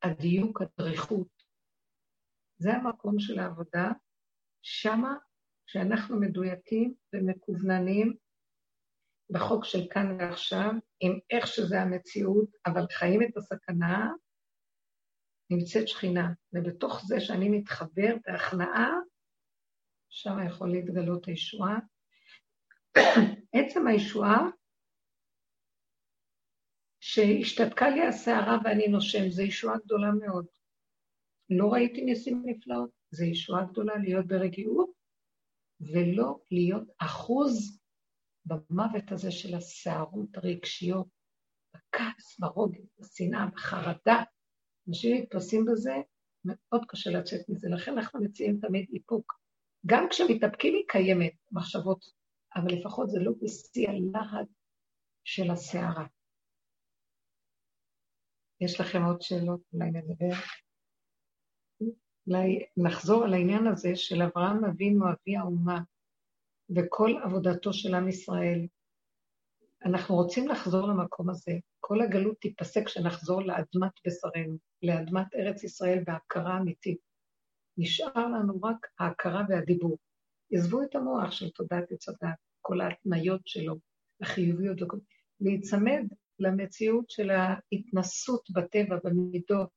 הדיוק, 0.02 0.62
הדריכות, 0.62 1.35
זה 2.58 2.72
המקום 2.72 3.18
של 3.18 3.38
העבודה, 3.38 3.92
שמה, 4.62 5.14
כשאנחנו 5.66 6.20
מדויקים 6.20 6.94
ומקווננים 7.12 8.16
בחוק 9.30 9.64
של 9.64 9.88
כאן 9.90 10.16
ועכשיו, 10.20 10.72
עם 11.00 11.18
איך 11.30 11.46
שזה 11.46 11.80
המציאות, 11.80 12.48
אבל 12.66 12.86
חיים 12.92 13.22
את 13.22 13.36
הסכנה, 13.36 14.12
נמצאת 15.50 15.88
שכינה, 15.88 16.32
ובתוך 16.52 17.02
זה 17.06 17.20
שאני 17.20 17.48
מתחבר 17.48 18.14
בהכנעה, 18.26 18.90
שם 20.08 20.46
יכול 20.46 20.70
להתגלות 20.70 21.26
הישועה. 21.26 21.78
עצם 23.56 23.86
הישועה, 23.86 24.48
שהשתתקה 27.00 27.88
לי 27.88 28.06
הסערה 28.06 28.58
ואני 28.64 28.88
נושם, 28.88 29.28
זו 29.28 29.42
ישועה 29.42 29.78
גדולה 29.84 30.10
מאוד. 30.12 30.46
לא 31.50 31.72
ראיתי 31.72 32.04
ניסים 32.04 32.42
נפלאות, 32.44 32.90
זו 33.10 33.24
ישועה 33.24 33.64
גדולה 33.64 33.96
להיות 33.96 34.26
ברגיעות, 34.26 34.90
ולא 35.80 36.38
להיות 36.50 36.88
אחוז 36.98 37.80
במוות 38.44 39.12
הזה 39.12 39.30
של 39.30 39.54
הסערות 39.54 40.36
הרגשיות, 40.36 41.06
בכעס, 41.74 42.40
ברוגל, 42.40 42.82
בשנאה, 42.98 43.46
בחרדה, 43.46 44.22
אנשים 44.88 45.16
נתפסים 45.16 45.64
בזה, 45.64 45.94
מאוד 46.44 46.84
קשה 46.88 47.10
לצאת 47.10 47.40
מזה, 47.48 47.68
לכן 47.68 47.92
אנחנו 47.92 48.20
מציעים 48.20 48.60
תמיד 48.60 48.86
איפוק. 48.94 49.32
גם 49.86 50.06
כשמתאפקים 50.10 50.74
היא 50.74 50.84
קיימת, 50.88 51.32
מחשבות, 51.52 52.04
אבל 52.56 52.68
לפחות 52.72 53.10
זה 53.10 53.18
לא 53.20 53.32
בשיא 53.42 53.88
הלהט 53.88 54.48
של 55.24 55.50
הסערה. 55.50 56.06
יש 58.60 58.80
לכם 58.80 59.02
עוד 59.02 59.22
שאלות? 59.22 59.60
אולי 59.72 59.90
נדבר? 59.90 60.34
נחזור 62.76 63.24
על 63.24 63.34
העניין 63.34 63.66
הזה 63.66 63.96
של 63.96 64.22
אברהם 64.22 64.64
אבינו 64.64 65.04
אבי 65.08 65.36
האומה 65.36 65.80
וכל 66.76 67.14
עבודתו 67.22 67.72
של 67.72 67.94
עם 67.94 68.08
ישראל. 68.08 68.66
אנחנו 69.84 70.14
רוצים 70.14 70.48
לחזור 70.48 70.88
למקום 70.88 71.30
הזה. 71.30 71.52
כל 71.80 72.00
הגלות 72.00 72.36
תיפסק 72.40 72.86
כשנחזור 72.86 73.42
לאדמת 73.42 73.92
בשרנו, 74.06 74.56
לאדמת 74.82 75.34
ארץ 75.34 75.64
ישראל 75.64 76.04
בהכרה 76.06 76.58
אמיתית. 76.58 76.98
נשאר 77.78 78.28
לנו 78.28 78.60
רק 78.62 78.86
ההכרה 78.98 79.42
והדיבור. 79.48 79.98
עזבו 80.52 80.82
את 80.82 80.94
המוח 80.94 81.30
של 81.30 81.50
תודעת 81.50 81.92
עץ 81.92 82.08
הדת, 82.08 82.36
כל 82.60 82.80
ההתניות 82.80 83.40
שלו, 83.46 83.76
החיוביות, 84.20 84.78
להיצמד 85.40 86.02
למציאות 86.38 87.10
של 87.10 87.30
ההתנסות 87.30 88.50
בטבע, 88.50 88.98
במידות. 89.04 89.75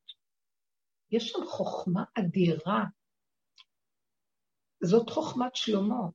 יש 1.11 1.29
שם 1.29 1.45
חוכמה 1.45 2.03
אדירה. 2.19 2.83
זאת 4.83 5.09
חוכמת 5.09 5.55
שלמה. 5.55 6.09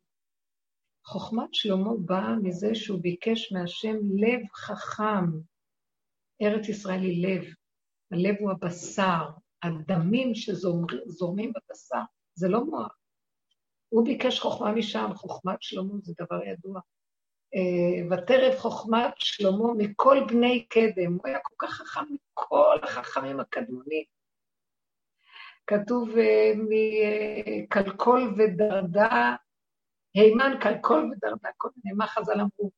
חוכמת 1.04 1.54
שלמה 1.54 1.90
באה 2.04 2.36
מזה 2.42 2.74
שהוא 2.74 3.00
ביקש 3.02 3.52
מהשם 3.52 3.96
לב 4.16 4.40
חכם. 4.54 5.24
ארץ 6.42 6.68
ישראל 6.68 7.00
היא 7.00 7.26
לב, 7.26 7.44
הלב 8.12 8.34
הוא 8.40 8.50
הבשר, 8.50 9.24
הדמים 9.62 10.34
שזורמים 10.34 11.52
בבשר, 11.52 12.02
זה 12.34 12.48
לא 12.48 12.64
מוח. 12.64 12.96
הוא 13.88 14.04
ביקש 14.04 14.40
חוכמה 14.40 14.72
משם, 14.72 15.10
חוכמת 15.14 15.62
שלמה 15.62 15.94
זה 16.02 16.12
דבר 16.18 16.44
ידוע. 16.44 16.80
אה, 17.54 18.16
ותרב 18.16 18.58
חוכמת 18.58 19.14
שלמה 19.18 19.74
מכל 19.78 20.16
בני 20.28 20.66
קדם. 20.68 21.12
הוא 21.12 21.22
היה 21.24 21.38
כל 21.42 21.54
כך 21.58 21.70
חכם 21.70 22.04
מכל 22.10 22.76
החכמים 22.82 23.40
הקדמונים. 23.40 24.04
כתוב 25.66 26.08
אה, 26.18 26.52
מקלקול 26.68 28.34
ודרדה, 28.38 29.36
הימן, 30.14 30.52
קלקול 30.60 31.12
ודרדה, 31.12 31.48
כל 31.56 31.68
מיני, 31.76 31.96
מה 31.96 32.06
חז"ל 32.06 32.40
אמרו? 32.40 32.70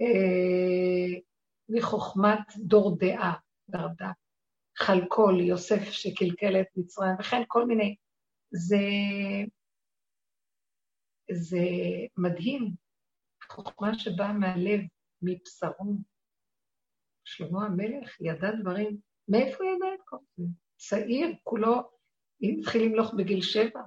אה, 0.00 1.20
מחוכמת 1.68 2.56
דורדעה, 2.56 3.34
דרדה. 3.68 4.10
חלקול, 4.78 5.40
יוסף 5.40 5.82
שקלקל 5.90 6.60
את 6.60 6.66
מצרים, 6.76 7.14
וכן 7.20 7.42
כל 7.48 7.66
מיני. 7.66 7.96
זה, 8.50 8.76
זה 11.32 11.58
מדהים, 12.16 12.74
חוכמה 13.50 13.98
שבאה 13.98 14.32
מהלב, 14.32 14.80
מבשרו. 15.22 15.94
שלמה 17.24 17.66
המלך 17.66 18.20
ידע 18.20 18.50
דברים, 18.60 18.98
מאיפה 19.28 19.64
ידע 19.64 19.94
את 19.94 20.00
כל 20.04 20.16
זה? 20.36 20.44
צעיר, 20.76 21.28
כולו 21.44 21.97
התחיל 22.40 22.82
למלוך 22.82 23.14
בגיל 23.14 23.42
שבע. 23.42 23.80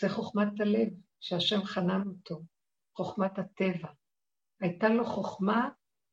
זה 0.00 0.08
חוכמת 0.08 0.60
הלב, 0.60 0.88
שהשם 1.20 1.64
חנן 1.64 2.02
אותו, 2.06 2.42
חוכמת 2.96 3.38
הטבע. 3.38 3.88
הייתה 4.60 4.88
לו 4.88 5.04
חוכמה 5.04 5.68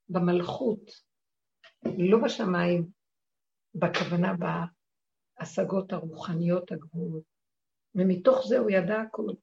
במלכות, 0.10 0.92
לא 1.86 2.18
בשמיים, 2.26 2.90
בכוונה 3.76 4.34
בהשגות 5.40 5.94
הרוחניות 5.94 6.72
הגבוהות. 6.72 7.24
ומתוך 7.96 8.48
זה 8.48 8.58
הוא 8.58 8.72
ידע 8.72 9.02
הכול. 9.02 9.36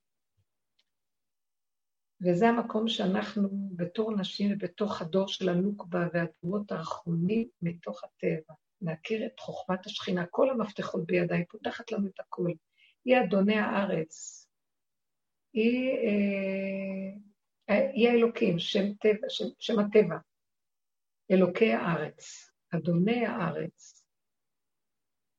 וזה 2.23 2.48
המקום 2.48 2.89
שאנחנו, 2.89 3.48
בתור 3.77 4.16
נשים 4.16 4.52
ובתוך 4.52 5.02
הדור 5.02 5.28
של 5.28 5.48
הנוקבה 5.48 6.07
והדורות 6.12 6.73
האחרונים, 6.73 7.48
מתוך 7.62 8.05
הטבע, 8.05 8.55
להכיר 8.81 9.27
את 9.27 9.40
חוכמת 9.40 9.86
השכינה. 9.86 10.27
כל 10.27 10.51
המפתחות 10.51 11.07
בידה, 11.07 11.35
היא 11.35 11.44
פותחת 11.48 11.93
לנו 11.93 12.09
את 12.09 12.20
הכול. 12.20 12.55
היא 13.05 13.16
אדוני 13.24 13.59
הארץ. 13.59 14.47
היא, 15.52 15.90
אה, 17.70 17.90
היא 17.93 18.09
האלוקים, 18.09 18.59
שם, 18.59 18.94
טבע, 19.01 19.28
שם, 19.28 19.44
שם 19.59 19.78
הטבע. 19.78 20.16
אלוקי 21.31 21.73
הארץ, 21.73 22.51
אדוני 22.74 23.27
הארץ, 23.27 24.05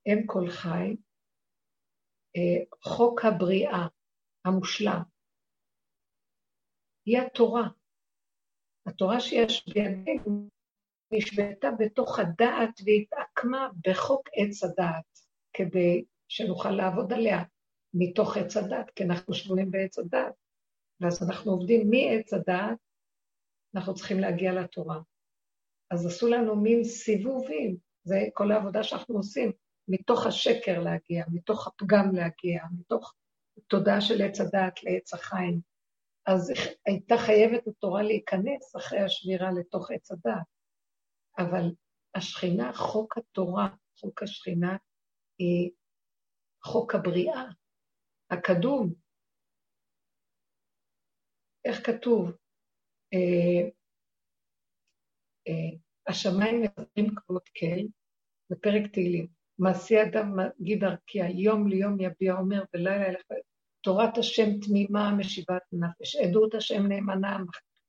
אם 0.08 0.28
כל 0.28 0.50
חי, 0.50 0.96
אה, 2.36 2.64
חוק 2.84 3.26
הבריאה 3.26 3.88
המושלם. 4.46 5.02
היא 7.06 7.20
התורה. 7.20 7.68
התורה 8.86 9.20
שיש 9.20 9.66
בידינו 9.68 10.50
נשבתה 11.12 11.72
בתוך 11.80 12.20
הדעת 12.20 12.80
והתעקמה 12.86 13.70
בחוק 13.88 14.30
עץ 14.34 14.64
הדעת, 14.64 15.20
כדי 15.54 16.04
שנוכל 16.28 16.72
לעבוד 16.72 17.14
עליה 17.14 17.44
מתוך 17.94 18.38
עץ 18.38 18.58
הדעת, 18.58 18.92
כי 18.96 19.04
אנחנו 19.04 19.34
שבויים 19.34 19.72
בעץ 19.72 20.00
הדעת. 20.00 20.34
ואז 21.02 21.24
אנחנו 21.24 21.52
עובדים 21.52 21.90
מעץ 21.90 22.34
הדעת, 22.34 22.78
אנחנו 23.76 23.94
צריכים 23.94 24.20
להגיע 24.20 24.54
לתורה. 24.54 25.00
אז 25.92 26.06
עשו 26.06 26.28
לנו 26.28 26.56
מין 26.56 26.84
סיבובים, 26.84 27.78
זה 28.04 28.20
כל 28.34 28.52
העבודה 28.52 28.84
שאנחנו 28.84 29.16
עושים, 29.16 29.52
מתוך 29.88 30.26
השקר 30.26 30.80
להגיע, 30.80 31.26
מתוך 31.32 31.68
הפגם 31.68 32.16
להגיע, 32.16 32.64
מתוך 32.80 33.14
תודעה 33.68 34.02
של 34.02 34.22
עץ 34.22 34.42
הדעת 34.42 34.84
לעץ 34.84 35.14
החיים. 35.14 35.62
אז 36.26 36.54
הייתה 36.86 37.18
חייבת 37.18 37.68
התורה 37.68 38.04
להיכנס 38.04 38.76
אחרי 38.76 39.00
השבירה 39.00 39.52
לתוך 39.52 39.92
עץ 39.92 40.12
הדעת. 40.12 40.61
אבל 41.38 41.64
השכינה, 42.16 42.74
חוק 42.74 43.18
התורה, 43.18 43.70
חוק 44.00 44.24
השכינה, 44.24 44.78
היא 45.38 45.72
חוק 46.64 46.96
הבריאה, 46.96 47.44
הקדום. 48.32 48.94
איך 51.66 51.86
כתוב? 51.86 52.32
אה, 53.14 53.70
אה, 55.48 55.78
השמיים 56.08 56.62
מדברים 56.62 57.16
כבוד 57.16 57.42
כל, 57.60 57.88
בפרק 58.50 58.92
תהילים. 58.94 59.28
מעשי 59.60 59.96
אדם 60.02 60.38
מגיד 60.40 60.80
דרכיה, 60.80 61.30
יום 61.30 61.68
ליום 61.68 62.02
יביע 62.02 62.34
אומר, 62.34 62.64
ולילה 62.74 63.08
ילך 63.08 63.22
תורת 63.82 64.18
השם 64.18 64.60
תמימה 64.62 65.16
משיבת 65.16 65.62
נפש, 65.72 66.16
עדות 66.16 66.56
השם 66.56 66.88
נאמנה 66.88 67.38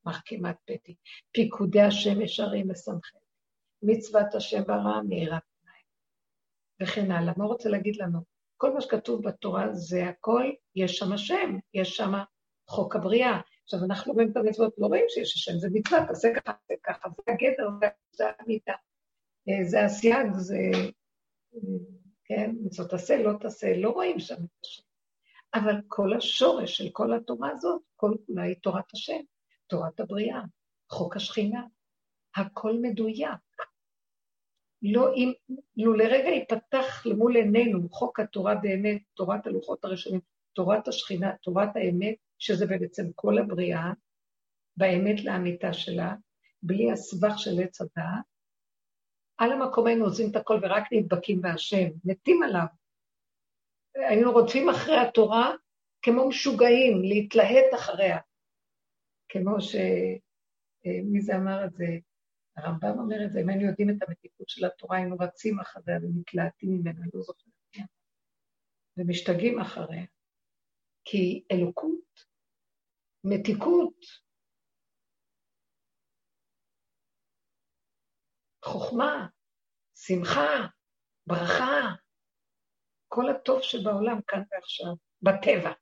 מחכימת 0.04 0.56
פתי, 0.64 0.94
פיקודי 1.32 1.80
השם 1.80 2.20
ישרים 2.20 2.70
משמחים, 2.70 3.20
מצוות 3.82 4.34
השם 4.34 4.62
ברע 4.62 5.00
מאירת 5.08 5.42
עיניים, 5.62 5.84
וכן 6.82 7.10
הלאה. 7.10 7.32
מה 7.36 7.44
רוצה 7.44 7.68
להגיד 7.68 7.96
לנו? 7.96 8.20
כל 8.56 8.74
מה 8.74 8.80
שכתוב 8.80 9.28
בתורה 9.28 9.74
זה 9.74 10.08
הכל, 10.08 10.50
יש 10.74 10.98
שם 10.98 11.12
השם, 11.12 11.58
יש 11.74 11.96
שם 11.96 12.12
חוק 12.68 12.96
הבריאה. 12.96 13.40
עכשיו, 13.64 13.84
אנחנו 13.84 14.12
רואים 14.12 14.30
את 14.30 14.36
המצוות, 14.36 14.74
לא 14.78 14.86
רואים 14.86 15.04
שיש 15.08 15.34
השם, 15.34 15.58
זה 15.58 15.68
מצווה, 15.72 16.06
תעשה 16.06 16.28
ככה, 16.34 16.52
תעשה 16.52 16.74
ככה, 16.82 17.08
זה 17.08 17.32
הגדר, 17.32 17.88
זה 18.12 18.24
המידה. 18.38 18.74
אה, 19.48 19.64
זה 19.64 19.84
הסייג, 19.84 20.32
זה, 20.32 20.56
אה, 21.54 21.58
כן, 22.24 22.50
מצוות 22.64 22.90
תעשה, 22.90 23.22
לא 23.22 23.32
תעשה, 23.40 23.76
לא 23.76 23.90
רואים 23.90 24.20
שם 24.20 24.34
את 24.34 24.64
השם. 24.64 24.82
אבל 25.54 25.74
כל 25.88 26.16
השורש 26.16 26.76
של 26.76 26.88
כל 26.92 27.14
התורה 27.14 27.50
הזאת, 27.50 27.82
כל 27.96 28.14
כולה 28.26 28.42
היא 28.42 28.56
תורת 28.62 28.92
השם, 28.92 29.20
תורת 29.66 30.00
הבריאה, 30.00 30.40
חוק 30.90 31.16
השכינה, 31.16 31.62
הכל 32.36 32.72
מדויק. 32.82 33.30
לא 34.82 35.14
אם, 35.14 35.32
לו 35.76 35.92
לרגע 35.92 36.28
ייפתח 36.28 37.06
למול 37.06 37.36
עינינו 37.36 37.88
חוק 37.90 38.20
התורה 38.20 38.54
באמת, 38.54 39.02
תורת 39.14 39.46
הלוחות 39.46 39.84
הראשונים, 39.84 40.20
תורת 40.52 40.88
השכינה, 40.88 41.36
תורת 41.42 41.68
האמת, 41.76 42.14
שזה 42.38 42.66
בעצם 42.66 43.04
כל 43.14 43.38
הבריאה, 43.38 43.92
באמת 44.76 45.24
לאמיתה 45.24 45.72
שלה, 45.72 46.14
בלי 46.62 46.92
הסבך 46.92 47.38
של 47.38 47.62
עץ 47.62 47.80
הדעת, 47.80 48.24
על 49.36 49.52
המקום 49.52 49.86
היינו 49.86 50.04
עוזבים 50.04 50.30
את 50.30 50.36
הכל 50.36 50.58
ורק 50.62 50.84
נדבקים 50.92 51.40
בהשם, 51.40 51.88
מתים 52.04 52.42
עליו, 52.42 52.66
היינו 53.94 54.32
רודפים 54.32 54.68
אחרי 54.68 54.96
התורה 54.96 55.54
כמו 56.02 56.28
משוגעים, 56.28 57.02
להתלהט 57.02 57.74
אחריה. 57.74 58.18
כמו 59.28 59.60
ש... 59.60 59.74
אה, 60.86 61.00
מי 61.04 61.20
זה 61.20 61.36
אמר 61.36 61.64
את 61.64 61.72
זה? 61.72 61.84
הרמב"ם 62.56 62.98
אומר 62.98 63.16
את 63.26 63.32
זה, 63.32 63.40
אם 63.40 63.48
היינו 63.48 63.64
יודעים 63.64 63.90
את 63.90 64.08
המתיקות 64.08 64.48
של 64.48 64.64
התורה, 64.64 64.96
היינו 64.96 65.16
רצים 65.20 65.60
אחריה 65.60 65.96
ומתלהטים 66.02 66.70
ממנה, 66.70 67.06
לא 67.14 67.20
זוכרת. 67.20 67.52
ומשתגעים 68.96 69.60
אחריה. 69.60 70.04
כי 71.04 71.44
אלוקות, 71.52 72.20
מתיקות, 73.24 73.96
חוכמה, 78.64 79.26
שמחה, 79.94 80.68
ברכה, 81.26 81.80
כל 83.08 83.30
הטוב 83.30 83.62
שבעולם 83.62 84.22
כאן 84.26 84.42
ועכשיו, 84.50 84.94
בטבע. 85.22 85.72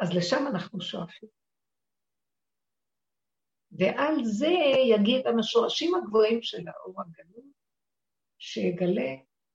אז 0.00 0.08
לשם 0.16 0.46
אנחנו 0.50 0.80
שואפים. 0.80 1.43
ועל 3.78 4.24
זה 4.24 4.52
יגיד 4.94 5.26
עם 5.26 5.38
השורשים 5.38 5.94
הגבוהים 5.94 6.42
של 6.42 6.68
האור 6.68 7.00
הגלוי, 7.00 7.52
שיגלה 8.38 9.14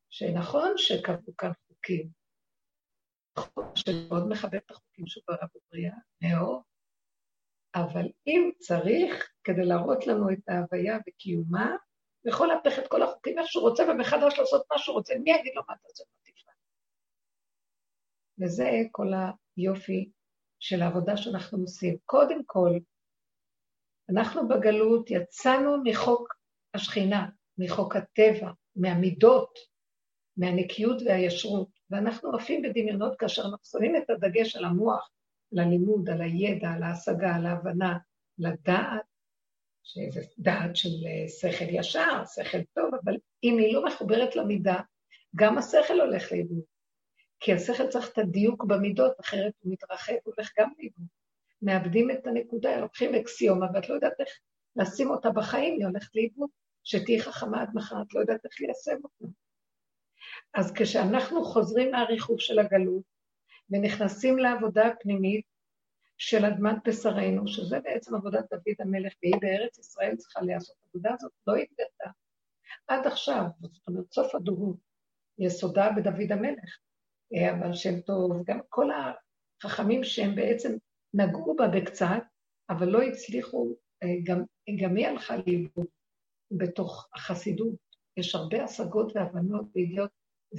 שנכון 0.10 0.74
שקבעו 0.78 1.38
כאן 1.38 1.52
חוקים, 1.68 2.10
שמאוד 3.76 4.30
מכבד 4.30 4.56
את 4.56 4.72
החוקים 4.72 5.08
שהוא 5.08 5.24
ברא 5.28 5.48
בבריאה, 5.56 5.96
מאוד, 6.22 6.62
אבל 7.76 8.06
אם 8.28 8.52
צריך, 8.60 9.32
כדי 9.44 9.66
להראות 9.66 10.08
לנו 10.08 10.32
את 10.32 10.50
ההוויה 10.50 10.98
וקיומה, 11.08 11.76
יכול 12.26 12.48
להפך 12.48 12.80
את 12.80 12.88
כל 12.88 13.04
החוקים 13.04 13.40
איך 13.40 13.48
שהוא 13.48 13.70
רוצה, 13.70 13.84
ומחדש 13.84 14.40
לעשות 14.40 14.66
מה 14.72 14.78
שהוא 14.78 14.96
רוצה. 14.96 15.14
מי 15.24 15.32
יגיד 15.32 15.54
לו 15.56 15.62
מה 15.68 15.74
אתה 15.74 15.88
עושה? 15.88 16.04
וזה 18.42 18.70
כל 18.92 19.08
היופי 19.58 20.12
של 20.60 20.82
העבודה 20.82 21.18
שאנחנו 21.18 21.58
עושים. 21.58 21.98
קודם 22.06 22.44
כל, 22.46 22.70
אנחנו 24.10 24.48
בגלות 24.48 25.12
יצאנו 25.12 25.84
מחוק 25.84 26.34
השכינה, 26.74 27.30
מחוק 27.58 27.96
הטבע, 27.96 28.52
מהמידות, 28.76 29.60
מהנקיות 30.38 31.02
והישרות, 31.06 31.68
ואנחנו 31.90 32.36
עפים 32.36 32.62
בדמיונות 32.62 33.20
כאשר 33.20 33.42
אנחנו 33.42 33.66
שמים 33.66 33.96
את 33.96 34.10
הדגש 34.10 34.56
על 34.56 34.66
המוח, 34.66 35.10
על 35.54 35.60
הלימוד, 35.60 36.10
על 36.10 36.22
הידע, 36.22 36.70
על 36.70 36.84
ההשגה, 36.84 37.36
על 37.36 37.46
ההבנה, 37.46 37.98
לדעת, 38.38 39.02
שזה 39.84 40.22
דעת 40.38 40.76
של 40.76 40.90
אה, 40.90 41.30
שכל 41.30 41.66
ישר, 41.70 42.24
שכל 42.36 42.64
טוב, 42.74 42.90
אבל 43.04 43.16
אם 43.44 43.58
היא 43.58 43.74
לא 43.74 43.86
מחוברת 43.86 44.36
למידה, 44.36 44.80
גם 45.36 45.58
השכל 45.58 46.02
הולך 46.02 46.32
לאיבוד. 46.32 46.64
כי 47.40 47.54
השכל 47.54 47.88
צריך 47.88 48.10
את 48.14 48.18
הדיוק 48.18 48.64
במידות, 48.64 49.20
אחרת 49.20 49.54
הוא 49.60 49.74
מתרחב, 49.74 50.14
הוא 50.24 50.34
הולך 50.38 50.52
גם 50.60 50.70
לאיבוד. 50.78 51.19
מאבדים 51.62 52.12
את 52.12 52.28
הנקודה, 52.28 52.80
לוקחים 52.80 53.16
אקסיומה, 53.16 53.66
ואת 53.74 53.90
לא 53.90 53.96
יודעת 53.96 54.20
איך 54.20 54.30
לשים 54.76 55.10
אותה 55.10 55.30
בחיים, 55.30 55.74
היא 55.74 55.86
הולכת 55.86 56.16
לאיבוד. 56.16 56.50
שתהיי 56.84 57.22
חכמה 57.22 57.62
עד 57.62 57.70
מחר, 57.74 58.02
את 58.02 58.14
לא 58.14 58.20
יודעת 58.20 58.46
איך 58.46 58.62
ליישם 58.62 59.04
אותה. 59.04 59.34
אז 60.54 60.74
כשאנחנו 60.76 61.46
חוזרים 61.46 61.92
מהריחוף 61.92 62.40
של 62.40 62.60
הגלות 62.60 63.04
ונכנסים 63.70 64.38
לעבודה 64.38 64.88
הפנימית 64.88 65.46
של 66.18 66.46
אדמת 66.46 66.76
בשרנו, 66.88 67.48
שזה 67.48 67.80
בעצם 67.80 68.16
עבודת 68.16 68.46
דוד 68.52 68.76
המלך, 68.80 69.14
והיא 69.24 69.36
בארץ 69.42 69.78
ישראל 69.78 70.16
צריכה 70.16 70.42
לעשות 70.42 70.76
עבודה 70.90 71.14
הזאת, 71.14 71.32
לא 71.48 71.56
התגלתה. 71.56 72.10
עד 72.88 73.08
עכשיו, 73.08 73.44
זאת 73.62 73.88
אומרת, 73.88 74.14
סוף 74.14 74.36
הדורות, 74.36 74.78
יסודה 75.40 75.90
בדוד 75.92 76.32
המלך. 76.32 76.78
אבל 77.52 77.74
שם 77.74 78.02
טוב, 78.02 78.44
גם 78.46 78.60
כל 78.70 78.90
החכמים 79.64 80.04
שהם 80.04 80.36
בעצם 80.36 80.78
נגעו 81.14 81.56
בה 81.56 81.68
בקצת, 81.68 82.24
אבל 82.70 82.88
לא 82.88 83.02
הצליחו, 83.02 83.76
אה, 84.04 84.08
גם, 84.24 84.44
גם 84.82 84.96
היא 84.96 85.08
הלכה 85.08 85.38
לאיבוד 85.38 85.88
בתוך 86.52 87.10
החסידות. 87.16 87.76
יש 88.18 88.36
הרבה 88.36 88.64
השגות 88.64 89.16
והבנות 89.16 89.66
וידיעות, 89.76 90.12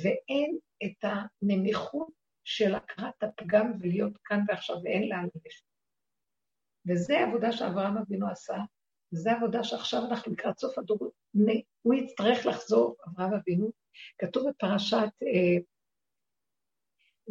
ואין 0.02 0.58
את 0.84 1.04
הנמיכות 1.42 2.08
של 2.44 2.74
הכרת 2.74 3.22
הפגם 3.22 3.72
ולהיות 3.80 4.12
כאן 4.24 4.44
ועכשיו, 4.48 4.76
ואין 4.84 5.08
לאן 5.08 5.24
ללכת. 5.24 5.64
וזו 6.88 7.14
עבודה 7.14 7.52
שאברהם 7.52 7.96
אבינו 7.98 8.28
עשה, 8.28 8.56
וזו 9.12 9.30
עבודה 9.30 9.64
שעכשיו 9.64 10.00
אנחנו 10.10 10.32
לקראת 10.32 10.58
סוף 10.58 10.78
הדור, 10.78 11.12
הוא 11.82 11.94
יצטרך 11.94 12.46
לחזור, 12.46 12.96
אברהם 13.08 13.32
אבינו. 13.34 13.70
כתוב 14.18 14.48
בפרשת 14.48 15.08
אה, 15.22 15.62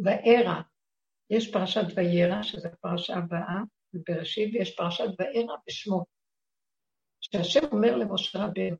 וארא, 0.04 0.60
יש 1.30 1.52
פרשת 1.52 1.86
וירא, 1.96 2.42
שזו 2.42 2.68
הפרשה 2.68 3.16
הבאה, 3.16 3.60
בבראשית, 3.94 4.54
ויש 4.54 4.76
פרשת 4.76 5.04
וארא 5.18 5.56
בשמו, 5.66 6.04
שהשם 7.20 7.60
אומר 7.72 7.96
למשה 7.96 8.38
רבנו, 8.38 8.76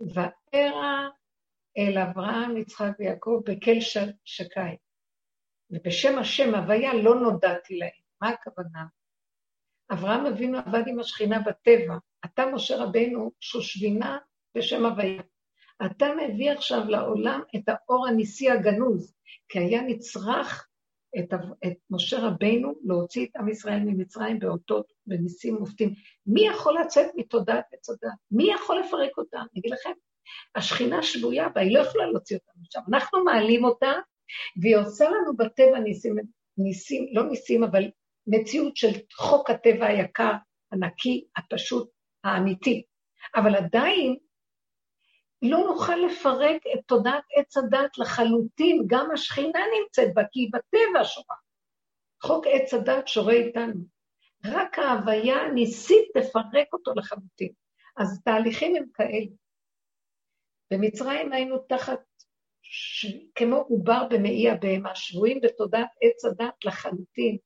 וארא 0.00 1.08
אל 1.78 1.98
אברהם, 1.98 2.56
יצחק 2.56 2.90
ויעקב 2.98 3.40
בקל 3.46 3.78
שקי. 4.24 4.76
ובשם 5.70 6.18
השם 6.18 6.54
הוויה 6.54 6.94
לא 6.94 7.14
נודעתי 7.14 7.78
להם. 7.78 8.02
מה 8.22 8.28
הכוונה? 8.28 8.84
אברהם 9.92 10.26
אבינו 10.26 10.58
עבד 10.58 10.82
עם 10.86 11.00
השכינה 11.00 11.38
בטבע. 11.40 11.94
אתה, 12.24 12.46
משה 12.54 12.76
רבנו, 12.76 13.30
שושבינה 13.40 14.18
בשם 14.56 14.86
הוויה. 14.86 15.22
אתה 15.86 16.06
מביא 16.14 16.52
עכשיו 16.52 16.84
לעולם 16.88 17.40
את 17.56 17.68
האור 17.68 18.08
הניסי 18.08 18.50
הגנוז, 18.50 19.14
כי 19.48 19.58
היה 19.58 19.82
נצרך 19.82 20.68
את, 21.18 21.34
את 21.66 21.76
משה 21.90 22.18
רבנו 22.18 22.74
להוציא 22.84 23.26
את 23.26 23.36
עם 23.36 23.48
ישראל 23.48 23.80
ממצרים 23.80 24.38
באותות 24.38 24.92
וניסים 25.06 25.54
מופתים. 25.54 25.94
מי 26.26 26.46
יכול 26.46 26.78
לצאת 26.80 27.06
מתודעת 27.16 27.64
הדת? 27.88 28.12
מי 28.30 28.50
יכול 28.54 28.80
לפרק 28.80 29.18
אותה? 29.18 29.38
אני 29.38 29.60
אגיד 29.60 29.72
לכם, 29.72 29.90
השכינה 30.54 31.02
שבויה 31.02 31.48
בה, 31.48 31.60
היא 31.60 31.74
לא 31.74 31.80
יכולה 31.80 32.06
להוציא 32.06 32.36
אותה 32.36 32.50
משם. 32.60 32.80
אנחנו 32.88 33.24
מעלים 33.24 33.64
אותה, 33.64 33.92
והיא 34.62 34.76
עושה 34.76 35.04
לנו 35.04 35.36
בטבע 35.36 35.78
ניסים, 35.78 36.16
ניסים, 36.58 37.06
לא 37.12 37.22
ניסים, 37.28 37.64
אבל 37.64 37.90
מציאות 38.26 38.76
של 38.76 38.90
חוק 39.16 39.50
הטבע 39.50 39.86
היקר, 39.86 40.32
הנקי, 40.72 41.24
הפשוט, 41.36 41.90
האמיתי. 42.24 42.82
אבל 43.36 43.54
עדיין 43.54 44.16
לא 45.42 45.58
נוכל 45.58 45.96
לפרק 45.96 46.62
את 46.74 46.80
תודעת 46.86 47.24
עץ 47.36 47.56
הדת 47.56 47.98
לחלוטין, 47.98 48.84
גם 48.86 49.10
השכינה 49.10 49.60
נמצאת 49.78 50.14
בה, 50.14 50.22
כי 50.32 50.40
היא 50.40 50.50
בטבע 50.52 51.04
שורה. 51.04 51.36
חוק 52.22 52.46
עץ 52.46 52.74
הדת 52.74 53.08
שורה 53.08 53.32
איתנו. 53.32 53.84
רק 54.44 54.78
ההוויה 54.78 55.36
הניסית 55.36 56.04
תפרק 56.14 56.72
אותו 56.72 56.92
לחלוטין. 56.96 57.52
אז 57.96 58.20
תהליכים 58.24 58.76
הם 58.76 58.84
כאלה. 58.94 59.26
במצרים 60.72 61.32
היינו 61.32 61.58
תחת, 61.58 62.00
ש... 62.62 63.06
כמו 63.34 63.56
עובר 63.56 64.06
במעי 64.10 64.50
הבהמה, 64.50 64.94
שבויים 64.94 65.40
בתודעת 65.42 65.88
עץ 66.02 66.24
הדת 66.24 66.64
לחלוטין. 66.64 67.38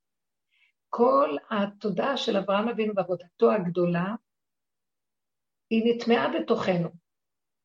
כל 0.88 1.36
התודעה 1.50 2.16
של 2.16 2.36
אברהם 2.36 2.68
אבינו 2.68 2.94
בעבודתו 2.94 3.52
הגדולה, 3.52 4.14
היא 5.70 5.94
נטמעה 5.94 6.28
בתוכנו. 6.28 7.05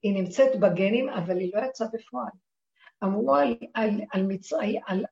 היא 0.04 0.14
נמצאת 0.14 0.60
בגנים, 0.60 1.10
אבל 1.10 1.38
היא 1.38 1.52
לא 1.54 1.62
יצאה 1.62 1.88
בפועל. 1.94 2.32
אמרו 3.04 3.36
על, 3.36 3.58
על, 3.74 3.90
על, 4.12 4.24
מצרי, 4.24 4.80
על, 4.86 5.06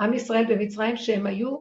עם 0.00 0.14
ישראל 0.14 0.44
במצרים 0.48 0.96
שהם 0.96 1.26
היו, 1.26 1.58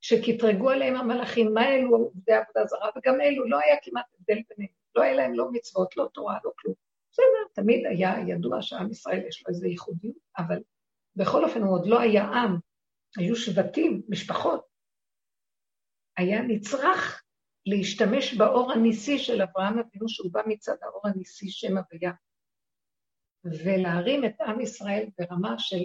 שקטרגו 0.00 0.70
עליהם 0.70 0.96
המלאכים, 0.96 1.54
מה 1.54 1.68
אלו 1.68 1.96
עובדי 1.96 2.32
עבודה 2.32 2.66
זרה, 2.66 2.88
וגם 2.96 3.20
אלו, 3.20 3.48
לא 3.48 3.58
היה 3.64 3.76
כמעט 3.82 4.04
הבדל 4.14 4.42
ביניהם, 4.48 4.72
לא 4.94 5.02
היה 5.02 5.12
להם 5.12 5.34
לא 5.34 5.52
מצוות, 5.52 5.96
לא 5.96 6.08
תורה, 6.14 6.38
לא 6.44 6.50
כלום. 6.58 6.74
בסדר, 7.12 7.62
תמיד 7.62 7.86
היה 7.86 8.14
ידוע 8.28 8.62
שעם 8.62 8.90
ישראל 8.90 9.26
יש 9.28 9.42
לו 9.42 9.48
איזו 9.48 9.66
ייחודיות, 9.66 10.16
אבל 10.38 10.62
בכל 11.16 11.44
אופן 11.44 11.62
הוא 11.62 11.74
עוד 11.74 11.86
לא 11.86 12.00
היה 12.00 12.24
עם, 12.24 12.56
היו 13.16 13.36
שבטים, 13.36 14.02
משפחות. 14.08 14.66
היה 16.16 16.42
נצרך 16.42 17.22
להשתמש 17.66 18.34
באור 18.34 18.72
הניסי 18.72 19.18
של 19.18 19.42
אברהם 19.42 19.78
אבינו, 19.78 20.08
שהוא 20.08 20.32
בא 20.32 20.42
מצד 20.46 20.76
האור 20.82 21.02
הניסי 21.08 21.50
שם 21.50 21.76
הוויה, 21.76 22.12
ולהרים 23.44 24.24
את 24.24 24.40
עם 24.40 24.60
ישראל 24.60 25.06
ברמה 25.18 25.58
של 25.58 25.84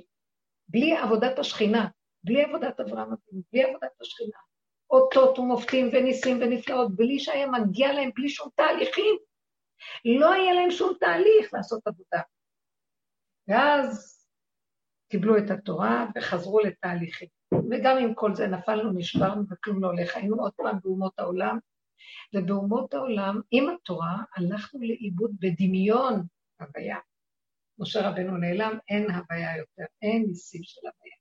בלי 0.67 0.97
עבודת 0.97 1.39
השכינה, 1.39 1.87
בלי 2.23 2.43
עבודת 2.43 2.79
אברהם 2.79 3.13
אבינו, 3.13 3.43
בלי 3.51 3.63
עבודת 3.63 4.01
השכינה, 4.01 4.37
אותות 4.89 5.39
ומופתים 5.39 5.89
וניסים 5.93 6.37
ונפלאות, 6.41 6.95
בלי 6.95 7.19
שהיה 7.19 7.47
מגיע 7.47 7.93
להם, 7.93 8.09
בלי 8.15 8.29
שום 8.29 8.49
תהליכים. 8.55 9.15
לא 10.19 10.33
היה 10.33 10.53
להם 10.53 10.71
שום 10.71 10.93
תהליך 10.99 11.53
לעשות 11.53 11.87
עבודה. 11.87 12.21
ואז 13.47 14.21
קיבלו 15.11 15.37
את 15.37 15.51
התורה 15.51 16.05
וחזרו 16.15 16.59
לתהליכים. 16.59 17.34
וגם 17.53 17.97
עם 17.97 18.13
כל 18.13 18.35
זה 18.35 18.47
נפלנו, 18.47 18.91
נשברנו 18.91 19.43
וכלום 19.49 19.83
לא 19.83 19.87
הולך. 19.87 20.15
היינו 20.15 20.35
עוד 20.35 20.51
פעם 20.53 20.79
באומות 20.83 21.19
העולם, 21.19 21.57
ובאומות 22.35 22.93
העולם, 22.93 23.41
עם 23.51 23.69
התורה, 23.69 24.17
הלכנו 24.35 24.81
לאיבוד 24.81 25.31
בדמיון 25.39 26.23
הוויה. 26.59 26.97
משה 27.79 28.09
רבנו 28.09 28.37
נעלם, 28.37 28.77
אין 28.89 29.11
הוויה 29.11 29.57
יותר, 29.57 29.83
אין 30.01 30.25
ניסים 30.27 30.61
של 30.63 30.81
הוויה. 30.81 31.15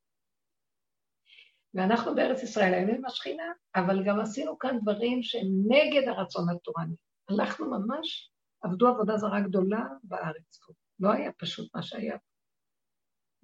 ואנחנו 1.75 2.15
בארץ 2.15 2.43
ישראל 2.43 2.75
היינו 2.75 2.93
עם 2.93 3.05
השכינה, 3.05 3.53
אבל 3.75 4.05
גם 4.07 4.21
עשינו 4.21 4.59
כאן 4.59 4.79
דברים 4.83 5.23
שהם 5.23 5.49
נגד 5.69 6.09
הרצון 6.09 6.49
התורני. 6.51 6.95
הלכנו 7.29 7.71
ממש, 7.71 8.31
עבדו 8.63 8.89
עבודה 8.89 9.17
זרה 9.17 9.41
גדולה 9.41 9.85
בארץ 10.03 10.59
פה. 10.67 10.73
לא 11.01 11.13
היה 11.13 11.33
פשוט 11.33 11.75
מה 11.75 11.83
שהיה. 11.83 12.17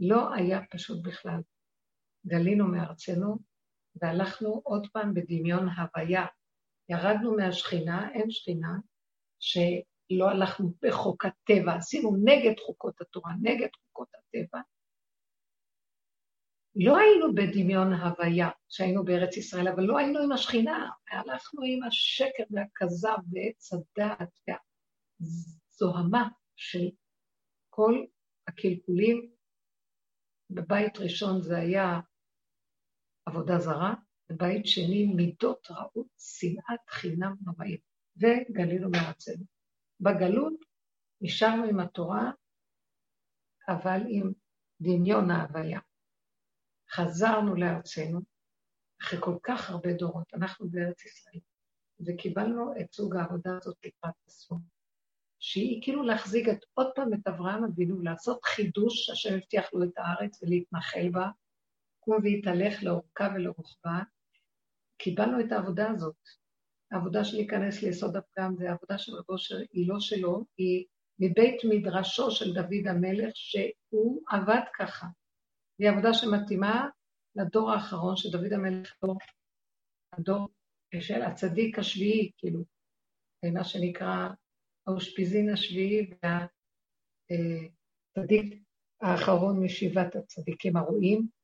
לא 0.01 0.35
היה 0.35 0.61
פשוט 0.70 1.02
בכלל. 1.02 1.40
גלינו 2.26 2.68
מארצנו, 2.68 3.38
והלכנו 4.02 4.60
עוד 4.64 4.86
פעם 4.92 5.14
בדמיון 5.14 5.68
הוויה. 5.68 6.26
ירדנו 6.88 7.36
מהשכינה, 7.36 8.10
אין 8.14 8.30
שכינה, 8.30 8.78
שלא 9.38 10.30
הלכנו 10.30 10.72
בחוק 10.82 11.24
הטבע, 11.24 11.74
עשינו 11.74 12.16
נגד 12.24 12.60
חוקות 12.66 13.01
התורה, 13.01 13.32
נגד 13.42 13.68
חוקות 13.76 14.09
הטבע. 14.14 14.60
לא 16.76 16.97
היינו 16.98 17.34
בדמיון 17.34 17.92
הוויה 17.92 18.48
שהיינו 18.68 19.05
בארץ 19.05 19.36
ישראל, 19.36 19.68
אבל 19.68 19.82
לא 19.82 19.98
היינו 19.98 20.18
עם 20.18 20.32
השכינה, 20.32 20.90
הלכנו 21.10 21.62
עם 21.64 21.82
השקר 21.82 22.42
והכזב 22.51 23.16
ועץ 23.32 23.72
הדעת 23.72 24.28
והזוהמה 24.48 26.28
של 26.56 26.88
כל 27.70 28.05
הקלקולים. 28.48 29.30
בבית 30.51 30.98
ראשון 30.98 31.42
זה 31.42 31.56
היה 31.56 32.01
עבודה 33.31 33.59
זרה, 33.59 33.94
בבית 34.31 34.66
שני 34.66 35.07
מידות 35.07 35.70
רעות, 35.70 36.07
שנאת 36.19 36.81
חינם 36.89 37.35
נוראית, 37.40 37.81
וגלינו 38.16 38.90
מארצנו. 38.90 39.44
בגלות 40.01 40.55
נשארנו 41.20 41.65
עם 41.65 41.81
התורה, 41.81 42.31
אבל 43.69 44.01
עם 44.09 44.32
דמיון 44.81 45.31
ההוויה. 45.31 45.81
חזרנו 46.90 47.55
לארצנו, 47.55 48.20
אחרי 49.02 49.19
כל 49.23 49.36
כך 49.43 49.70
הרבה 49.70 49.93
דורות, 49.93 50.35
אנחנו 50.35 50.70
בארץ 50.70 51.05
ישראל, 51.05 51.40
וקיבלנו 52.07 52.73
את 52.81 52.93
סוג 52.93 53.16
העבודה 53.16 53.57
הזאת 53.57 53.77
לקראת 53.85 54.15
הסוף, 54.27 54.61
שהיא 55.39 55.82
כאילו 55.82 56.02
להחזיק 56.02 56.48
את, 56.48 56.65
עוד 56.74 56.86
פעם 56.94 57.15
את 57.15 57.27
אברהם 57.27 57.65
אבינו, 57.65 58.02
לעשות 58.02 58.44
חידוש, 58.44 59.11
השם 59.11 59.35
הבטיח 59.35 59.74
לו 59.74 59.85
את 59.85 59.98
הארץ 59.98 60.43
ולהתנחל 60.43 61.09
בה, 61.12 61.31
קום 62.10 62.22
והתהלך 62.24 62.82
לאורכה 62.82 63.28
ולרוחבה. 63.34 63.98
קיבלנו 64.98 65.40
את 65.40 65.52
העבודה 65.52 65.90
הזאת. 65.90 66.16
העבודה 66.92 67.24
של 67.24 67.36
להיכנס 67.36 67.82
ליסוד 67.82 68.16
הפגם 68.16 68.56
זה 68.56 68.70
העבודה 68.70 68.98
של 68.98 69.12
רבו 69.14 69.38
שהיא 69.38 69.88
לא 69.88 70.00
שלו, 70.00 70.44
היא 70.56 70.86
מבית 71.18 71.56
מדרשו 71.64 72.30
של 72.30 72.54
דוד 72.54 72.86
המלך, 72.88 73.30
שהוא 73.34 74.22
עבד 74.30 74.60
ככה. 74.78 75.06
היא 75.78 75.90
עבודה 75.90 76.14
שמתאימה 76.14 76.88
לדור 77.36 77.70
האחרון 77.70 78.16
שדוד 78.16 78.52
המלך 78.52 78.96
לא, 79.02 79.14
הדור 80.12 80.48
של 81.00 81.22
הצדיק 81.22 81.78
השביעי, 81.78 82.30
כאילו, 82.38 82.64
מה 83.54 83.64
שנקרא 83.64 84.28
האושפיזין 84.86 85.50
השביעי 85.50 86.10
והצדיק 88.16 88.62
האחרון 89.00 89.64
משבעת 89.64 90.16
הצדיקים 90.16 90.76
הרועים, 90.76 91.39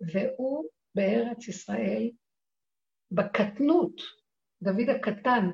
והוא 0.00 0.64
בארץ 0.94 1.48
ישראל, 1.48 2.10
בקטנות, 3.10 4.00
דוד 4.62 4.88
הקטן, 4.88 5.50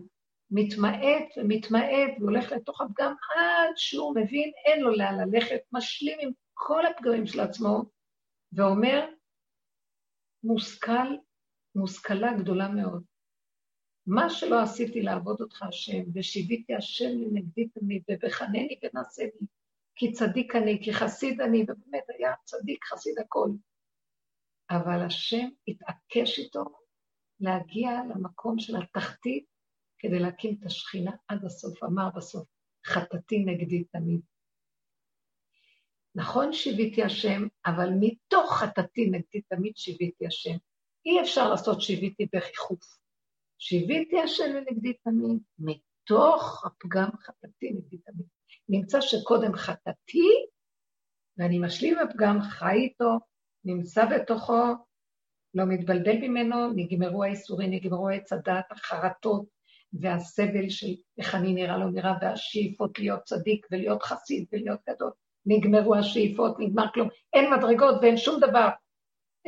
מתמעט 0.50 1.28
ומתמעט 1.36 2.10
והולך 2.20 2.52
לתוך 2.52 2.80
הפגם 2.80 3.14
עד 3.36 3.72
שהוא 3.76 4.14
מבין, 4.16 4.52
אין 4.64 4.80
לו 4.80 4.90
לאן 4.90 5.14
ללכת, 5.20 5.60
משלים 5.72 6.18
עם 6.20 6.30
כל 6.54 6.86
הפגמים 6.86 7.26
של 7.26 7.40
עצמו, 7.40 7.82
ואומר, 8.52 9.06
מושכל, 10.44 11.16
מושכלה 11.74 12.32
גדולה 12.38 12.68
מאוד. 12.68 13.02
מה 14.06 14.30
שלא 14.30 14.62
עשיתי 14.62 15.02
לעבוד 15.02 15.40
אותך 15.40 15.62
השם, 15.62 16.02
ושיוויתי 16.14 16.74
השם 16.74 17.10
לנגדי 17.18 17.68
תמיד, 17.68 18.02
ובחנני 18.10 18.78
ונעשה 18.82 19.22
לי, 19.22 19.46
כי 19.96 20.12
צדיק 20.12 20.56
אני, 20.56 20.80
כי 20.82 20.92
חסיד 20.92 21.40
אני, 21.40 21.62
ובאמת 21.62 22.04
היה 22.08 22.32
צדיק, 22.44 22.84
חסיד 22.84 23.18
הכל. 23.18 23.48
אבל 24.70 25.02
השם 25.06 25.48
התעקש 25.68 26.38
איתו 26.38 26.64
להגיע 27.40 27.90
למקום 28.10 28.58
של 28.58 28.76
התחתית 28.76 29.44
כדי 29.98 30.18
להקים 30.18 30.56
את 30.60 30.66
השכינה 30.66 31.12
עד 31.28 31.44
הסוף, 31.44 31.84
אמר 31.84 32.08
בסוף, 32.16 32.48
חטאתי 32.86 33.38
נגדי 33.38 33.84
תמיד. 33.84 34.20
נכון 36.14 36.52
שיוויתי 36.52 37.02
השם, 37.02 37.46
אבל 37.66 37.88
מתוך 38.00 38.52
חטאתי 38.52 39.10
נגדי 39.10 39.40
תמיד 39.48 39.76
שיוויתי 39.76 40.26
השם. 40.26 40.56
אי 41.06 41.20
אפשר 41.20 41.50
לעשות 41.50 41.80
שיוויתי 41.80 42.26
בחיכוך. 42.34 42.98
שיוויתי 43.58 44.20
השם 44.20 44.44
לנגדי 44.44 44.92
תמיד, 44.92 45.38
מתוך 45.58 46.64
הפגם 46.66 47.08
חטאתי 47.20 47.70
נגדי 47.70 47.98
תמיד. 47.98 48.26
נמצא 48.68 49.00
שקודם 49.00 49.54
חטאתי, 49.54 50.28
ואני 51.36 51.58
משלים 51.58 51.98
הפגם, 51.98 52.40
חי 52.42 52.74
איתו, 52.74 53.18
נמצא 53.66 54.04
בתוכו, 54.04 54.62
לא 55.54 55.64
מתבלבל 55.64 56.16
ממנו, 56.16 56.72
נגמרו 56.76 57.24
האיסורים, 57.24 57.70
נגמרו 57.70 58.08
עץ 58.08 58.32
הדת, 58.32 58.64
החרטות 58.70 59.44
והסבל 59.92 60.68
של 60.68 60.94
איך 61.18 61.34
אני 61.34 61.54
נראה 61.54 61.78
לא 61.78 61.90
נראה, 61.90 62.12
והשאיפות 62.20 62.98
להיות 62.98 63.22
צדיק 63.22 63.66
ולהיות 63.70 64.02
חסיד 64.02 64.46
ולהיות 64.52 64.80
גדול. 64.88 65.10
נגמרו 65.46 65.94
השאיפות, 65.94 66.56
נגמר 66.58 66.92
כלום. 66.94 67.08
אין 67.32 67.54
מדרגות 67.54 67.94
ואין 68.02 68.16
שום 68.16 68.40
דבר. 68.40 68.68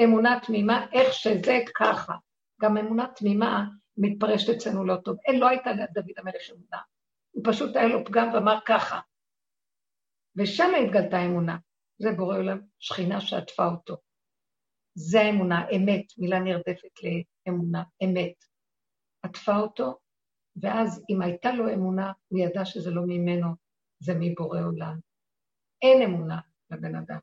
אמונה 0.04 0.38
תמימה, 0.46 0.86
איך 0.92 1.12
שזה 1.12 1.58
ככה. 1.76 2.14
גם 2.62 2.76
אמונה 2.76 3.06
תמימה 3.16 3.64
מתפרשת 3.96 4.48
אצלנו 4.54 4.84
לא 4.84 4.96
טוב. 4.96 5.16
אין, 5.26 5.40
לא 5.40 5.48
הייתה 5.48 5.72
לדוד 5.72 6.12
המלך 6.18 6.50
אמונה. 6.50 6.82
הוא 7.30 7.42
פשוט 7.46 7.76
היה 7.76 7.86
לו 7.86 8.04
פגם 8.04 8.34
ואמר 8.34 8.58
ככה. 8.66 9.00
ושם 10.36 10.72
התגלתה 10.84 11.24
אמונה. 11.24 11.56
זה 11.98 12.12
בורא 12.12 12.36
עולם, 12.36 12.60
שכינה 12.78 13.20
שעטפה 13.20 13.66
אותו. 13.66 14.07
זה 15.00 15.20
האמונה, 15.20 15.68
אמת, 15.76 16.04
מילה 16.18 16.38
נרדפת 16.38 16.90
לאמונה, 17.46 17.82
אמת. 18.04 18.34
עטפה 19.22 19.56
אותו, 19.56 19.98
ואז 20.62 21.04
אם 21.10 21.22
הייתה 21.22 21.52
לו 21.52 21.74
אמונה, 21.74 22.12
הוא 22.28 22.40
ידע 22.40 22.64
שזה 22.64 22.90
לא 22.90 23.02
ממנו, 23.06 23.46
זה 23.98 24.12
מבורא 24.20 24.60
עולם. 24.60 24.98
אין 25.82 26.02
אמונה 26.02 26.40
לבן 26.70 26.94
אדם. 26.94 27.18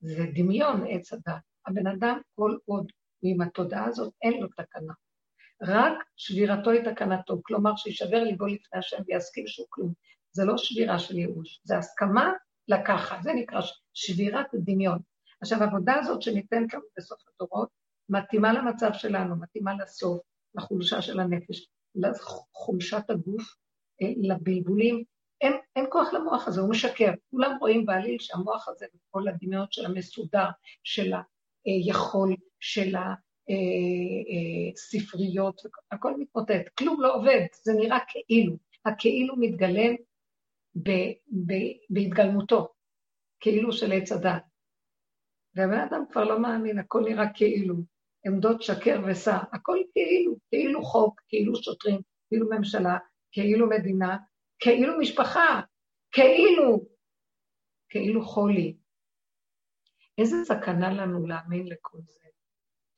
זה 0.00 0.26
דמיון 0.34 0.84
עץ 0.88 1.12
הדת. 1.12 1.42
הבן 1.66 1.86
אדם, 1.86 2.20
כל 2.34 2.56
עוד 2.64 2.92
הוא 3.18 3.32
עם 3.34 3.40
התודעה 3.40 3.84
הזאת, 3.84 4.12
אין 4.22 4.40
לו 4.40 4.48
תקנה. 4.48 4.92
רק 5.62 5.94
שבירתו 6.16 6.70
היא 6.70 6.82
תקנתו, 6.92 7.40
כלומר 7.42 7.76
שישבר 7.76 8.22
ליבו 8.24 8.46
לפני 8.46 8.78
השם 8.78 8.96
ויסכים 9.06 9.46
שהוא 9.46 9.66
כלום. 9.70 9.92
זה 10.32 10.44
לא 10.44 10.54
שבירה 10.56 10.98
של 10.98 11.18
ייאוש, 11.18 11.60
זה 11.64 11.78
הסכמה 11.78 12.32
לקחת, 12.68 13.22
זה 13.22 13.32
נקרא 13.32 13.60
שבירת 13.94 14.46
דמיון. 14.54 14.98
עכשיו, 15.40 15.62
העבודה 15.62 15.94
הזאת 15.94 16.22
שניתנת 16.22 16.74
לנו 16.74 16.82
בסוף 16.96 17.20
הדורות, 17.28 17.68
מתאימה 18.08 18.52
למצב 18.52 18.90
שלנו, 18.92 19.36
מתאימה 19.36 19.74
לסוף, 19.82 20.20
לחולשה 20.54 21.02
של 21.02 21.20
הנפש, 21.20 21.68
לחולשת 21.94 23.10
הגוף, 23.10 23.54
אה, 24.02 24.12
לבלבולים. 24.22 25.04
אין, 25.40 25.52
אין 25.76 25.86
כוח 25.88 26.12
למוח 26.12 26.48
הזה, 26.48 26.60
הוא 26.60 26.70
משקר. 26.70 27.12
כולם 27.30 27.56
רואים 27.60 27.86
בעליל 27.86 28.16
שהמוח 28.20 28.68
הזה 28.68 28.86
וכל 28.94 29.28
הדמיון 29.28 29.66
של 29.70 29.86
המסודר, 29.86 30.46
של 30.84 31.12
היכול, 31.64 32.34
של 32.60 32.94
הספריות, 34.74 35.58
אה, 35.58 35.70
אה, 35.92 35.96
הכל 35.96 36.14
מתמוטט, 36.18 36.68
כלום 36.78 37.00
לא 37.00 37.14
עובד, 37.14 37.46
זה 37.64 37.72
נראה 37.72 37.98
כאילו. 38.08 38.56
הכאילו 38.84 39.36
מתגלם 39.36 39.94
ב, 40.74 40.90
ב, 41.46 41.52
בהתגלמותו, 41.90 42.68
כאילו 43.40 43.72
של 43.72 43.92
עץ 43.92 44.12
הדת. 44.12 44.42
והבן 45.58 45.80
אדם 45.80 46.04
כבר 46.12 46.24
לא 46.24 46.40
מאמין, 46.42 46.78
הכל 46.78 47.00
נראה 47.04 47.32
כאילו. 47.34 47.74
עמדות 48.26 48.62
שקר 48.62 49.00
ושא, 49.08 49.36
הכל 49.52 49.78
כאילו, 49.92 50.36
כאילו 50.48 50.82
חוק, 50.82 51.20
כאילו 51.28 51.56
שוטרים, 51.56 52.00
כאילו 52.28 52.46
ממשלה, 52.50 52.98
כאילו 53.32 53.68
מדינה, 53.68 54.16
כאילו 54.58 54.98
משפחה, 54.98 55.60
כאילו, 56.10 56.86
כאילו 57.88 58.24
חולי. 58.24 58.76
איזה 60.18 60.36
סכנה 60.44 60.90
לנו 60.90 61.26
להאמין 61.26 61.66
לכל 61.66 61.98
זה. 62.02 62.24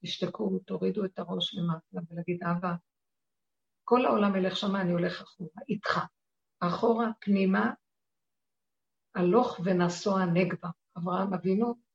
תשתקו, 0.02 0.58
תורידו 0.58 1.04
את 1.04 1.18
הראש 1.18 1.54
למטה 1.54 2.10
ולהגיד, 2.10 2.44
אבא, 2.44 2.74
כל 3.84 4.06
העולם 4.06 4.36
ילך 4.36 4.56
שמה, 4.56 4.80
אני 4.80 4.92
הולך 4.92 5.22
אחורה, 5.22 5.62
איתך. 5.68 6.00
אחורה, 6.60 7.10
פנימה, 7.20 7.72
הלוך 9.14 9.60
ונסוע 9.64 10.24
נגבה. 10.24 10.68
אברהם 10.98 11.34
אבינו 11.34 11.89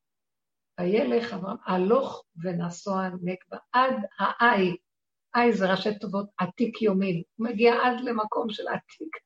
וילך 0.80 1.34
אברהם 1.34 1.58
הלוך 1.66 2.26
ונסוע 2.44 3.08
נגבה 3.22 3.58
עד 3.72 3.96
האי, 4.20 4.78
אי 5.36 5.54
זה 5.54 5.72
ראשי 5.72 6.00
טובות 6.00 6.30
עתיק 6.38 6.82
יומין, 6.82 7.24
הוא 7.36 7.48
מגיע 7.48 7.74
עד 7.74 8.02
למקום 8.04 8.50
של 8.50 8.68
עתיק, 8.68 9.18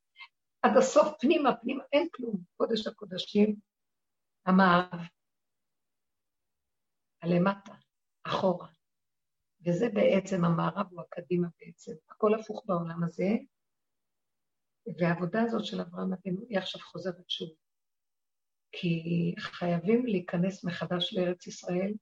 עד 0.61 0.77
הסוף 0.77 1.07
פנימה, 1.19 1.55
פנימה, 1.55 1.84
אין 1.93 2.07
כלום, 2.15 2.35
קודש 2.57 2.88
הקודשים, 2.88 3.55
המערב, 4.45 4.99
הלמטה, 7.21 7.73
אחורה. 8.23 8.67
וזה 9.65 9.89
בעצם, 9.93 10.45
המערב 10.45 10.85
הוא 10.91 11.01
הקדימה 11.01 11.47
בעצם, 11.59 11.91
הכל 12.09 12.34
הפוך 12.34 12.63
בעולם 12.65 13.03
הזה, 13.03 13.30
והעבודה 14.97 15.41
הזאת 15.41 15.65
של 15.65 15.81
אברהם 15.81 16.13
אבינו 16.13 16.41
היא 16.49 16.57
עכשיו 16.57 16.81
חוזרת 16.81 17.30
שוב. 17.30 17.49
כי 18.71 19.33
חייבים 19.39 20.05
להיכנס 20.05 20.63
מחדש 20.63 21.13
לארץ 21.13 21.47
ישראל, 21.47 21.93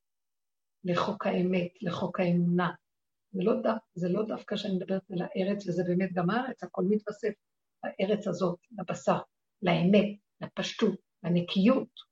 לחוק 0.84 1.27
האמת, 1.27 1.72
לחוק 1.81 2.19
האמונה. 2.19 2.72
זה 3.31 3.44
לא, 3.44 3.61
דו, 3.61 3.69
זה 3.95 4.10
לא 4.10 4.23
דווקא 4.26 4.56
שאני 4.56 4.76
מדברת 4.76 5.02
על 5.11 5.19
הארץ, 5.22 5.68
וזה 5.68 5.84
באמת 5.88 6.14
גם 6.14 6.30
הארץ, 6.30 6.64
הכל 6.64 6.84
מתווסף 6.89 7.34
לארץ 7.84 8.27
הזאת, 8.27 8.60
לבשר, 8.72 9.19
לאמת, 9.61 10.18
לפשטות, 10.41 10.99
לנקיות. 11.23 12.07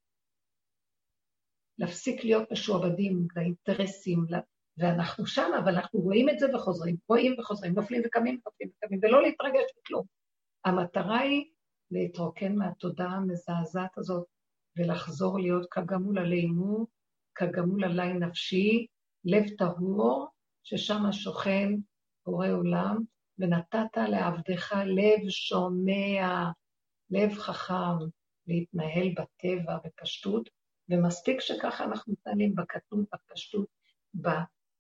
להפסיק 1.77 2.23
להיות 2.23 2.52
משועבדים 2.52 3.27
לאינטרסים, 3.36 4.26
ואנחנו 4.77 5.26
שם, 5.26 5.52
אבל 5.64 5.76
אנחנו 5.76 5.99
רואים 5.99 6.30
את 6.30 6.40
זה 6.40 6.56
וחוזרים, 6.56 6.95
רואים 7.10 7.40
וחוזרים, 7.40 7.73
נופלים 7.73 8.02
וקמים, 8.06 8.40
נופלים 8.45 8.69
וקמים, 8.69 8.99
ולא 9.03 9.22
להתרגש 9.22 9.72
מכלום. 9.80 10.06
המטרה 10.65 11.19
היא 11.19 11.52
להתרוקן 11.91 12.56
מהתודעה 12.56 13.11
המזעזעת 13.11 13.98
הזאת 13.98 14.27
ולחזור 14.77 15.39
להיות 15.39 15.68
כגמול 15.72 16.19
עלינו, 16.19 16.88
כגמול 17.35 17.84
עלי 17.84 18.14
נפשי, 18.14 18.85
לב 19.26 19.43
טהור, 19.57 20.27
ששם 20.64 21.11
שוכן 21.11 21.73
בורא 22.26 22.47
עולם, 22.47 22.97
ונתת 23.39 23.97
לעבדך 23.97 24.76
לב 24.85 25.30
שומע, 25.30 26.49
לב 27.10 27.34
חכם, 27.34 27.97
להתנהל 28.47 29.07
בטבע 29.10 29.77
בפשטות, 29.85 30.49
ומספיק 30.89 31.41
שככה 31.41 31.84
אנחנו 31.84 32.14
מתנהלים 32.14 32.56
בקטנות, 32.56 33.06
בפשטות, 33.14 33.68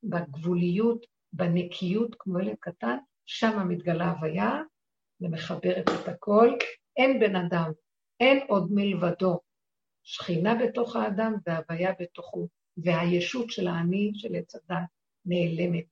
בגבוליות, 0.03 1.05
בנקיות, 1.33 2.15
כמו 2.19 2.39
ילד 2.39 2.55
קטן, 2.59 2.97
שם 3.25 3.67
מתגלה 3.67 4.11
הוויה 4.11 4.61
ומחברת 5.21 5.85
את 5.89 6.07
הכל. 6.07 6.49
אין 6.97 7.19
בן 7.19 7.35
אדם, 7.35 7.71
אין 8.19 8.45
עוד 8.47 8.67
מלבדו. 8.71 9.39
שכינה 10.05 10.55
בתוך 10.55 10.95
האדם 10.95 11.33
והוויה 11.47 11.93
בתוכו, 11.99 12.47
והישות 12.77 13.49
של 13.49 13.67
האני 13.67 14.11
של 14.15 14.35
עץ 14.35 14.55
הדת 14.55 14.83
נעלמת. 15.25 15.85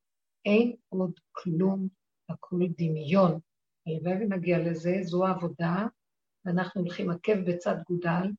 אין 0.45 0.75
עוד 0.89 1.19
כלום, 1.31 1.87
הכל 2.29 2.59
דמיון. 2.77 3.39
הלוואי 3.87 4.13
ונגיע 4.13 4.57
לזה, 4.59 4.93
זו 5.01 5.27
העבודה, 5.27 5.85
ואנחנו 6.45 6.81
הולכים 6.81 7.09
עקב 7.09 7.35
בצד 7.45 7.75
גודל, 7.87 8.31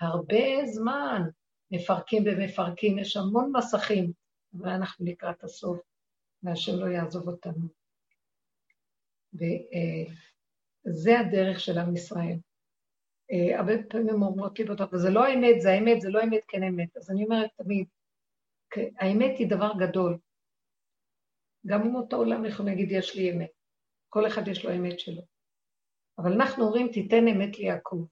הרבה 0.00 0.66
זמן 0.66 1.22
מפרקים 1.70 2.22
ומפרקים, 2.26 2.98
יש 2.98 3.16
המון 3.16 3.52
מסכים, 3.56 4.12
אבל 4.58 4.68
אנחנו 4.68 5.06
לקראת 5.06 5.44
הסוף, 5.44 5.78
והשם 6.42 6.72
לא 6.72 6.86
יעזוב 6.86 7.28
אותנו. 7.28 7.68
וזה 9.34 11.20
הדרך 11.20 11.60
של 11.60 11.78
עם 11.78 11.96
ישראל. 11.96 12.38
אה, 13.32 13.58
הרבה 13.58 13.72
פעמים 13.90 14.22
אומרות 14.22 14.58
לי 14.58 14.64
בטוח, 14.64 14.92
וזה 14.92 15.10
לא 15.10 15.24
האמת, 15.24 15.60
זה 15.60 15.72
האמת, 15.72 16.00
זה 16.00 16.10
לא 16.10 16.20
האמת, 16.20 16.40
כן 16.48 16.62
אמת. 16.62 16.96
אז 16.96 17.10
אני 17.10 17.24
אומרת 17.24 17.50
תמיד, 17.56 17.86
האמת 18.98 19.38
היא 19.38 19.50
דבר 19.50 19.70
גדול. 19.78 20.18
גם 21.66 21.82
אומות 21.82 22.12
העולם 22.12 22.44
יכולים 22.44 22.72
להגיד, 22.72 22.92
יש 22.92 23.16
לי 23.16 23.32
אמת. 23.32 23.50
כל 24.08 24.26
אחד 24.26 24.48
יש 24.48 24.64
לו 24.64 24.74
אמת 24.74 25.00
שלו. 25.00 25.22
אבל 26.18 26.32
אנחנו 26.32 26.64
אומרים, 26.64 26.88
תיתן 26.92 27.28
אמת 27.28 27.58
ליעקב. 27.58 28.06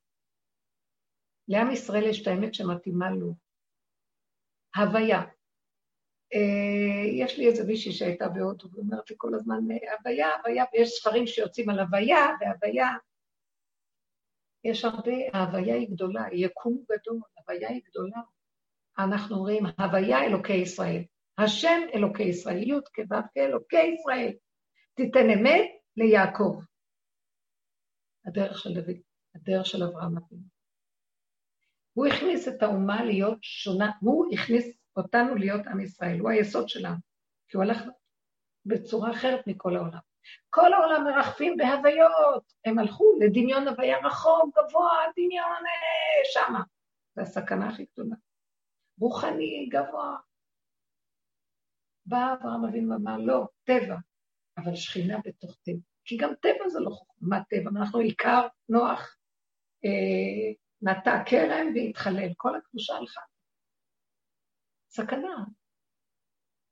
לעם 1.48 1.70
ישראל 1.70 2.06
יש 2.06 2.22
את 2.22 2.26
האמת 2.26 2.54
שמתאימה 2.54 3.10
לו. 3.10 3.34
הוויה. 4.76 5.22
אה, 6.34 7.06
יש 7.12 7.38
לי 7.38 7.46
איזה 7.46 7.66
מישהי 7.66 7.92
שהייתה 7.92 8.28
בהודו, 8.28 8.68
ואומרת 8.72 9.10
לי 9.10 9.16
כל 9.18 9.34
הזמן, 9.34 9.58
הוויה, 9.98 10.28
הוויה, 10.36 10.64
ויש 10.72 10.90
ספרים 10.90 11.26
שיוצאים 11.26 11.70
על 11.70 11.78
הוויה, 11.78 12.26
והוויה. 12.40 12.88
יש 14.70 14.84
הרבה, 14.84 15.12
ההוויה 15.32 15.74
היא 15.74 15.88
גדולה, 15.90 16.24
יקום 16.32 16.84
גדול, 16.92 17.20
הוויה 17.38 17.68
היא 17.68 17.82
גדולה. 17.90 18.20
אנחנו 18.98 19.36
אומרים, 19.36 19.64
הוויה 19.78 20.24
אלוקי 20.24 20.52
ישראל. 20.52 21.02
השם 21.38 21.80
אלוקי 21.94 22.22
ישראל, 22.22 22.62
י' 22.62 22.80
כו' 22.94 23.16
כאלוקי 23.34 23.82
ישראל. 23.82 24.32
תיתן 24.94 25.30
אמת 25.30 25.70
ליעקב. 25.96 26.60
הדרך 28.26 28.58
של 28.58 28.74
דוד, 28.74 28.96
הדרך 29.34 29.66
של 29.66 29.82
אברהם 29.82 30.16
אבינו. 30.18 30.42
הוא 31.92 32.06
הכניס 32.06 32.48
את 32.48 32.62
האומה 32.62 33.04
להיות 33.04 33.38
שונה, 33.42 33.90
הוא 34.00 34.26
הכניס 34.34 34.78
אותנו 34.96 35.34
להיות 35.34 35.66
עם 35.66 35.80
ישראל, 35.80 36.18
הוא 36.18 36.30
היסוד 36.30 36.68
שלנו, 36.68 36.96
כי 37.48 37.56
הוא 37.56 37.64
הלך 37.64 37.82
בצורה 38.66 39.10
אחרת 39.10 39.46
מכל 39.46 39.76
העולם. 39.76 39.98
כל 40.50 40.72
העולם 40.72 41.04
מרחפים 41.04 41.56
בהוויות, 41.56 42.52
הם 42.64 42.78
הלכו 42.78 43.04
לדמיון 43.20 43.68
הוויה 43.68 43.98
רחוק, 44.06 44.58
גבוה, 44.58 44.90
דמיון 45.16 45.62
אה, 45.66 46.22
שמה. 46.24 46.62
זו 47.14 47.22
הסכנה 47.22 47.68
הכי 47.68 47.86
גדולה. 47.92 48.16
רוחני, 48.98 49.68
גבוה. 49.72 50.16
בא 52.06 52.32
אברהם 52.32 52.64
אבינו 52.64 52.92
ואמר, 52.92 53.16
לא, 53.18 53.44
טבע, 53.64 53.96
אבל 54.58 54.74
שכינה 54.74 55.18
בתוך 55.24 55.58
טבע. 55.62 55.78
כי 56.04 56.16
גם 56.16 56.34
טבע 56.40 56.68
זה 56.68 56.80
לא 56.80 56.90
חוכמה 56.90 57.44
טבע, 57.48 57.70
אנחנו 57.70 57.98
עיקר 57.98 58.46
נוח, 58.68 59.16
אה, 59.84 60.52
נטע 60.82 61.24
כרם 61.26 61.66
והתחלל, 61.74 62.28
כל 62.36 62.56
הקדושה 62.56 62.94
הלכה. 62.94 63.20
סכנה. 64.88 65.44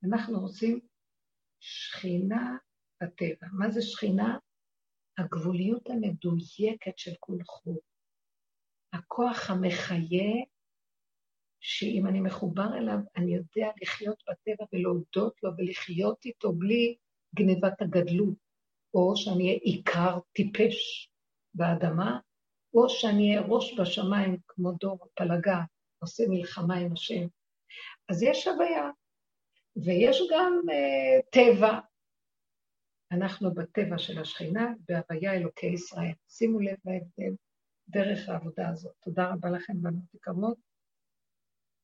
אנחנו 0.04 0.40
רוצים 0.40 0.80
שכינה 1.60 2.56
בטבע. 3.02 3.46
מה 3.52 3.70
זה 3.70 3.82
שכינה? 3.82 4.38
הגבוליות 5.18 5.90
המדויקת 5.90 6.98
של 6.98 7.12
כל 7.20 7.36
חור. 7.46 7.80
הכוח 8.92 9.50
המחיה, 9.50 10.44
שאם 11.60 12.06
אני 12.06 12.20
מחובר 12.20 12.76
אליו, 12.78 12.98
אני 13.16 13.34
יודע 13.34 13.70
לחיות 13.82 14.22
בטבע 14.28 14.64
ולהודות 14.72 15.42
לו 15.42 15.50
ולחיות 15.58 16.24
איתו 16.24 16.52
בלי 16.52 16.96
גנבת 17.34 17.82
הגדלות, 17.82 18.34
או 18.94 19.16
שאני 19.16 19.44
אהיה 19.44 19.58
עיקר 19.62 20.18
טיפש 20.32 21.08
באדמה, 21.54 22.18
או 22.74 22.88
שאני 22.88 23.28
אהיה 23.28 23.46
ראש 23.48 23.80
בשמיים 23.80 24.36
כמו 24.48 24.72
דור 24.72 24.98
הפלגה, 25.04 25.60
עושה 25.98 26.24
מלחמה 26.28 26.76
עם 26.76 26.92
השם. 26.92 27.26
אז 28.08 28.22
יש 28.22 28.48
הוויה, 28.48 28.90
ויש 29.76 30.22
גם 30.32 30.60
uh, 30.68 31.22
טבע, 31.30 31.80
אנחנו 33.14 33.54
בטבע 33.54 33.98
של 33.98 34.18
השכינה, 34.18 34.72
בהוויה 34.88 35.34
אלוקי 35.34 35.66
ישראל. 35.66 36.12
שימו 36.28 36.60
לב 36.60 36.76
להבדל 36.84 37.34
דרך 37.88 38.28
העבודה 38.28 38.68
הזאת. 38.68 38.94
תודה 39.04 39.26
רבה 39.26 39.50
לכם, 39.50 39.82
בנות 39.82 40.14
יקרות. 40.14 40.73